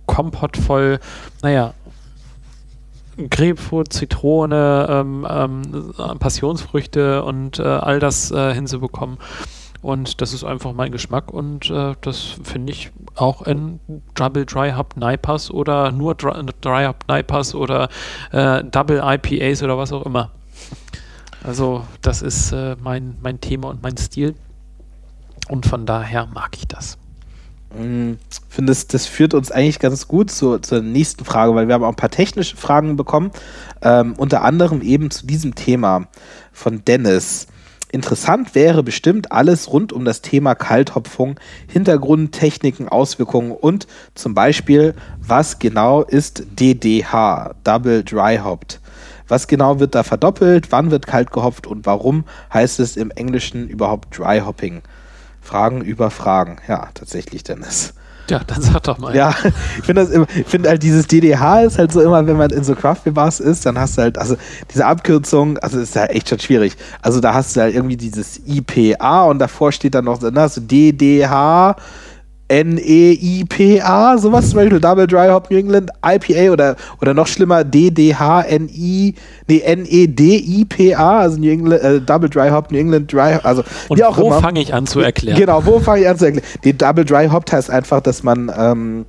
Kompott 0.05 0.57
voll, 0.57 0.99
naja, 1.43 1.73
Grapefruit, 3.29 3.91
Zitrone, 3.91 4.87
ähm, 4.89 5.27
ähm, 5.29 6.19
Passionsfrüchte 6.19 7.23
und 7.23 7.59
äh, 7.59 7.63
all 7.63 7.99
das 7.99 8.31
äh, 8.31 8.53
hinzubekommen. 8.53 9.17
Und 9.81 10.19
das 10.21 10.33
ist 10.33 10.43
einfach 10.43 10.73
mein 10.73 10.91
Geschmack 10.91 11.31
und 11.31 11.69
äh, 11.69 11.95
das 12.01 12.35
finde 12.43 12.73
ich 12.73 12.91
auch 13.15 13.43
in 13.43 13.79
Double 14.13 14.45
Dry 14.45 14.71
Hop 14.71 14.97
Nipers 14.97 15.49
oder 15.51 15.91
nur 15.91 16.15
Dry, 16.15 16.33
Dry 16.59 16.85
Hop 16.85 17.05
Nipers 17.07 17.55
oder 17.55 17.87
äh, 18.31 18.61
Double 18.65 19.01
IPAs 19.01 19.63
oder 19.63 19.77
was 19.77 19.93
auch 19.93 20.05
immer. 20.05 20.31
Also 21.43 21.85
das 22.01 22.21
ist 22.21 22.51
äh, 22.51 22.75
mein, 22.81 23.17
mein 23.21 23.39
Thema 23.39 23.69
und 23.69 23.81
mein 23.81 23.95
Stil 23.95 24.35
und 25.47 25.65
von 25.65 25.85
daher 25.85 26.27
mag 26.27 26.57
ich 26.57 26.67
das. 26.67 26.97
hm, 27.77 28.17
finde, 28.49 28.71
das, 28.71 28.87
das 28.87 29.05
führt 29.05 29.33
uns 29.33 29.51
eigentlich 29.51 29.79
ganz 29.79 30.07
gut 30.07 30.31
zu, 30.31 30.57
zur 30.59 30.81
nächsten 30.81 31.23
Frage, 31.23 31.55
weil 31.55 31.67
wir 31.67 31.75
haben 31.75 31.83
auch 31.83 31.89
ein 31.89 31.95
paar 31.95 32.11
technische 32.11 32.57
Fragen 32.57 32.95
bekommen. 32.95 33.31
Ähm, 33.81 34.15
unter 34.17 34.43
anderem 34.43 34.81
eben 34.81 35.11
zu 35.11 35.25
diesem 35.25 35.55
Thema 35.55 36.07
von 36.51 36.83
Dennis. 36.83 37.47
Interessant 37.91 38.53
wäre 38.53 38.83
bestimmt 38.83 39.31
alles 39.31 39.73
rund 39.73 39.91
um 39.93 40.05
das 40.05 40.21
Thema 40.21 40.53
Kalthopfung, 40.53 41.39
Hintergrund, 41.67 42.33
Techniken, 42.33 42.87
Auswirkungen 42.87 43.51
und 43.51 43.87
zum 44.13 44.35
Beispiel, 44.35 44.93
was 45.19 45.57
genau 45.57 46.03
ist 46.03 46.43
DDH, 46.59 47.55
Double 47.63 48.03
Dry 48.03 48.37
Hopped? 48.37 48.79
Was 49.27 49.47
genau 49.47 49.79
wird 49.79 49.95
da 49.95 50.03
verdoppelt? 50.03 50.71
Wann 50.71 50.91
wird 50.91 51.07
kalt 51.07 51.31
gehopft 51.31 51.65
und 51.65 51.87
warum 51.87 52.25
heißt 52.53 52.79
es 52.79 52.95
im 52.95 53.09
Englischen 53.09 53.67
überhaupt 53.67 54.17
Dry 54.17 54.39
Hopping? 54.39 54.83
Fragen 55.41 55.81
über 55.81 56.11
Fragen. 56.11 56.57
Ja, 56.67 56.89
tatsächlich, 56.93 57.43
Dennis. 57.43 57.93
Ja, 58.29 58.41
dann 58.45 58.61
sag 58.61 58.83
doch 58.83 58.97
mal. 58.97 59.15
Ja, 59.15 59.33
ich 59.77 59.85
finde 59.85 60.27
finde 60.45 60.69
halt 60.69 60.83
dieses 60.83 61.07
DDH 61.07 61.61
ist 61.61 61.77
halt 61.77 61.91
so 61.91 62.01
immer, 62.01 62.25
wenn 62.27 62.37
man 62.37 62.49
in 62.51 62.63
so 62.63 62.75
Craft 62.75 63.03
Beer 63.03 63.13
Bars 63.13 63.39
ist, 63.39 63.65
dann 63.65 63.77
hast 63.77 63.97
du 63.97 64.03
halt, 64.03 64.17
also 64.17 64.35
diese 64.71 64.85
Abkürzung, 64.85 65.57
also 65.59 65.79
ist 65.79 65.95
halt 65.95 66.11
echt 66.11 66.29
schon 66.29 66.39
schwierig. 66.39 66.75
Also 67.01 67.19
da 67.19 67.33
hast 67.33 67.55
du 67.55 67.61
halt 67.61 67.75
irgendwie 67.75 67.97
dieses 67.97 68.41
IPA 68.45 69.25
und 69.25 69.39
davor 69.39 69.71
steht 69.71 69.95
dann 69.95 70.05
noch, 70.05 70.19
dann 70.19 70.37
hast 70.37 70.57
du 70.57 70.61
DDH, 70.61 71.75
N-E-I-P-A, 72.49 74.17
sowas 74.17 74.49
zum 74.49 74.57
Beispiel, 74.57 74.79
Double 74.79 75.07
Dry 75.07 75.29
Hop 75.29 75.49
New 75.51 75.57
England, 75.57 75.91
IPA 76.03 76.51
oder, 76.51 76.75
oder 76.99 77.13
noch 77.13 77.27
schlimmer, 77.27 77.63
D-D-H-N-I, 77.63 79.15
nee, 79.47 79.59
N-E-D-I-P-A, 79.59 81.19
also 81.19 81.39
New 81.39 81.51
England, 81.51 81.83
äh, 81.83 82.01
Double 82.01 82.29
Dry 82.29 82.49
Hop 82.49 82.71
New 82.71 82.79
England 82.79 83.13
Dry, 83.13 83.39
also 83.43 83.63
Und 83.87 84.03
auch 84.03 84.17
wo 84.17 84.31
fange 84.31 84.61
ich 84.61 84.73
an 84.73 84.87
zu 84.87 84.99
erklären? 84.99 85.37
Genau, 85.37 85.65
wo 85.65 85.79
fange 85.79 86.01
ich 86.01 86.09
an 86.09 86.17
zu 86.17 86.25
erklären? 86.25 86.47
Die 86.63 86.77
Double 86.77 87.05
Dry 87.05 87.27
Hop 87.29 87.49
heißt 87.51 87.69
einfach, 87.69 88.01
dass 88.01 88.23
man 88.23 88.51
ähm, 88.57 89.05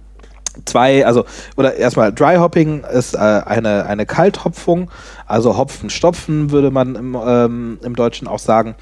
zwei, 0.64 1.06
also, 1.06 1.24
oder 1.56 1.76
erstmal 1.76 2.12
Dry 2.12 2.36
Hopping 2.36 2.84
ist 2.84 3.14
äh, 3.14 3.18
eine, 3.18 3.86
eine 3.86 4.06
Kalthopfung, 4.06 4.90
also 5.26 5.56
Hopfen 5.56 5.90
stopfen, 5.90 6.50
würde 6.50 6.70
man 6.70 6.94
im, 6.94 7.16
ähm, 7.24 7.78
im 7.82 7.96
Deutschen 7.96 8.28
auch 8.28 8.38
sagen. 8.38 8.74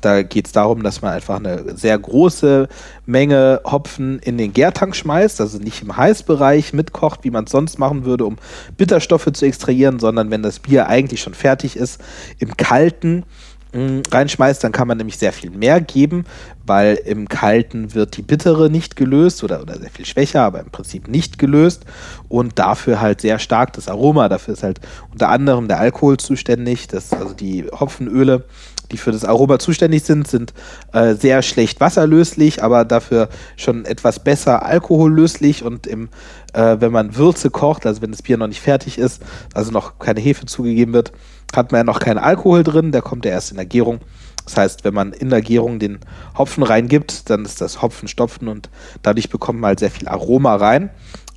Da 0.00 0.22
geht 0.22 0.46
es 0.46 0.52
darum, 0.52 0.82
dass 0.82 1.02
man 1.02 1.12
einfach 1.12 1.36
eine 1.36 1.76
sehr 1.76 1.98
große 1.98 2.68
Menge 3.06 3.60
Hopfen 3.64 4.18
in 4.20 4.38
den 4.38 4.52
Gärtank 4.52 4.94
schmeißt, 4.94 5.40
also 5.40 5.58
nicht 5.58 5.82
im 5.82 5.96
Heißbereich 5.96 6.72
mitkocht, 6.72 7.24
wie 7.24 7.30
man 7.30 7.44
es 7.44 7.50
sonst 7.50 7.78
machen 7.78 8.04
würde, 8.04 8.24
um 8.26 8.36
Bitterstoffe 8.76 9.30
zu 9.32 9.46
extrahieren, 9.46 9.98
sondern 9.98 10.30
wenn 10.30 10.42
das 10.42 10.60
Bier 10.60 10.88
eigentlich 10.88 11.20
schon 11.20 11.34
fertig 11.34 11.76
ist, 11.76 12.00
im 12.38 12.56
Kalten 12.56 13.24
mh, 13.72 14.02
reinschmeißt, 14.10 14.62
dann 14.64 14.72
kann 14.72 14.88
man 14.88 14.98
nämlich 14.98 15.18
sehr 15.18 15.32
viel 15.32 15.50
mehr 15.50 15.80
geben, 15.80 16.24
weil 16.64 16.94
im 16.94 17.28
Kalten 17.28 17.94
wird 17.94 18.16
die 18.16 18.22
Bittere 18.22 18.70
nicht 18.70 18.96
gelöst 18.96 19.44
oder, 19.44 19.62
oder 19.62 19.78
sehr 19.78 19.90
viel 19.90 20.06
schwächer, 20.06 20.42
aber 20.42 20.60
im 20.60 20.70
Prinzip 20.70 21.08
nicht 21.08 21.38
gelöst 21.38 21.84
und 22.28 22.58
dafür 22.58 23.00
halt 23.00 23.20
sehr 23.20 23.38
stark 23.38 23.72
das 23.74 23.88
Aroma. 23.88 24.28
Dafür 24.28 24.54
ist 24.54 24.62
halt 24.62 24.80
unter 25.12 25.28
anderem 25.28 25.68
der 25.68 25.78
Alkohol 25.78 26.16
zuständig, 26.16 26.88
das, 26.88 27.12
also 27.12 27.34
die 27.34 27.66
Hopfenöle, 27.72 28.44
die 28.88 28.96
für 28.96 29.12
das 29.12 29.24
Aroma 29.24 29.58
zuständig 29.58 30.04
sind, 30.04 30.28
sind 30.28 30.54
äh, 30.92 31.14
sehr 31.14 31.42
schlecht 31.42 31.80
wasserlöslich, 31.80 32.62
aber 32.62 32.84
dafür 32.84 33.28
schon 33.56 33.84
etwas 33.84 34.20
besser 34.20 34.64
alkohollöslich 34.64 35.62
und 35.62 35.86
im, 35.86 36.08
äh, 36.52 36.76
wenn 36.80 36.92
man 36.92 37.16
Würze 37.16 37.50
kocht, 37.50 37.86
also 37.86 38.02
wenn 38.02 38.10
das 38.10 38.22
Bier 38.22 38.36
noch 38.36 38.48
nicht 38.48 38.60
fertig 38.60 38.98
ist, 38.98 39.22
also 39.54 39.70
noch 39.70 39.98
keine 39.98 40.20
Hefe 40.20 40.46
zugegeben 40.46 40.92
wird, 40.92 41.12
hat 41.54 41.72
man 41.72 41.80
ja 41.80 41.84
noch 41.84 42.00
keinen 42.00 42.18
Alkohol 42.18 42.62
drin, 42.62 42.92
der 42.92 43.02
kommt 43.02 43.24
ja 43.24 43.32
erst 43.32 43.50
in 43.50 43.56
der 43.56 43.66
Gärung. 43.66 44.00
Das 44.44 44.56
heißt, 44.56 44.84
wenn 44.84 44.94
man 44.94 45.12
in 45.12 45.28
der 45.28 45.42
Gärung 45.42 45.80
den 45.80 45.98
Hopfen 46.38 46.62
reingibt, 46.62 47.28
dann 47.30 47.44
ist 47.44 47.60
das 47.60 47.82
Hopfen 47.82 48.06
stopfen 48.06 48.46
und 48.46 48.70
dadurch 49.02 49.28
bekommt 49.28 49.60
man 49.60 49.68
halt 49.68 49.80
sehr 49.80 49.90
viel 49.90 50.06
Aroma 50.06 50.54
rein. 50.54 50.90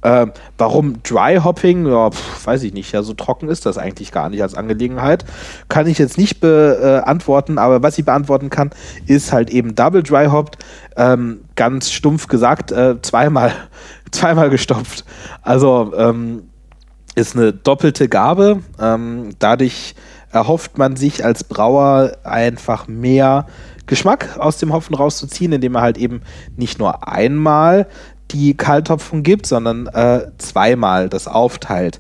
Ähm, 0.04 0.32
warum 0.58 1.04
Dry 1.04 1.40
Hopping? 1.44 1.86
Ja, 1.86 2.10
pf, 2.12 2.46
weiß 2.46 2.64
ich 2.64 2.74
nicht. 2.74 2.92
Ja, 2.92 3.04
so 3.04 3.14
trocken 3.14 3.50
ist 3.50 3.66
das 3.66 3.78
eigentlich 3.78 4.12
gar 4.12 4.30
nicht 4.30 4.42
als 4.42 4.56
Angelegenheit. 4.56 5.26
Kann 5.68 5.88
ich 5.88 5.98
jetzt 5.98 6.18
nicht 6.18 6.40
beantworten, 6.40 7.58
aber 7.58 7.84
was 7.84 7.98
ich 7.98 8.06
beantworten 8.06 8.50
kann, 8.50 8.72
ist 9.08 9.34
halt 9.34 9.50
eben 9.50 9.76
Double 9.76 10.04
Dry 10.04 10.28
Hopped. 10.28 10.58
Ähm, 10.96 11.42
ganz 11.56 11.92
stumpf 11.92 12.28
gesagt, 12.28 12.72
äh, 12.72 13.02
zweimal, 13.02 13.52
zweimal 14.12 14.50
gestopft. 14.50 15.06
Also 15.42 15.94
ähm, 15.96 16.44
ist 17.16 17.36
eine 17.36 17.54
doppelte 17.54 18.08
Gabe. 18.08 18.62
Ähm, 18.80 19.32
dadurch 19.40 19.96
erhofft 20.32 20.78
man 20.78 20.96
sich 20.96 21.26
als 21.26 21.44
Brauer 21.44 22.14
einfach 22.24 22.88
mehr 22.88 23.48
Geschmack 23.88 24.38
aus 24.38 24.58
dem 24.58 24.72
Hopfen 24.72 24.96
rauszuziehen, 24.96 25.52
indem 25.52 25.76
er 25.76 25.82
halt 25.82 25.98
eben 25.98 26.22
nicht 26.56 26.78
nur 26.78 27.08
einmal 27.08 27.88
die 28.32 28.56
Kalthopfung 28.56 29.24
gibt, 29.24 29.46
sondern 29.46 29.88
äh, 29.88 30.28
zweimal 30.38 31.10
das 31.10 31.28
aufteilt. 31.28 32.00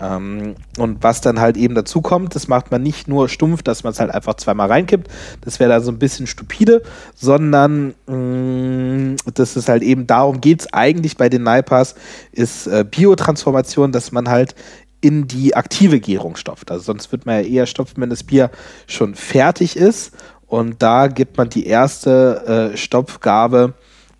Ähm, 0.00 0.54
und 0.78 1.02
was 1.02 1.20
dann 1.20 1.40
halt 1.40 1.56
eben 1.56 1.74
dazu 1.74 2.00
kommt, 2.00 2.34
das 2.34 2.48
macht 2.48 2.70
man 2.70 2.82
nicht 2.82 3.08
nur 3.08 3.28
stumpf, 3.28 3.62
dass 3.62 3.82
man 3.82 3.92
es 3.92 4.00
halt 4.00 4.10
einfach 4.10 4.34
zweimal 4.34 4.68
reinkippt, 4.68 5.08
das 5.40 5.58
wäre 5.58 5.70
da 5.70 5.80
so 5.80 5.90
ein 5.90 5.98
bisschen 5.98 6.26
stupide, 6.26 6.82
sondern 7.14 7.94
mh, 8.06 9.16
dass 9.34 9.56
es 9.56 9.68
halt 9.68 9.82
eben 9.82 10.06
darum 10.06 10.40
geht 10.40 10.60
es 10.60 10.72
eigentlich 10.72 11.16
bei 11.16 11.28
den 11.28 11.42
Naipas, 11.42 11.94
ist 12.32 12.66
äh, 12.66 12.84
Biotransformation, 12.88 13.92
dass 13.92 14.12
man 14.12 14.28
halt 14.28 14.54
in 15.00 15.28
die 15.28 15.54
aktive 15.54 16.00
Gärung 16.00 16.36
stopft. 16.36 16.70
Also 16.70 16.84
sonst 16.84 17.12
wird 17.12 17.26
man 17.26 17.42
ja 17.42 17.48
eher 17.48 17.66
stopfen, 17.66 18.00
wenn 18.00 18.10
das 18.10 18.24
Bier 18.24 18.50
schon 18.86 19.14
fertig 19.14 19.76
ist. 19.76 20.12
Und 20.46 20.82
da 20.82 21.08
gibt 21.08 21.36
man 21.36 21.50
die 21.50 21.66
erste 21.66 22.72
äh, 22.72 22.76
Stopfgabe, 22.76 23.74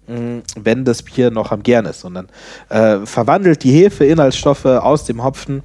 wenn 0.09 0.85
das 0.85 1.03
Bier 1.03 1.31
noch 1.31 1.53
am 1.53 1.63
Gern 1.63 1.87
ist. 1.87 2.05
Und 2.05 2.15
dann 2.15 2.29
äh, 2.69 3.07
verwandelt 3.07 3.63
die 3.63 3.73
Hefe 3.73 4.05
Inhaltsstoffe 4.05 4.65
aus 4.65 5.05
dem 5.05 5.23
Hopfen 5.23 5.63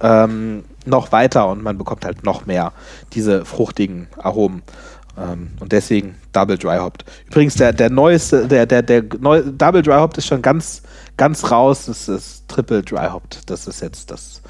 ähm, 0.00 0.64
noch 0.84 1.12
weiter 1.12 1.48
und 1.48 1.62
man 1.62 1.78
bekommt 1.78 2.04
halt 2.04 2.24
noch 2.24 2.46
mehr 2.46 2.72
diese 3.12 3.44
fruchtigen 3.44 4.08
Aromen. 4.18 4.62
Ähm, 5.18 5.52
und 5.60 5.72
deswegen 5.72 6.16
Double 6.32 6.58
Dry 6.58 6.76
Hopped. 6.76 7.04
Übrigens, 7.26 7.54
der, 7.54 7.72
der 7.72 7.90
neueste, 7.90 8.46
der, 8.46 8.66
der, 8.66 8.82
der 8.82 9.02
neu, 9.18 9.42
Double 9.42 9.82
Dry 9.82 9.94
Hopped 9.94 10.18
ist 10.18 10.26
schon 10.26 10.42
ganz, 10.42 10.82
ganz 11.16 11.50
raus. 11.50 11.86
Das 11.86 12.08
ist 12.08 12.46
Triple 12.48 12.82
Dry 12.82 13.08
Hopped. 13.10 13.48
Das 13.48 13.66
ist 13.66 13.80
jetzt, 13.80 14.10
das 14.10 14.42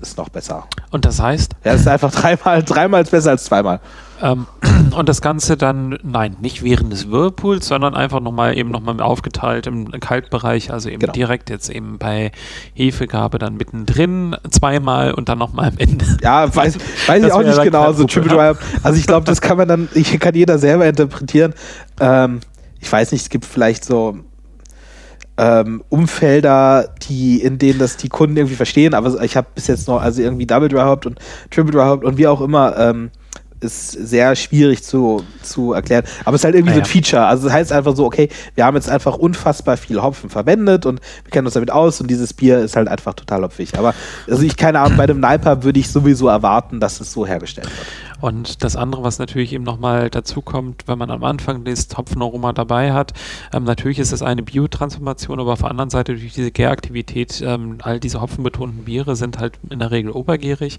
ist 0.00 0.18
noch 0.18 0.28
besser. 0.28 0.66
Und 0.90 1.04
das 1.04 1.20
heißt, 1.20 1.52
Ja, 1.64 1.72
das 1.72 1.82
ist 1.82 1.88
einfach 1.88 2.12
dreimal, 2.12 2.62
dreimal 2.62 3.02
ist 3.02 3.10
besser 3.10 3.30
als 3.30 3.44
zweimal. 3.44 3.80
Ähm, 4.22 4.46
und 4.96 5.08
das 5.08 5.20
Ganze 5.20 5.56
dann, 5.56 5.98
nein, 6.02 6.36
nicht 6.40 6.62
während 6.62 6.92
des 6.92 7.10
Whirlpools, 7.10 7.66
sondern 7.66 7.94
einfach 7.94 8.20
nochmal 8.20 8.56
eben 8.56 8.70
nochmal 8.70 9.00
aufgeteilt 9.00 9.66
im 9.66 9.90
Kaltbereich, 9.90 10.72
also 10.72 10.88
eben 10.88 11.00
Genau. 11.00 11.12
direkt 11.12 11.50
jetzt 11.50 11.68
eben 11.70 11.98
bei 11.98 12.32
Hefegabe 12.74 13.38
dann 13.38 13.56
mittendrin 13.56 14.36
zweimal 14.50 15.12
und 15.12 15.28
dann 15.28 15.38
nochmal 15.38 15.68
am 15.68 15.78
Ende. 15.78 16.04
Ja, 16.22 16.54
weiß, 16.54 16.78
weiß 17.06 17.24
ich 17.24 17.32
auch 17.32 17.42
nicht 17.42 17.62
genau. 17.62 17.92
So. 17.92 18.04
Triple 18.04 18.30
Dry. 18.30 18.54
Also 18.82 18.98
ich 18.98 19.06
glaube, 19.06 19.24
das 19.26 19.40
kann 19.40 19.56
man 19.56 19.68
dann, 19.68 19.88
ich 19.94 20.18
kann 20.18 20.34
jeder 20.34 20.58
selber 20.58 20.86
interpretieren. 20.86 21.54
Ähm, 21.98 22.40
ich 22.80 22.90
weiß 22.90 23.12
nicht, 23.12 23.22
es 23.22 23.28
gibt 23.28 23.44
vielleicht 23.44 23.84
so 23.84 24.18
ähm, 25.36 25.82
Umfelder, 25.88 26.94
die, 27.08 27.40
in 27.42 27.58
denen 27.58 27.78
das 27.78 27.96
die 27.96 28.08
Kunden 28.08 28.36
irgendwie 28.36 28.56
verstehen, 28.56 28.92
aber 28.94 29.22
ich 29.22 29.36
habe 29.36 29.46
bis 29.54 29.66
jetzt 29.68 29.88
noch, 29.88 30.02
also 30.02 30.20
irgendwie 30.20 30.46
Double 30.46 30.68
Dry 30.68 30.80
Hopped 30.82 31.06
und 31.06 31.18
Triple 31.50 31.72
Dry 31.72 31.84
Hopped 31.84 32.04
und 32.04 32.18
wie 32.18 32.26
auch 32.26 32.40
immer, 32.40 32.76
ähm, 32.76 33.10
ist 33.60 33.92
sehr 33.92 34.34
schwierig 34.36 34.82
zu, 34.82 35.22
zu 35.42 35.72
erklären. 35.72 36.04
Aber 36.24 36.34
es 36.34 36.40
ist 36.40 36.44
halt 36.44 36.54
irgendwie 36.54 36.72
Ah, 36.72 36.76
so 36.76 36.80
ein 36.80 36.86
ja. 36.86 36.90
Feature. 36.90 37.26
Also 37.26 37.44
das 37.44 37.52
heißt 37.52 37.72
einfach 37.72 37.94
so, 37.94 38.06
okay, 38.06 38.28
wir 38.54 38.64
haben 38.64 38.74
jetzt 38.76 38.88
einfach 38.88 39.16
unfassbar 39.16 39.76
viel 39.76 40.00
Hopfen 40.02 40.30
verwendet 40.30 40.86
und 40.86 41.00
wir 41.24 41.30
kennen 41.30 41.46
uns 41.46 41.54
damit 41.54 41.70
aus 41.70 42.00
und 42.00 42.08
dieses 42.10 42.32
Bier 42.32 42.58
ist 42.58 42.76
halt 42.76 42.88
einfach 42.88 43.14
total 43.14 43.42
hopfig. 43.42 43.78
Aber 43.78 43.94
also 44.28 44.42
ich 44.42 44.56
keine 44.56 44.80
Ahnung, 44.80 44.96
bei 44.96 45.06
dem 45.06 45.20
Niper 45.20 45.62
würde 45.62 45.80
ich 45.80 45.90
sowieso 45.90 46.28
erwarten, 46.28 46.80
dass 46.80 47.00
es 47.00 47.12
so 47.12 47.26
hergestellt 47.26 47.66
wird. 47.66 47.86
Und 48.20 48.62
das 48.62 48.76
andere, 48.76 49.02
was 49.02 49.18
natürlich 49.18 49.52
eben 49.52 49.64
nochmal 49.64 50.10
dazu 50.10 50.42
kommt, 50.42 50.86
wenn 50.86 50.98
man 50.98 51.10
am 51.10 51.24
Anfang 51.24 51.64
das 51.64 51.88
Hopfenaroma 51.96 52.52
dabei 52.52 52.92
hat, 52.92 53.14
ähm, 53.52 53.64
natürlich 53.64 53.98
ist 53.98 54.12
es 54.12 54.22
eine 54.22 54.42
Biotransformation, 54.42 55.40
aber 55.40 55.54
auf 55.54 55.60
der 55.60 55.70
anderen 55.70 55.90
Seite 55.90 56.14
durch 56.14 56.34
diese 56.34 56.50
Gäraktivität, 56.50 57.42
ähm, 57.44 57.78
all 57.82 57.98
diese 57.98 58.20
hopfenbetonten 58.20 58.84
Biere 58.84 59.16
sind 59.16 59.38
halt 59.38 59.54
in 59.70 59.78
der 59.78 59.90
Regel 59.90 60.10
obergärig. 60.10 60.76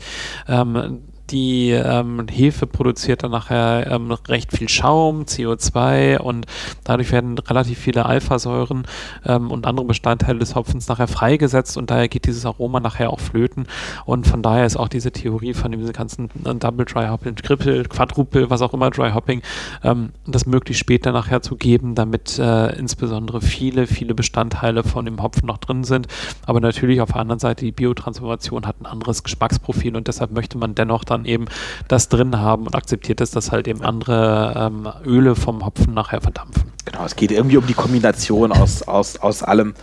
Ähm, 0.48 1.02
die 1.32 1.72
ähm, 1.72 2.26
Hefe 2.30 2.68
produziert 2.68 3.24
dann 3.24 3.32
nachher 3.32 3.90
ähm, 3.90 4.12
recht 4.12 4.52
viel 4.56 4.70
Schaum, 4.70 5.24
CO2 5.24 6.18
und 6.20 6.46
dadurch 6.84 7.12
werden 7.12 7.38
relativ 7.38 7.80
viele 7.80 8.06
Alphasäuren 8.06 8.84
ähm, 9.26 9.52
und 9.52 9.66
andere 9.66 9.86
Bestandteile 9.86 10.40
des 10.40 10.56
Hopfens 10.56 10.88
nachher 10.88 11.08
freigesetzt 11.08 11.78
und 11.78 11.90
daher 11.90 12.08
geht 12.08 12.26
dieses 12.26 12.46
Aroma 12.46 12.80
nachher 12.80 13.12
auch 13.12 13.20
flöten 13.20 13.68
und 14.06 14.28
von 14.28 14.42
daher 14.42 14.66
ist 14.66 14.78
auch 14.78 14.90
diese 14.90 15.12
Theorie 15.12 15.54
von 15.54 15.72
diesem 15.72 15.94
ganzen 15.94 16.30
äh, 16.46 16.56
Double 16.56 16.86
Dry 16.86 17.08
Hopping, 17.08 17.36
Triple, 17.36 17.84
Quadruple, 17.84 18.50
was 18.50 18.62
auch 18.62 18.74
immer 18.74 18.90
Dry 18.90 19.12
Hopping, 19.12 19.42
ähm, 19.84 20.12
das 20.26 20.46
möglichst 20.46 20.82
später 20.82 21.12
nachher 21.12 21.42
zu 21.42 21.56
geben, 21.56 21.96
damit 21.96 22.38
äh, 22.40 22.76
insbesondere 22.78 23.42
viele, 23.42 23.88
viele 23.88 24.14
Bestandteile 24.14 24.84
von 24.84 25.06
dem 25.06 25.22
Hopfen 25.22 25.48
noch 25.48 25.58
drin 25.58 25.84
sind. 25.84 26.08
Aber 26.46 26.60
natürlich 26.60 27.02
auf 27.02 27.12
der 27.12 27.22
anderen 27.22 27.40
Seite 27.40 27.66
die 27.66 27.72
Biotransformation 27.72 28.66
hat 28.66 28.82
ein 28.82 28.86
anderes 28.86 29.24
Geschmacksprofil 29.24 29.96
und 29.96 30.08
deshalb 30.08 30.32
möchte 30.32 30.58
man 30.58 30.76
dennoch 30.76 31.04
dann 31.04 31.21
eben 31.26 31.46
das 31.88 32.10
drin 32.10 32.40
haben 32.40 32.66
und 32.68 32.76
akzeptiert 32.76 33.22
es, 33.22 33.32
dass 33.32 33.52
halt 33.52 33.68
eben 33.68 33.82
andere 33.82 34.54
ähm, 34.56 34.90
Öle 35.06 35.36
vom 35.36 35.66
Hopfen 35.66 35.94
nachher 35.94 36.22
verdampfen. 36.22 36.72
Genau, 36.86 37.06
es 37.06 37.16
geht 37.16 37.32
irgendwie 37.32 37.58
um 37.58 37.68
die 37.68 37.74
Kombination 37.74 38.52
aus, 38.52 38.84
aus, 38.84 39.18
aus 39.18 39.44
allem. 39.44 39.74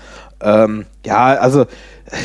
Ähm, 0.41 0.87
ja, 1.05 1.35
also 1.35 1.67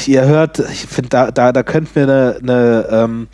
ihr 0.08 0.26
hört, 0.26 0.60
ich 0.60 0.86
finde, 0.86 1.10
da, 1.10 1.32
da, 1.32 1.52
da 1.52 1.64
könnten 1.64 1.96
wir 1.96 2.04
eine, 2.04 2.38
eine, 2.42 2.88
ähm, 2.90 3.28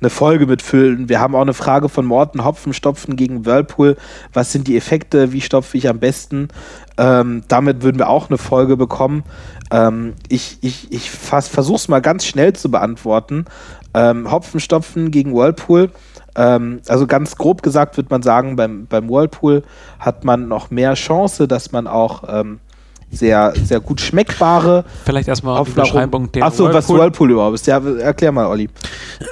eine 0.00 0.10
Folge 0.10 0.46
mitfüllen. 0.46 1.08
Wir 1.08 1.20
haben 1.20 1.36
auch 1.36 1.42
eine 1.42 1.54
Frage 1.54 1.88
von 1.88 2.04
Morten 2.04 2.44
Hopfenstopfen 2.44 3.14
gegen 3.14 3.46
Whirlpool. 3.46 3.96
Was 4.32 4.50
sind 4.50 4.66
die 4.66 4.76
Effekte? 4.76 5.32
Wie 5.32 5.40
stopfe 5.40 5.76
ich 5.76 5.88
am 5.88 6.00
besten? 6.00 6.48
Ähm, 6.98 7.44
damit 7.46 7.82
würden 7.82 7.98
wir 7.98 8.08
auch 8.08 8.28
eine 8.28 8.38
Folge 8.38 8.76
bekommen. 8.76 9.22
Ähm, 9.70 10.14
ich 10.28 10.58
ich, 10.60 10.92
ich 10.92 11.10
versuche 11.10 11.76
es 11.76 11.88
mal 11.88 12.02
ganz 12.02 12.26
schnell 12.26 12.52
zu 12.52 12.70
beantworten. 12.70 13.44
Ähm, 13.94 14.30
Hopfenstopfen 14.30 15.10
gegen 15.10 15.34
Whirlpool. 15.34 15.90
Ähm, 16.34 16.80
also 16.88 17.06
ganz 17.06 17.36
grob 17.36 17.62
gesagt 17.62 17.96
wird 17.96 18.10
man 18.10 18.22
sagen, 18.22 18.56
beim, 18.56 18.86
beim 18.86 19.08
Whirlpool 19.08 19.62
hat 19.98 20.24
man 20.24 20.48
noch 20.48 20.70
mehr 20.70 20.94
Chance, 20.94 21.46
dass 21.46 21.72
man 21.72 21.86
auch 21.86 22.24
ähm, 22.26 22.60
sehr, 23.12 23.52
sehr 23.62 23.80
gut 23.80 24.00
schmeckbare. 24.00 24.84
Vielleicht 25.04 25.28
erstmal 25.28 25.62
die 25.64 25.70
Beschreibung 25.70 26.32
der 26.32 26.44
Achso, 26.44 26.72
was 26.72 26.88
Whirlpool 26.88 27.30
überhaupt 27.30 27.54
ist. 27.54 27.66
Ja, 27.66 27.78
erklär 27.78 28.32
mal, 28.32 28.46
Olli. 28.46 28.68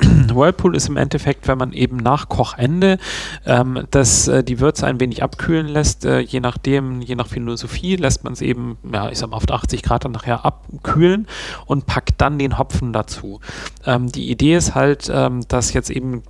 Whirlpool 0.32 0.76
ist 0.76 0.88
im 0.88 0.96
Endeffekt, 0.96 1.48
wenn 1.48 1.58
man 1.58 1.72
eben 1.72 1.96
nach 1.96 2.28
Kochende 2.28 2.98
ähm, 3.46 3.84
das, 3.90 4.28
äh, 4.28 4.44
die 4.44 4.60
Würze 4.60 4.86
ein 4.86 5.00
wenig 5.00 5.22
abkühlen 5.22 5.66
lässt, 5.66 6.04
äh, 6.04 6.20
je 6.20 6.40
nachdem, 6.40 7.00
je 7.00 7.14
nach 7.14 7.26
Philosophie, 7.26 7.96
lässt 7.96 8.22
man 8.22 8.34
es 8.34 8.42
eben, 8.42 8.76
ja, 8.92 9.08
ich 9.08 9.18
sag 9.18 9.30
mal, 9.30 9.36
auf 9.36 9.50
80 9.50 9.82
Grad 9.82 10.04
dann 10.04 10.12
nachher 10.12 10.44
abkühlen 10.44 11.26
und 11.66 11.86
packt 11.86 12.20
dann 12.20 12.38
den 12.38 12.58
Hopfen 12.58 12.92
dazu. 12.92 13.40
Ähm, 13.86 14.12
die 14.12 14.30
Idee 14.30 14.56
ist 14.56 14.74
halt, 14.74 15.10
ähm, 15.12 15.40
dass 15.48 15.72
jetzt 15.72 15.90
eben 15.90 16.22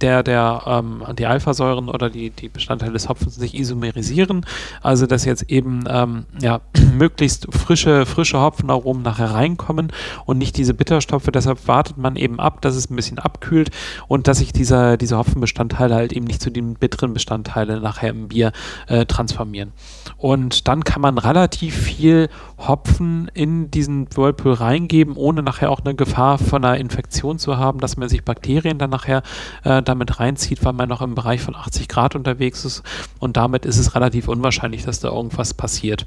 der, 0.00 0.22
der, 0.22 0.62
ähm, 0.66 1.02
die 1.18 1.26
Alphasäuren 1.26 1.88
oder 1.88 2.10
die, 2.10 2.30
die 2.30 2.48
Bestandteile 2.48 2.92
des 2.92 3.08
Hopfens 3.08 3.36
sich 3.36 3.58
isomerisieren, 3.58 4.44
also 4.82 5.06
dass 5.06 5.24
jetzt 5.24 5.50
eben, 5.50 5.84
ähm, 5.88 6.26
ja, 6.40 6.60
möglichst 6.94 7.46
frische, 7.52 8.06
frische 8.06 8.40
Hopfenaromen 8.40 9.02
nachher 9.02 9.32
reinkommen 9.32 9.92
und 10.24 10.38
nicht 10.38 10.56
diese 10.56 10.74
Bitterstoffe. 10.74 11.28
Deshalb 11.32 11.66
wartet 11.68 11.98
man 11.98 12.16
eben 12.16 12.40
ab, 12.40 12.60
dass 12.62 12.76
es 12.76 12.90
ein 12.90 12.96
bisschen 12.96 13.18
abkühlt 13.18 13.70
und 14.08 14.28
dass 14.28 14.38
sich 14.38 14.52
dieser, 14.52 14.96
diese 14.96 15.18
Hopfenbestandteile 15.18 15.94
halt 15.94 16.12
eben 16.12 16.26
nicht 16.26 16.40
zu 16.40 16.50
den 16.50 16.74
bitteren 16.74 17.14
Bestandteilen 17.14 17.82
nachher 17.82 18.10
im 18.10 18.28
Bier 18.28 18.52
äh, 18.88 19.06
transformieren. 19.06 19.72
Und 20.16 20.68
dann 20.68 20.84
kann 20.84 21.02
man 21.02 21.18
relativ 21.18 21.76
viel 21.76 22.28
Hopfen 22.58 23.30
in 23.34 23.70
diesen 23.70 24.08
Whirlpool 24.16 24.54
reingeben, 24.54 25.16
ohne 25.16 25.42
nachher 25.42 25.70
auch 25.70 25.80
eine 25.80 25.94
Gefahr 25.94 26.38
von 26.38 26.64
einer 26.64 26.78
Infektion 26.78 27.38
zu 27.38 27.56
haben, 27.56 27.80
dass 27.80 27.96
man 27.96 28.08
sich 28.08 28.24
Bakterien 28.24 28.78
dann 28.78 28.90
nachher 28.90 29.22
äh, 29.64 29.82
damit 29.82 30.18
reinzieht, 30.20 30.64
weil 30.64 30.72
man 30.72 30.88
noch 30.88 31.02
im 31.02 31.14
Bereich 31.14 31.40
von 31.40 31.54
80 31.54 31.88
Grad 31.88 32.14
unterwegs 32.14 32.64
ist. 32.64 32.82
Und 33.18 33.36
damit 33.36 33.64
ist 33.64 33.78
es 33.78 33.94
relativ 33.94 34.28
unwahrscheinlich, 34.28 34.84
dass 34.84 35.00
da 35.00 35.08
irgendwas 35.08 35.54
passiert. 35.54 36.06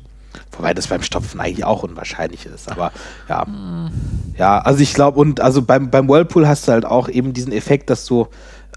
Wobei 0.51 0.73
das 0.73 0.87
beim 0.87 1.01
Stopfen 1.01 1.39
eigentlich 1.39 1.65
auch 1.65 1.83
unwahrscheinlich 1.83 2.45
ist. 2.45 2.71
Aber 2.71 2.91
ja. 3.29 3.45
Ja, 4.37 4.59
also 4.59 4.81
ich 4.81 4.93
glaube, 4.93 5.19
und 5.19 5.39
also 5.41 5.61
beim, 5.61 5.89
beim 5.89 6.07
Whirlpool 6.07 6.47
hast 6.47 6.67
du 6.67 6.71
halt 6.71 6.85
auch 6.85 7.09
eben 7.09 7.33
diesen 7.33 7.51
Effekt, 7.51 7.89
dass 7.89 8.05
du 8.05 8.27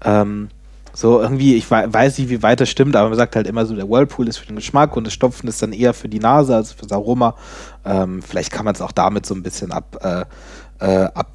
ähm, 0.03 0.49
so 0.93 1.21
irgendwie, 1.21 1.55
ich 1.55 1.69
weiß 1.69 2.17
nicht, 2.17 2.29
wie 2.29 2.43
weit 2.43 2.59
das 2.59 2.69
stimmt, 2.69 2.95
aber 2.95 3.09
man 3.09 3.17
sagt 3.17 3.35
halt 3.35 3.47
immer 3.47 3.65
so, 3.65 3.75
der 3.75 3.89
Whirlpool 3.89 4.27
ist 4.27 4.37
für 4.37 4.47
den 4.47 4.57
Geschmack 4.57 4.97
und 4.97 5.05
das 5.05 5.13
Stopfen 5.13 5.47
ist 5.47 5.61
dann 5.61 5.71
eher 5.71 5.93
für 5.93 6.09
die 6.09 6.19
Nase, 6.19 6.55
also 6.55 6.75
fürs 6.75 6.91
Aroma. 6.91 7.35
Ähm, 7.85 8.21
vielleicht 8.21 8.51
kann 8.51 8.65
man 8.65 8.75
es 8.75 8.81
auch 8.81 8.91
damit 8.91 9.25
so 9.25 9.33
ein 9.33 9.43
bisschen 9.43 9.71
ab, 9.71 9.97
äh, 10.01 10.25
äh, 10.85 11.05
ab 11.05 11.31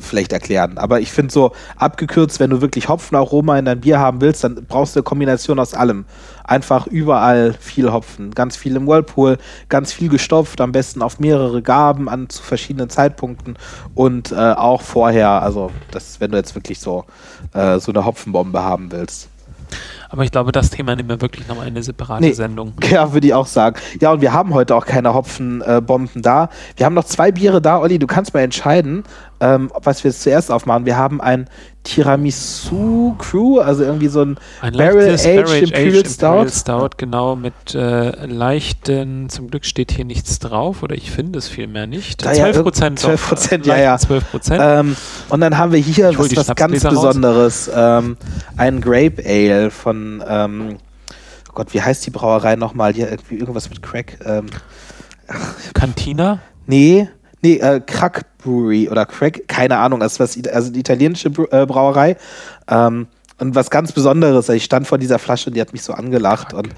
vielleicht 0.00 0.32
erklären. 0.32 0.78
Aber 0.78 1.00
ich 1.00 1.12
finde 1.12 1.32
so 1.32 1.52
abgekürzt, 1.76 2.40
wenn 2.40 2.50
du 2.50 2.60
wirklich 2.60 2.88
Hopfenaroma 2.88 3.58
in 3.58 3.64
dein 3.64 3.80
Bier 3.80 3.98
haben 3.98 4.20
willst, 4.20 4.44
dann 4.44 4.64
brauchst 4.66 4.94
du 4.94 5.00
eine 5.00 5.04
Kombination 5.04 5.58
aus 5.58 5.74
allem. 5.74 6.04
Einfach 6.44 6.86
überall 6.86 7.54
viel 7.58 7.92
Hopfen, 7.92 8.30
ganz 8.30 8.56
viel 8.56 8.76
im 8.76 8.86
Whirlpool, 8.86 9.38
ganz 9.68 9.92
viel 9.92 10.08
gestopft, 10.08 10.60
am 10.60 10.72
besten 10.72 11.02
auf 11.02 11.18
mehrere 11.18 11.62
Gaben 11.62 12.08
an 12.08 12.28
zu 12.28 12.42
verschiedenen 12.42 12.88
Zeitpunkten 12.88 13.56
und 13.94 14.32
äh, 14.32 14.34
auch 14.34 14.82
vorher, 14.82 15.42
also 15.42 15.70
das, 15.90 16.20
wenn 16.20 16.30
du 16.30 16.38
jetzt 16.38 16.54
wirklich 16.54 16.80
so, 16.80 17.04
äh, 17.52 17.78
so 17.78 17.92
eine 17.92 18.04
Hopfenbombe 18.04 18.62
haben 18.62 18.90
willst. 18.90 19.28
Aber 20.08 20.24
ich 20.24 20.30
glaube, 20.30 20.52
das 20.52 20.70
Thema 20.70 20.96
nehmen 20.96 21.08
wir 21.08 21.20
wirklich 21.20 21.46
nochmal 21.48 21.66
eine 21.66 21.82
separate 21.82 22.22
nee, 22.22 22.32
Sendung. 22.32 22.72
Ja, 22.90 23.12
würde 23.12 23.26
ich 23.26 23.34
auch 23.34 23.46
sagen. 23.46 23.78
Ja, 24.00 24.12
und 24.12 24.20
wir 24.20 24.32
haben 24.32 24.54
heute 24.54 24.74
auch 24.74 24.86
keine 24.86 25.12
Hopfenbomben 25.12 26.20
äh, 26.20 26.22
da. 26.22 26.48
Wir 26.76 26.86
haben 26.86 26.94
noch 26.94 27.04
zwei 27.04 27.30
Biere 27.30 27.60
da. 27.60 27.78
Olli, 27.78 27.98
du 27.98 28.06
kannst 28.06 28.32
mal 28.32 28.40
entscheiden, 28.40 29.04
ähm, 29.40 29.70
was 29.74 30.02
wir 30.04 30.10
jetzt 30.10 30.22
zuerst 30.22 30.50
aufmachen. 30.50 30.84
Wir 30.86 30.96
haben 30.96 31.20
ein 31.20 31.48
Tiramisu 31.84 33.14
Crew, 33.18 33.60
also 33.60 33.82
irgendwie 33.82 34.08
so 34.08 34.22
ein, 34.22 34.38
ein 34.60 34.74
Barrel 34.74 35.14
Aged 35.14 35.62
Imperial 35.62 36.06
Stout. 36.06 36.26
Imperial 36.26 36.48
Stout, 36.50 36.90
genau, 36.96 37.36
mit 37.36 37.74
äh, 37.74 38.26
leichten, 38.26 39.28
zum 39.28 39.48
Glück 39.48 39.64
steht 39.64 39.92
hier 39.92 40.04
nichts 40.04 40.38
drauf, 40.38 40.82
oder 40.82 40.94
ich 40.94 41.10
finde 41.10 41.38
es 41.38 41.48
vielmehr 41.48 41.86
nicht. 41.86 42.24
Da 42.24 42.32
12 42.32 42.62
Prozent. 42.62 42.98
12 42.98 43.28
Prozent, 43.28 43.66
ja, 43.66 43.78
ja. 43.78 43.98
12 43.98 44.30
Prozent. 44.30 44.60
Ähm, 44.62 44.96
und 45.28 45.40
dann 45.40 45.56
haben 45.56 45.72
wir 45.72 45.78
hier 45.78 46.18
was, 46.18 46.36
was 46.36 46.54
ganz 46.56 46.82
Besonderes, 46.82 47.70
ähm, 47.74 48.16
ein 48.56 48.80
Grape 48.80 49.22
Ale 49.24 49.70
von, 49.70 50.22
ähm, 50.26 50.76
oh 51.48 51.52
Gott, 51.54 51.72
wie 51.72 51.80
heißt 51.80 52.04
die 52.04 52.10
Brauerei 52.10 52.56
nochmal? 52.56 52.92
Hier 52.92 53.10
irgendwie 53.10 53.36
irgendwas 53.36 53.70
mit 53.70 53.82
Crack. 53.82 54.18
Ähm, 54.24 54.46
Cantina? 55.74 56.40
Nee, 56.66 57.08
nee, 57.42 57.56
äh, 57.56 57.80
Crack 57.80 58.38
Brewery 58.38 58.88
oder 58.88 59.06
Crack, 59.06 59.48
keine 59.48 59.78
Ahnung, 59.78 60.02
also, 60.02 60.20
was, 60.20 60.38
also 60.52 60.70
die 60.70 60.80
italienische 60.80 61.28
äh, 61.50 61.66
Brauerei. 61.66 62.16
Ähm, 62.68 63.08
und 63.40 63.54
was 63.54 63.70
ganz 63.70 63.92
Besonderes, 63.92 64.48
ich 64.48 64.64
stand 64.64 64.86
vor 64.86 64.98
dieser 64.98 65.18
Flasche 65.18 65.50
und 65.50 65.54
die 65.54 65.60
hat 65.60 65.72
mich 65.72 65.82
so 65.82 65.92
angelacht 65.92 66.50
Crack. 66.50 66.64
und 66.64 66.74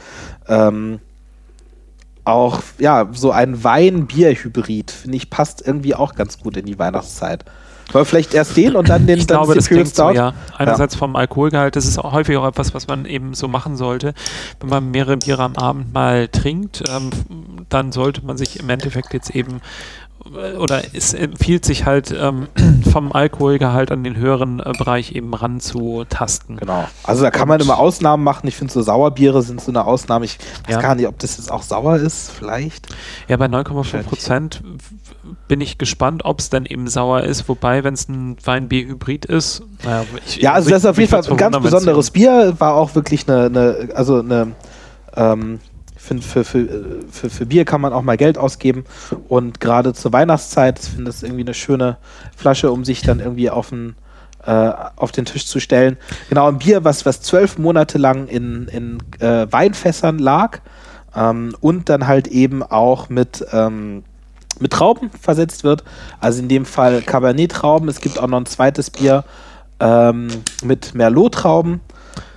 ähm, 0.48 1.00
auch, 2.24 2.60
ja, 2.78 3.08
so 3.12 3.32
ein 3.32 3.64
Wein-Bier-Hybrid, 3.64 4.90
finde 4.90 5.16
ich, 5.16 5.30
passt 5.30 5.66
irgendwie 5.66 5.94
auch 5.94 6.14
ganz 6.14 6.38
gut 6.38 6.56
in 6.56 6.66
die 6.66 6.78
Weihnachtszeit. 6.78 7.44
Aber 7.92 8.04
vielleicht 8.04 8.34
erst 8.34 8.56
den 8.56 8.76
und 8.76 8.88
dann 8.88 9.06
den 9.06 9.18
Ich 9.18 9.26
dann 9.26 9.38
glaube, 9.38 9.54
das 9.54 9.66
klingt 9.66 9.94
so, 9.94 10.10
ja. 10.10 10.32
Einerseits 10.56 10.94
ja. 10.94 10.98
vom 10.98 11.16
Alkoholgehalt, 11.16 11.74
das 11.74 11.86
ist 11.86 11.98
auch 11.98 12.12
häufig 12.12 12.36
auch 12.36 12.46
etwas, 12.46 12.72
was 12.72 12.86
man 12.86 13.04
eben 13.04 13.34
so 13.34 13.48
machen 13.48 13.76
sollte. 13.76 14.14
Wenn 14.60 14.70
man 14.70 14.90
mehrere 14.90 15.16
Biere 15.16 15.42
am 15.42 15.56
Abend 15.56 15.92
mal 15.92 16.28
trinkt, 16.28 16.84
ähm, 16.88 17.10
dann 17.68 17.90
sollte 17.90 18.24
man 18.24 18.36
sich 18.36 18.60
im 18.60 18.70
Endeffekt 18.70 19.12
jetzt 19.12 19.30
eben 19.30 19.60
oder 20.58 20.82
es 20.92 21.14
empfiehlt 21.14 21.64
sich 21.64 21.86
halt 21.86 22.14
ähm, 22.16 22.48
vom 22.92 23.12
Alkoholgehalt 23.12 23.90
an 23.90 24.04
den 24.04 24.16
höheren 24.16 24.60
äh, 24.60 24.72
Bereich 24.76 25.12
eben 25.12 25.32
ranzutasten. 25.34 26.58
Genau. 26.58 26.86
Also 27.04 27.22
da 27.22 27.30
kann 27.30 27.48
man 27.48 27.60
immer 27.60 27.78
Ausnahmen 27.78 28.22
machen. 28.22 28.46
Ich 28.46 28.56
finde 28.56 28.72
so 28.72 28.82
Sauerbiere 28.82 29.42
sind 29.42 29.60
so 29.60 29.70
eine 29.70 29.84
Ausnahme. 29.84 30.24
Ich 30.26 30.38
weiß 30.66 30.76
ja. 30.76 30.80
gar 30.80 30.94
nicht, 30.94 31.08
ob 31.08 31.18
das 31.18 31.38
jetzt 31.38 31.50
auch 31.50 31.62
sauer 31.62 31.96
ist, 31.96 32.30
vielleicht. 32.30 32.86
Ja, 33.28 33.36
bei 33.36 33.46
9,5 33.46 34.02
Prozent 34.02 34.62
bin 35.48 35.60
ich 35.60 35.78
gespannt, 35.78 36.24
ob 36.24 36.40
es 36.40 36.50
dann 36.50 36.66
eben 36.66 36.88
sauer 36.88 37.22
ist. 37.22 37.48
Wobei, 37.48 37.82
wenn 37.84 37.94
es 37.94 38.08
ein 38.08 38.36
Weinbier-Hybrid 38.44 39.24
ist, 39.24 39.62
naja, 39.84 40.04
ich, 40.26 40.36
Ja, 40.36 40.52
also 40.52 40.70
das 40.70 40.80
ist 40.80 40.86
auf 40.86 40.98
jeden 40.98 41.10
Fall 41.10 41.26
ein 41.26 41.36
ganz 41.36 41.58
besonderes 41.58 42.10
Bier. 42.10 42.54
War 42.58 42.74
auch 42.74 42.94
wirklich 42.94 43.28
eine, 43.28 43.46
eine 43.46 43.88
also 43.94 44.20
eine 44.20 44.52
ähm, 45.16 45.60
finde, 46.00 46.22
für, 46.22 46.44
für, 46.44 46.66
für, 47.10 47.30
für 47.30 47.46
Bier 47.46 47.64
kann 47.64 47.80
man 47.80 47.92
auch 47.92 48.02
mal 48.02 48.16
Geld 48.16 48.38
ausgeben. 48.38 48.84
Und 49.28 49.60
gerade 49.60 49.92
zur 49.92 50.12
Weihnachtszeit 50.12 50.78
finde 50.78 51.10
ich 51.10 51.22
irgendwie 51.22 51.42
eine 51.42 51.54
schöne 51.54 51.98
Flasche, 52.36 52.72
um 52.72 52.84
sich 52.84 53.02
dann 53.02 53.20
irgendwie 53.20 53.50
auf 53.50 53.70
den, 53.70 53.94
äh, 54.44 54.72
auf 54.96 55.12
den 55.12 55.24
Tisch 55.24 55.46
zu 55.46 55.60
stellen. 55.60 55.96
Genau, 56.28 56.48
ein 56.48 56.58
Bier, 56.58 56.84
was, 56.84 57.06
was 57.06 57.22
zwölf 57.22 57.58
Monate 57.58 57.98
lang 57.98 58.26
in, 58.26 58.68
in 58.68 58.98
äh, 59.20 59.46
Weinfässern 59.50 60.18
lag 60.18 60.60
ähm, 61.14 61.54
und 61.60 61.88
dann 61.88 62.06
halt 62.06 62.28
eben 62.28 62.62
auch 62.62 63.08
mit. 63.08 63.44
Ähm, 63.52 64.04
mit 64.58 64.72
Trauben 64.72 65.10
versetzt 65.10 65.64
wird. 65.64 65.84
Also 66.20 66.42
in 66.42 66.48
dem 66.48 66.66
Fall 66.66 67.00
Cabernet-Trauben. 67.00 67.88
Es 67.88 68.02
gibt 68.02 68.18
auch 68.18 68.26
noch 68.26 68.36
ein 68.36 68.46
zweites 68.46 68.90
Bier 68.90 69.24
ähm, 69.80 70.28
mit 70.62 70.94
Merlot-Trauben. 70.94 71.80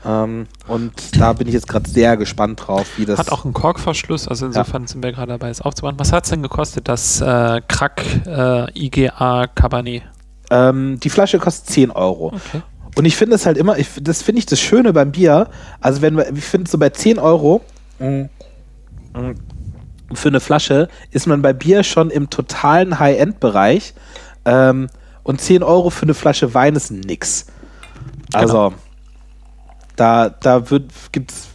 Ähm, 0.05 0.47
und 0.67 1.19
da 1.19 1.33
bin 1.33 1.47
ich 1.47 1.53
jetzt 1.53 1.67
gerade 1.67 1.89
sehr 1.89 2.17
gespannt 2.17 2.67
drauf, 2.67 2.87
wie 2.97 3.05
das. 3.05 3.19
Hat 3.19 3.31
auch 3.31 3.45
einen 3.45 3.53
Korkverschluss, 3.53 4.27
also 4.27 4.45
insofern 4.45 4.83
ja. 4.83 4.87
sind 4.87 5.03
wir 5.03 5.11
gerade 5.11 5.31
dabei, 5.33 5.49
es 5.49 5.61
aufzubauen. 5.61 5.95
Was 5.97 6.11
hat 6.11 6.25
es 6.25 6.29
denn 6.29 6.41
gekostet, 6.41 6.87
das 6.87 7.21
äh, 7.21 7.61
Krack 7.67 8.03
äh, 8.25 8.71
IGA 8.77 9.47
Cabernet? 9.47 10.03
Ähm, 10.49 10.99
die 10.99 11.09
Flasche 11.09 11.39
kostet 11.39 11.69
10 11.69 11.91
Euro. 11.91 12.27
Okay. 12.27 12.61
Und 12.95 13.05
ich 13.05 13.15
finde 13.15 13.35
es 13.35 13.45
halt 13.45 13.57
immer, 13.57 13.77
ich, 13.77 13.87
das 14.01 14.21
finde 14.21 14.39
ich 14.39 14.45
das 14.45 14.59
Schöne 14.59 14.93
beim 14.93 15.11
Bier. 15.11 15.49
Also, 15.81 16.01
wenn 16.01 16.15
wir, 16.15 16.31
ich 16.31 16.43
finde 16.43 16.69
so 16.69 16.77
bei 16.77 16.89
10 16.89 17.17
Euro 17.17 17.61
mh, 17.99 18.29
mh, 19.13 19.33
für 20.13 20.29
eine 20.29 20.39
Flasche 20.39 20.89
ist 21.11 21.25
man 21.25 21.41
bei 21.41 21.53
Bier 21.53 21.83
schon 21.83 22.11
im 22.11 22.29
totalen 22.29 22.99
High-End-Bereich. 22.99 23.93
Ähm, 24.45 24.89
und 25.23 25.39
10 25.41 25.63
Euro 25.63 25.89
für 25.89 26.03
eine 26.03 26.13
Flasche 26.13 26.53
Wein 26.53 26.75
ist 26.75 26.91
nix. 26.91 27.47
Also. 28.33 28.69
Genau. 28.69 28.73
Da, 29.95 30.29
da 30.29 30.63
gibt 31.11 31.31
es 31.31 31.47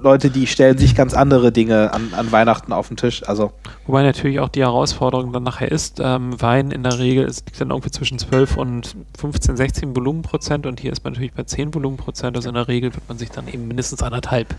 Leute, 0.00 0.30
die 0.30 0.48
stellen 0.48 0.78
sich 0.78 0.96
ganz 0.96 1.14
andere 1.14 1.52
Dinge 1.52 1.92
an, 1.94 2.12
an 2.16 2.32
Weihnachten 2.32 2.72
auf 2.72 2.88
den 2.88 2.96
Tisch. 2.96 3.22
Also 3.28 3.52
Wobei 3.86 4.02
natürlich 4.02 4.40
auch 4.40 4.48
die 4.48 4.60
Herausforderung 4.62 5.32
dann 5.32 5.44
nachher 5.44 5.70
ist, 5.70 6.00
ähm, 6.02 6.40
Wein 6.42 6.72
in 6.72 6.82
der 6.82 6.98
Regel 6.98 7.24
ist, 7.24 7.46
liegt 7.46 7.60
dann 7.60 7.70
irgendwie 7.70 7.92
zwischen 7.92 8.18
12 8.18 8.56
und 8.56 8.96
15, 9.16 9.56
16 9.56 9.94
Volumenprozent 9.96 10.66
und 10.66 10.80
hier 10.80 10.90
ist 10.92 11.04
man 11.04 11.12
natürlich 11.12 11.32
bei 11.34 11.44
10 11.44 11.72
Volumenprozent, 11.72 12.36
also 12.36 12.48
in 12.48 12.56
der 12.56 12.66
Regel 12.66 12.92
wird 12.92 13.08
man 13.08 13.16
sich 13.16 13.30
dann 13.30 13.46
eben 13.46 13.68
mindestens 13.68 14.02
anderthalb 14.02 14.54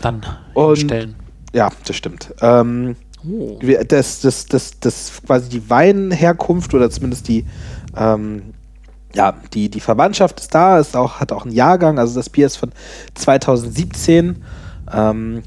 dann 0.00 0.24
Und- 0.54 0.78
stellen. 0.78 1.14
ja, 1.52 1.68
das 1.86 1.96
stimmt. 1.96 2.34
Ähm, 2.40 2.96
Oh. 3.22 3.58
das, 3.86 4.22
das, 4.22 4.46
das, 4.46 4.80
das 4.80 5.20
quasi 5.26 5.50
die 5.50 5.68
Weinherkunft 5.68 6.72
oder 6.72 6.88
zumindest 6.88 7.28
die, 7.28 7.44
ähm, 7.94 8.54
ja, 9.14 9.34
die, 9.52 9.68
die 9.68 9.80
Verwandtschaft 9.80 10.40
ist 10.40 10.54
da, 10.54 10.78
ist 10.78 10.96
auch, 10.96 11.20
hat 11.20 11.32
auch 11.32 11.44
einen 11.44 11.54
Jahrgang, 11.54 11.98
also 11.98 12.14
das 12.14 12.30
Bier 12.30 12.46
ist 12.46 12.56
von 12.56 12.72
2017, 13.14 14.42
ähm, 14.92 15.42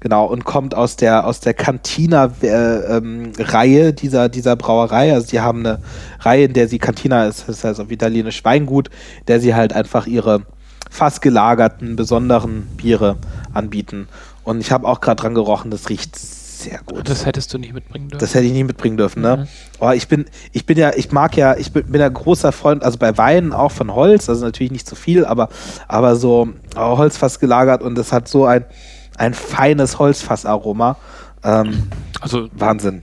genau, 0.00 0.26
und 0.26 0.44
kommt 0.44 0.74
aus 0.74 0.96
der, 0.96 1.24
aus 1.26 1.38
der 1.40 1.54
Cantina-Reihe 1.54 3.92
dieser, 3.92 4.28
dieser 4.28 4.56
Brauerei. 4.56 5.12
Also 5.12 5.28
die 5.28 5.40
haben 5.40 5.60
eine 5.60 5.78
Reihe, 6.20 6.44
in 6.44 6.52
der 6.52 6.68
sie, 6.68 6.78
Cantina 6.78 7.26
ist, 7.26 7.48
das 7.48 7.64
heißt 7.64 7.80
auf 7.80 7.90
Italienisch 7.90 8.44
Weingut, 8.44 8.88
in 9.20 9.26
der 9.26 9.40
sie 9.40 9.54
halt 9.54 9.72
einfach 9.72 10.06
ihre 10.06 10.42
fast 10.90 11.22
gelagerten, 11.22 11.96
besonderen 11.96 12.66
Biere 12.76 13.16
anbieten. 13.54 14.08
Und 14.44 14.60
ich 14.60 14.70
habe 14.70 14.86
auch 14.86 15.00
gerade 15.00 15.22
dran 15.22 15.34
gerochen, 15.34 15.70
das 15.70 15.88
riecht 15.88 16.41
sehr 16.62 16.80
gut. 16.84 17.08
Das 17.08 17.26
hättest 17.26 17.52
du 17.52 17.58
nicht 17.58 17.72
mitbringen 17.72 18.08
dürfen. 18.08 18.20
Das 18.20 18.34
hätte 18.34 18.46
ich 18.46 18.52
nie 18.52 18.64
mitbringen 18.64 18.96
dürfen, 18.96 19.22
ne? 19.22 19.36
Mhm. 19.38 19.48
Oh, 19.80 19.90
ich 19.90 20.08
bin, 20.08 20.26
ich 20.52 20.66
bin 20.66 20.78
ja, 20.78 20.92
ich 20.94 21.12
mag 21.12 21.36
ja, 21.36 21.56
ich 21.56 21.72
bin, 21.72 21.84
bin 21.90 22.00
ja 22.00 22.08
großer 22.08 22.52
Freund, 22.52 22.82
also 22.82 22.98
bei 22.98 23.16
Weinen 23.18 23.52
auch 23.52 23.72
von 23.72 23.94
Holz, 23.94 24.28
also 24.28 24.44
natürlich 24.44 24.72
nicht 24.72 24.86
zu 24.86 24.94
viel, 24.94 25.24
aber, 25.24 25.48
aber 25.88 26.16
so 26.16 26.48
oh, 26.76 26.98
Holzfass 26.98 27.40
gelagert 27.40 27.82
und 27.82 27.98
es 27.98 28.12
hat 28.12 28.28
so 28.28 28.46
ein, 28.46 28.64
ein 29.16 29.34
feines 29.34 29.98
Holzfassaroma. 29.98 30.96
Ähm, 31.44 31.88
also 32.20 32.48
Wahnsinn. 32.52 33.02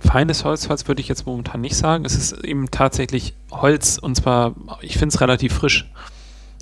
feines 0.00 0.44
Holzholz 0.44 0.88
würde 0.88 1.00
ich 1.00 1.08
jetzt 1.08 1.26
momentan 1.26 1.60
nicht 1.60 1.76
sagen. 1.76 2.04
Es 2.04 2.14
ist 2.16 2.44
eben 2.44 2.70
tatsächlich 2.70 3.34
Holz 3.50 3.98
und 3.98 4.14
zwar, 4.16 4.54
ich 4.80 4.98
finde 4.98 5.14
es 5.14 5.20
relativ 5.20 5.52
frisch. 5.52 5.90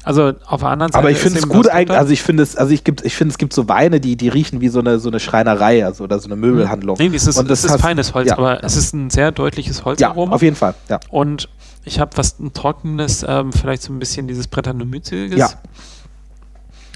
Also 0.04 0.32
auf 0.46 0.60
der 0.60 0.68
anderen 0.68 0.92
Seite. 0.92 0.98
Aber 1.00 1.10
ich 1.10 1.18
finde 1.18 1.38
es 1.38 1.48
gut 1.48 1.68
eigentlich, 1.68 1.96
also 1.98 2.12
ich 2.12 2.22
finde 2.22 2.42
es, 2.42 2.56
also 2.56 2.72
ich 2.72 2.84
gibt, 2.84 3.04
ich 3.04 3.16
finde 3.16 3.32
es 3.32 3.38
gibt 3.38 3.52
so 3.54 3.68
Weine, 3.68 4.00
die, 4.00 4.16
die 4.16 4.28
riechen 4.28 4.60
wie 4.60 4.68
so 4.68 4.80
eine, 4.80 4.98
so 4.98 5.08
eine 5.08 5.18
Schreinerei, 5.18 5.84
also 5.84 6.04
oder 6.04 6.18
so 6.18 6.26
eine 6.28 6.36
Möbelhandlung. 6.36 6.96
Nee, 6.98 7.10
es 7.14 7.26
ist, 7.26 7.38
Und 7.38 7.48
das 7.50 7.64
es 7.64 7.72
ist 7.72 7.80
feines 7.80 8.12
Holz, 8.14 8.28
ja, 8.28 8.36
aber 8.36 8.54
ja. 8.56 8.60
es 8.62 8.76
ist 8.76 8.92
ein 8.92 9.08
sehr 9.10 9.32
deutliches 9.32 9.78
Ja, 9.78 9.84
Holzaroma. 9.86 10.34
auf 10.34 10.42
jeden 10.42 10.56
Fall, 10.56 10.74
ja. 10.90 11.00
Und 11.10 11.48
ich 11.84 12.00
habe 12.00 12.16
was 12.16 12.38
ein 12.38 12.52
trockenes, 12.52 13.24
ähm, 13.26 13.52
vielleicht 13.52 13.82
so 13.82 13.92
ein 13.92 13.98
bisschen 13.98 14.28
dieses 14.28 14.46
Brettanomyziges 14.46 15.38
Ja. 15.38 15.50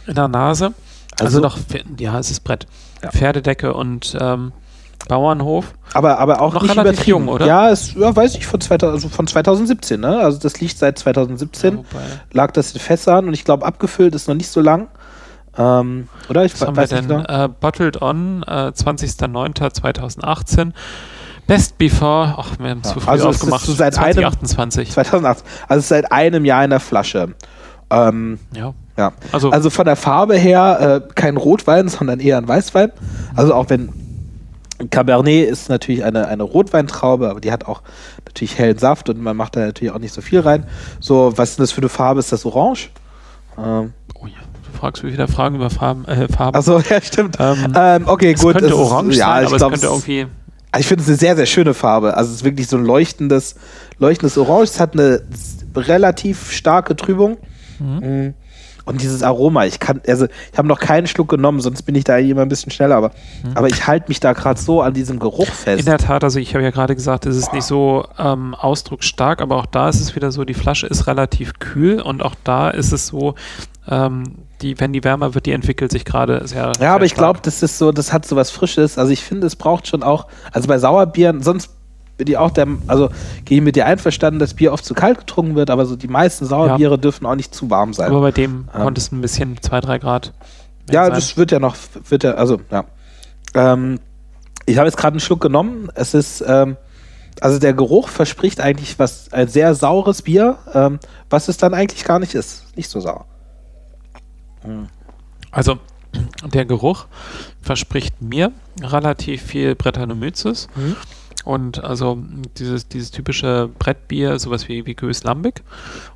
in 0.06 0.14
der 0.14 0.28
Nase. 0.28 0.74
Also- 1.18 1.38
Also, 1.38 1.40
doch, 1.40 1.58
ja, 1.98 2.18
es 2.18 2.30
ist 2.30 2.40
Brett. 2.44 2.66
Ja. 3.02 3.10
Pferdedecke 3.10 3.74
und 3.74 4.16
ähm, 4.20 4.52
Bauernhof. 5.06 5.72
Aber, 5.94 6.18
aber 6.18 6.40
auch 6.40 6.54
Noch 6.54 6.62
nicht 6.62 6.76
relativ 6.76 7.06
jung, 7.06 7.28
oder? 7.28 7.46
Ja, 7.46 7.68
ist, 7.68 7.94
ja, 7.94 8.14
weiß 8.14 8.34
ich, 8.34 8.46
von, 8.46 8.60
2000, 8.60 8.94
also 8.94 9.08
von 9.08 9.26
2017, 9.26 10.00
ne? 10.00 10.18
Also 10.18 10.38
das 10.38 10.60
liegt 10.60 10.76
seit 10.78 10.98
2017. 10.98 11.76
Ja, 11.78 11.82
lag 12.32 12.50
das 12.52 12.72
in 12.72 12.80
Fässern 12.80 13.26
und 13.28 13.32
ich 13.34 13.44
glaube, 13.44 13.64
abgefüllt 13.64 14.14
ist 14.14 14.28
noch 14.28 14.34
nicht 14.34 14.50
so 14.50 14.60
lang. 14.60 14.88
Ähm, 15.56 16.08
oder? 16.28 16.44
Ich 16.44 16.52
Was 16.54 16.66
haben 16.66 16.76
wir 16.76 16.82
weiß 16.82 16.90
nicht 16.92 17.08
denn? 17.10 17.24
Äh, 17.24 17.48
Bottled 17.60 18.02
On, 18.02 18.42
äh, 18.46 18.72
20.09.2018. 19.52 20.72
Best 21.46 21.78
Before, 21.78 22.34
ach, 22.36 22.50
wir 22.58 22.70
haben 22.70 22.82
Ja, 22.84 22.92
zu 22.92 23.00
früh 23.00 23.10
also 23.10 23.30
es 23.30 23.36
aufgemacht. 23.36 23.64
so 23.64 23.72
seit 23.72 23.96
einem- 23.98 24.12
2028. 24.14 24.90
2008. 24.92 25.44
Also 25.66 25.78
es 25.80 25.88
seit 25.88 26.12
einem 26.12 26.44
Jahr 26.44 26.62
in 26.64 26.70
der 26.70 26.80
Flasche. 26.80 27.34
Ähm, 27.90 28.38
Ja. 28.54 28.74
ja. 28.98 29.12
Also, 29.32 29.50
Also 29.50 29.70
von 29.70 29.86
der 29.86 29.96
Farbe 29.96 30.36
her 30.36 31.02
äh, 31.08 31.14
kein 31.14 31.38
Rotwein, 31.38 31.88
sondern 31.88 32.20
eher 32.20 32.36
ein 32.36 32.46
Weißwein. 32.46 32.92
Also 33.34 33.54
auch 33.54 33.70
wenn 33.70 33.88
Cabernet 34.90 35.48
ist 35.48 35.68
natürlich 35.68 36.04
eine, 36.04 36.28
eine 36.28 36.42
Rotweintraube, 36.42 37.28
aber 37.30 37.40
die 37.40 37.50
hat 37.52 37.66
auch 37.66 37.82
natürlich 38.26 38.58
hellen 38.58 38.78
Saft 38.78 39.08
und 39.08 39.20
man 39.20 39.36
macht 39.36 39.56
da 39.56 39.60
natürlich 39.60 39.92
auch 39.92 39.98
nicht 39.98 40.14
so 40.14 40.20
viel 40.20 40.40
rein. 40.40 40.64
So, 41.00 41.32
was 41.36 41.50
ist 41.50 41.58
denn 41.58 41.62
das 41.64 41.72
für 41.72 41.80
eine 41.80 41.88
Farbe? 41.88 42.20
Ist 42.20 42.30
das 42.32 42.44
orange? 42.46 42.90
Ähm, 43.58 43.92
oh 44.14 44.26
ja, 44.26 44.34
du 44.72 44.78
fragst 44.78 45.02
mich 45.02 45.12
wieder 45.12 45.26
Fragen 45.28 45.56
über 45.56 45.70
Farben. 45.70 46.04
Äh, 46.06 46.28
Farben. 46.28 46.56
achso, 46.56 46.78
ja, 46.90 47.00
stimmt. 47.00 47.36
Ähm, 47.40 47.72
Ähm, 47.76 48.04
okay, 48.06 48.32
es 48.32 48.40
gut. 48.40 48.52
könnte 48.52 48.66
es 48.68 48.72
ist- 48.72 48.78
orange 48.78 49.16
ja, 49.16 49.26
sein, 49.26 49.42
ich 49.44 49.48
aber 49.48 49.56
glaub, 49.58 49.72
es 49.72 49.80
könnte 49.80 49.94
irgendwie. 49.94 50.26
Also 50.70 50.80
ich 50.80 50.86
finde 50.86 51.02
es 51.02 51.08
eine 51.08 51.16
sehr, 51.16 51.34
sehr 51.36 51.46
schöne 51.46 51.74
Farbe. 51.74 52.14
Also 52.16 52.30
es 52.30 52.36
ist 52.36 52.44
wirklich 52.44 52.68
so 52.68 52.76
ein 52.76 52.84
leuchtendes, 52.84 53.56
leuchtendes 53.98 54.36
Orange. 54.38 54.64
Es 54.70 54.78
hat 54.80 54.92
eine 54.92 55.22
relativ 55.74 56.52
starke 56.52 56.94
Trübung. 56.94 57.38
Mm. 57.80 58.28
Und 58.88 59.02
dieses 59.02 59.22
Aroma, 59.22 59.66
ich 59.66 59.80
kann, 59.80 60.00
also 60.06 60.26
ich 60.26 60.58
habe 60.58 60.66
noch 60.66 60.80
keinen 60.80 61.06
Schluck 61.06 61.28
genommen, 61.28 61.60
sonst 61.60 61.82
bin 61.82 61.94
ich 61.94 62.04
da 62.04 62.16
immer 62.16 62.42
ein 62.42 62.48
bisschen 62.48 62.72
schneller, 62.72 62.96
aber, 62.96 63.10
aber 63.54 63.68
ich 63.68 63.86
halte 63.86 64.08
mich 64.08 64.18
da 64.18 64.32
gerade 64.32 64.58
so 64.58 64.80
an 64.80 64.94
diesem 64.94 65.18
Geruch 65.18 65.46
In 65.46 65.52
fest. 65.52 65.86
der 65.86 65.98
Tat, 65.98 66.24
also 66.24 66.38
ich 66.38 66.54
habe 66.54 66.64
ja 66.64 66.70
gerade 66.70 66.94
gesagt, 66.94 67.26
es 67.26 67.36
ist 67.36 67.52
nicht 67.52 67.64
so 67.64 68.06
ähm, 68.18 68.54
ausdrucksstark, 68.54 69.42
aber 69.42 69.56
auch 69.56 69.66
da 69.66 69.90
ist 69.90 70.00
es 70.00 70.16
wieder 70.16 70.32
so, 70.32 70.44
die 70.44 70.54
Flasche 70.54 70.86
ist 70.86 71.06
relativ 71.06 71.58
kühl 71.58 72.00
und 72.00 72.22
auch 72.22 72.34
da 72.44 72.70
ist 72.70 72.92
es 72.92 73.08
so, 73.08 73.34
ähm, 73.88 74.24
die, 74.62 74.80
wenn 74.80 74.92
die 74.92 75.04
wärmer 75.04 75.34
wird, 75.34 75.46
die 75.46 75.52
entwickelt 75.52 75.90
sich 75.92 76.04
gerade 76.04 76.46
sehr. 76.48 76.72
Ja, 76.80 76.94
aber 76.94 77.00
sehr 77.00 77.06
ich 77.06 77.14
glaube, 77.14 77.40
das 77.42 77.62
ist 77.62 77.78
so, 77.78 77.92
das 77.92 78.12
hat 78.12 78.26
so 78.26 78.36
was 78.36 78.50
Frisches. 78.50 78.98
Also 78.98 79.12
ich 79.12 79.22
finde, 79.22 79.46
es 79.46 79.54
braucht 79.54 79.86
schon 79.86 80.02
auch, 80.02 80.26
also 80.52 80.66
bei 80.66 80.78
Sauerbieren, 80.78 81.42
sonst 81.42 81.77
bin 82.18 82.26
ich 82.26 82.36
auch 82.36 82.50
der, 82.50 82.66
also 82.88 83.08
gehe 83.44 83.58
ich 83.58 83.64
mit 83.64 83.76
dir 83.76 83.86
einverstanden, 83.86 84.38
dass 84.40 84.52
Bier 84.52 84.72
oft 84.72 84.84
zu 84.84 84.92
kalt 84.92 85.18
getrunken 85.18 85.54
wird, 85.54 85.70
aber 85.70 85.86
so 85.86 85.96
die 85.96 86.08
meisten 86.08 86.44
Sauerbiere 86.44 86.98
dürfen 86.98 87.24
auch 87.24 87.36
nicht 87.36 87.54
zu 87.54 87.70
warm 87.70 87.94
sein. 87.94 88.10
Aber 88.10 88.20
bei 88.20 88.32
dem 88.32 88.68
Ähm. 88.74 88.82
konnte 88.82 89.00
es 89.00 89.10
ein 89.12 89.20
bisschen 89.20 89.56
2, 89.62 89.80
3 89.80 89.98
Grad. 89.98 90.34
Ja, 90.90 91.04
sein. 91.04 91.14
das 91.14 91.36
wird 91.36 91.52
ja 91.52 91.60
noch, 91.60 91.76
wird 92.08 92.24
ja, 92.24 92.32
also, 92.32 92.60
ja. 92.70 92.84
Ähm, 93.54 94.00
ich 94.66 94.76
habe 94.76 94.86
jetzt 94.86 94.96
gerade 94.98 95.14
einen 95.14 95.20
Schluck 95.20 95.40
genommen. 95.40 95.90
Es 95.94 96.12
ist, 96.12 96.44
ähm, 96.46 96.76
also 97.40 97.58
der 97.58 97.72
Geruch 97.72 98.08
verspricht 98.08 98.60
eigentlich 98.60 98.98
was, 98.98 99.32
ein 99.32 99.48
sehr 99.48 99.74
saures 99.74 100.22
Bier, 100.22 100.58
ähm, 100.74 100.98
was 101.30 101.48
es 101.48 101.56
dann 101.56 101.72
eigentlich 101.72 102.04
gar 102.04 102.18
nicht 102.18 102.34
ist. 102.34 102.64
Nicht 102.76 102.90
so 102.90 103.00
sauer. 103.00 103.24
Also 105.52 105.78
der 106.44 106.64
Geruch 106.64 107.06
verspricht 107.62 108.20
mir 108.20 108.50
relativ 108.82 109.42
viel 109.42 109.74
Brettanomyces 109.74 110.68
Mhm. 110.74 110.96
Und 111.44 111.82
also 111.84 112.18
dieses, 112.58 112.88
dieses 112.88 113.10
typische 113.10 113.68
Brettbier, 113.78 114.38
sowas 114.38 114.68
wie, 114.68 114.86
wie 114.86 114.94
Goes 114.94 115.24
Lambic 115.24 115.62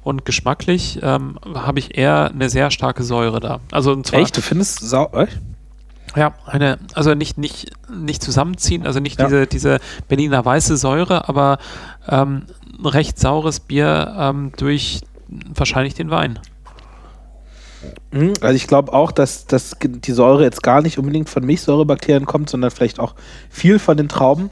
und 0.03 0.25
geschmacklich 0.25 0.99
ähm, 1.03 1.39
habe 1.55 1.79
ich 1.79 1.97
eher 1.97 2.31
eine 2.31 2.51
sehr 2.51 2.71
starke 2.71 3.03
Säure 3.03 3.41
da. 3.41 3.61
Also 3.71 3.93
und 3.93 4.07
zwar, 4.07 4.21
Echt? 4.21 4.37
Du 4.37 4.43
findest 4.43 4.81
sauer? 4.81 5.29
Ja, 6.15 6.35
eine, 6.45 6.79
also 6.93 7.15
nicht, 7.15 7.39
nicht, 7.39 7.71
nicht 7.91 8.23
zusammenziehen, 8.23 8.87
also 8.87 9.01
nicht 9.01 9.19
Ja. 9.19 9.27
diese, 9.27 9.47
diese 9.47 9.81
Berliner 10.09 10.45
weiße 10.45 10.77
Säure, 10.77 11.29
aber 11.29 11.59
ähm, 12.09 12.43
ein 12.79 12.87
recht 12.87 13.19
saures 13.19 13.61
Bier 13.61 14.15
ähm, 14.19 14.53
durch 14.57 15.01
wahrscheinlich 15.55 15.95
den 15.95 16.11
Wein. 16.11 16.39
Mhm, 18.13 18.35
Also 18.41 18.55
ich 18.55 18.67
glaube 18.67 18.93
auch, 18.93 19.11
dass, 19.13 19.47
dass 19.47 19.77
die 19.83 20.13
Säure 20.13 20.45
jetzt 20.45 20.63
gar 20.63 20.83
nicht 20.83 20.99
unbedingt 20.99 21.29
von 21.31 21.45
Milchsäurebakterien 21.45 22.27
kommt, 22.27 22.51
sondern 22.51 22.71
vielleicht 22.71 23.01
auch 23.01 23.15
viel 23.51 23.79
von 23.79 23.97
den 23.97 24.09
Trauben. 24.09 24.51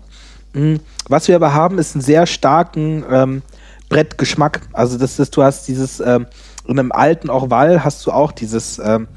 Mhm. 0.52 0.80
Was 1.08 1.28
wir 1.28 1.36
aber 1.36 1.54
haben, 1.54 1.78
ist 1.78 1.94
einen 1.94 2.02
sehr 2.02 2.26
starken 2.26 3.04
ähm, 3.10 3.42
Brettgeschmack. 3.88 4.62
Also 4.72 4.98
das 4.98 5.18
ist, 5.18 5.36
du 5.36 5.42
hast 5.42 5.68
dieses, 5.68 6.00
ähm, 6.00 6.26
in 6.66 6.78
einem 6.78 6.92
alten 6.92 7.30
Orval 7.30 7.84
hast 7.84 8.06
du 8.06 8.12
auch 8.12 8.32
dieses, 8.32 8.78
ähm, 8.78 9.08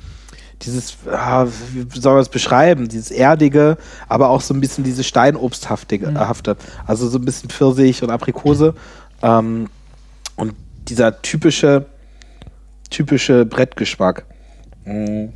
dieses, 0.63 0.97
ah, 1.11 1.47
wie 1.73 1.99
soll 1.99 2.13
man 2.13 2.21
es 2.21 2.29
beschreiben, 2.29 2.87
dieses 2.87 3.11
erdige, 3.11 3.77
aber 4.07 4.29
auch 4.29 4.41
so 4.41 4.53
ein 4.53 4.61
bisschen 4.61 4.83
diese 4.83 5.03
Steinobsthafte. 5.03 5.99
Hafte. 6.15 6.57
Also 6.85 7.07
so 7.09 7.17
ein 7.17 7.25
bisschen 7.25 7.49
Pfirsich 7.49 8.01
und 8.03 8.09
Aprikose. 8.09 8.73
Ähm, 9.21 9.69
und 10.35 10.55
dieser 10.87 11.21
typische, 11.21 11.85
typische 12.89 13.45
Brettgeschmack. 13.45 14.25
Mm. 14.85 15.27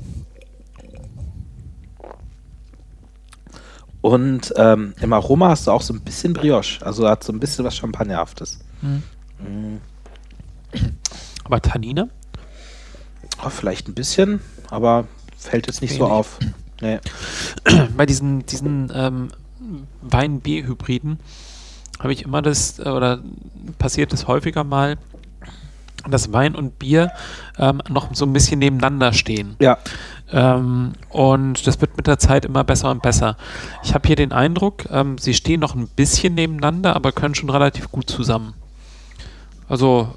Und 4.07 4.53
ähm, 4.55 4.93
im 5.01 5.11
Aroma 5.11 5.49
hast 5.49 5.67
du 5.67 5.71
auch 5.71 5.81
so 5.81 5.93
ein 5.93 5.99
bisschen 5.99 6.31
Brioche. 6.31 6.85
Also 6.85 7.05
hat 7.09 7.25
so 7.25 7.33
ein 7.33 7.41
bisschen 7.41 7.65
was 7.65 7.75
Champagnerhaftes. 7.75 8.59
Aber 11.43 11.61
Tannine? 11.61 12.09
Oh, 13.45 13.49
vielleicht 13.49 13.89
ein 13.89 13.93
bisschen, 13.95 14.39
aber 14.69 15.09
fällt 15.37 15.67
jetzt 15.67 15.81
nicht 15.81 15.91
so 15.95 16.05
Wenig. 16.05 16.11
auf. 16.11 16.39
Nee. 16.79 16.99
bei 17.97 18.05
diesen, 18.05 18.45
diesen 18.45 18.89
ähm, 18.95 19.27
Wein-B-Hybriden 20.03 21.19
habe 21.99 22.13
ich 22.13 22.23
immer 22.23 22.41
das, 22.41 22.79
äh, 22.79 22.87
oder 22.87 23.19
passiert 23.77 24.13
es 24.13 24.25
häufiger 24.25 24.63
mal, 24.63 24.97
dass 26.09 26.31
Wein 26.31 26.55
und 26.55 26.79
Bier 26.79 27.11
ähm, 27.57 27.81
noch 27.89 28.15
so 28.15 28.25
ein 28.25 28.31
bisschen 28.31 28.59
nebeneinander 28.59 29.11
stehen. 29.11 29.57
Ja, 29.59 29.77
Ähm, 30.31 30.93
und 31.09 31.65
das 31.65 31.79
wird 31.79 31.95
mit 31.97 32.07
der 32.07 32.19
Zeit 32.19 32.45
immer 32.45 32.63
besser 32.63 32.91
und 32.91 33.01
besser. 33.01 33.37
Ich 33.83 33.93
habe 33.93 34.07
hier 34.07 34.15
den 34.15 34.31
Eindruck, 34.31 34.85
ähm, 34.91 35.17
sie 35.17 35.33
stehen 35.33 35.59
noch 35.59 35.75
ein 35.75 35.87
bisschen 35.87 36.35
nebeneinander, 36.35 36.95
aber 36.95 37.11
können 37.11 37.35
schon 37.35 37.49
relativ 37.49 37.91
gut 37.91 38.09
zusammen. 38.09 38.53
Also 39.69 40.09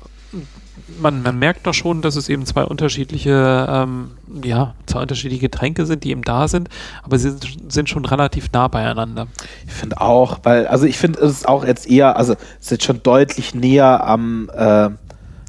man, 1.01 1.23
man 1.23 1.39
merkt 1.39 1.66
doch 1.66 1.74
schon, 1.74 2.03
dass 2.03 2.16
es 2.16 2.28
eben 2.28 2.47
zwei 2.47 2.65
unterschiedliche, 2.65 3.66
ähm, 3.69 4.12
ja, 4.43 4.74
zwei 4.87 5.03
unterschiedliche 5.03 5.43
Getränke 5.43 5.87
sind, 5.87 6.05
die 6.05 6.11
eben 6.11 6.23
da 6.23 6.49
sind, 6.49 6.69
aber 7.03 7.19
sie 7.19 7.31
sind, 7.31 7.73
sind 7.73 7.89
schon 7.89 8.05
relativ 8.05 8.51
nah 8.53 8.69
beieinander. 8.69 9.28
Ich 9.66 9.73
finde 9.73 10.01
auch, 10.01 10.41
weil, 10.43 10.66
also 10.66 10.87
ich 10.87 10.99
finde 10.99 11.20
es 11.20 11.32
ist 11.32 11.49
auch 11.49 11.65
jetzt 11.65 11.89
eher, 11.89 12.16
also 12.16 12.35
es 12.35 12.66
ist 12.66 12.70
jetzt 12.70 12.85
schon 12.85 13.03
deutlich 13.03 13.55
näher 13.55 14.05
am, 14.05 14.51
äh, 14.55 14.91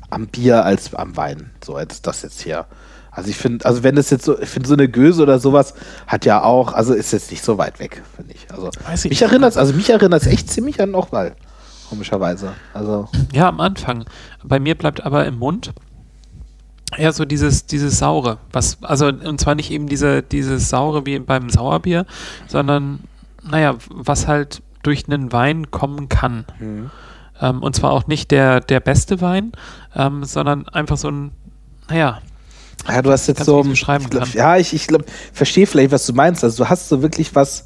am 0.09 0.27
Bier 0.27 0.65
als 0.65 0.93
am 0.93 1.15
Wein, 1.17 1.51
so 1.63 1.75
als 1.75 2.01
das 2.01 2.21
jetzt 2.21 2.41
hier. 2.41 2.65
Also 3.11 3.29
ich 3.29 3.35
finde, 3.35 3.65
also 3.65 3.83
wenn 3.83 3.95
das 3.95 4.09
jetzt 4.09 4.23
so, 4.23 4.39
ich 4.39 4.47
finde 4.47 4.69
so 4.69 4.73
eine 4.73 4.87
Göse 4.87 5.21
oder 5.21 5.37
sowas 5.37 5.73
hat 6.07 6.25
ja 6.25 6.43
auch, 6.43 6.73
also 6.73 6.93
ist 6.93 7.11
jetzt 7.11 7.29
nicht 7.29 7.43
so 7.43 7.57
weit 7.57 7.79
weg, 7.79 8.01
finde 8.15 8.33
ich. 8.33 8.49
Also 8.49 8.69
Weiß 8.85 9.03
ich 9.05 9.11
mich 9.11 9.21
erinnert 9.21 9.57
also 9.57 9.73
mich 9.73 9.89
erinnert 9.89 10.21
es 10.21 10.27
echt 10.27 10.49
ziemlich 10.49 10.81
an 10.81 10.91
Nochmal, 10.91 11.35
komischerweise. 11.89 12.53
Also 12.73 13.09
Ja, 13.33 13.49
am 13.49 13.59
Anfang. 13.59 14.05
Bei 14.43 14.59
mir 14.59 14.75
bleibt 14.75 15.05
aber 15.05 15.25
im 15.25 15.39
Mund 15.39 15.73
eher 16.97 17.11
so 17.11 17.25
dieses, 17.25 17.65
dieses 17.65 17.99
Saure, 17.99 18.37
was, 18.51 18.77
also, 18.81 19.07
und 19.07 19.39
zwar 19.39 19.55
nicht 19.55 19.71
eben 19.71 19.87
diese, 19.87 20.23
dieses 20.23 20.69
Saure 20.69 21.05
wie 21.05 21.19
beim 21.19 21.49
Sauerbier, 21.49 22.05
sondern, 22.47 23.01
naja, 23.43 23.75
was 23.89 24.27
halt 24.27 24.61
durch 24.83 25.05
einen 25.07 25.31
Wein 25.31 25.71
kommen 25.71 26.09
kann. 26.09 26.45
Ähm, 27.41 27.61
und 27.61 27.75
zwar 27.75 27.91
auch 27.91 28.07
nicht 28.07 28.31
der, 28.31 28.59
der 28.59 28.79
beste 28.79 29.21
Wein, 29.21 29.51
ähm, 29.95 30.23
sondern 30.23 30.67
einfach 30.69 30.97
so 30.97 31.09
ein, 31.09 31.31
naja, 31.89 32.19
Ja, 32.87 33.01
du 33.01 33.11
hast 33.11 33.27
jetzt 33.27 33.43
so. 33.45 33.63
ich 33.63 34.09
glaub, 34.09 34.33
ja, 34.33 34.57
ich, 34.57 34.73
ich 34.73 34.87
glaube, 34.87 35.05
verstehe 35.33 35.67
vielleicht, 35.67 35.91
was 35.91 36.05
du 36.05 36.13
meinst. 36.13 36.43
Also 36.43 36.63
du 36.63 36.69
hast 36.69 36.89
so 36.89 37.01
wirklich 37.01 37.35
was, 37.35 37.65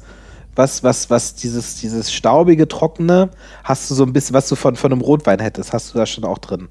was, 0.54 0.82
was, 0.82 1.10
was 1.10 1.34
dieses, 1.34 1.76
dieses 1.76 2.12
staubige, 2.12 2.68
trockene, 2.68 3.30
hast 3.64 3.90
du 3.90 3.94
so 3.94 4.04
ein 4.04 4.12
bisschen, 4.12 4.34
was 4.34 4.48
du 4.48 4.56
von, 4.56 4.76
von 4.76 4.92
einem 4.92 5.00
Rotwein 5.00 5.38
hättest, 5.38 5.72
hast 5.72 5.94
du 5.94 5.98
da 5.98 6.06
schon 6.06 6.24
auch 6.24 6.38
drin. 6.38 6.68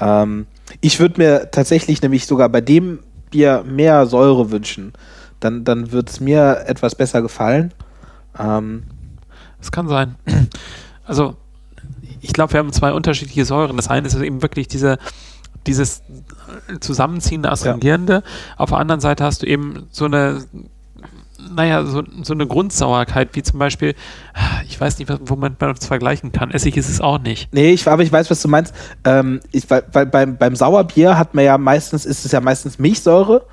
Ähm, 0.00 0.46
ich 0.80 1.00
würde 1.00 1.20
mir 1.20 1.50
tatsächlich 1.50 2.02
nämlich 2.02 2.26
sogar 2.26 2.48
bei 2.48 2.60
dem 2.60 3.00
Bier 3.30 3.64
mehr 3.66 4.06
Säure 4.06 4.50
wünschen. 4.50 4.92
Dann, 5.40 5.64
dann 5.64 5.92
wird 5.92 6.10
es 6.10 6.20
mir 6.20 6.64
etwas 6.66 6.94
besser 6.94 7.20
gefallen. 7.22 7.72
Ähm, 8.38 8.84
Es 9.60 9.70
kann 9.72 9.88
sein. 9.88 10.16
Also, 11.04 11.36
ich 12.20 12.32
glaube, 12.32 12.52
wir 12.52 12.58
haben 12.58 12.72
zwei 12.72 12.92
unterschiedliche 12.92 13.44
Säuren. 13.44 13.76
Das 13.76 13.86
eine 13.86 14.08
ist 14.08 14.16
eben 14.16 14.42
wirklich 14.42 14.66
diese, 14.66 14.98
dieses 15.66 16.02
zusammenziehende, 16.80 17.50
astringierende. 17.50 18.22
Auf 18.56 18.70
der 18.70 18.78
anderen 18.78 19.00
Seite 19.00 19.24
hast 19.24 19.42
du 19.42 19.46
eben 19.46 19.86
so 19.90 20.04
eine, 20.06 20.44
naja, 21.54 21.84
so, 21.84 22.02
so 22.22 22.32
eine 22.32 22.46
Grundsauerkeit, 22.46 23.30
wie 23.32 23.42
zum 23.42 23.58
Beispiel, 23.58 23.94
ich 24.68 24.80
weiß 24.80 24.98
nicht, 24.98 25.08
was- 25.08 25.20
womit 25.26 25.60
man 25.60 25.74
das 25.74 25.86
vergleichen 25.86 26.32
kann. 26.32 26.50
Essig 26.50 26.76
ist 26.76 26.88
es 26.88 27.00
auch 27.00 27.18
nicht. 27.18 27.52
Nee, 27.52 27.70
ich, 27.72 27.86
aber 27.88 28.02
ich 28.02 28.10
weiß, 28.12 28.30
was 28.30 28.40
du 28.42 28.48
meinst. 28.48 28.74
Ähm, 29.04 29.40
ich, 29.52 29.68
weil, 29.70 29.84
weil 29.92 30.06
beim, 30.06 30.36
beim 30.38 30.56
Sauerbier 30.56 31.18
hat 31.18 31.34
man 31.34 31.44
ja 31.44 31.58
meistens, 31.58 32.04
ist 32.06 32.24
es 32.24 32.32
ja 32.32 32.40
meistens 32.40 32.78
Milchsäure, 32.78 33.44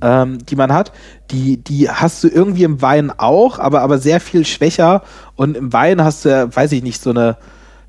ähm, 0.00 0.38
die 0.46 0.56
man 0.56 0.72
hat. 0.72 0.92
Die, 1.30 1.56
die 1.58 1.90
hast 1.90 2.22
du 2.24 2.28
irgendwie 2.28 2.64
im 2.64 2.80
Wein 2.80 3.10
auch, 3.16 3.58
aber, 3.58 3.82
aber 3.82 3.98
sehr 3.98 4.20
viel 4.20 4.46
schwächer. 4.46 5.02
Und 5.36 5.56
im 5.56 5.72
Wein 5.72 6.02
hast 6.02 6.24
du 6.24 6.28
ja, 6.30 6.54
weiß 6.54 6.72
ich 6.72 6.82
nicht, 6.82 7.02
so 7.02 7.10
eine, 7.10 7.36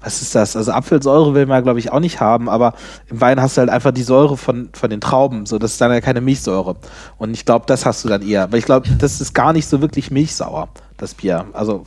was 0.04 0.22
ist 0.22 0.36
das? 0.36 0.56
Also 0.56 0.72
Apfelsäure 0.74 1.34
will 1.34 1.46
man, 1.46 1.64
glaube 1.64 1.80
ich, 1.80 1.92
auch 1.92 2.00
nicht 2.00 2.20
haben, 2.20 2.50
aber 2.50 2.74
im 3.10 3.22
Wein 3.22 3.42
hast 3.42 3.56
du 3.56 3.62
halt 3.62 3.70
einfach 3.70 3.92
die 3.92 4.04
Säure 4.04 4.36
von, 4.36 4.70
von 4.74 4.90
den 4.90 5.00
Trauben. 5.00 5.46
So, 5.46 5.58
das 5.58 5.72
ist 5.72 5.82
dann 5.82 5.92
ja 5.92 6.02
keine 6.02 6.20
Milchsäure. 6.20 6.76
Und 7.18 7.32
ich 7.32 7.46
glaube, 7.46 7.66
das 7.68 7.86
hast 7.86 8.04
du 8.04 8.10
dann 8.10 8.22
eher. 8.22 8.44
Aber 8.44 8.58
ich 8.58 8.66
glaube, 8.66 8.90
das 8.98 9.22
ist 9.22 9.34
gar 9.34 9.54
nicht 9.54 9.68
so 9.68 9.82
wirklich 9.82 10.12
milchsauer, 10.12 10.68
das 10.98 11.14
Bier. 11.14 11.46
Also 11.54 11.86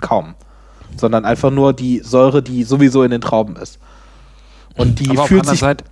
kaum. 0.00 0.34
Sondern 0.96 1.24
einfach 1.24 1.50
nur 1.50 1.72
die 1.72 2.00
Säure, 2.00 2.42
die 2.42 2.62
sowieso 2.62 3.02
in 3.02 3.10
den 3.10 3.20
Trauben 3.20 3.56
ist. 3.56 3.78
Und 4.76 5.00
die 5.00 5.10
Aber 5.10 5.26
fühlt 5.26 5.46
sich 5.46 5.60
Seite, 5.60 5.84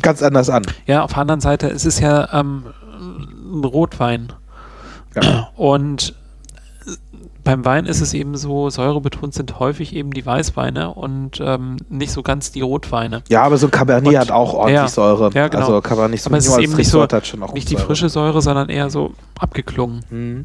ganz 0.00 0.22
anders 0.22 0.50
an. 0.50 0.62
ja, 0.86 1.02
auf 1.02 1.12
der 1.12 1.20
anderen 1.20 1.40
Seite, 1.40 1.68
es 1.68 1.84
ist 1.84 1.98
ja 1.98 2.32
ähm, 2.32 2.66
ein 3.52 3.64
Rotwein. 3.64 4.32
Ja. 5.16 5.48
Und 5.56 6.14
beim 7.48 7.64
Wein 7.64 7.86
ist 7.86 8.02
es 8.02 8.12
eben 8.12 8.36
so, 8.36 8.68
säurebetont 8.68 9.32
sind 9.32 9.58
häufig 9.58 9.96
eben 9.96 10.10
die 10.10 10.26
Weißweine 10.26 10.92
und 10.92 11.40
ähm, 11.40 11.78
nicht 11.88 12.12
so 12.12 12.22
ganz 12.22 12.52
die 12.52 12.60
Rotweine. 12.60 13.22
Ja, 13.30 13.42
aber 13.42 13.56
so 13.56 13.68
ein 13.68 13.70
Cabernet 13.70 14.06
Und- 14.06 14.18
hat 14.18 14.30
auch 14.30 14.52
ordentlich 14.52 14.74
ja, 14.74 14.86
Säure. 14.88 15.30
ja, 15.32 15.48
genau. 15.48 15.64
Also 15.64 15.80
Cabernet 15.80 16.26
Aber 16.26 16.36
es 16.36 16.46
ist 16.46 16.58
eben 16.58 16.76
nicht 16.76 16.90
so, 16.90 17.00
hat 17.00 17.26
schon 17.26 17.42
auch 17.42 17.54
nicht 17.54 17.70
die 17.70 17.76
Säure. 17.76 17.86
frische 17.86 18.10
Säure, 18.10 18.42
sondern 18.42 18.68
eher 18.68 18.90
so 18.90 19.14
abgeklungen. 19.38 20.04
Mhm. 20.10 20.44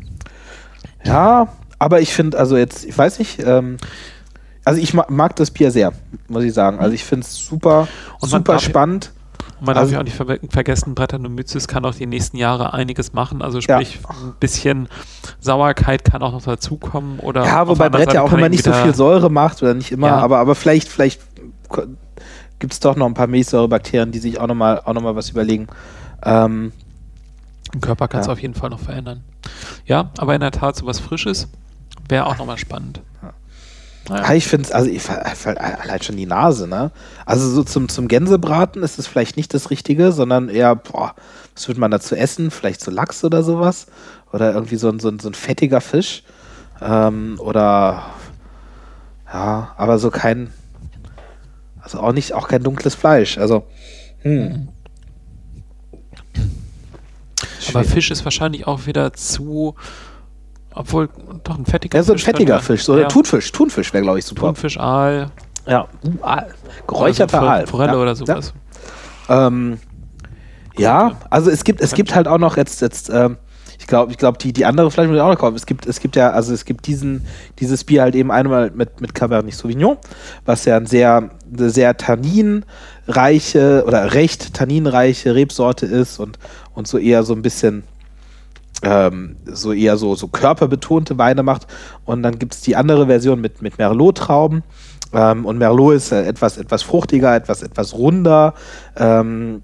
Ja, 1.03 1.49
aber 1.77 1.99
ich 1.99 2.13
finde, 2.13 2.39
also 2.39 2.55
jetzt, 2.55 2.85
ich 2.85 2.97
weiß 2.97 3.19
nicht, 3.19 3.43
ähm, 3.45 3.75
also 4.63 4.80
ich 4.80 4.93
mag, 4.93 5.09
mag 5.11 5.35
das 5.35 5.51
Bier 5.51 5.71
sehr, 5.71 5.91
muss 6.30 6.45
ich 6.45 6.53
sagen. 6.53 6.80
Also 6.80 6.93
ich 6.95 7.03
finde 7.03 7.25
es 7.25 7.35
super, 7.35 7.89
Und 8.21 8.30
super 8.30 8.59
spannend. 8.59 9.11
Und 9.64 9.68
man 9.68 9.77
Also- 9.77 9.91
darf 9.91 9.94
ja 9.94 9.99
auch 10.02 10.03
nicht 10.03 10.18
ver 10.18 10.49
vergessen, 10.52 10.94
Brettanomyces 10.94 11.69
kann 11.69 11.85
auch 11.85 11.95
die 11.95 12.06
nächsten 12.06 12.35
Jahre 12.35 12.73
einiges 12.73 13.14
machen. 13.14 13.41
Also 13.41 13.60
Ja. 13.60 13.80
sprich, 13.81 13.98
ein 14.10 14.34
bisschen 14.38 14.90
Sauerkeit 15.40 16.03
kann 16.03 16.22
auch 16.22 16.34
noch 16.34 16.41
dazukommen. 16.44 17.19
Oder 17.19 17.45
Ja, 17.45 17.65
wobei 17.65 17.88
Brett 17.88 18.11
ja 18.11 18.23
auch 18.23 18.34
immer 18.34 18.49
nicht 18.49 18.65
so 18.65 18.73
viel 18.73 18.94
Säure 18.94 19.30
macht 19.31 19.64
oder 19.64 19.73
nicht 19.73 19.94
immer, 19.94 20.07
Ja. 20.07 20.18
aber, 20.18 20.40
aber 20.40 20.56
vielleicht, 20.56 20.90
vielleicht 20.90 21.22
gibt 22.60 22.73
es 22.73 22.81
doch 22.81 22.98
noch 22.98 23.06
ein 23.06 23.14
paar 23.14 23.27
Milchsäurebakterien, 23.27 24.11
die 24.11 24.19
sich 24.19 24.38
auch 24.38 24.48
nochmal 24.48 24.81
auch 24.84 24.91
noch 24.94 25.02
mal 25.02 25.15
was 25.15 25.30
überlegen. 25.30 25.68
Ähm, 26.23 26.73
Im 27.73 27.80
Körper 27.80 28.10
kann 28.10 28.19
es 28.19 28.27
Ja. 28.27 28.34
auf 28.34 28.41
jeden 28.41 28.56
Fall 28.56 28.69
noch 28.69 28.81
verändern. 28.81 29.23
Ja, 29.85 30.11
aber 30.18 30.35
in 30.35 30.41
der 30.41 30.52
Tat 30.52 30.76
so 30.76 30.85
was 30.85 30.99
Frisches 30.99 31.48
wäre 32.10 32.26
auch 32.26 32.38
nochmal 32.38 32.57
spannend. 32.57 32.99
Naja. 33.22 33.34
Ja, 34.09 34.34
ich 34.34 34.47
finde 34.47 34.67
es, 34.67 34.71
also 34.73 34.89
ich 34.89 35.07
allein 35.07 36.01
schon 36.01 36.17
die 36.17 36.25
Nase, 36.25 36.67
ne? 36.67 36.91
Also 37.25 37.49
so 37.49 37.63
zum, 37.63 37.88
zum 37.88 38.09
Gänsebraten 38.09 38.84
ist 38.84 38.99
es 38.99 39.07
vielleicht 39.07 39.38
nicht 39.38 39.53
das 39.53 39.69
Richtige, 39.69 40.11
sondern 40.11 40.49
eher, 40.49 40.75
boah, 40.75 41.15
was 41.55 41.67
würde 41.67 41.80
man 41.80 41.91
dazu 41.91 42.15
essen? 42.15 42.51
Vielleicht 42.51 42.81
so 42.81 42.91
Lachs 42.91 43.23
oder 43.23 43.43
sowas? 43.43 43.88
Oder 44.34 44.53
irgendwie 44.53 44.75
so 44.75 44.89
ein, 44.89 44.99
so 44.99 45.07
ein, 45.07 45.19
so 45.19 45.30
ein 45.30 45.34
fettiger 45.34 45.80
Fisch. 45.80 46.23
Ähm, 46.81 47.39
oder 47.39 48.03
ja, 49.31 49.73
aber 49.77 49.99
so 49.99 50.11
kein, 50.11 50.51
also 51.81 51.99
auch 51.99 52.11
nicht, 52.11 52.34
auch 52.34 52.47
kein 52.49 52.63
dunkles 52.63 52.95
Fleisch. 52.95 53.38
Also, 53.38 53.65
hm. 54.21 54.67
Aber. 57.69 57.84
Fisch 57.84 58.11
ist 58.11 58.25
wahrscheinlich 58.25 58.67
auch 58.67 58.85
wieder 58.85 59.13
zu, 59.13 59.75
obwohl 60.75 61.09
doch 61.43 61.57
ein 61.57 61.65
fettiger 61.65 61.97
Ja, 61.99 62.03
so 62.03 62.13
ein 62.13 62.17
Fisch 62.17 62.25
fettiger 62.25 62.59
Fisch. 62.59 62.83
So, 62.83 62.93
Oder 62.93 63.03
ja, 63.03 63.07
Thunfisch. 63.07 63.51
Thunfisch 63.51 63.93
wäre, 63.93 64.03
glaube 64.03 64.19
ich, 64.19 64.25
super. 64.25 64.47
Thunfisch, 64.47 64.79
Aal, 64.79 65.31
Ja. 65.67 65.87
Uh, 66.03 66.23
Aal. 66.23 66.53
Geräucherter 66.87 67.37
oder 67.39 67.47
so 67.47 67.51
Aal. 67.51 67.67
Forelle 67.67 67.93
ja. 67.93 67.99
oder 67.99 68.15
sowas. 68.15 68.53
Ähm, 69.29 69.79
ja, 70.77 71.17
also 71.29 71.49
es 71.51 71.63
gibt, 71.63 71.81
es 71.81 71.93
gibt 71.93 72.15
halt 72.15 72.27
auch 72.27 72.39
noch 72.39 72.57
jetzt, 72.57 72.81
jetzt 72.81 73.09
ähm, 73.09 73.37
ich 73.83 73.87
glaube, 73.87 74.11
ich 74.11 74.17
glaube, 74.17 74.37
die, 74.37 74.53
die 74.53 74.65
andere 74.65 74.89
Fleisch 74.89 75.07
muss 75.07 75.17
ich 75.17 75.21
auch 75.21 75.29
noch 75.29 75.37
kaufen. 75.37 75.55
Es 75.55 75.65
gibt, 75.65 75.85
es 75.85 75.99
gibt 75.99 76.15
ja, 76.15 76.31
also 76.31 76.53
es 76.53 76.63
gibt 76.65 76.87
diesen, 76.87 77.25
dieses 77.59 77.83
Bier 77.83 78.01
halt 78.01 78.15
eben 78.15 78.31
einmal 78.31 78.71
mit, 78.71 79.01
mit 79.01 79.13
Cabernet 79.13 79.53
Sauvignon, 79.53 79.97
was 80.45 80.65
ja 80.65 80.77
ein 80.77 80.85
sehr, 80.85 81.29
eine 81.53 81.69
sehr 81.69 81.97
tanninreiche 81.97 83.83
oder 83.85 84.13
recht 84.13 84.53
tanninreiche 84.53 85.35
Rebsorte 85.35 85.85
ist 85.85 86.19
und, 86.19 86.39
und 86.73 86.87
so 86.87 86.97
eher 86.97 87.23
so 87.23 87.33
ein 87.33 87.41
bisschen 87.41 87.83
ähm, 88.84 89.38
so 89.45 89.73
eher 89.73 89.97
so, 89.97 90.15
so 90.15 90.27
körperbetonte 90.27 91.18
Weine 91.18 91.43
macht. 91.43 91.68
Und 92.05 92.23
dann 92.23 92.38
gibt 92.38 92.53
es 92.53 92.61
die 92.61 92.76
andere 92.76 93.07
Version 93.07 93.41
mit, 93.41 93.61
mit 93.61 93.77
Merlot-Trauben. 93.77 94.64
Ähm, 95.14 95.45
und 95.45 95.57
Merlot 95.57 95.95
ist 95.95 96.11
äh, 96.11 96.26
etwas, 96.26 96.57
etwas 96.57 96.84
fruchtiger, 96.84 97.35
etwas, 97.35 97.64
etwas 97.64 97.93
runder 97.93 98.53
ähm, 98.97 99.64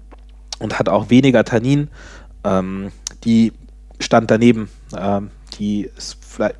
und 0.58 0.78
hat 0.78 0.88
auch 0.88 1.10
weniger 1.10 1.44
Tannin. 1.44 1.88
Ähm, 2.44 2.90
die 3.24 3.52
stand 3.98 4.30
daneben. 4.30 4.68
Ähm, 4.96 5.30
die 5.58 5.90
ist 5.96 6.16
vielleicht 6.20 6.56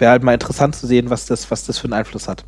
wäre 0.00 0.12
halt 0.12 0.22
mal 0.22 0.34
interessant 0.34 0.74
zu 0.74 0.86
sehen, 0.86 1.10
was 1.10 1.26
das, 1.26 1.50
was 1.50 1.64
das 1.66 1.78
für 1.78 1.84
einen 1.84 1.92
Einfluss 1.92 2.26
hat. 2.26 2.44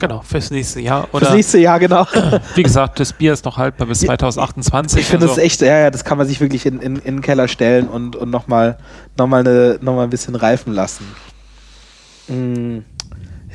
Genau, 0.00 0.20
fürs 0.20 0.50
nächste 0.50 0.80
Jahr. 0.80 1.08
Fürs 1.10 1.22
Oder 1.22 1.34
nächste 1.34 1.58
Jahr, 1.58 1.78
genau. 1.78 2.06
wie 2.54 2.62
gesagt, 2.62 3.00
das 3.00 3.12
Bier 3.12 3.32
ist 3.32 3.44
noch 3.44 3.56
haltbar 3.56 3.86
bis 3.86 4.00
2028. 4.00 5.00
Ich 5.00 5.06
finde 5.06 5.26
also- 5.26 5.40
es 5.40 5.44
echt, 5.44 5.60
ja, 5.60 5.78
ja, 5.78 5.90
das 5.90 6.04
kann 6.04 6.18
man 6.18 6.26
sich 6.26 6.40
wirklich 6.40 6.66
in, 6.66 6.80
in, 6.80 6.96
in 6.96 7.16
den 7.16 7.20
Keller 7.20 7.48
stellen 7.48 7.88
und, 7.88 8.16
und 8.16 8.30
nochmal 8.30 8.78
noch 9.16 9.26
mal 9.26 9.40
eine, 9.40 9.78
noch 9.80 9.94
mal 9.94 10.04
ein 10.04 10.10
bisschen 10.10 10.34
reifen 10.34 10.72
lassen. 10.72 11.04
Mm, 12.28 12.78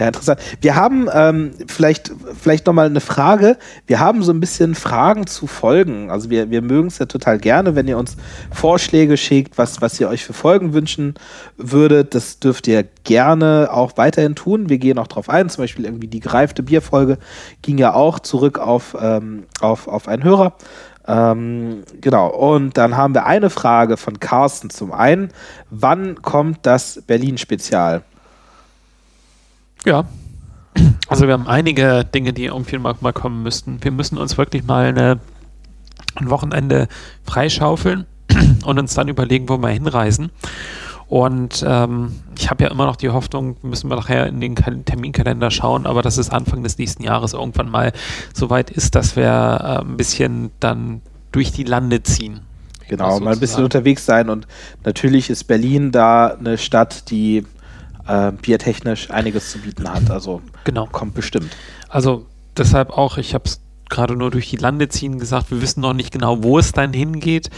Ja, 0.04 0.08
interessant. 0.08 0.42
Wir 0.60 0.76
haben 0.76 1.08
ähm, 1.14 1.52
vielleicht, 1.66 2.12
vielleicht 2.38 2.68
nochmal 2.68 2.88
eine 2.88 3.00
Frage. 3.00 3.58
Wir 3.88 4.02
haben 4.02 4.22
so 4.22 4.34
ein 4.34 4.42
bisschen 4.42 4.76
Fragen 4.76 5.28
zu 5.28 5.48
Folgen. 5.48 6.12
Also 6.12 6.30
wir, 6.30 6.50
wir 6.50 6.62
mögen 6.62 6.90
es 6.90 6.98
ja 6.98 7.06
total 7.06 7.38
gerne, 7.38 7.76
wenn 7.76 7.88
ihr 7.88 7.98
uns 7.98 8.18
Vorschläge 8.52 9.16
schickt, 9.16 9.58
was, 9.58 9.82
was 9.82 9.98
ihr 10.02 10.10
euch 10.10 10.26
für 10.26 10.34
Folgen 10.34 10.74
wünschen 10.74 11.14
würdet. 11.56 12.16
Das 12.16 12.40
dürft 12.40 12.68
ihr 12.68 12.84
gerne 13.06 13.70
auch 13.72 13.94
weiterhin 13.96 14.36
tun. 14.36 14.68
Wir 14.68 14.78
gehen 14.78 15.00
auch 15.00 15.08
drauf 15.08 15.30
ein. 15.30 15.48
Zum 15.48 15.64
Beispiel 15.64 15.86
irgendwie 15.86 16.08
die 16.08 16.20
gereifte 16.20 16.64
Bierfolge 16.64 17.18
ging 17.62 17.78
ja 17.78 17.94
auch 17.94 18.20
zurück 18.20 18.60
auf, 18.60 18.98
ähm, 19.00 19.46
auf, 19.62 19.88
auf 19.88 20.10
einen 20.10 20.26
Hörer. 20.26 20.58
Ähm, 21.08 21.84
genau, 22.02 22.28
und 22.28 22.78
dann 22.78 22.98
haben 22.98 23.14
wir 23.14 23.26
eine 23.26 23.50
Frage 23.50 23.96
von 23.96 24.20
Carsten 24.20 24.70
zum 24.70 24.92
einen. 24.92 25.30
Wann 25.70 26.22
kommt 26.22 26.66
das 26.66 27.02
Berlin-Spezial? 27.08 28.04
Ja. 29.86 30.06
Also 31.08 31.28
wir 31.28 31.34
haben 31.34 31.48
einige 31.48 32.04
Dinge, 32.06 32.34
die 32.34 32.46
irgendwie 32.46 32.78
mal, 32.78 32.96
mal 33.02 33.14
kommen 33.14 33.44
müssten. 33.44 33.84
Wir 33.84 33.92
müssen 33.92 34.18
uns 34.18 34.38
wirklich 34.38 34.64
mal 34.64 34.86
eine 34.86 35.20
ein 36.16 36.30
Wochenende 36.30 36.88
freischaufeln 37.24 38.06
und 38.66 38.80
uns 38.80 38.94
dann 38.94 39.08
überlegen, 39.08 39.50
wo 39.50 39.58
wir 39.58 39.70
hinreisen. 39.70 40.32
Und 41.08 41.64
ähm, 41.68 42.14
ich 42.38 42.50
habe 42.50 42.64
ja 42.64 42.72
immer 42.72 42.86
noch 42.86 42.96
die 42.96 43.10
Hoffnung, 43.10 43.58
müssen 43.62 43.90
wir 43.90 43.96
nachher 43.96 44.26
in 44.28 44.40
den 44.40 44.56
Terminkalender 44.56 45.52
schauen, 45.52 45.86
aber 45.86 46.02
dass 46.02 46.18
es 46.18 46.30
Anfang 46.30 46.64
des 46.64 46.78
nächsten 46.78 47.04
Jahres 47.04 47.34
irgendwann 47.34 47.70
mal 47.70 47.92
so 48.34 48.50
weit 48.50 48.72
ist, 48.72 48.96
dass 48.96 49.16
wir 49.16 49.26
äh, 49.26 49.82
ein 49.82 49.98
bisschen 49.98 50.52
dann 50.60 51.02
durch 51.32 51.52
die 51.52 51.64
Lande 51.66 52.02
ziehen. 52.02 52.42
Genau, 52.88 53.20
mal 53.20 53.34
ein 53.34 53.40
bisschen 53.40 53.64
unterwegs 53.64 54.06
sein 54.06 54.30
und 54.30 54.48
natürlich 54.84 55.30
ist 55.30 55.46
Berlin 55.46 55.92
da 55.92 56.28
eine 56.28 56.58
Stadt, 56.58 57.10
die 57.12 57.46
äh, 58.08 58.32
biertechnisch 58.32 59.12
einiges 59.12 59.52
zu 59.52 59.60
bieten 59.60 59.92
hat. 59.92 60.10
Also 60.10 60.42
genau. 60.64 60.88
kommt 60.92 61.14
bestimmt. 61.14 61.56
Also 61.90 62.26
deshalb 62.58 62.92
auch, 62.92 63.18
ich 63.18 63.34
habe 63.34 63.46
es 63.46 63.62
gerade 63.90 64.16
nur 64.16 64.32
durch 64.32 64.50
die 64.50 64.58
Lande 64.58 64.90
ziehen 64.90 65.20
gesagt, 65.20 65.52
wir 65.52 65.62
wissen 65.62 65.82
noch 65.82 65.94
nicht 65.94 66.12
genau, 66.12 66.44
wo 66.44 66.58
es 66.58 66.72
dann 66.72 66.94
hingeht. 66.94 67.50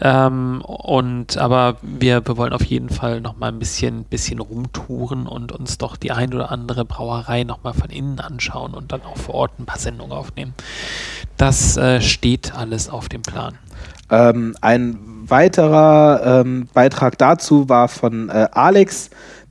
Ähm, 0.00 0.60
und 0.62 1.38
aber 1.38 1.76
wir, 1.82 2.26
wir 2.26 2.36
wollen 2.36 2.52
auf 2.52 2.64
jeden 2.64 2.88
Fall 2.88 3.20
noch 3.20 3.36
mal 3.36 3.48
ein 3.48 3.60
bisschen, 3.60 4.04
bisschen 4.04 4.40
rumtouren 4.40 5.26
und 5.26 5.52
uns 5.52 5.78
doch 5.78 5.96
die 5.96 6.10
ein 6.10 6.34
oder 6.34 6.50
andere 6.50 6.84
Brauerei 6.84 7.44
noch 7.44 7.62
mal 7.62 7.74
von 7.74 7.90
innen 7.90 8.18
anschauen 8.18 8.74
und 8.74 8.90
dann 8.90 9.02
auch 9.02 9.16
vor 9.16 9.34
Ort 9.34 9.58
ein 9.58 9.66
paar 9.66 9.78
Sendungen 9.78 10.12
aufnehmen. 10.12 10.54
Das 11.36 11.76
äh, 11.76 12.00
steht 12.00 12.54
alles 12.54 12.88
auf 12.88 13.08
dem 13.08 13.22
Plan. 13.22 13.54
Ähm, 14.10 14.56
ein 14.60 14.98
weiterer 15.26 16.40
ähm, 16.40 16.68
Beitrag 16.74 17.18
dazu 17.18 17.68
war 17.68 17.88
von 17.88 18.28
äh, 18.28 18.48
Alex, 18.52 19.10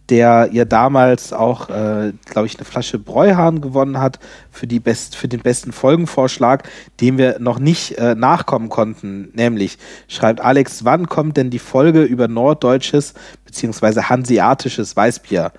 der 0.09 0.49
ihr 0.51 0.65
damals 0.65 1.31
auch, 1.31 1.69
äh, 1.69 2.13
glaube 2.25 2.47
ich, 2.47 2.57
eine 2.57 2.65
Flasche 2.65 2.99
Bräuhahn 2.99 3.61
gewonnen 3.61 3.99
hat 3.99 4.19
für, 4.51 4.67
die 4.67 4.79
best, 4.79 5.15
für 5.15 5.27
den 5.27 5.39
besten 5.39 5.71
Folgenvorschlag, 5.71 6.69
dem 6.99 7.17
wir 7.17 7.39
noch 7.39 7.59
nicht 7.59 7.97
äh, 7.97 8.13
nachkommen 8.13 8.69
konnten. 8.69 9.29
Nämlich 9.33 9.77
schreibt 10.07 10.41
Alex, 10.41 10.83
wann 10.83 11.07
kommt 11.07 11.37
denn 11.37 11.49
die 11.49 11.59
Folge 11.59 12.03
über 12.03 12.27
norddeutsches 12.27 13.13
bzw. 13.45 14.03
hanseatisches 14.03 14.95
Weißbier? 14.95 15.51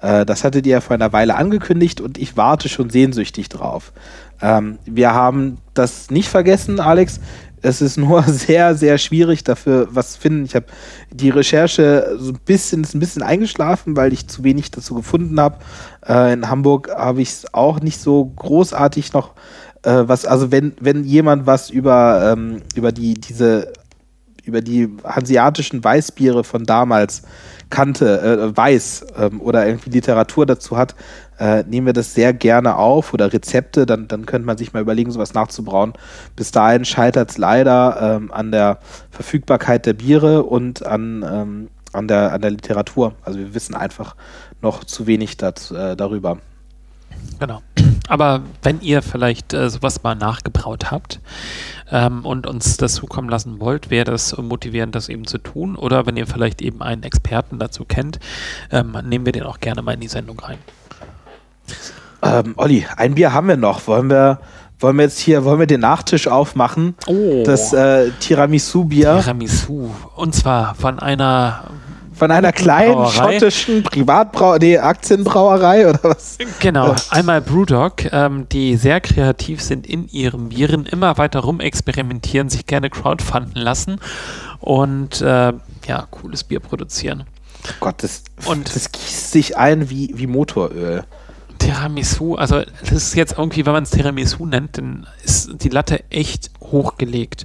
Äh, 0.00 0.24
das 0.24 0.44
hattet 0.44 0.66
ihr 0.66 0.72
ja 0.72 0.80
vor 0.80 0.94
einer 0.94 1.12
Weile 1.12 1.36
angekündigt 1.36 2.00
und 2.00 2.16
ich 2.16 2.36
warte 2.36 2.68
schon 2.68 2.90
sehnsüchtig 2.90 3.50
drauf. 3.50 3.92
Ähm, 4.42 4.78
wir 4.86 5.12
haben 5.12 5.58
das 5.74 6.10
nicht 6.10 6.28
vergessen, 6.28 6.80
Alex. 6.80 7.20
Es 7.62 7.80
ist 7.80 7.96
nur 7.96 8.22
sehr, 8.26 8.74
sehr 8.74 8.98
schwierig 8.98 9.44
dafür 9.44 9.88
was 9.90 10.12
zu 10.12 10.20
finden. 10.20 10.44
Ich 10.44 10.54
habe 10.54 10.66
die 11.12 11.30
Recherche 11.30 12.16
so 12.18 12.32
ein 12.32 12.38
bisschen, 12.44 12.82
ist 12.82 12.94
ein 12.94 13.00
bisschen 13.00 13.22
eingeschlafen, 13.22 13.96
weil 13.96 14.12
ich 14.12 14.28
zu 14.28 14.44
wenig 14.44 14.70
dazu 14.70 14.94
gefunden 14.94 15.40
habe. 15.40 15.58
Äh, 16.06 16.32
in 16.32 16.48
Hamburg 16.48 16.90
habe 16.94 17.22
ich 17.22 17.30
es 17.30 17.54
auch 17.54 17.80
nicht 17.80 18.00
so 18.00 18.24
großartig 18.24 19.12
noch 19.12 19.34
äh, 19.82 20.02
was, 20.06 20.26
also 20.26 20.52
wenn, 20.52 20.74
wenn 20.80 21.04
jemand 21.04 21.46
was 21.46 21.70
über, 21.70 22.32
ähm, 22.32 22.62
über 22.74 22.92
die, 22.92 23.14
diese, 23.14 23.72
über 24.50 24.60
die 24.60 24.88
hanseatischen 25.04 25.82
Weißbiere 25.82 26.44
von 26.44 26.64
damals 26.64 27.22
kannte, 27.70 28.20
äh, 28.20 28.56
weiß 28.56 29.06
ähm, 29.16 29.40
oder 29.40 29.66
irgendwie 29.66 29.90
Literatur 29.90 30.44
dazu 30.44 30.76
hat, 30.76 30.94
äh, 31.38 31.62
nehmen 31.62 31.86
wir 31.86 31.92
das 31.92 32.14
sehr 32.14 32.34
gerne 32.34 32.76
auf 32.76 33.14
oder 33.14 33.32
Rezepte, 33.32 33.86
dann, 33.86 34.08
dann 34.08 34.26
könnte 34.26 34.44
man 34.46 34.58
sich 34.58 34.72
mal 34.72 34.82
überlegen, 34.82 35.10
sowas 35.10 35.32
nachzubrauen. 35.34 35.94
Bis 36.36 36.50
dahin 36.50 36.84
scheitert 36.84 37.30
es 37.30 37.38
leider 37.38 38.16
ähm, 38.18 38.32
an 38.32 38.50
der 38.50 38.78
Verfügbarkeit 39.10 39.86
der 39.86 39.94
Biere 39.94 40.42
und 40.42 40.84
an, 40.84 41.24
ähm, 41.26 41.68
an, 41.92 42.08
der, 42.08 42.32
an 42.32 42.42
der 42.42 42.50
Literatur. 42.50 43.14
Also 43.22 43.38
wir 43.38 43.54
wissen 43.54 43.74
einfach 43.74 44.16
noch 44.60 44.84
zu 44.84 45.06
wenig 45.06 45.36
dat, 45.36 45.70
äh, 45.70 45.96
darüber. 45.96 46.38
Genau. 47.38 47.62
Aber 48.08 48.42
wenn 48.62 48.80
ihr 48.80 49.02
vielleicht 49.02 49.54
äh, 49.54 49.70
sowas 49.70 50.02
mal 50.02 50.14
nachgebraut 50.14 50.90
habt 50.90 51.20
ähm, 51.90 52.24
und 52.24 52.46
uns 52.46 52.76
das 52.76 52.94
zukommen 52.94 53.28
lassen 53.28 53.60
wollt, 53.60 53.90
wäre 53.90 54.10
das 54.10 54.36
motivierend, 54.36 54.94
das 54.94 55.08
eben 55.08 55.26
zu 55.26 55.38
tun. 55.38 55.76
Oder 55.76 56.06
wenn 56.06 56.16
ihr 56.16 56.26
vielleicht 56.26 56.60
eben 56.60 56.82
einen 56.82 57.02
Experten 57.02 57.58
dazu 57.58 57.84
kennt, 57.84 58.18
ähm, 58.70 58.96
nehmen 59.04 59.26
wir 59.26 59.32
den 59.32 59.44
auch 59.44 59.60
gerne 59.60 59.82
mal 59.82 59.92
in 59.94 60.00
die 60.00 60.08
Sendung 60.08 60.38
rein. 60.40 60.58
Ähm, 62.22 62.54
Olli, 62.56 62.86
ein 62.96 63.14
Bier 63.14 63.32
haben 63.32 63.48
wir 63.48 63.56
noch. 63.56 63.86
Wollen 63.86 64.10
wir, 64.10 64.40
wollen 64.78 64.96
wir 64.96 65.04
jetzt 65.04 65.18
hier, 65.18 65.44
wollen 65.44 65.60
wir 65.60 65.66
den 65.66 65.80
Nachtisch 65.80 66.28
aufmachen? 66.28 66.94
Oh. 67.06 67.42
Das 67.44 67.72
äh, 67.72 68.10
Tiramisu-Bier. 68.20 69.20
Tiramisu. 69.20 69.90
Und 70.16 70.34
zwar 70.34 70.74
von 70.74 70.98
einer 70.98 71.64
von 72.20 72.30
einer 72.30 72.52
kleinen 72.52 73.06
schottischen 73.06 73.82
Privatbrau 73.82 74.58
nee, 74.58 74.76
Aktienbrauerei 74.76 75.88
oder 75.88 76.00
was? 76.02 76.36
Genau, 76.58 76.94
einmal 77.08 77.40
Brewdog, 77.40 78.12
ähm, 78.12 78.46
die 78.52 78.76
sehr 78.76 79.00
kreativ 79.00 79.62
sind 79.62 79.86
in 79.86 80.06
ihren 80.06 80.50
Bieren, 80.50 80.84
immer 80.84 81.16
weiter 81.16 81.40
rumexperimentieren, 81.40 82.50
sich 82.50 82.66
gerne 82.66 82.90
crowdfunden 82.90 83.56
lassen 83.62 84.00
und 84.60 85.22
äh, 85.22 85.54
ja, 85.86 86.06
cooles 86.10 86.44
Bier 86.44 86.60
produzieren. 86.60 87.24
Oh 87.66 87.72
Gott, 87.80 88.02
das, 88.02 88.24
und 88.44 88.76
das 88.76 88.92
gießt 88.92 89.30
sich 89.30 89.56
ein 89.56 89.88
wie, 89.88 90.12
wie 90.14 90.26
Motoröl. 90.26 91.04
Tiramisu, 91.60 92.34
also 92.34 92.62
das 92.80 92.92
ist 92.92 93.14
jetzt 93.14 93.38
irgendwie, 93.38 93.64
wenn 93.66 93.74
man 93.74 93.84
es 93.84 93.90
Tiramisu 93.90 94.46
nennt, 94.46 94.78
dann 94.78 95.06
ist 95.22 95.62
die 95.62 95.68
Latte 95.68 96.02
echt 96.10 96.50
hochgelegt. 96.60 97.44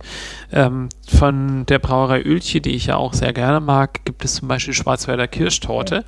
Ähm, 0.51 0.89
von 1.07 1.65
der 1.65 1.79
Brauerei 1.79 2.23
Ölche, 2.23 2.61
die 2.61 2.71
ich 2.71 2.87
ja 2.87 2.95
auch 2.95 3.13
sehr 3.13 3.33
gerne 3.33 3.59
mag, 3.59 4.05
gibt 4.05 4.25
es 4.25 4.35
zum 4.35 4.47
Beispiel 4.47 4.73
Schwarzwälder 4.73 5.27
Kirschtorte, 5.27 6.05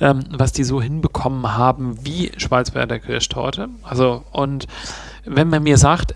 ähm, 0.00 0.24
was 0.30 0.52
die 0.52 0.64
so 0.64 0.80
hinbekommen 0.80 1.56
haben 1.56 2.04
wie 2.04 2.32
Schwarzwälder 2.36 2.98
Kirschtorte. 2.98 3.68
Also, 3.82 4.24
und 4.32 4.66
wenn 5.24 5.48
man 5.48 5.62
mir 5.62 5.76
sagt, 5.76 6.14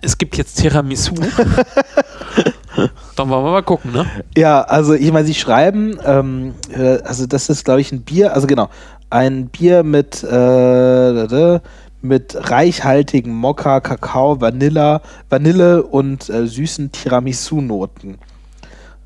es 0.00 0.16
gibt 0.16 0.36
jetzt 0.36 0.56
Tiramisu, 0.56 1.14
dann 3.16 3.28
wollen 3.28 3.44
wir 3.44 3.50
mal 3.50 3.62
gucken, 3.62 3.92
ne? 3.92 4.06
Ja, 4.36 4.62
also 4.62 4.94
ich 4.94 5.12
meine, 5.12 5.26
sie 5.26 5.34
schreiben, 5.34 5.98
ähm, 6.04 6.54
äh, 6.70 6.98
also 7.02 7.26
das 7.26 7.48
ist, 7.48 7.64
glaube 7.64 7.80
ich, 7.80 7.92
ein 7.92 8.02
Bier, 8.02 8.32
also 8.32 8.46
genau, 8.46 8.70
ein 9.10 9.48
Bier 9.48 9.82
mit, 9.82 10.22
äh, 10.22 11.60
mit 12.02 12.50
reichhaltigen 12.50 13.32
Mokka, 13.32 13.80
Kakao, 13.80 14.40
Vanilla, 14.40 15.00
Vanille 15.28 15.82
und 15.82 16.28
äh, 16.28 16.46
süßen 16.46 16.92
Tiramisu-Noten. 16.92 18.18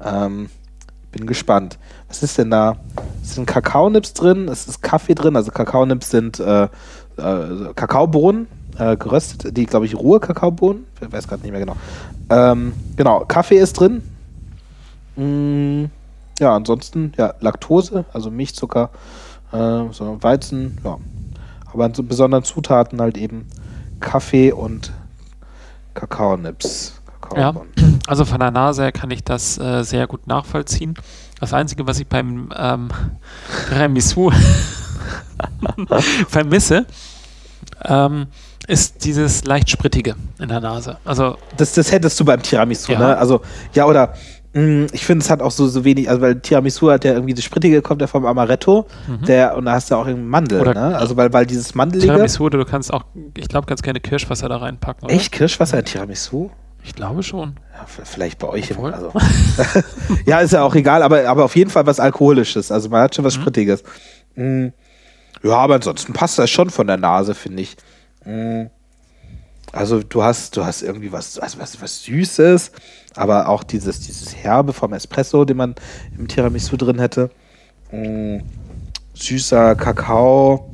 Ähm, 0.05 0.49
bin 1.13 1.27
gespannt. 1.27 1.79
Was 2.09 2.23
ist 2.23 2.39
denn 2.39 2.51
da? 2.51 2.77
Es 3.23 3.35
sind 3.35 3.47
Kakaonips 3.47 4.15
drin, 4.15 4.49
es 4.49 4.67
ist 4.67 4.83
Kaffee 4.83 5.15
drin, 5.15 5.37
also 5.37 5.51
Kakaonips 5.51 6.11
sind 6.11 6.41
äh, 6.41 6.65
äh, 6.65 6.69
Kakaobohnen, 7.75 8.49
äh, 8.79 8.97
geröstet, 8.97 9.57
die, 9.57 9.67
glaube 9.67 9.87
ich, 9.87 9.95
rohe 9.95 10.21
Kakaobohnen, 10.21 10.87
ich 11.01 11.13
weiß 11.13 11.29
gerade 11.29 11.43
nicht 11.43 11.53
mehr 11.53 11.61
genau. 11.61 11.77
Ähm, 12.31 12.73
genau, 12.97 13.25
Kaffee 13.27 13.59
ist 13.59 13.75
drin. 13.75 14.03
Mm, 15.17 15.85
ja, 16.39 16.57
ansonsten, 16.57 17.13
ja, 17.17 17.35
Laktose, 17.41 18.05
also 18.13 18.31
Milchzucker, 18.31 18.91
äh, 19.53 19.93
so 19.93 20.19
Weizen, 20.23 20.79
ja. 20.85 20.99
Aber 21.73 21.95
so 21.95 22.03
besonderen 22.03 22.45
Zutaten 22.45 23.01
halt 23.01 23.17
eben 23.17 23.47
Kaffee 24.01 24.53
und 24.53 24.93
Kakaonips. 25.95 27.01
Ja, 27.37 27.55
also 28.07 28.27
von 28.27 28.41
der 28.41 28.51
Nase 28.51 28.83
her 28.83 28.93
kann 28.93 29.11
ich 29.11 29.25
das 29.25 29.57
äh, 29.59 29.83
sehr 29.85 30.07
gut 30.07 30.27
nachvollziehen. 30.27 30.95
Das 31.41 31.55
Einzige, 31.55 31.87
was 31.87 31.99
ich 31.99 32.07
beim 32.07 32.51
ähm, 32.55 32.91
Remisu 33.71 34.31
vermisse, 36.29 36.87
ähm, 37.85 38.27
ist 38.69 39.05
dieses 39.05 39.45
leicht 39.45 39.71
sprittige 39.71 40.15
in 40.39 40.49
der 40.49 40.61
Nase. 40.61 40.99
Also 41.05 41.37
das, 41.57 41.73
das 41.73 41.91
hättest 41.91 42.21
du 42.21 42.25
beim 42.25 42.43
Tiramisu, 42.43 42.93
ja. 42.93 42.99
ne? 42.99 43.17
Also 43.17 43.41
ja 43.75 43.87
oder 43.87 44.15
ich 44.55 45.07
finde, 45.07 45.25
es 45.25 45.31
hat 45.31 45.41
auch 45.41 45.51
so, 45.51 45.67
so 45.67 45.83
wenig, 45.85 46.11
also 46.11 46.21
weil 46.21 46.39
Tiramisu 46.39 46.91
hat 46.91 47.07
ja 47.07 47.15
irgendwie 47.15 47.33
das 47.33 47.43
Sprittige, 47.43 47.81
kommt 47.81 48.03
ja 48.03 48.07
vom 48.07 48.27
Amaretto, 48.27 48.87
mhm. 49.09 49.25
der, 49.25 49.57
und 49.57 49.65
da 49.65 49.73
hast 49.73 49.91
du 49.91 49.95
auch 49.95 50.07
irgendwie 50.07 50.29
Mandel, 50.29 50.61
oder 50.61 50.75
ne? 50.75 50.97
Also 50.97 51.17
weil, 51.17 51.33
weil 51.33 51.47
dieses 51.47 51.75
Mandelige. 51.75 52.13
Tiramisu, 52.13 52.51
du 52.51 52.65
kannst 52.67 52.93
auch, 52.93 53.05
ich 53.37 53.49
glaube, 53.49 53.67
ganz 53.67 53.81
gerne 53.81 54.01
Kirschwasser 54.01 54.51
da 54.51 54.59
reinpacken. 54.59 55.05
Oder? 55.05 55.15
Echt? 55.15 55.33
Kirschwasser 55.33 55.79
in 55.79 55.87
Tiramisu? 55.87 56.51
Ich 56.85 56.95
glaube 56.95 57.23
schon. 57.23 57.55
Ja, 57.75 57.87
vielleicht 58.05 58.41
bei 58.41 58.49
euch. 58.49 58.71
Im, 58.71 58.85
also. 58.85 59.13
ja, 60.27 60.41
ist 60.41 60.53
ja 60.53 60.63
auch 60.63 60.75
egal, 60.75 61.03
aber, 61.03 61.27
aber 61.29 61.45
auf 61.45 61.57
jeden 61.57 61.71
Fall 61.71 61.87
was 61.87 62.01
Alkoholisches. 62.01 62.73
Also 62.73 62.89
man 62.89 63.03
hat 63.03 63.15
schon 63.15 63.25
was 63.25 63.37
mhm. 63.37 63.43
Sprittiges. 63.43 63.85
Mhm. 64.35 64.73
Ja, 65.43 65.57
aber 65.57 65.77
ansonsten 65.77 66.13
passt 66.13 66.39
das 66.39 66.51
schon 66.51 66.71
von 66.71 66.87
der 66.87 66.97
Nase, 66.97 67.35
finde 67.35 67.63
ich. 67.63 67.77
Mhm. 68.25 68.71
Also 69.73 70.03
du 70.03 70.23
hast, 70.23 70.57
du 70.57 70.65
hast 70.65 70.83
irgendwie 70.83 71.13
was, 71.13 71.39
also 71.39 71.59
was, 71.59 71.81
was 71.81 72.03
Süßes, 72.03 72.73
aber 73.17 73.49
auch 73.49 73.63
dieses, 73.63 74.01
dieses 74.01 74.35
Herbe 74.35 74.73
vom 74.73 74.93
Espresso, 74.93 75.45
den 75.45 75.57
man 75.57 75.75
im 76.17 76.29
Tiramisu 76.29 76.77
drin 76.77 76.99
hätte. 76.99 77.31
Mm, 77.91 78.39
süßer 79.15 79.75
Kakao 79.75 80.71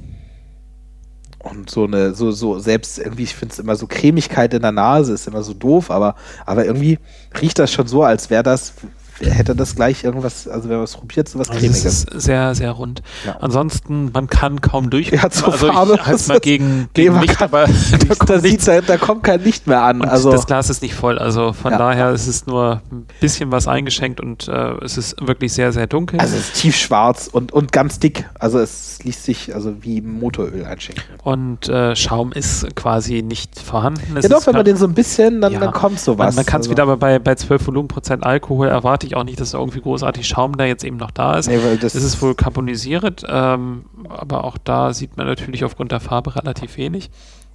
und 1.41 1.71
so 1.71 1.85
eine, 1.85 2.15
so, 2.15 2.31
so, 2.31 2.59
selbst 2.59 2.99
irgendwie, 2.99 3.25
ich 3.25 3.35
finde 3.35 3.53
es 3.53 3.59
immer 3.59 3.77
so 3.77 3.87
Cremigkeit 3.87 4.55
in 4.55 4.63
der 4.63 4.73
Nase, 4.73 5.13
ist 5.13 5.27
immer 5.27 5.43
so 5.43 5.55
doof, 5.55 5.91
aber, 5.91 6.15
aber 6.47 6.65
irgendwie 6.65 6.99
riecht 7.41 7.59
das 7.59 7.73
schon 7.73 7.87
so, 7.87 8.03
als 8.03 8.31
wäre 8.31 8.43
das 8.43 8.75
hätte 9.21 9.55
das 9.57 9.75
gleich 9.75 10.05
irgendwas, 10.05 10.47
also 10.49 10.69
wenn 10.69 10.77
man 10.77 10.85
es 10.85 10.97
probiert, 10.97 11.29
so 11.29 11.39
was 11.39 11.51
Also 11.51 11.67
es 11.67 11.73
Cremiges. 11.83 12.05
ist 12.05 12.23
sehr, 12.23 12.55
sehr 12.55 12.71
rund. 12.73 13.03
Ja. 13.27 13.37
Ansonsten, 13.41 14.11
man 14.13 14.29
kann 14.29 14.61
kaum 14.61 14.91
durch. 14.91 15.09
Ja, 15.11 15.29
zur 15.31 15.53
also 15.53 15.67
Farbe 15.73 15.95
ich 15.95 16.07
halte 16.07 16.29
mal 16.29 16.41
gegen, 16.41 16.79
Nee, 16.81 16.87
gegen 16.95 17.13
man 17.15 17.23
Licht, 17.23 17.37
kann- 17.39 17.49
aber 17.49 17.67
da 18.09 18.15
kommt 18.15 18.43
nichts. 18.43 18.65
da, 18.67 18.81
da 18.81 18.97
kommt 18.97 19.23
kein 19.25 19.43
Licht 19.43 19.67
mehr 19.67 19.83
an. 19.83 20.01
Und 20.03 20.09
also 20.09 20.31
das 20.31 20.47
Glas 20.47 20.71
ist 20.71 20.83
nicht 20.83 20.95
voll. 20.95 21.19
Also 21.19 21.53
von 21.53 21.73
Ja. 21.73 21.79
daher 21.79 22.11
ist 22.13 22.27
es 22.27 22.47
nur 22.47 22.83
ein 22.93 23.07
bisschen 23.21 23.51
was 23.51 23.67
eingeschenkt 23.69 24.21
und 24.21 24.49
äh, 24.49 24.75
es 24.85 24.97
ist 24.99 25.17
wirklich 25.27 25.53
sehr, 25.53 25.73
sehr 25.73 25.87
dunkel. 25.87 26.21
Also 26.21 26.37
es 26.37 26.49
ist 26.49 26.55
tiefschwarz 26.61 27.29
und, 27.31 27.53
und 27.53 27.73
ganz 27.73 27.99
dick. 27.99 28.25
Also 28.39 28.59
es 28.61 29.03
liest 29.03 29.25
sich 29.25 29.55
also 29.55 29.75
wie 29.83 30.01
Motoröl 30.01 30.65
einschenken. 30.65 31.03
und 31.25 31.69
äh, 31.69 31.97
Schaum 31.97 32.33
ist 32.33 32.75
quasi 32.77 33.23
nicht 33.23 33.59
vorhanden. 33.59 34.17
Es 34.17 34.25
Ja 34.25 34.29
doch, 34.31 34.47
wenn 34.47 34.55
man 34.55 34.65
den 34.65 34.77
so 34.77 34.87
ein 34.87 34.95
bisschen, 34.95 35.41
dann, 35.41 35.55
dann 35.59 35.73
kommt 35.73 35.99
sowas. 36.01 36.27
Man, 36.27 36.35
man 36.37 36.47
kann 36.47 36.61
es 36.61 36.67
also, 36.67 36.71
wieder, 36.73 36.83
aber 36.85 36.97
bei, 36.97 37.19
bei 37.19 37.35
12 37.35 37.67
Volumenprozent 37.67 38.25
Alkohol 38.25 38.69
erwarte 38.69 39.08
ich 39.09 39.17
auch 39.17 39.25
nicht, 39.25 39.41
dass 39.41 39.51
da 39.51 39.59
irgendwie 39.59 39.81
großartig 39.81 40.27
Schaum 40.29 40.57
da 40.57 40.65
jetzt 40.65 40.85
eben 40.85 40.97
noch 40.97 41.11
da 41.11 41.35
ist. 41.37 41.49
Nee, 41.49 41.59
weil 41.63 41.77
das 41.79 41.95
es 41.95 42.05
ist 42.05 42.23
wohl 42.23 42.35
carbonisiert, 42.35 43.25
ähm, 43.29 43.87
aber 44.09 44.45
auch 44.45 44.57
da 44.59 44.93
sieht 44.95 45.17
man 45.17 45.27
natürlich 45.27 45.65
aufgrund 45.65 45.91
der 45.93 46.01
Farbe 46.01 46.37
relativ 46.37 46.77
wenig. 46.77 47.11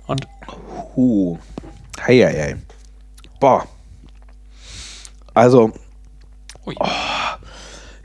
Und 0.08 0.28
Huh. 0.96 1.38
Hei, 2.06 2.18
hei, 2.20 2.34
hei. 2.34 2.56
Boah. 3.40 3.66
Also, 5.34 5.72
ui. 6.66 6.76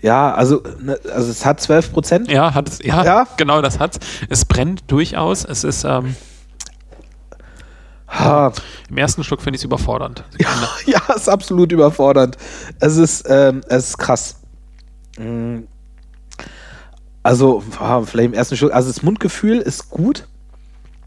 ja, 0.00 0.32
also, 0.34 0.62
ne, 0.80 0.98
also 1.12 1.30
es 1.30 1.44
hat 1.44 1.60
12 1.60 1.92
Prozent. 1.92 2.30
ja, 2.30 2.54
hat 2.54 2.68
es, 2.68 2.78
ja, 2.82 3.04
Ja? 3.04 3.26
genau, 3.36 3.60
das 3.60 3.78
hat's. 3.78 3.98
Es 4.30 4.44
brennt 4.44 4.84
durchaus. 4.90 5.44
Es 5.44 5.64
ist 5.64 5.84
ähm, 5.84 6.16
Ha. 8.08 8.52
im 8.88 8.96
ersten 8.96 9.22
Schluck 9.22 9.42
finde 9.42 9.56
ich 9.56 9.60
es 9.60 9.64
überfordernd. 9.64 10.24
Ja, 10.38 10.48
ja, 11.08 11.14
ist 11.14 11.28
absolut 11.28 11.72
überfordernd. 11.72 12.36
Es 12.80 12.96
ist, 12.96 13.26
ähm, 13.28 13.62
es 13.68 13.90
ist 13.90 13.98
krass. 13.98 14.36
Mm. 15.18 15.60
Also, 17.22 17.62
vielleicht 18.04 18.26
im 18.26 18.32
ersten 18.34 18.56
Schluck, 18.56 18.72
also 18.72 18.88
das 18.88 19.02
Mundgefühl 19.02 19.58
ist 19.58 19.90
gut. 19.90 20.26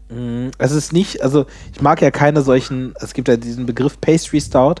Mm, 0.08 0.48
Es 0.58 0.70
ist 0.72 0.92
nicht, 0.92 1.22
also 1.22 1.46
ich 1.74 1.80
mag 1.82 2.00
ja 2.02 2.10
keine 2.10 2.42
solchen, 2.42 2.94
es 3.00 3.14
gibt 3.14 3.28
ja 3.28 3.36
diesen 3.36 3.66
Begriff 3.66 4.00
Pastry 4.00 4.40
Stout, 4.40 4.76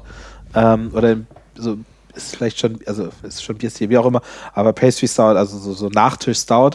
ähm, 0.54 0.90
oder 0.94 1.16
so, 1.56 1.78
ist 2.14 2.36
vielleicht 2.36 2.60
schon, 2.60 2.78
also 2.86 3.08
ist 3.22 3.42
schon 3.42 3.56
Bierstil, 3.56 3.88
wie 3.88 3.98
auch 3.98 4.06
immer, 4.06 4.20
aber 4.52 4.72
Pastry 4.72 5.08
Stout, 5.08 5.22
also 5.36 5.58
so, 5.58 5.72
so 5.72 5.88
Nachtisch 5.88 6.38
Stout, 6.38 6.72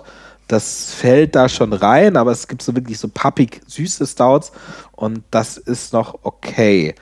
das 0.48 0.94
fällt 0.94 1.36
da 1.36 1.50
schon 1.50 1.74
rein, 1.74 2.16
aber 2.18 2.32
es 2.32 2.48
gibt 2.48 2.62
so 2.62 2.76
wirklich 2.76 3.00
so 3.00 3.08
pappig 3.10 3.62
süße 3.68 4.06
Stouts 4.08 4.52
und 4.94 5.24
das 5.32 5.58
ist 5.58 5.94
noch 5.94 6.20
okay. 6.24 6.96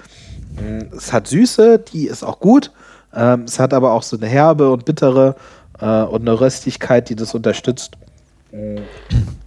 Mm, 0.56 0.96
Es 0.96 1.14
hat 1.14 1.28
Süße, 1.28 1.80
die 1.80 2.08
ist 2.08 2.24
auch 2.24 2.40
gut. 2.40 2.72
Ähm, 3.14 3.44
es 3.44 3.60
hat 3.60 3.74
aber 3.74 3.92
auch 3.94 4.04
so 4.04 4.18
eine 4.18 4.28
herbe 4.28 4.72
und 4.72 4.86
bittere 4.86 5.36
äh, 5.80 6.02
und 6.04 6.22
eine 6.22 6.40
Röstigkeit, 6.40 7.10
die 7.10 7.16
das 7.16 7.34
unterstützt. 7.36 7.92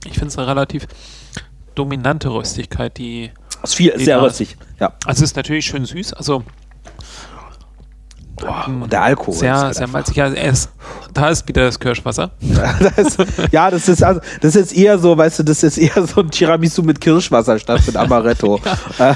Ich 0.05 0.15
finde 0.15 0.27
es 0.29 0.39
eine 0.39 0.47
relativ 0.47 0.87
dominante 1.75 2.29
Röstigkeit, 2.29 2.99
die 2.99 3.31
Es 3.63 3.71
ist 3.71 3.77
viel, 3.77 3.95
Die 3.97 4.05
sehr 4.05 4.21
röstig. 4.21 4.57
Ja. 4.81 4.93
also 5.07 5.25
es 5.25 5.31
ist 5.31 5.37
natürlich 5.37 5.65
schön 5.67 5.85
süß, 5.87 6.13
also 6.13 6.45
Und 8.67 8.93
der 8.93 9.03
Alkohol. 9.03 9.35
ist 9.35 9.41
sehr, 9.41 9.57
halt 9.57 9.75
sehr 9.75 9.89
malzig. 9.89 10.17
Ja, 10.17 10.27
ist, 10.27 10.71
da 11.15 11.29
ist 11.29 11.47
wieder 11.49 11.65
das 11.65 11.79
Kirschwasser. 11.81 12.31
das, 12.97 13.17
ja, 13.51 13.71
das 13.71 13.89
ist 13.89 14.03
also, 14.03 14.21
das 14.41 14.55
ist 14.57 14.73
eher 14.73 14.99
so, 14.99 15.17
weißt 15.17 15.41
du, 15.41 15.43
das 15.43 15.63
ist 15.63 15.79
eher 15.79 16.07
so 16.07 16.21
ein 16.21 16.31
Tiramisu 16.31 16.83
mit 16.83 17.01
Kirschwasser 17.01 17.59
statt 17.59 17.83
mit 17.87 17.97
Amaretto. 17.97 18.61
Äh, 18.99 19.15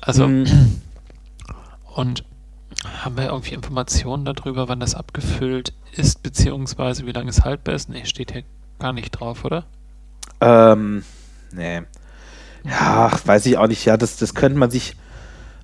Also 0.00 0.26
mm, 0.28 0.44
und 1.94 2.24
haben 3.04 3.16
wir 3.16 3.26
irgendwie 3.26 3.54
Informationen 3.54 4.24
darüber, 4.24 4.68
wann 4.68 4.80
das 4.80 4.94
abgefüllt 4.94 5.72
ist, 5.92 6.22
beziehungsweise 6.22 7.06
wie 7.06 7.12
lange 7.12 7.30
es 7.30 7.44
haltbar 7.44 7.74
ist? 7.74 7.88
Nee, 7.88 8.04
steht 8.04 8.32
hier 8.32 8.42
gar 8.78 8.92
nicht 8.92 9.10
drauf, 9.12 9.44
oder? 9.44 9.64
ähm, 10.40 11.04
nee. 11.52 11.82
Ja, 12.64 13.10
weiß 13.24 13.46
ich 13.46 13.58
auch 13.58 13.66
nicht. 13.66 13.84
Ja, 13.84 13.96
das, 13.96 14.16
das 14.16 14.34
könnte 14.34 14.58
man 14.58 14.70
sich. 14.70 14.96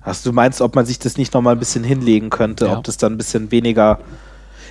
Hast 0.01 0.25
du 0.25 0.31
meinst, 0.31 0.61
ob 0.61 0.75
man 0.75 0.85
sich 0.85 0.99
das 0.99 1.17
nicht 1.17 1.33
nochmal 1.33 1.55
ein 1.55 1.59
bisschen 1.59 1.83
hinlegen 1.83 2.29
könnte, 2.29 2.65
Ja. 2.65 2.77
ob 2.77 2.83
das 2.83 2.97
dann 2.97 3.13
ein 3.13 3.17
bisschen 3.17 3.51
weniger. 3.51 3.99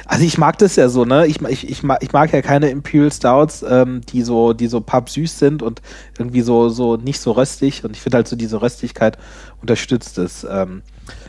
Also 0.06 0.24
ich 0.24 0.38
mag 0.38 0.56
das 0.56 0.76
ja 0.76 0.88
so, 0.88 1.05
ne? 1.05 1.26
Ich, 1.26 1.42
ich, 1.42 1.68
ich, 1.68 1.82
mag, 1.82 2.02
ich 2.02 2.12
mag 2.12 2.32
ja 2.32 2.40
keine 2.40 2.70
Imperial 2.70 3.12
Stouts, 3.12 3.62
ähm, 3.68 4.00
die 4.09 4.22
so, 4.22 4.55
die 4.55 4.66
so 4.66 4.80
pappsüß 4.80 5.38
sind 5.38 5.62
und 5.62 5.82
irgendwie 6.18 6.40
so, 6.40 6.70
so 6.70 6.96
nicht 6.96 7.20
so 7.20 7.32
röstig. 7.32 7.84
Und 7.84 7.94
ich 7.94 8.00
finde 8.00 8.16
halt 8.16 8.26
so 8.28 8.34
diese 8.34 8.62
Röstigkeit 8.62 9.18
unterstützt 9.60 10.16
es. 10.16 10.46
Ähm, 10.50 10.80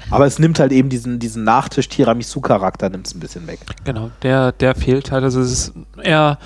aber 0.10 0.26
es 0.28 0.40
nimmt 0.40 0.60
halt 0.60 0.72
eben 0.72 0.88
diesen, 0.88 1.20
diesen 1.20 1.44
Nachtisch-Tiramisu-Charakter, 1.44 2.90
nimmt 2.90 3.08
es 3.08 3.14
ein 3.14 3.20
bisschen 3.20 3.48
weg. 3.48 3.60
Genau, 3.84 4.12
der, 4.24 4.54
der 4.54 4.76
fehlt 4.76 5.12
halt. 5.12 5.24
Also 5.26 5.42
es 5.42 5.52
ist 5.52 5.74
eher 6.02 6.38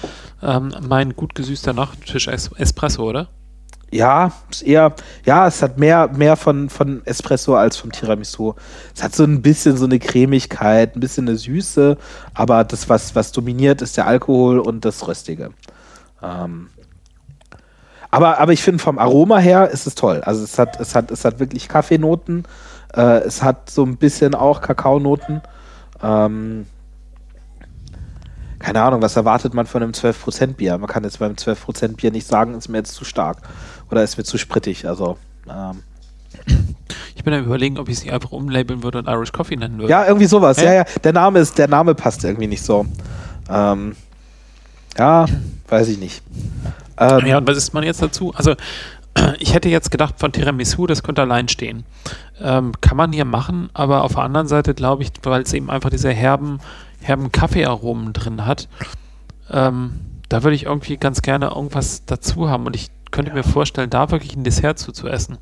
ähm, 0.42 0.74
mein 0.88 1.16
gut 1.16 1.36
gesüßter 1.36 1.74
Nachtisch-Espresso, 1.74 3.04
oder? 3.04 3.28
Ja, 3.94 4.32
ist 4.50 4.64
eher, 4.64 4.96
ja, 5.24 5.46
es 5.46 5.62
hat 5.62 5.78
mehr, 5.78 6.08
mehr 6.08 6.36
von, 6.36 6.68
von 6.68 7.04
Espresso 7.06 7.56
als 7.56 7.78
vom 7.78 7.92
Tiramisu. 7.92 8.56
Es 8.96 9.04
hat 9.04 9.14
so 9.14 9.24
ein 9.24 9.44
bisschen 9.44 9.78
so 9.78 9.86
eine 9.86 10.00
Cremigkeit, 10.00 10.96
ein 10.96 11.00
bisschen 11.00 11.28
eine 11.28 11.38
Süße, 11.38 11.96
aber 12.34 12.64
das, 12.64 12.90
was, 12.90 13.14
was 13.14 13.32
dominiert, 13.32 13.84
ist 13.84 13.96
der 13.96 14.08
Alkohol 14.08 14.58
und 14.58 14.84
das 14.84 15.08
Röstige. 15.08 15.52
Ähm, 16.24 16.70
aber, 18.10 18.40
aber 18.40 18.52
ich 18.52 18.64
finde, 18.64 18.82
vom 18.82 18.98
Aroma 18.98 19.38
her 19.38 19.70
ist 19.70 19.86
es 19.86 19.94
toll. 19.94 20.22
Also 20.26 20.44
es 20.44 20.58
hat, 20.58 20.80
es 20.80 20.96
hat, 20.96 21.12
es 21.12 21.24
hat 21.24 21.40
wirklich 21.40 21.68
Kaffeenoten, 21.68 22.46
äh, 22.96 23.20
es 23.20 23.44
hat 23.44 23.70
so 23.70 23.86
ein 23.86 23.98
bisschen 23.98 24.34
auch 24.34 24.62
Kakaonoten. 24.62 25.44
Ähm, 26.02 26.66
keine 28.58 28.82
Ahnung, 28.82 29.02
was 29.02 29.18
erwartet 29.18 29.54
man 29.54 29.68
von 29.68 29.84
einem 29.84 29.92
12% 29.92 30.54
Bier? 30.54 30.78
Man 30.78 30.90
kann 30.90 31.04
jetzt 31.04 31.20
beim 31.20 31.34
12% 31.34 31.98
Bier 31.98 32.12
nicht 32.12 32.26
sagen, 32.26 32.56
ist 32.56 32.70
mir 32.70 32.78
jetzt 32.78 32.94
zu 32.94 33.04
stark 33.04 33.38
oder 33.94 34.04
ist 34.04 34.18
mir 34.18 34.24
zu 34.24 34.38
sprittig. 34.38 34.88
Also, 34.88 35.18
ähm, 35.48 35.84
Ich 37.16 37.24
bin 37.24 37.34
am 37.34 37.46
überlegen, 37.46 37.78
ob 37.78 37.88
ich 37.90 37.98
es 37.98 38.04
nicht 38.04 38.12
einfach 38.12 38.32
umlabeln 38.32 38.82
würde 38.84 38.98
und 38.98 39.08
Irish 39.08 39.32
Coffee 39.32 39.56
nennen 39.56 39.78
würde. 39.78 39.92
ja, 39.92 40.06
irgendwie 40.06 40.26
sowas. 40.26 40.58
Hä? 40.58 40.66
Ja, 40.66 40.74
ja. 40.74 40.84
Der 41.04 41.14
Name 41.14 41.40
ist, 41.40 41.58
der 41.58 41.68
Name 41.68 41.94
passt 41.96 42.24
irgendwie 42.24 42.48
nicht 42.48 42.64
so. 42.64 42.86
Ähm, 43.50 43.96
ja, 44.98 45.26
weiß 45.70 45.88
ich 45.90 46.00
nicht. 46.00 46.24
Ähm, 46.98 47.26
Ja, 47.26 47.38
und 47.38 47.48
was 47.48 47.56
ist 47.58 47.74
man 47.74 47.84
jetzt 47.84 48.02
dazu? 48.02 48.34
Also, 48.36 48.56
ich 49.40 49.54
hätte 49.54 49.70
jetzt 49.70 49.92
gedacht, 49.92 50.16
von 50.18 50.32
Tiramisu, 50.32 50.88
das 50.88 51.04
könnte 51.04 51.22
allein 51.22 51.48
stehen. 51.48 51.84
Ähm, 52.42 52.72
kann 52.82 52.98
man 52.98 53.14
hier 53.14 53.26
machen, 53.26 53.70
aber 53.74 54.04
auf 54.04 54.14
der 54.14 54.24
anderen 54.24 54.48
Seite 54.48 54.74
glaube 54.74 55.04
ich, 55.04 55.12
weil 55.22 55.44
es 55.44 55.54
eben 55.54 55.70
einfach 55.70 55.92
diese 55.92 56.12
herben, 56.12 56.60
herben 57.00 57.32
Kaffeearomen 57.32 58.12
drin 58.14 58.46
hat, 58.46 58.68
ähm, 59.52 60.00
da 60.30 60.44
würde 60.44 60.56
ich 60.56 60.66
irgendwie 60.66 60.98
ganz 60.98 61.22
gerne 61.22 61.50
irgendwas 61.56 62.06
dazu 62.06 62.50
haben 62.50 62.66
und 62.66 62.76
ich 62.76 62.90
könnte 63.14 63.32
mir 63.34 63.44
vorstellen, 63.44 63.90
da 63.90 64.12
wirklich 64.12 64.36
ein 64.36 64.44
Dessert 64.44 64.78
zu, 64.78 64.92
zu 64.92 65.08
essen. 65.08 65.38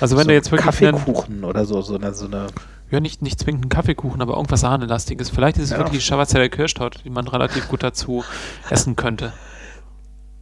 Also 0.00 0.16
wenn 0.16 0.24
so 0.24 0.28
du 0.28 0.34
jetzt 0.34 0.50
wirklich 0.50 0.82
einen, 0.84 0.96
Kaffeekuchen 0.96 1.44
oder 1.44 1.66
so, 1.66 1.82
so 1.82 1.96
eine, 1.96 2.14
so 2.14 2.24
eine 2.26 2.46
ja 2.90 3.00
nicht, 3.00 3.20
nicht 3.22 3.38
zwingend 3.38 3.64
einen 3.64 3.68
Kaffeekuchen, 3.68 4.22
aber 4.22 4.34
irgendwas 4.34 4.60
Sahnelastiges. 4.60 5.30
Vielleicht 5.30 5.58
ist 5.58 5.64
es 5.64 5.70
Ja. 5.70 5.78
wirklich 5.78 5.98
die 5.98 6.04
Schwarzenegger 6.06 6.56
Kirschtorte, 6.56 7.00
die 7.04 7.10
man 7.10 7.28
relativ 7.28 7.68
gut 7.68 7.82
dazu 7.82 8.24
essen 8.70 8.96
könnte. 8.96 9.32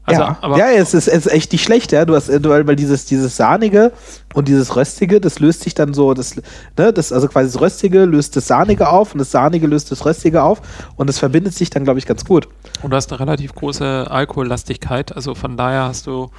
Also, 0.08 0.22
ja, 0.22 0.38
aber 0.40 0.58
ja, 0.58 0.70
es 0.70 0.94
ist, 0.94 1.06
es 1.06 1.26
ist 1.26 1.32
echt 1.32 1.52
nicht 1.52 1.62
schlecht, 1.62 1.92
ja. 1.92 2.04
Du 2.04 2.14
hast, 2.14 2.28
äh, 2.28 2.40
du, 2.40 2.50
weil 2.50 2.76
dieses, 2.76 3.04
dieses 3.04 3.36
Sahnige 3.36 3.92
und 4.34 4.48
dieses 4.48 4.74
Röstige, 4.74 5.20
das 5.20 5.38
löst 5.38 5.60
sich 5.62 5.74
dann 5.74 5.92
so, 5.92 6.14
das, 6.14 6.36
ne, 6.76 6.92
das, 6.92 7.12
also 7.12 7.28
quasi 7.28 7.52
das 7.52 7.60
Röstige 7.60 8.04
löst 8.04 8.34
das 8.36 8.46
Sahnige 8.46 8.88
auf 8.88 9.12
und 9.12 9.18
das 9.18 9.30
Sahnige 9.30 9.66
löst 9.66 9.90
das 9.92 10.04
Röstige 10.04 10.42
auf 10.42 10.62
und 10.96 11.10
es 11.10 11.18
verbindet 11.18 11.54
sich 11.54 11.70
dann, 11.70 11.84
glaube 11.84 11.98
ich, 11.98 12.06
ganz 12.06 12.24
gut. 12.24 12.48
Und 12.82 12.90
du 12.90 12.96
hast 12.96 13.12
eine 13.12 13.20
relativ 13.20 13.54
große 13.54 14.06
Alkohollastigkeit, 14.10 15.14
also 15.14 15.34
von 15.34 15.56
daher 15.56 15.84
hast 15.84 16.06
du 16.06 16.30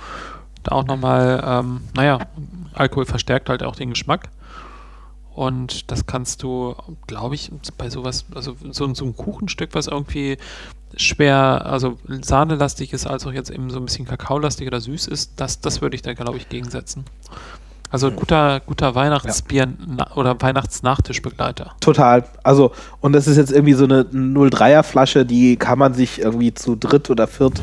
da 0.64 0.76
auch 0.76 0.86
nochmal, 0.86 1.44
ähm, 1.46 1.82
naja, 1.96 2.20
Alkohol 2.74 3.06
verstärkt 3.06 3.50
halt 3.50 3.64
auch 3.64 3.76
den 3.76 3.90
Geschmack. 3.92 4.30
Und 5.36 5.90
das 5.90 6.06
kannst 6.06 6.44
du, 6.44 6.76
glaube 7.08 7.36
ich, 7.36 7.50
bei 7.78 7.90
sowas, 7.90 8.26
also 8.36 8.58
so, 8.72 8.94
so 8.94 9.06
ein 9.06 9.16
Kuchenstück, 9.16 9.70
was 9.72 9.88
irgendwie 9.88 10.38
schwer, 10.98 11.66
also 11.66 11.98
sahnelastig 12.22 12.94
ist, 12.94 13.08
als 13.08 13.26
auch 13.26 13.32
jetzt 13.32 13.50
eben 13.50 13.70
so 13.70 13.78
ein 13.78 13.86
bisschen 13.86 14.06
kakaolastig 14.06 14.68
oder 14.68 14.82
süß 14.82 15.08
ist, 15.08 15.34
das, 15.38 15.62
das 15.62 15.82
würde 15.82 15.96
ich 15.96 16.02
da, 16.02 16.14
glaube 16.14 16.38
ich, 16.38 16.50
gegensetzen. 16.50 17.06
Also 17.92 18.12
guter, 18.12 18.60
guter 18.60 18.94
Weihnachtsbier 18.94 19.68
na, 19.88 20.16
oder 20.16 20.40
Weihnachtsnachtischbegleiter. 20.40 21.74
Total. 21.80 22.24
Also, 22.44 22.72
und 23.02 23.14
das 23.14 23.28
ist 23.28 23.38
jetzt 23.38 23.52
irgendwie 23.52 23.74
so 23.74 23.86
eine 23.86 24.04
03er 24.04 24.84
Flasche, 24.84 25.26
die 25.26 25.56
kann 25.56 25.80
man 25.80 25.96
sich 25.96 26.20
irgendwie 26.20 26.54
zu 26.54 26.76
dritt 26.76 27.10
oder 27.10 27.26
viert 27.28 27.62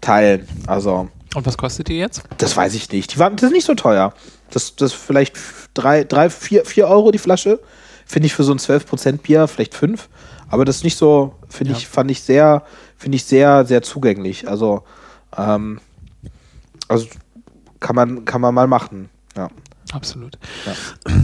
teilen. 0.00 0.46
Also, 0.66 1.08
Und 1.34 1.46
was 1.46 1.58
kostet 1.58 1.88
die 1.88 1.98
jetzt? 1.98 2.22
das 2.38 2.56
weiß 2.56 2.74
ich 2.74 2.90
nicht. 2.92 3.14
Die 3.14 3.18
waren, 3.18 3.34
das 3.34 3.44
ist 3.44 3.52
nicht 3.52 3.66
so 3.66 3.74
teuer. 3.74 4.12
Das, 4.50 4.76
das 4.76 4.92
vielleicht 4.92 5.36
drei, 5.74 6.04
drei, 6.04 6.30
vier, 6.30 6.64
vier 6.64 6.86
Euro 6.86 7.10
die 7.10 7.18
Flasche. 7.18 7.58
Finde 8.04 8.26
ich 8.26 8.34
für 8.34 8.44
so 8.44 8.52
ein 8.52 8.58
12% 8.58 9.18
Bier 9.18 9.48
vielleicht 9.48 9.74
fünf. 9.74 10.08
Aber 10.48 10.64
das 10.64 10.76
ist 10.76 10.84
nicht 10.84 10.96
so, 10.96 11.34
finde 11.48 11.72
Ja. 11.72 11.78
ich, 11.78 11.88
fand 11.88 12.10
ich 12.10 12.22
sehr, 12.22 12.62
finde 12.96 13.16
ich 13.16 13.24
sehr, 13.24 13.64
sehr 13.64 13.82
zugänglich. 13.82 14.48
Also, 14.48 14.84
ähm, 15.36 15.80
also 16.88 17.06
kann 17.80 17.96
man, 17.96 18.24
kann 18.24 18.40
man 18.40 18.54
mal 18.54 18.66
machen. 18.66 19.08
Ja. 19.36 19.48
Absolut. 19.92 20.36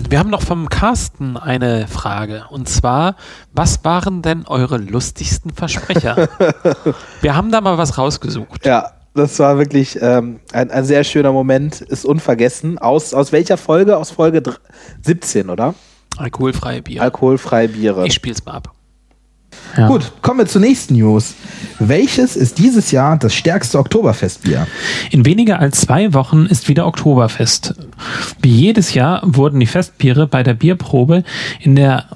Wir 0.09 0.19
haben 0.21 0.31
noch 0.31 0.43
vom 0.43 0.69
Carsten 0.69 1.37
eine 1.37 1.89
Frage. 1.89 2.45
Und 2.51 2.69
zwar, 2.69 3.17
was 3.53 3.85
waren 3.85 4.23
denn 4.23 4.47
eure 4.47 4.77
lustigsten 4.79 5.51
Versprecher? 5.53 6.29
Wir 7.21 7.35
haben 7.35 7.51
da 7.51 7.61
mal 7.61 7.77
was 7.77 7.99
rausgesucht. 7.99 8.65
Ja, 8.65 8.93
das 9.15 9.39
war 9.41 9.59
wirklich 9.59 9.99
ähm, 10.01 10.39
ein, 10.53 10.71
ein 10.71 10.85
sehr 10.85 11.03
schöner 11.03 11.33
Moment, 11.33 11.81
ist 11.81 12.05
unvergessen. 12.05 12.79
Aus, 12.79 13.13
aus 13.15 13.33
welcher 13.33 13.57
Folge? 13.57 13.97
Aus 13.97 14.13
Folge 14.13 14.41
dr- 14.43 14.61
17, 15.03 15.51
oder? 15.51 15.75
Alkoholfreie 16.17 16.83
Bier. 16.83 17.03
Alkoholfreie 17.03 17.69
Biere. 17.69 18.07
ich 18.07 18.15
spiel's 18.15 18.45
mal 18.45 18.53
ab. 18.53 18.73
Gut, 19.89 20.13
kommen 20.21 20.41
wir 20.41 20.47
zur 20.47 20.61
nächsten 20.61 20.95
News. 20.95 21.35
Welches 21.79 22.37
ist 22.37 22.59
dieses 22.59 22.91
Jahr 22.91 23.17
das 23.19 23.35
stärkste 23.35 23.79
Oktoberfestbier? 23.79 24.67
In 25.11 25.25
weniger 25.25 25.61
als 25.61 25.81
zwei 25.81 26.13
Wochen 26.13 26.47
ist 26.47 26.69
wieder 26.69 26.87
Oktoberfest. 26.87 27.75
Wie 28.41 28.51
jedes 28.51 28.95
Jahr 28.95 29.23
wurden 29.25 29.61
die 29.61 29.67
Festbiere 29.67 30.27
bei 30.27 30.43
der 30.43 30.55
Bierprobe 30.55 31.25
in 31.61 31.75
der 31.77 32.07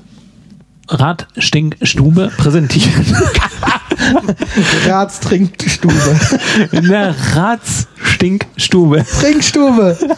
Radstinkstube 0.88 2.32
präsentiert. 2.36 2.94
Rats 4.86 5.20
Trinkstube. 5.20 6.20
In 6.72 6.84
der 6.88 7.14
Ratsstinkstube. 7.34 9.04
Trinkstube. 9.20 9.96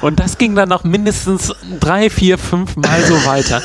Und 0.00 0.20
das 0.20 0.38
ging 0.38 0.54
dann 0.54 0.68
noch 0.68 0.84
mindestens 0.84 1.52
drei, 1.80 2.10
vier, 2.10 2.38
fünf 2.38 2.76
Mal 2.76 3.02
so 3.02 3.14
weiter. 3.26 3.62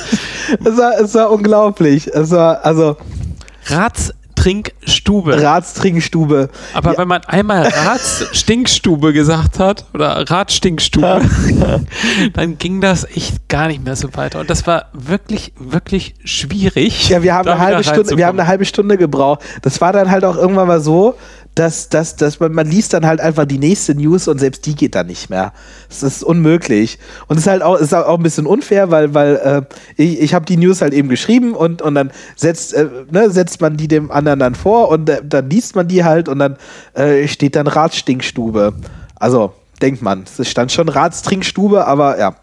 Es 0.63 0.77
war, 0.77 0.99
es 0.99 1.13
war 1.13 1.31
unglaublich. 1.31 2.07
Es 2.07 2.31
war, 2.31 2.65
also, 2.65 2.97
Ratstrinkstube. 4.41 5.41
Ratstrinkstube. 5.41 6.49
Aber 6.73 6.97
wenn 6.97 7.07
man 7.07 7.21
einmal 7.25 7.67
Ratsstinkstube 7.67 9.13
gesagt 9.13 9.59
hat 9.59 9.85
oder 9.93 10.29
Radstinkstube, 10.29 11.21
dann 12.33 12.57
ging 12.57 12.81
das 12.81 13.03
echt 13.03 13.47
gar 13.47 13.67
nicht 13.67 13.83
mehr 13.83 13.95
so 13.95 14.09
weiter. 14.15 14.39
Und 14.39 14.49
das 14.49 14.65
war 14.65 14.85
wirklich, 14.93 15.53
wirklich 15.57 16.15
schwierig. 16.23 17.09
Ja, 17.09 17.21
wir 17.21 17.35
haben, 17.35 17.47
eine 17.47 17.59
halbe 17.59 17.83
Stunde, 17.83 18.17
wir 18.17 18.25
haben 18.25 18.39
eine 18.39 18.47
halbe 18.47 18.65
Stunde 18.65 18.97
gebraucht. 18.97 19.41
Das 19.61 19.79
war 19.79 19.93
dann 19.93 20.09
halt 20.09 20.25
auch 20.25 20.35
irgendwann 20.35 20.67
mal 20.67 20.81
so, 20.81 21.15
dass, 21.61 21.89
dass, 21.89 22.15
dass 22.15 22.39
man, 22.39 22.53
man 22.53 22.65
liest 22.67 22.91
dann 22.93 23.05
halt 23.05 23.21
einfach 23.21 23.45
die 23.45 23.59
nächste 23.59 23.93
News 23.93 24.27
und 24.27 24.39
selbst 24.39 24.65
die 24.65 24.75
geht 24.75 24.95
dann 24.95 25.05
nicht 25.05 25.29
mehr. 25.29 25.53
Das 25.89 26.01
ist 26.01 26.23
unmöglich. 26.23 26.97
Und 27.27 27.37
es 27.37 27.43
ist 27.43 27.49
halt 27.49 27.61
auch, 27.61 27.75
ist 27.75 27.93
auch 27.93 28.17
ein 28.17 28.23
bisschen 28.23 28.47
unfair, 28.47 28.89
weil, 28.89 29.13
weil 29.13 29.35
äh, 29.35 30.01
ich, 30.01 30.19
ich 30.21 30.33
habe 30.33 30.45
die 30.45 30.57
News 30.57 30.81
halt 30.81 30.93
eben 30.93 31.07
geschrieben 31.07 31.53
und, 31.53 31.83
und 31.83 31.93
dann 31.93 32.09
setzt, 32.35 32.73
äh, 32.73 32.87
ne, 33.11 33.29
setzt 33.29 33.61
man 33.61 33.77
die 33.77 33.87
dem 33.87 34.09
anderen 34.09 34.39
dann 34.39 34.55
vor 34.55 34.89
und 34.89 35.07
äh, 35.07 35.21
dann 35.23 35.51
liest 35.51 35.75
man 35.75 35.87
die 35.87 36.03
halt 36.03 36.27
und 36.27 36.39
dann 36.39 36.57
äh, 36.95 37.27
steht 37.27 37.55
dann 37.55 37.67
Ratstinkstube. 37.67 38.73
Also, 39.15 39.53
denkt 39.83 40.01
man, 40.01 40.23
es 40.23 40.49
stand 40.49 40.71
schon 40.71 40.89
Ratstrinkstube, 40.89 41.85
aber 41.85 42.17
ja. 42.17 42.35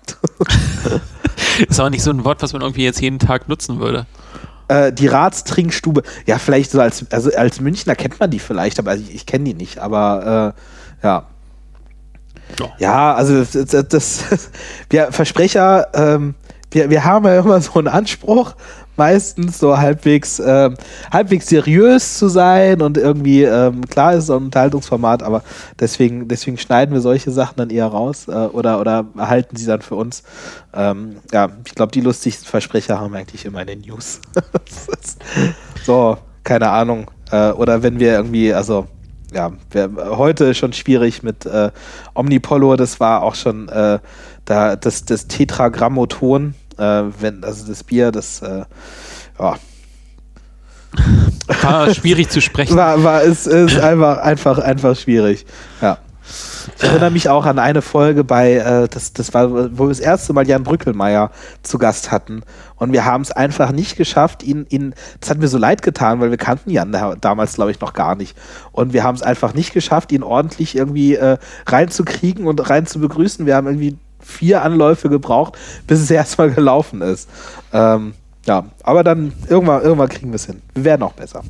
Ist 1.68 1.80
auch 1.80 1.90
nicht 1.90 2.04
so 2.04 2.10
ein 2.10 2.24
Wort, 2.24 2.40
was 2.40 2.52
man 2.52 2.62
irgendwie 2.62 2.84
jetzt 2.84 3.00
jeden 3.00 3.18
Tag 3.18 3.48
nutzen 3.48 3.80
würde. 3.80 4.06
Äh, 4.68 4.92
die 4.92 5.06
Ratstrinkstube, 5.06 6.02
ja, 6.26 6.38
vielleicht 6.38 6.70
so 6.70 6.80
als, 6.80 7.04
also 7.10 7.30
als 7.34 7.60
Münchner 7.60 7.94
kennt 7.94 8.20
man 8.20 8.30
die 8.30 8.38
vielleicht, 8.38 8.78
aber 8.78 8.94
ich, 8.96 9.14
ich 9.14 9.26
kenne 9.26 9.44
die 9.44 9.54
nicht, 9.54 9.78
aber 9.78 10.54
äh, 11.02 11.06
ja. 11.06 11.26
Ja. 12.58 12.72
Ja, 12.78 13.14
also 13.14 13.44
das, 13.44 13.88
das, 13.88 14.24
wir 14.90 15.12
Versprecher, 15.12 15.88
ähm, 15.94 16.34
wir, 16.70 16.90
wir 16.90 17.04
haben 17.04 17.24
ja 17.24 17.38
immer 17.40 17.60
so 17.60 17.78
einen 17.78 17.88
Anspruch, 17.88 18.54
meistens 18.98 19.58
so 19.58 19.78
halbwegs, 19.78 20.40
ähm, 20.44 20.74
halbwegs 21.10 21.46
seriös 21.46 22.18
zu 22.18 22.28
sein 22.28 22.82
und 22.82 22.98
irgendwie, 22.98 23.44
ähm, 23.44 23.82
klar 23.86 24.14
ist 24.14 24.24
es 24.24 24.30
ein 24.30 24.44
Unterhaltungsformat, 24.44 25.22
aber 25.22 25.42
deswegen, 25.80 26.28
deswegen 26.28 26.58
schneiden 26.58 26.92
wir 26.92 27.00
solche 27.00 27.30
Sachen 27.30 27.56
dann 27.56 27.70
eher 27.70 27.86
raus 27.86 28.28
äh, 28.28 28.32
oder, 28.32 28.80
oder 28.80 29.06
erhalten 29.16 29.56
sie 29.56 29.66
dann 29.66 29.80
für 29.82 29.94
uns. 29.94 30.22
Ähm, 30.74 31.16
ja, 31.32 31.48
ich 31.64 31.74
glaube, 31.74 31.92
die 31.92 32.00
lustigsten 32.00 32.46
Versprecher 32.46 33.00
haben 33.00 33.14
eigentlich 33.14 33.44
immer 33.44 33.62
in 33.62 33.68
den 33.68 33.80
News. 33.80 34.20
So, 35.84 36.18
keine 36.44 36.68
Ahnung. 36.68 37.10
Äh, 37.30 37.52
oder 37.52 37.82
wenn 37.82 37.98
wir 37.98 38.12
irgendwie, 38.12 38.52
also 38.52 38.86
ja, 39.32 39.52
wir, 39.70 39.90
heute 40.16 40.54
schon 40.54 40.72
schwierig 40.72 41.22
mit 41.22 41.46
äh, 41.46 41.70
Omnipollo, 42.14 42.76
das 42.76 43.00
war 43.00 43.22
auch 43.22 43.34
schon 43.34 43.68
äh, 43.68 43.98
da, 44.44 44.76
das, 44.76 45.04
das 45.04 45.28
Tetragrammoton, 45.28 46.54
äh, 46.54 46.67
wenn, 46.78 47.44
also 47.44 47.66
das 47.66 47.84
Bier, 47.84 48.12
das 48.12 48.42
äh, 48.42 48.64
ja, 49.38 49.56
War 51.62 51.94
schwierig 51.94 52.30
zu 52.30 52.40
sprechen. 52.40 52.76
war, 52.76 53.02
war 53.02 53.22
ist, 53.22 53.46
ist 53.46 53.78
einfach, 53.78 54.18
einfach, 54.18 54.58
einfach 54.58 54.96
schwierig. 54.96 55.46
Ja. 55.80 55.98
Ich 56.76 56.84
erinnere 56.84 57.10
mich 57.10 57.30
auch 57.30 57.46
an 57.46 57.58
eine 57.58 57.80
Folge 57.80 58.22
bei, 58.22 58.56
äh, 58.56 58.88
das, 58.88 59.14
das 59.14 59.32
war, 59.32 59.50
wo 59.50 59.84
wir 59.84 59.88
das 59.88 60.00
erste 60.00 60.34
Mal 60.34 60.46
Jan 60.46 60.62
Brückelmeier 60.62 61.30
zu 61.62 61.78
Gast 61.78 62.10
hatten. 62.10 62.42
Und 62.76 62.92
wir 62.92 63.06
haben 63.06 63.22
es 63.22 63.32
einfach 63.32 63.72
nicht 63.72 63.96
geschafft, 63.96 64.42
ihn, 64.42 64.66
ihn, 64.68 64.94
das 65.20 65.30
hat 65.30 65.38
mir 65.38 65.48
so 65.48 65.56
leid 65.56 65.80
getan, 65.80 66.20
weil 66.20 66.30
wir 66.30 66.36
kannten 66.36 66.70
Jan 66.70 66.92
da, 66.92 67.14
damals, 67.18 67.54
glaube 67.54 67.70
ich, 67.70 67.80
noch 67.80 67.94
gar 67.94 68.14
nicht. 68.14 68.36
Und 68.72 68.92
wir 68.92 69.02
haben 69.04 69.14
es 69.14 69.22
einfach 69.22 69.54
nicht 69.54 69.72
geschafft, 69.72 70.12
ihn 70.12 70.22
ordentlich 70.22 70.76
irgendwie 70.76 71.14
äh, 71.14 71.38
reinzukriegen 71.66 72.46
und 72.46 72.68
rein 72.68 72.86
zu 72.86 73.00
begrüßen. 73.00 73.46
Wir 73.46 73.56
haben 73.56 73.66
irgendwie 73.66 73.96
vier 74.28 74.62
Anläufe 74.62 75.08
gebraucht, 75.08 75.56
bis 75.86 76.00
es 76.00 76.10
erstmal 76.10 76.50
gelaufen 76.50 77.02
ist. 77.02 77.28
Ähm, 77.72 78.14
ja, 78.46 78.64
aber 78.82 79.04
dann 79.04 79.32
irgendwann, 79.48 79.82
irgendwann 79.82 80.08
kriegen 80.08 80.30
wir 80.30 80.36
es 80.36 80.46
hin. 80.46 80.62
Wir 80.74 80.84
werden 80.84 81.02
auch 81.02 81.12
besser. 81.12 81.42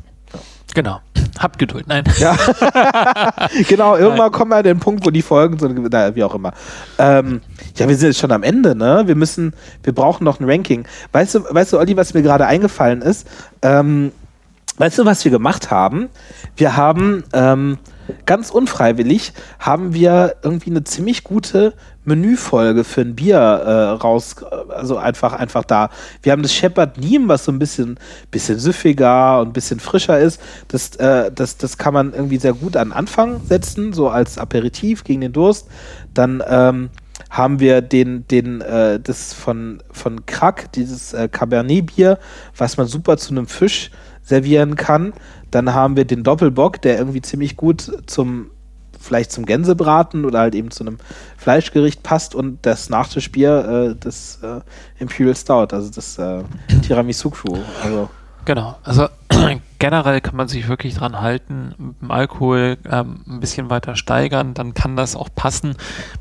Genau. 0.75 0.99
Habt 1.39 1.57
Geduld. 1.57 1.87
Nein. 1.87 2.03
Ja. 2.19 2.37
genau, 3.67 3.95
irgendwann 3.95 4.31
kommen 4.31 4.51
wir 4.51 4.57
an 4.57 4.63
den 4.63 4.79
Punkt, 4.79 5.05
wo 5.05 5.09
die 5.09 5.21
Folgen 5.21 5.57
sind, 5.57 5.91
naja, 5.91 6.15
wie 6.15 6.23
auch 6.23 6.35
immer. 6.35 6.53
Ähm, 6.97 7.41
ja, 7.75 7.87
wir 7.87 7.95
sind 7.95 8.09
jetzt 8.09 8.19
schon 8.19 8.31
am 8.31 8.43
Ende, 8.43 8.75
ne? 8.75 9.03
Wir 9.05 9.15
müssen, 9.15 9.53
wir 9.83 9.93
brauchen 9.93 10.25
noch 10.25 10.39
ein 10.39 10.49
Ranking. 10.49 10.85
Weißt 11.11 11.35
du, 11.35 11.43
weißt 11.49 11.73
du, 11.73 11.79
Olli, 11.79 11.97
was 11.97 12.13
mir 12.13 12.21
gerade 12.21 12.45
eingefallen 12.45 13.01
ist? 13.01 13.27
Ähm, 13.61 14.11
weißt 14.77 14.99
du, 14.99 15.05
was 15.05 15.23
wir 15.23 15.31
gemacht 15.31 15.71
haben? 15.71 16.09
Wir 16.55 16.75
haben 16.75 17.23
ähm, 17.33 17.77
ganz 18.25 18.49
unfreiwillig 18.49 19.33
haben 19.59 19.93
wir 19.93 20.35
irgendwie 20.43 20.69
eine 20.69 20.83
ziemlich 20.83 21.23
gute 21.23 21.73
Menüfolge 22.05 22.83
für 22.83 23.01
ein 23.01 23.15
Bier 23.15 23.37
äh, 23.37 23.89
raus, 23.91 24.35
also 24.69 24.97
einfach, 24.97 25.33
einfach 25.33 25.63
da. 25.63 25.89
Wir 26.23 26.31
haben 26.31 26.41
das 26.41 26.53
Shepard 26.53 26.97
Neem, 26.97 27.27
was 27.27 27.45
so 27.45 27.51
ein 27.51 27.59
bisschen, 27.59 27.99
bisschen 28.31 28.59
süffiger 28.59 29.39
und 29.41 29.49
ein 29.49 29.53
bisschen 29.53 29.79
frischer 29.79 30.19
ist. 30.19 30.41
Das, 30.67 30.95
äh, 30.95 31.31
das, 31.31 31.57
das 31.57 31.77
kann 31.77 31.93
man 31.93 32.13
irgendwie 32.13 32.37
sehr 32.37 32.53
gut 32.53 32.75
an 32.75 32.91
Anfang 32.91 33.41
setzen, 33.45 33.93
so 33.93 34.09
als 34.09 34.37
Aperitif 34.37 35.03
gegen 35.03 35.21
den 35.21 35.33
Durst. 35.33 35.67
Dann 36.13 36.43
ähm, 36.47 36.89
haben 37.29 37.59
wir 37.59 37.81
den, 37.81 38.27
den, 38.27 38.61
äh, 38.61 38.99
das 38.99 39.33
von, 39.33 39.83
von 39.91 40.25
Krack, 40.25 40.71
dieses 40.73 41.13
äh, 41.13 41.27
Cabernet-Bier, 41.27 42.17
was 42.57 42.77
man 42.77 42.87
super 42.87 43.17
zu 43.17 43.31
einem 43.31 43.47
Fisch 43.47 43.91
servieren 44.29 44.75
kann. 44.75 45.13
Dann 45.51 45.73
haben 45.73 45.97
wir 45.97 46.05
den 46.05 46.23
Doppelbock, 46.23 46.81
der 46.81 46.97
irgendwie 46.97 47.21
ziemlich 47.21 47.57
gut 47.57 47.91
zum, 48.05 48.51
vielleicht 48.99 49.31
zum 49.31 49.45
Gänsebraten 49.45 50.23
oder 50.23 50.39
halt 50.39 50.55
eben 50.55 50.71
zu 50.71 50.83
einem 50.83 50.99
Fleischgericht 51.37 52.03
passt 52.03 52.35
und 52.35 52.59
das 52.61 52.89
Nachtischbier, 52.89 53.89
äh, 53.91 53.95
das 53.99 54.39
äh, 54.41 54.61
Imperial 54.99 55.35
Stout, 55.35 55.73
also 55.73 55.89
das 55.89 56.17
äh, 56.17 56.43
Tiramisu. 56.81 57.31
Also, 57.83 58.09
Genau. 58.45 58.77
Also 58.83 59.07
generell 59.79 60.21
kann 60.21 60.35
man 60.35 60.47
sich 60.47 60.67
wirklich 60.67 60.95
dran 60.95 61.21
halten, 61.21 61.75
mit 61.77 62.01
dem 62.01 62.09
Alkohol 62.09 62.77
ähm, 62.89 63.21
ein 63.27 63.39
bisschen 63.39 63.69
weiter 63.69 63.95
steigern, 63.95 64.55
dann 64.55 64.73
kann 64.73 64.95
das 64.95 65.15
auch 65.15 65.29
passen 65.35 65.75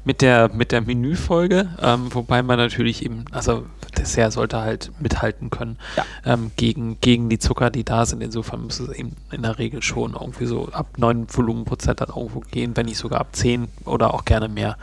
mit 0.04 0.20
der, 0.20 0.50
mit 0.52 0.72
der 0.72 0.82
Menüfolge, 0.82 1.68
ähm, 1.80 2.14
wobei 2.14 2.42
man 2.42 2.58
natürlich 2.58 3.02
eben, 3.02 3.24
also 3.32 3.64
Dessert 3.90 4.32
sollte 4.32 4.60
halt 4.60 4.90
mithalten 5.00 5.50
können 5.50 5.78
Ja. 5.96 6.04
ähm, 6.24 6.50
gegen, 6.56 7.00
gegen 7.00 7.28
die 7.28 7.38
Zucker, 7.38 7.70
die 7.70 7.84
da 7.84 8.04
sind. 8.06 8.22
Insofern 8.22 8.62
muss 8.62 8.80
es 8.80 8.88
eben 8.90 9.16
in 9.30 9.42
der 9.42 9.58
Regel 9.58 9.82
schon 9.82 10.12
irgendwie 10.14 10.46
so 10.46 10.68
ab 10.72 10.86
9 10.96 11.26
Volumenprozent 11.28 12.00
dann 12.00 12.08
irgendwo 12.08 12.40
gehen, 12.40 12.76
wenn 12.76 12.86
nicht 12.86 12.98
sogar 12.98 13.20
ab 13.20 13.28
10 13.32 13.68
oder 13.84 14.14
auch 14.14 14.24
gerne 14.24 14.48
mehr. 14.48 14.76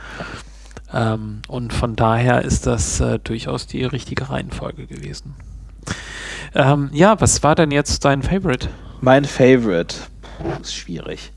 Ähm, 0.92 1.42
und 1.48 1.72
von 1.72 1.96
daher 1.96 2.42
ist 2.42 2.66
das 2.66 3.00
äh, 3.00 3.18
durchaus 3.18 3.66
die 3.66 3.84
richtige 3.84 4.30
Reihenfolge 4.30 4.86
gewesen. 4.86 5.34
Ähm, 6.54 6.90
ja, 6.92 7.20
was 7.20 7.42
war 7.42 7.54
denn 7.54 7.70
jetzt 7.70 8.04
dein 8.04 8.22
Favorite? 8.22 8.68
mein 9.00 9.24
Favorite. 9.26 9.94
Puh, 10.22 10.60
ist 10.62 10.74
schwierig. 10.74 11.32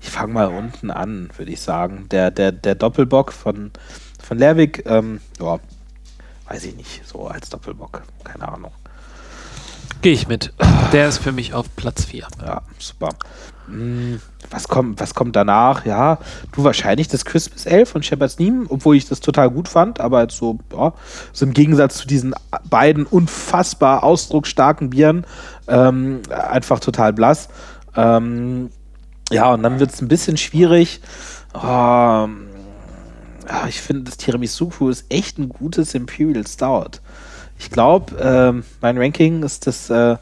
Ich 0.00 0.10
fange 0.10 0.32
mal 0.32 0.48
unten 0.48 0.90
an, 0.90 1.30
würde 1.36 1.52
ich 1.52 1.60
sagen. 1.60 2.06
Der, 2.10 2.30
der, 2.30 2.50
der 2.52 2.74
Doppelbock 2.74 3.32
von, 3.32 3.70
von 4.22 4.36
Lerwick, 4.36 4.82
ähm, 4.86 5.20
ja, 5.40 5.58
weiß 6.48 6.64
ich 6.64 6.76
nicht, 6.76 7.06
so 7.06 7.26
als 7.26 7.48
Doppelbock, 7.50 8.02
keine 8.24 8.48
Ahnung. 8.48 8.72
Gehe 10.02 10.12
ich 10.12 10.28
mit. 10.28 10.52
Der 10.92 11.08
ist 11.08 11.18
für 11.18 11.32
mich 11.32 11.54
auf 11.54 11.74
Platz 11.76 12.04
4. 12.04 12.26
Ja, 12.44 12.62
super. 12.78 13.08
Hm, 13.66 14.20
was 14.50 14.68
kommt, 14.68 15.00
was 15.00 15.14
kommt 15.14 15.34
danach? 15.34 15.86
Ja, 15.86 16.18
du 16.52 16.62
wahrscheinlich 16.62 17.08
das 17.08 17.24
Christmas 17.24 17.66
Ale 17.66 17.86
von 17.86 18.02
Shepherd's 18.02 18.38
Neem, 18.38 18.66
obwohl 18.68 18.96
ich 18.96 19.08
das 19.08 19.20
total 19.20 19.48
gut 19.48 19.66
fand, 19.66 20.00
aber 20.00 20.20
jetzt 20.20 20.36
so, 20.36 20.58
ja, 20.72 20.92
so 21.32 21.46
im 21.46 21.54
Gegensatz 21.54 21.96
zu 21.96 22.06
diesen 22.06 22.34
beiden 22.68 23.06
unfassbar 23.06 24.04
ausdrucksstarken 24.04 24.90
Bieren, 24.90 25.26
ähm, 25.68 26.20
einfach 26.28 26.80
total 26.80 27.14
blass. 27.14 27.48
Ähm, 27.96 28.70
ja, 29.30 29.54
und 29.54 29.62
dann 29.62 29.80
wird 29.80 29.92
es 29.92 30.02
ein 30.02 30.08
bisschen 30.08 30.36
schwierig. 30.36 31.00
Ähm, 31.54 32.48
ja, 33.48 33.66
ich 33.68 33.80
finde, 33.80 34.04
das 34.04 34.16
Tiramisu 34.16 34.70
ist 34.88 35.06
echt 35.08 35.38
ein 35.38 35.48
gutes 35.48 35.94
Imperial 35.94 36.46
Stout. 36.46 37.00
Ich 37.58 37.70
glaube, 37.70 38.16
ähm, 38.20 38.64
mein 38.80 38.98
Ranking 38.98 39.42
ist 39.42 39.66
das 39.66 39.90
äh, 39.90 40.16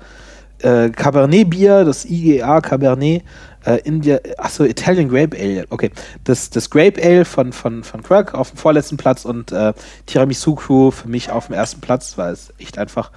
äh, 0.58 0.90
Cabernet 0.90 1.50
Bier, 1.50 1.84
das 1.84 2.04
IGA 2.04 2.60
Cabernet 2.60 3.22
äh, 3.64 3.80
India, 3.84 4.18
achso, 4.38 4.64
Italian 4.64 5.08
Grape 5.08 5.36
Ale, 5.38 5.66
okay. 5.70 5.90
Das, 6.24 6.50
das 6.50 6.68
Grape 6.70 7.02
Ale 7.02 7.24
von, 7.24 7.52
von, 7.52 7.84
von 7.84 8.02
Krug 8.02 8.34
auf 8.34 8.50
dem 8.50 8.56
vorletzten 8.56 8.96
Platz 8.96 9.24
und 9.24 9.52
äh, 9.52 9.72
Tiramisu 10.06 10.54
Crew 10.54 10.90
für 10.90 11.08
mich 11.08 11.30
auf 11.30 11.46
dem 11.46 11.54
ersten 11.54 11.80
Platz, 11.80 12.18
weil 12.18 12.32
es 12.32 12.52
echt 12.58 12.78
einfach 12.78 13.10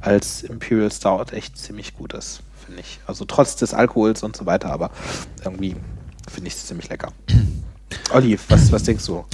als 0.00 0.42
Imperial 0.42 0.90
Stout 0.90 1.32
echt 1.32 1.58
ziemlich 1.58 1.94
gut 1.94 2.14
ist, 2.14 2.42
finde 2.64 2.80
ich. 2.80 3.00
Also 3.06 3.24
trotz 3.24 3.56
des 3.56 3.74
Alkohols 3.74 4.22
und 4.22 4.36
so 4.36 4.46
weiter, 4.46 4.70
aber 4.70 4.90
irgendwie 5.44 5.76
finde 6.30 6.48
ich 6.48 6.54
es 6.54 6.66
ziemlich 6.66 6.88
lecker. 6.88 7.12
Olli, 8.12 8.38
was, 8.48 8.72
was 8.72 8.82
denkst 8.82 9.06
du? 9.06 9.24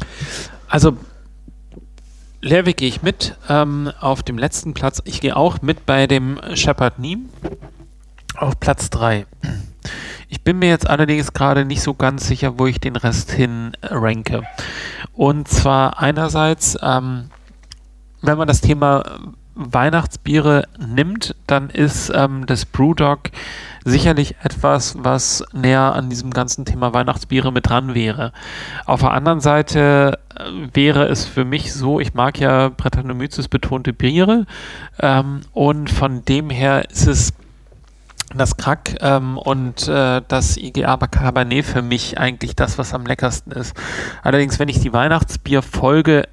Also 0.68 0.96
Lerwick 2.40 2.78
gehe 2.78 2.88
ich 2.88 3.02
mit 3.02 3.36
ähm, 3.48 3.90
auf 4.00 4.22
dem 4.22 4.38
letzten 4.38 4.74
Platz. 4.74 5.02
Ich 5.04 5.20
gehe 5.20 5.36
auch 5.36 5.62
mit 5.62 5.86
bei 5.86 6.06
dem 6.06 6.40
Shepard 6.54 6.98
Neem 6.98 7.28
auf 8.36 8.60
Platz 8.60 8.90
3. 8.90 9.26
Ich 10.28 10.42
bin 10.42 10.58
mir 10.58 10.68
jetzt 10.68 10.88
allerdings 10.88 11.32
gerade 11.32 11.64
nicht 11.64 11.82
so 11.82 11.94
ganz 11.94 12.26
sicher, 12.26 12.58
wo 12.58 12.66
ich 12.66 12.80
den 12.80 12.96
Rest 12.96 13.30
hin 13.30 13.72
ranke. 13.82 14.42
Und 15.12 15.48
zwar 15.48 16.00
einerseits, 16.00 16.76
ähm, 16.82 17.30
wenn 18.22 18.36
man 18.36 18.48
das 18.48 18.60
Thema 18.60 19.18
Weihnachtsbiere 19.54 20.64
nimmt, 20.78 21.34
dann 21.46 21.70
ist 21.70 22.12
ähm, 22.14 22.44
das 22.46 22.66
Brewdog 22.66 23.30
sicherlich 23.86 24.34
etwas, 24.42 24.96
was 24.98 25.44
näher 25.52 25.94
an 25.94 26.10
diesem 26.10 26.32
ganzen 26.32 26.64
Thema 26.64 26.92
Weihnachtsbiere 26.92 27.52
mit 27.52 27.68
dran 27.68 27.94
wäre. 27.94 28.32
Auf 28.84 29.00
der 29.00 29.12
anderen 29.12 29.40
Seite 29.40 30.18
äh, 30.34 30.42
wäre 30.74 31.06
es 31.06 31.24
für 31.24 31.44
mich 31.44 31.72
so, 31.72 32.00
ich 32.00 32.12
mag 32.12 32.40
ja 32.40 32.68
Brettanomyces 32.68 33.48
betonte 33.48 33.92
Biere 33.92 34.46
ähm, 35.00 35.42
und 35.52 35.88
von 35.88 36.24
dem 36.24 36.50
her 36.50 36.90
ist 36.90 37.06
es 37.06 37.32
das 38.34 38.56
Krack 38.56 38.96
ähm, 39.00 39.38
und 39.38 39.86
äh, 39.86 40.20
das 40.26 40.56
IGA 40.56 40.96
Cabernet 40.96 41.64
für 41.64 41.80
mich 41.80 42.18
eigentlich 42.18 42.56
das, 42.56 42.76
was 42.78 42.92
am 42.92 43.06
leckersten 43.06 43.52
ist. 43.52 43.72
Allerdings, 44.24 44.58
wenn 44.58 44.68
ich 44.68 44.80
die 44.80 44.92
Weihnachtsbierfolge 44.92 46.24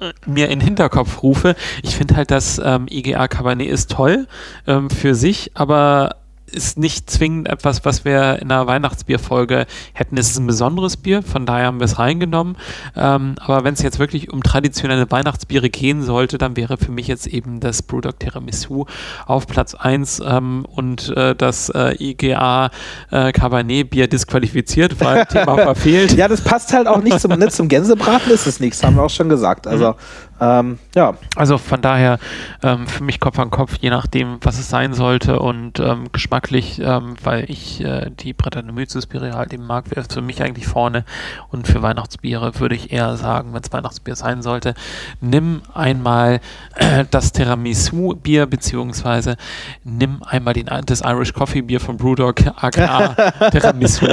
äh, 0.00 0.12
mir 0.26 0.46
in 0.48 0.58
den 0.58 0.66
Hinterkopf 0.66 1.22
rufe, 1.22 1.54
ich 1.84 1.94
finde 1.94 2.16
halt, 2.16 2.32
das 2.32 2.60
ähm, 2.62 2.86
IGA 2.90 3.28
Cabernet 3.28 3.68
ist 3.68 3.92
toll 3.92 4.26
ähm, 4.66 4.90
für 4.90 5.14
sich, 5.14 5.52
aber 5.54 6.16
ist 6.52 6.78
nicht 6.78 7.10
zwingend 7.10 7.48
etwas, 7.48 7.84
was 7.84 8.04
wir 8.04 8.40
in 8.40 8.50
einer 8.50 8.66
Weihnachtsbierfolge 8.66 9.66
hätten. 9.92 10.16
Es 10.16 10.30
ist 10.30 10.38
ein 10.38 10.46
besonderes 10.46 10.96
Bier, 10.96 11.22
von 11.22 11.46
daher 11.46 11.66
haben 11.66 11.80
wir 11.80 11.84
es 11.84 11.98
reingenommen. 11.98 12.56
Ähm, 12.96 13.34
aber 13.38 13.64
wenn 13.64 13.74
es 13.74 13.82
jetzt 13.82 13.98
wirklich 13.98 14.32
um 14.32 14.42
traditionelle 14.42 15.10
Weihnachtsbiere 15.10 15.70
gehen 15.70 16.02
sollte, 16.02 16.38
dann 16.38 16.56
wäre 16.56 16.76
für 16.76 16.90
mich 16.90 17.06
jetzt 17.06 17.26
eben 17.26 17.60
das 17.60 17.82
Brewdog 17.82 18.18
Tiramisu 18.18 18.86
auf 19.26 19.46
Platz 19.46 19.74
1 19.74 20.22
ähm, 20.26 20.64
und 20.64 21.10
äh, 21.16 21.34
das 21.34 21.70
äh, 21.70 21.94
IGA 22.02 22.70
äh, 23.10 23.32
Cabernet 23.32 23.90
Bier 23.90 24.08
disqualifiziert, 24.08 25.00
weil 25.00 25.26
Thema 25.26 25.56
verfehlt. 25.56 26.12
Ja, 26.14 26.28
das 26.28 26.40
passt 26.40 26.72
halt 26.72 26.86
auch 26.86 27.02
nicht 27.02 27.20
zum, 27.20 27.38
nicht 27.38 27.52
zum 27.52 27.68
Gänsebraten, 27.68 28.32
ist 28.32 28.46
es 28.46 28.60
nichts, 28.60 28.82
haben 28.82 28.96
wir 28.96 29.02
auch 29.02 29.10
schon 29.10 29.28
gesagt. 29.28 29.66
Also, 29.66 29.90
mhm. 29.90 29.96
Ähm, 30.40 30.78
ja. 30.94 31.14
Also 31.36 31.58
von 31.58 31.82
daher 31.82 32.18
ähm, 32.62 32.86
für 32.86 33.04
mich 33.04 33.20
Kopf 33.20 33.38
an 33.38 33.50
Kopf, 33.50 33.76
je 33.80 33.90
nachdem, 33.90 34.38
was 34.40 34.58
es 34.58 34.68
sein 34.68 34.94
sollte 34.94 35.40
und 35.40 35.78
ähm, 35.78 36.08
Geschmack 36.12 36.38
geschmacklich, 36.38 36.80
ähm, 36.80 37.14
weil 37.22 37.50
ich 37.50 37.82
äh, 37.82 38.10
die 38.10 38.32
Brettanomyces-Biere 38.32 39.32
halt 39.32 39.52
eben 39.52 39.66
mag, 39.66 39.90
wäre 39.90 40.02
es 40.06 40.12
für 40.12 40.22
mich 40.22 40.42
eigentlich 40.42 40.66
vorne. 40.66 41.04
Und 41.50 41.66
für 41.66 41.82
Weihnachtsbiere 41.82 42.58
würde 42.60 42.74
ich 42.74 42.92
eher 42.92 43.16
sagen, 43.16 43.52
wenn 43.52 43.62
es 43.62 43.72
Weihnachtsbier 43.72 44.16
sein 44.16 44.42
sollte, 44.42 44.74
nimm 45.20 45.62
einmal 45.74 46.40
äh, 46.76 47.04
das 47.10 47.32
Tiramisu-Bier, 47.32 48.46
beziehungsweise 48.46 49.36
nimm 49.84 50.22
einmal 50.22 50.54
den, 50.54 50.68
das 50.86 51.00
Irish 51.00 51.32
Coffee-Bier 51.32 51.80
von 51.80 51.96
Brewdog, 51.96 52.36
aka 52.56 53.14
Tiramisu. 53.50 54.06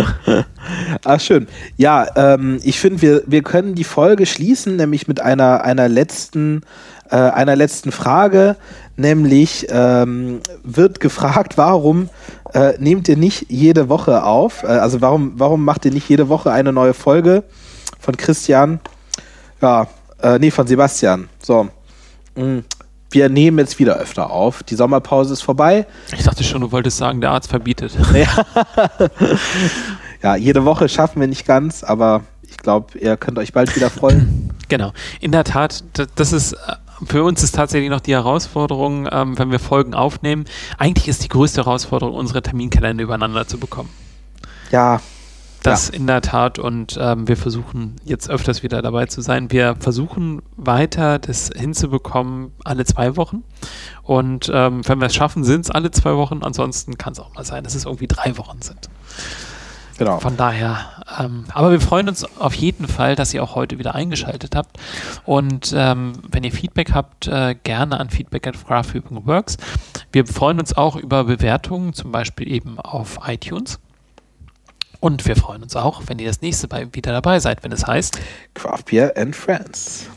Ah, 1.04 1.20
schön. 1.20 1.48
Ja, 1.78 2.08
ähm, 2.16 2.60
ich 2.64 2.80
finde, 2.80 3.02
wir, 3.02 3.24
wir 3.28 3.44
können 3.44 3.76
die 3.76 3.84
Folge 3.84 4.26
schließen, 4.26 4.78
nämlich 4.78 5.08
mit 5.08 5.22
einer, 5.22 5.64
einer 5.64 5.88
letzten 5.88 6.15
äh, 7.10 7.16
einer 7.16 7.56
letzten 7.56 7.92
Frage, 7.92 8.56
nämlich 8.98 9.68
ähm, 9.70 10.40
wird 10.64 11.00
gefragt, 11.00 11.58
warum 11.58 12.10
äh, 12.54 12.74
nehmt 12.80 13.08
ihr 13.08 13.18
nicht 13.18 13.48
jede 13.50 13.90
Woche 13.90 14.24
auf? 14.24 14.64
Äh, 14.64 14.68
also 14.68 15.02
warum, 15.02 15.34
warum 15.38 15.64
macht 15.64 15.86
ihr 15.86 15.92
nicht 15.92 16.10
jede 16.10 16.30
Woche 16.30 16.52
eine 16.52 16.72
neue 16.72 16.94
Folge 16.94 17.44
von 18.00 18.16
Christian? 18.18 18.80
Ja, 19.62 19.88
äh, 20.22 20.40
nee, 20.40 20.52
von 20.52 20.68
Sebastian. 20.68 21.30
So. 21.42 21.68
Mm. 22.36 22.60
Wir 23.12 23.30
nehmen 23.30 23.60
jetzt 23.60 23.80
wieder 23.80 23.96
öfter 23.96 24.30
auf. 24.30 24.64
Die 24.64 24.76
Sommerpause 24.76 25.32
ist 25.32 25.42
vorbei. 25.42 25.86
Ich 26.12 26.24
dachte 26.24 26.44
schon, 26.44 26.60
du 26.60 26.72
wolltest 26.74 26.98
sagen, 26.98 27.22
der 27.22 27.32
Arzt 27.32 27.50
verbietet. 27.50 27.96
Ja, 28.14 28.46
ja 30.22 30.36
jede 30.36 30.66
Woche 30.66 30.90
schaffen 30.90 31.22
wir 31.22 31.28
nicht 31.28 31.46
ganz, 31.46 31.84
aber 31.84 32.24
ich 32.42 32.58
glaube, 32.58 32.98
ihr 32.98 33.16
könnt 33.16 33.38
euch 33.38 33.54
bald 33.54 33.76
wieder 33.76 33.90
freuen. 33.90 34.50
Genau. 34.68 34.94
In 35.20 35.32
der 35.32 35.44
Tat, 35.44 35.84
das 36.16 36.34
ist 36.34 36.54
äh, 36.54 36.58
für 37.04 37.24
uns 37.24 37.44
ist 37.44 37.56
tatsächlich 37.56 37.90
noch 37.90 38.00
die 38.00 38.14
Herausforderung, 38.14 39.08
ähm, 39.12 39.38
wenn 39.38 39.52
wir 39.52 39.60
Folgen 39.60 39.94
aufnehmen. 39.94 40.46
Eigentlich 40.78 41.08
ist 41.08 41.24
die 41.24 41.30
größte 41.30 41.66
Herausforderung, 41.66 42.16
unsere 42.16 42.42
Terminkalender 42.42 43.04
übereinander 43.04 43.48
zu 43.48 43.58
bekommen. 43.58 43.90
Ja. 44.72 45.02
Das 45.62 45.88
ja. 45.88 45.96
in 45.96 46.06
der 46.06 46.22
Tat 46.22 46.60
und 46.60 46.98
ähm, 47.02 47.28
wir 47.28 47.38
versuchen 47.38 47.96
jetzt 48.04 48.30
öfters 48.30 48.62
wieder 48.62 48.84
dabei 48.84 49.08
zu 49.08 49.22
sein. 49.22 49.52
Wir 49.52 49.76
versuchen 49.80 50.44
weiter 50.56 51.18
das 51.18 51.50
hinzubekommen, 51.56 52.52
alle 52.64 52.86
zwei 52.86 53.18
Wochen. 53.18 53.44
Und 54.04 54.52
ähm, 54.54 54.88
wenn 54.88 55.00
wir 55.00 55.08
es 55.08 55.16
schaffen, 55.16 55.44
sind 55.44 55.62
es 55.62 55.72
alle 55.72 55.90
zwei 55.90 56.16
Wochen. 56.16 56.44
Ansonsten 56.44 57.00
kann 57.00 57.14
es 57.14 57.20
auch 57.20 57.34
mal 57.34 57.44
sein, 57.44 57.64
dass 57.64 57.74
es 57.74 57.86
irgendwie 57.86 58.08
drei 58.08 58.38
Wochen 58.38 58.62
sind. 58.62 58.90
Genau. 59.98 60.20
Von 60.20 60.38
daher, 60.38 60.95
ähm, 61.20 61.46
aber 61.54 61.72
wir 61.72 61.80
freuen 61.80 62.10
uns 62.10 62.24
auf 62.40 62.54
jeden 62.56 62.88
Fall, 62.88 63.16
dass 63.16 63.34
ihr 63.34 63.44
auch 63.44 63.56
heute 63.56 63.78
wieder 63.78 63.94
eingeschaltet 63.94 64.56
habt. 64.56 64.78
Und 65.24 65.74
ähm, 65.76 66.14
wenn 66.30 66.44
ihr 66.44 66.52
Feedback 66.52 66.94
habt, 66.94 67.28
äh, 67.28 67.56
gerne 67.64 68.00
an 68.00 68.10
feedback 68.10 68.48
at 68.48 68.56
Works. 68.68 69.58
Wir 70.12 70.26
freuen 70.26 70.60
uns 70.60 70.76
auch 70.76 70.96
über 70.96 71.26
Bewertungen, 71.26 71.94
zum 71.94 72.12
Beispiel 72.12 72.52
eben 72.52 72.80
auf 72.80 73.20
iTunes. 73.28 73.80
Und 75.00 75.26
wir 75.28 75.36
freuen 75.36 75.62
uns 75.62 75.76
auch, 75.76 76.04
wenn 76.08 76.18
ihr 76.18 76.28
das 76.28 76.42
nächste 76.42 76.68
Mal 76.68 76.92
wieder 76.94 77.12
dabei 77.12 77.40
seid, 77.40 77.64
wenn 77.64 77.72
es 77.72 77.86
heißt 77.86 78.20
Craft 78.56 78.86
Beer 78.90 79.14
and 79.16 79.36
Friends. 79.36 80.10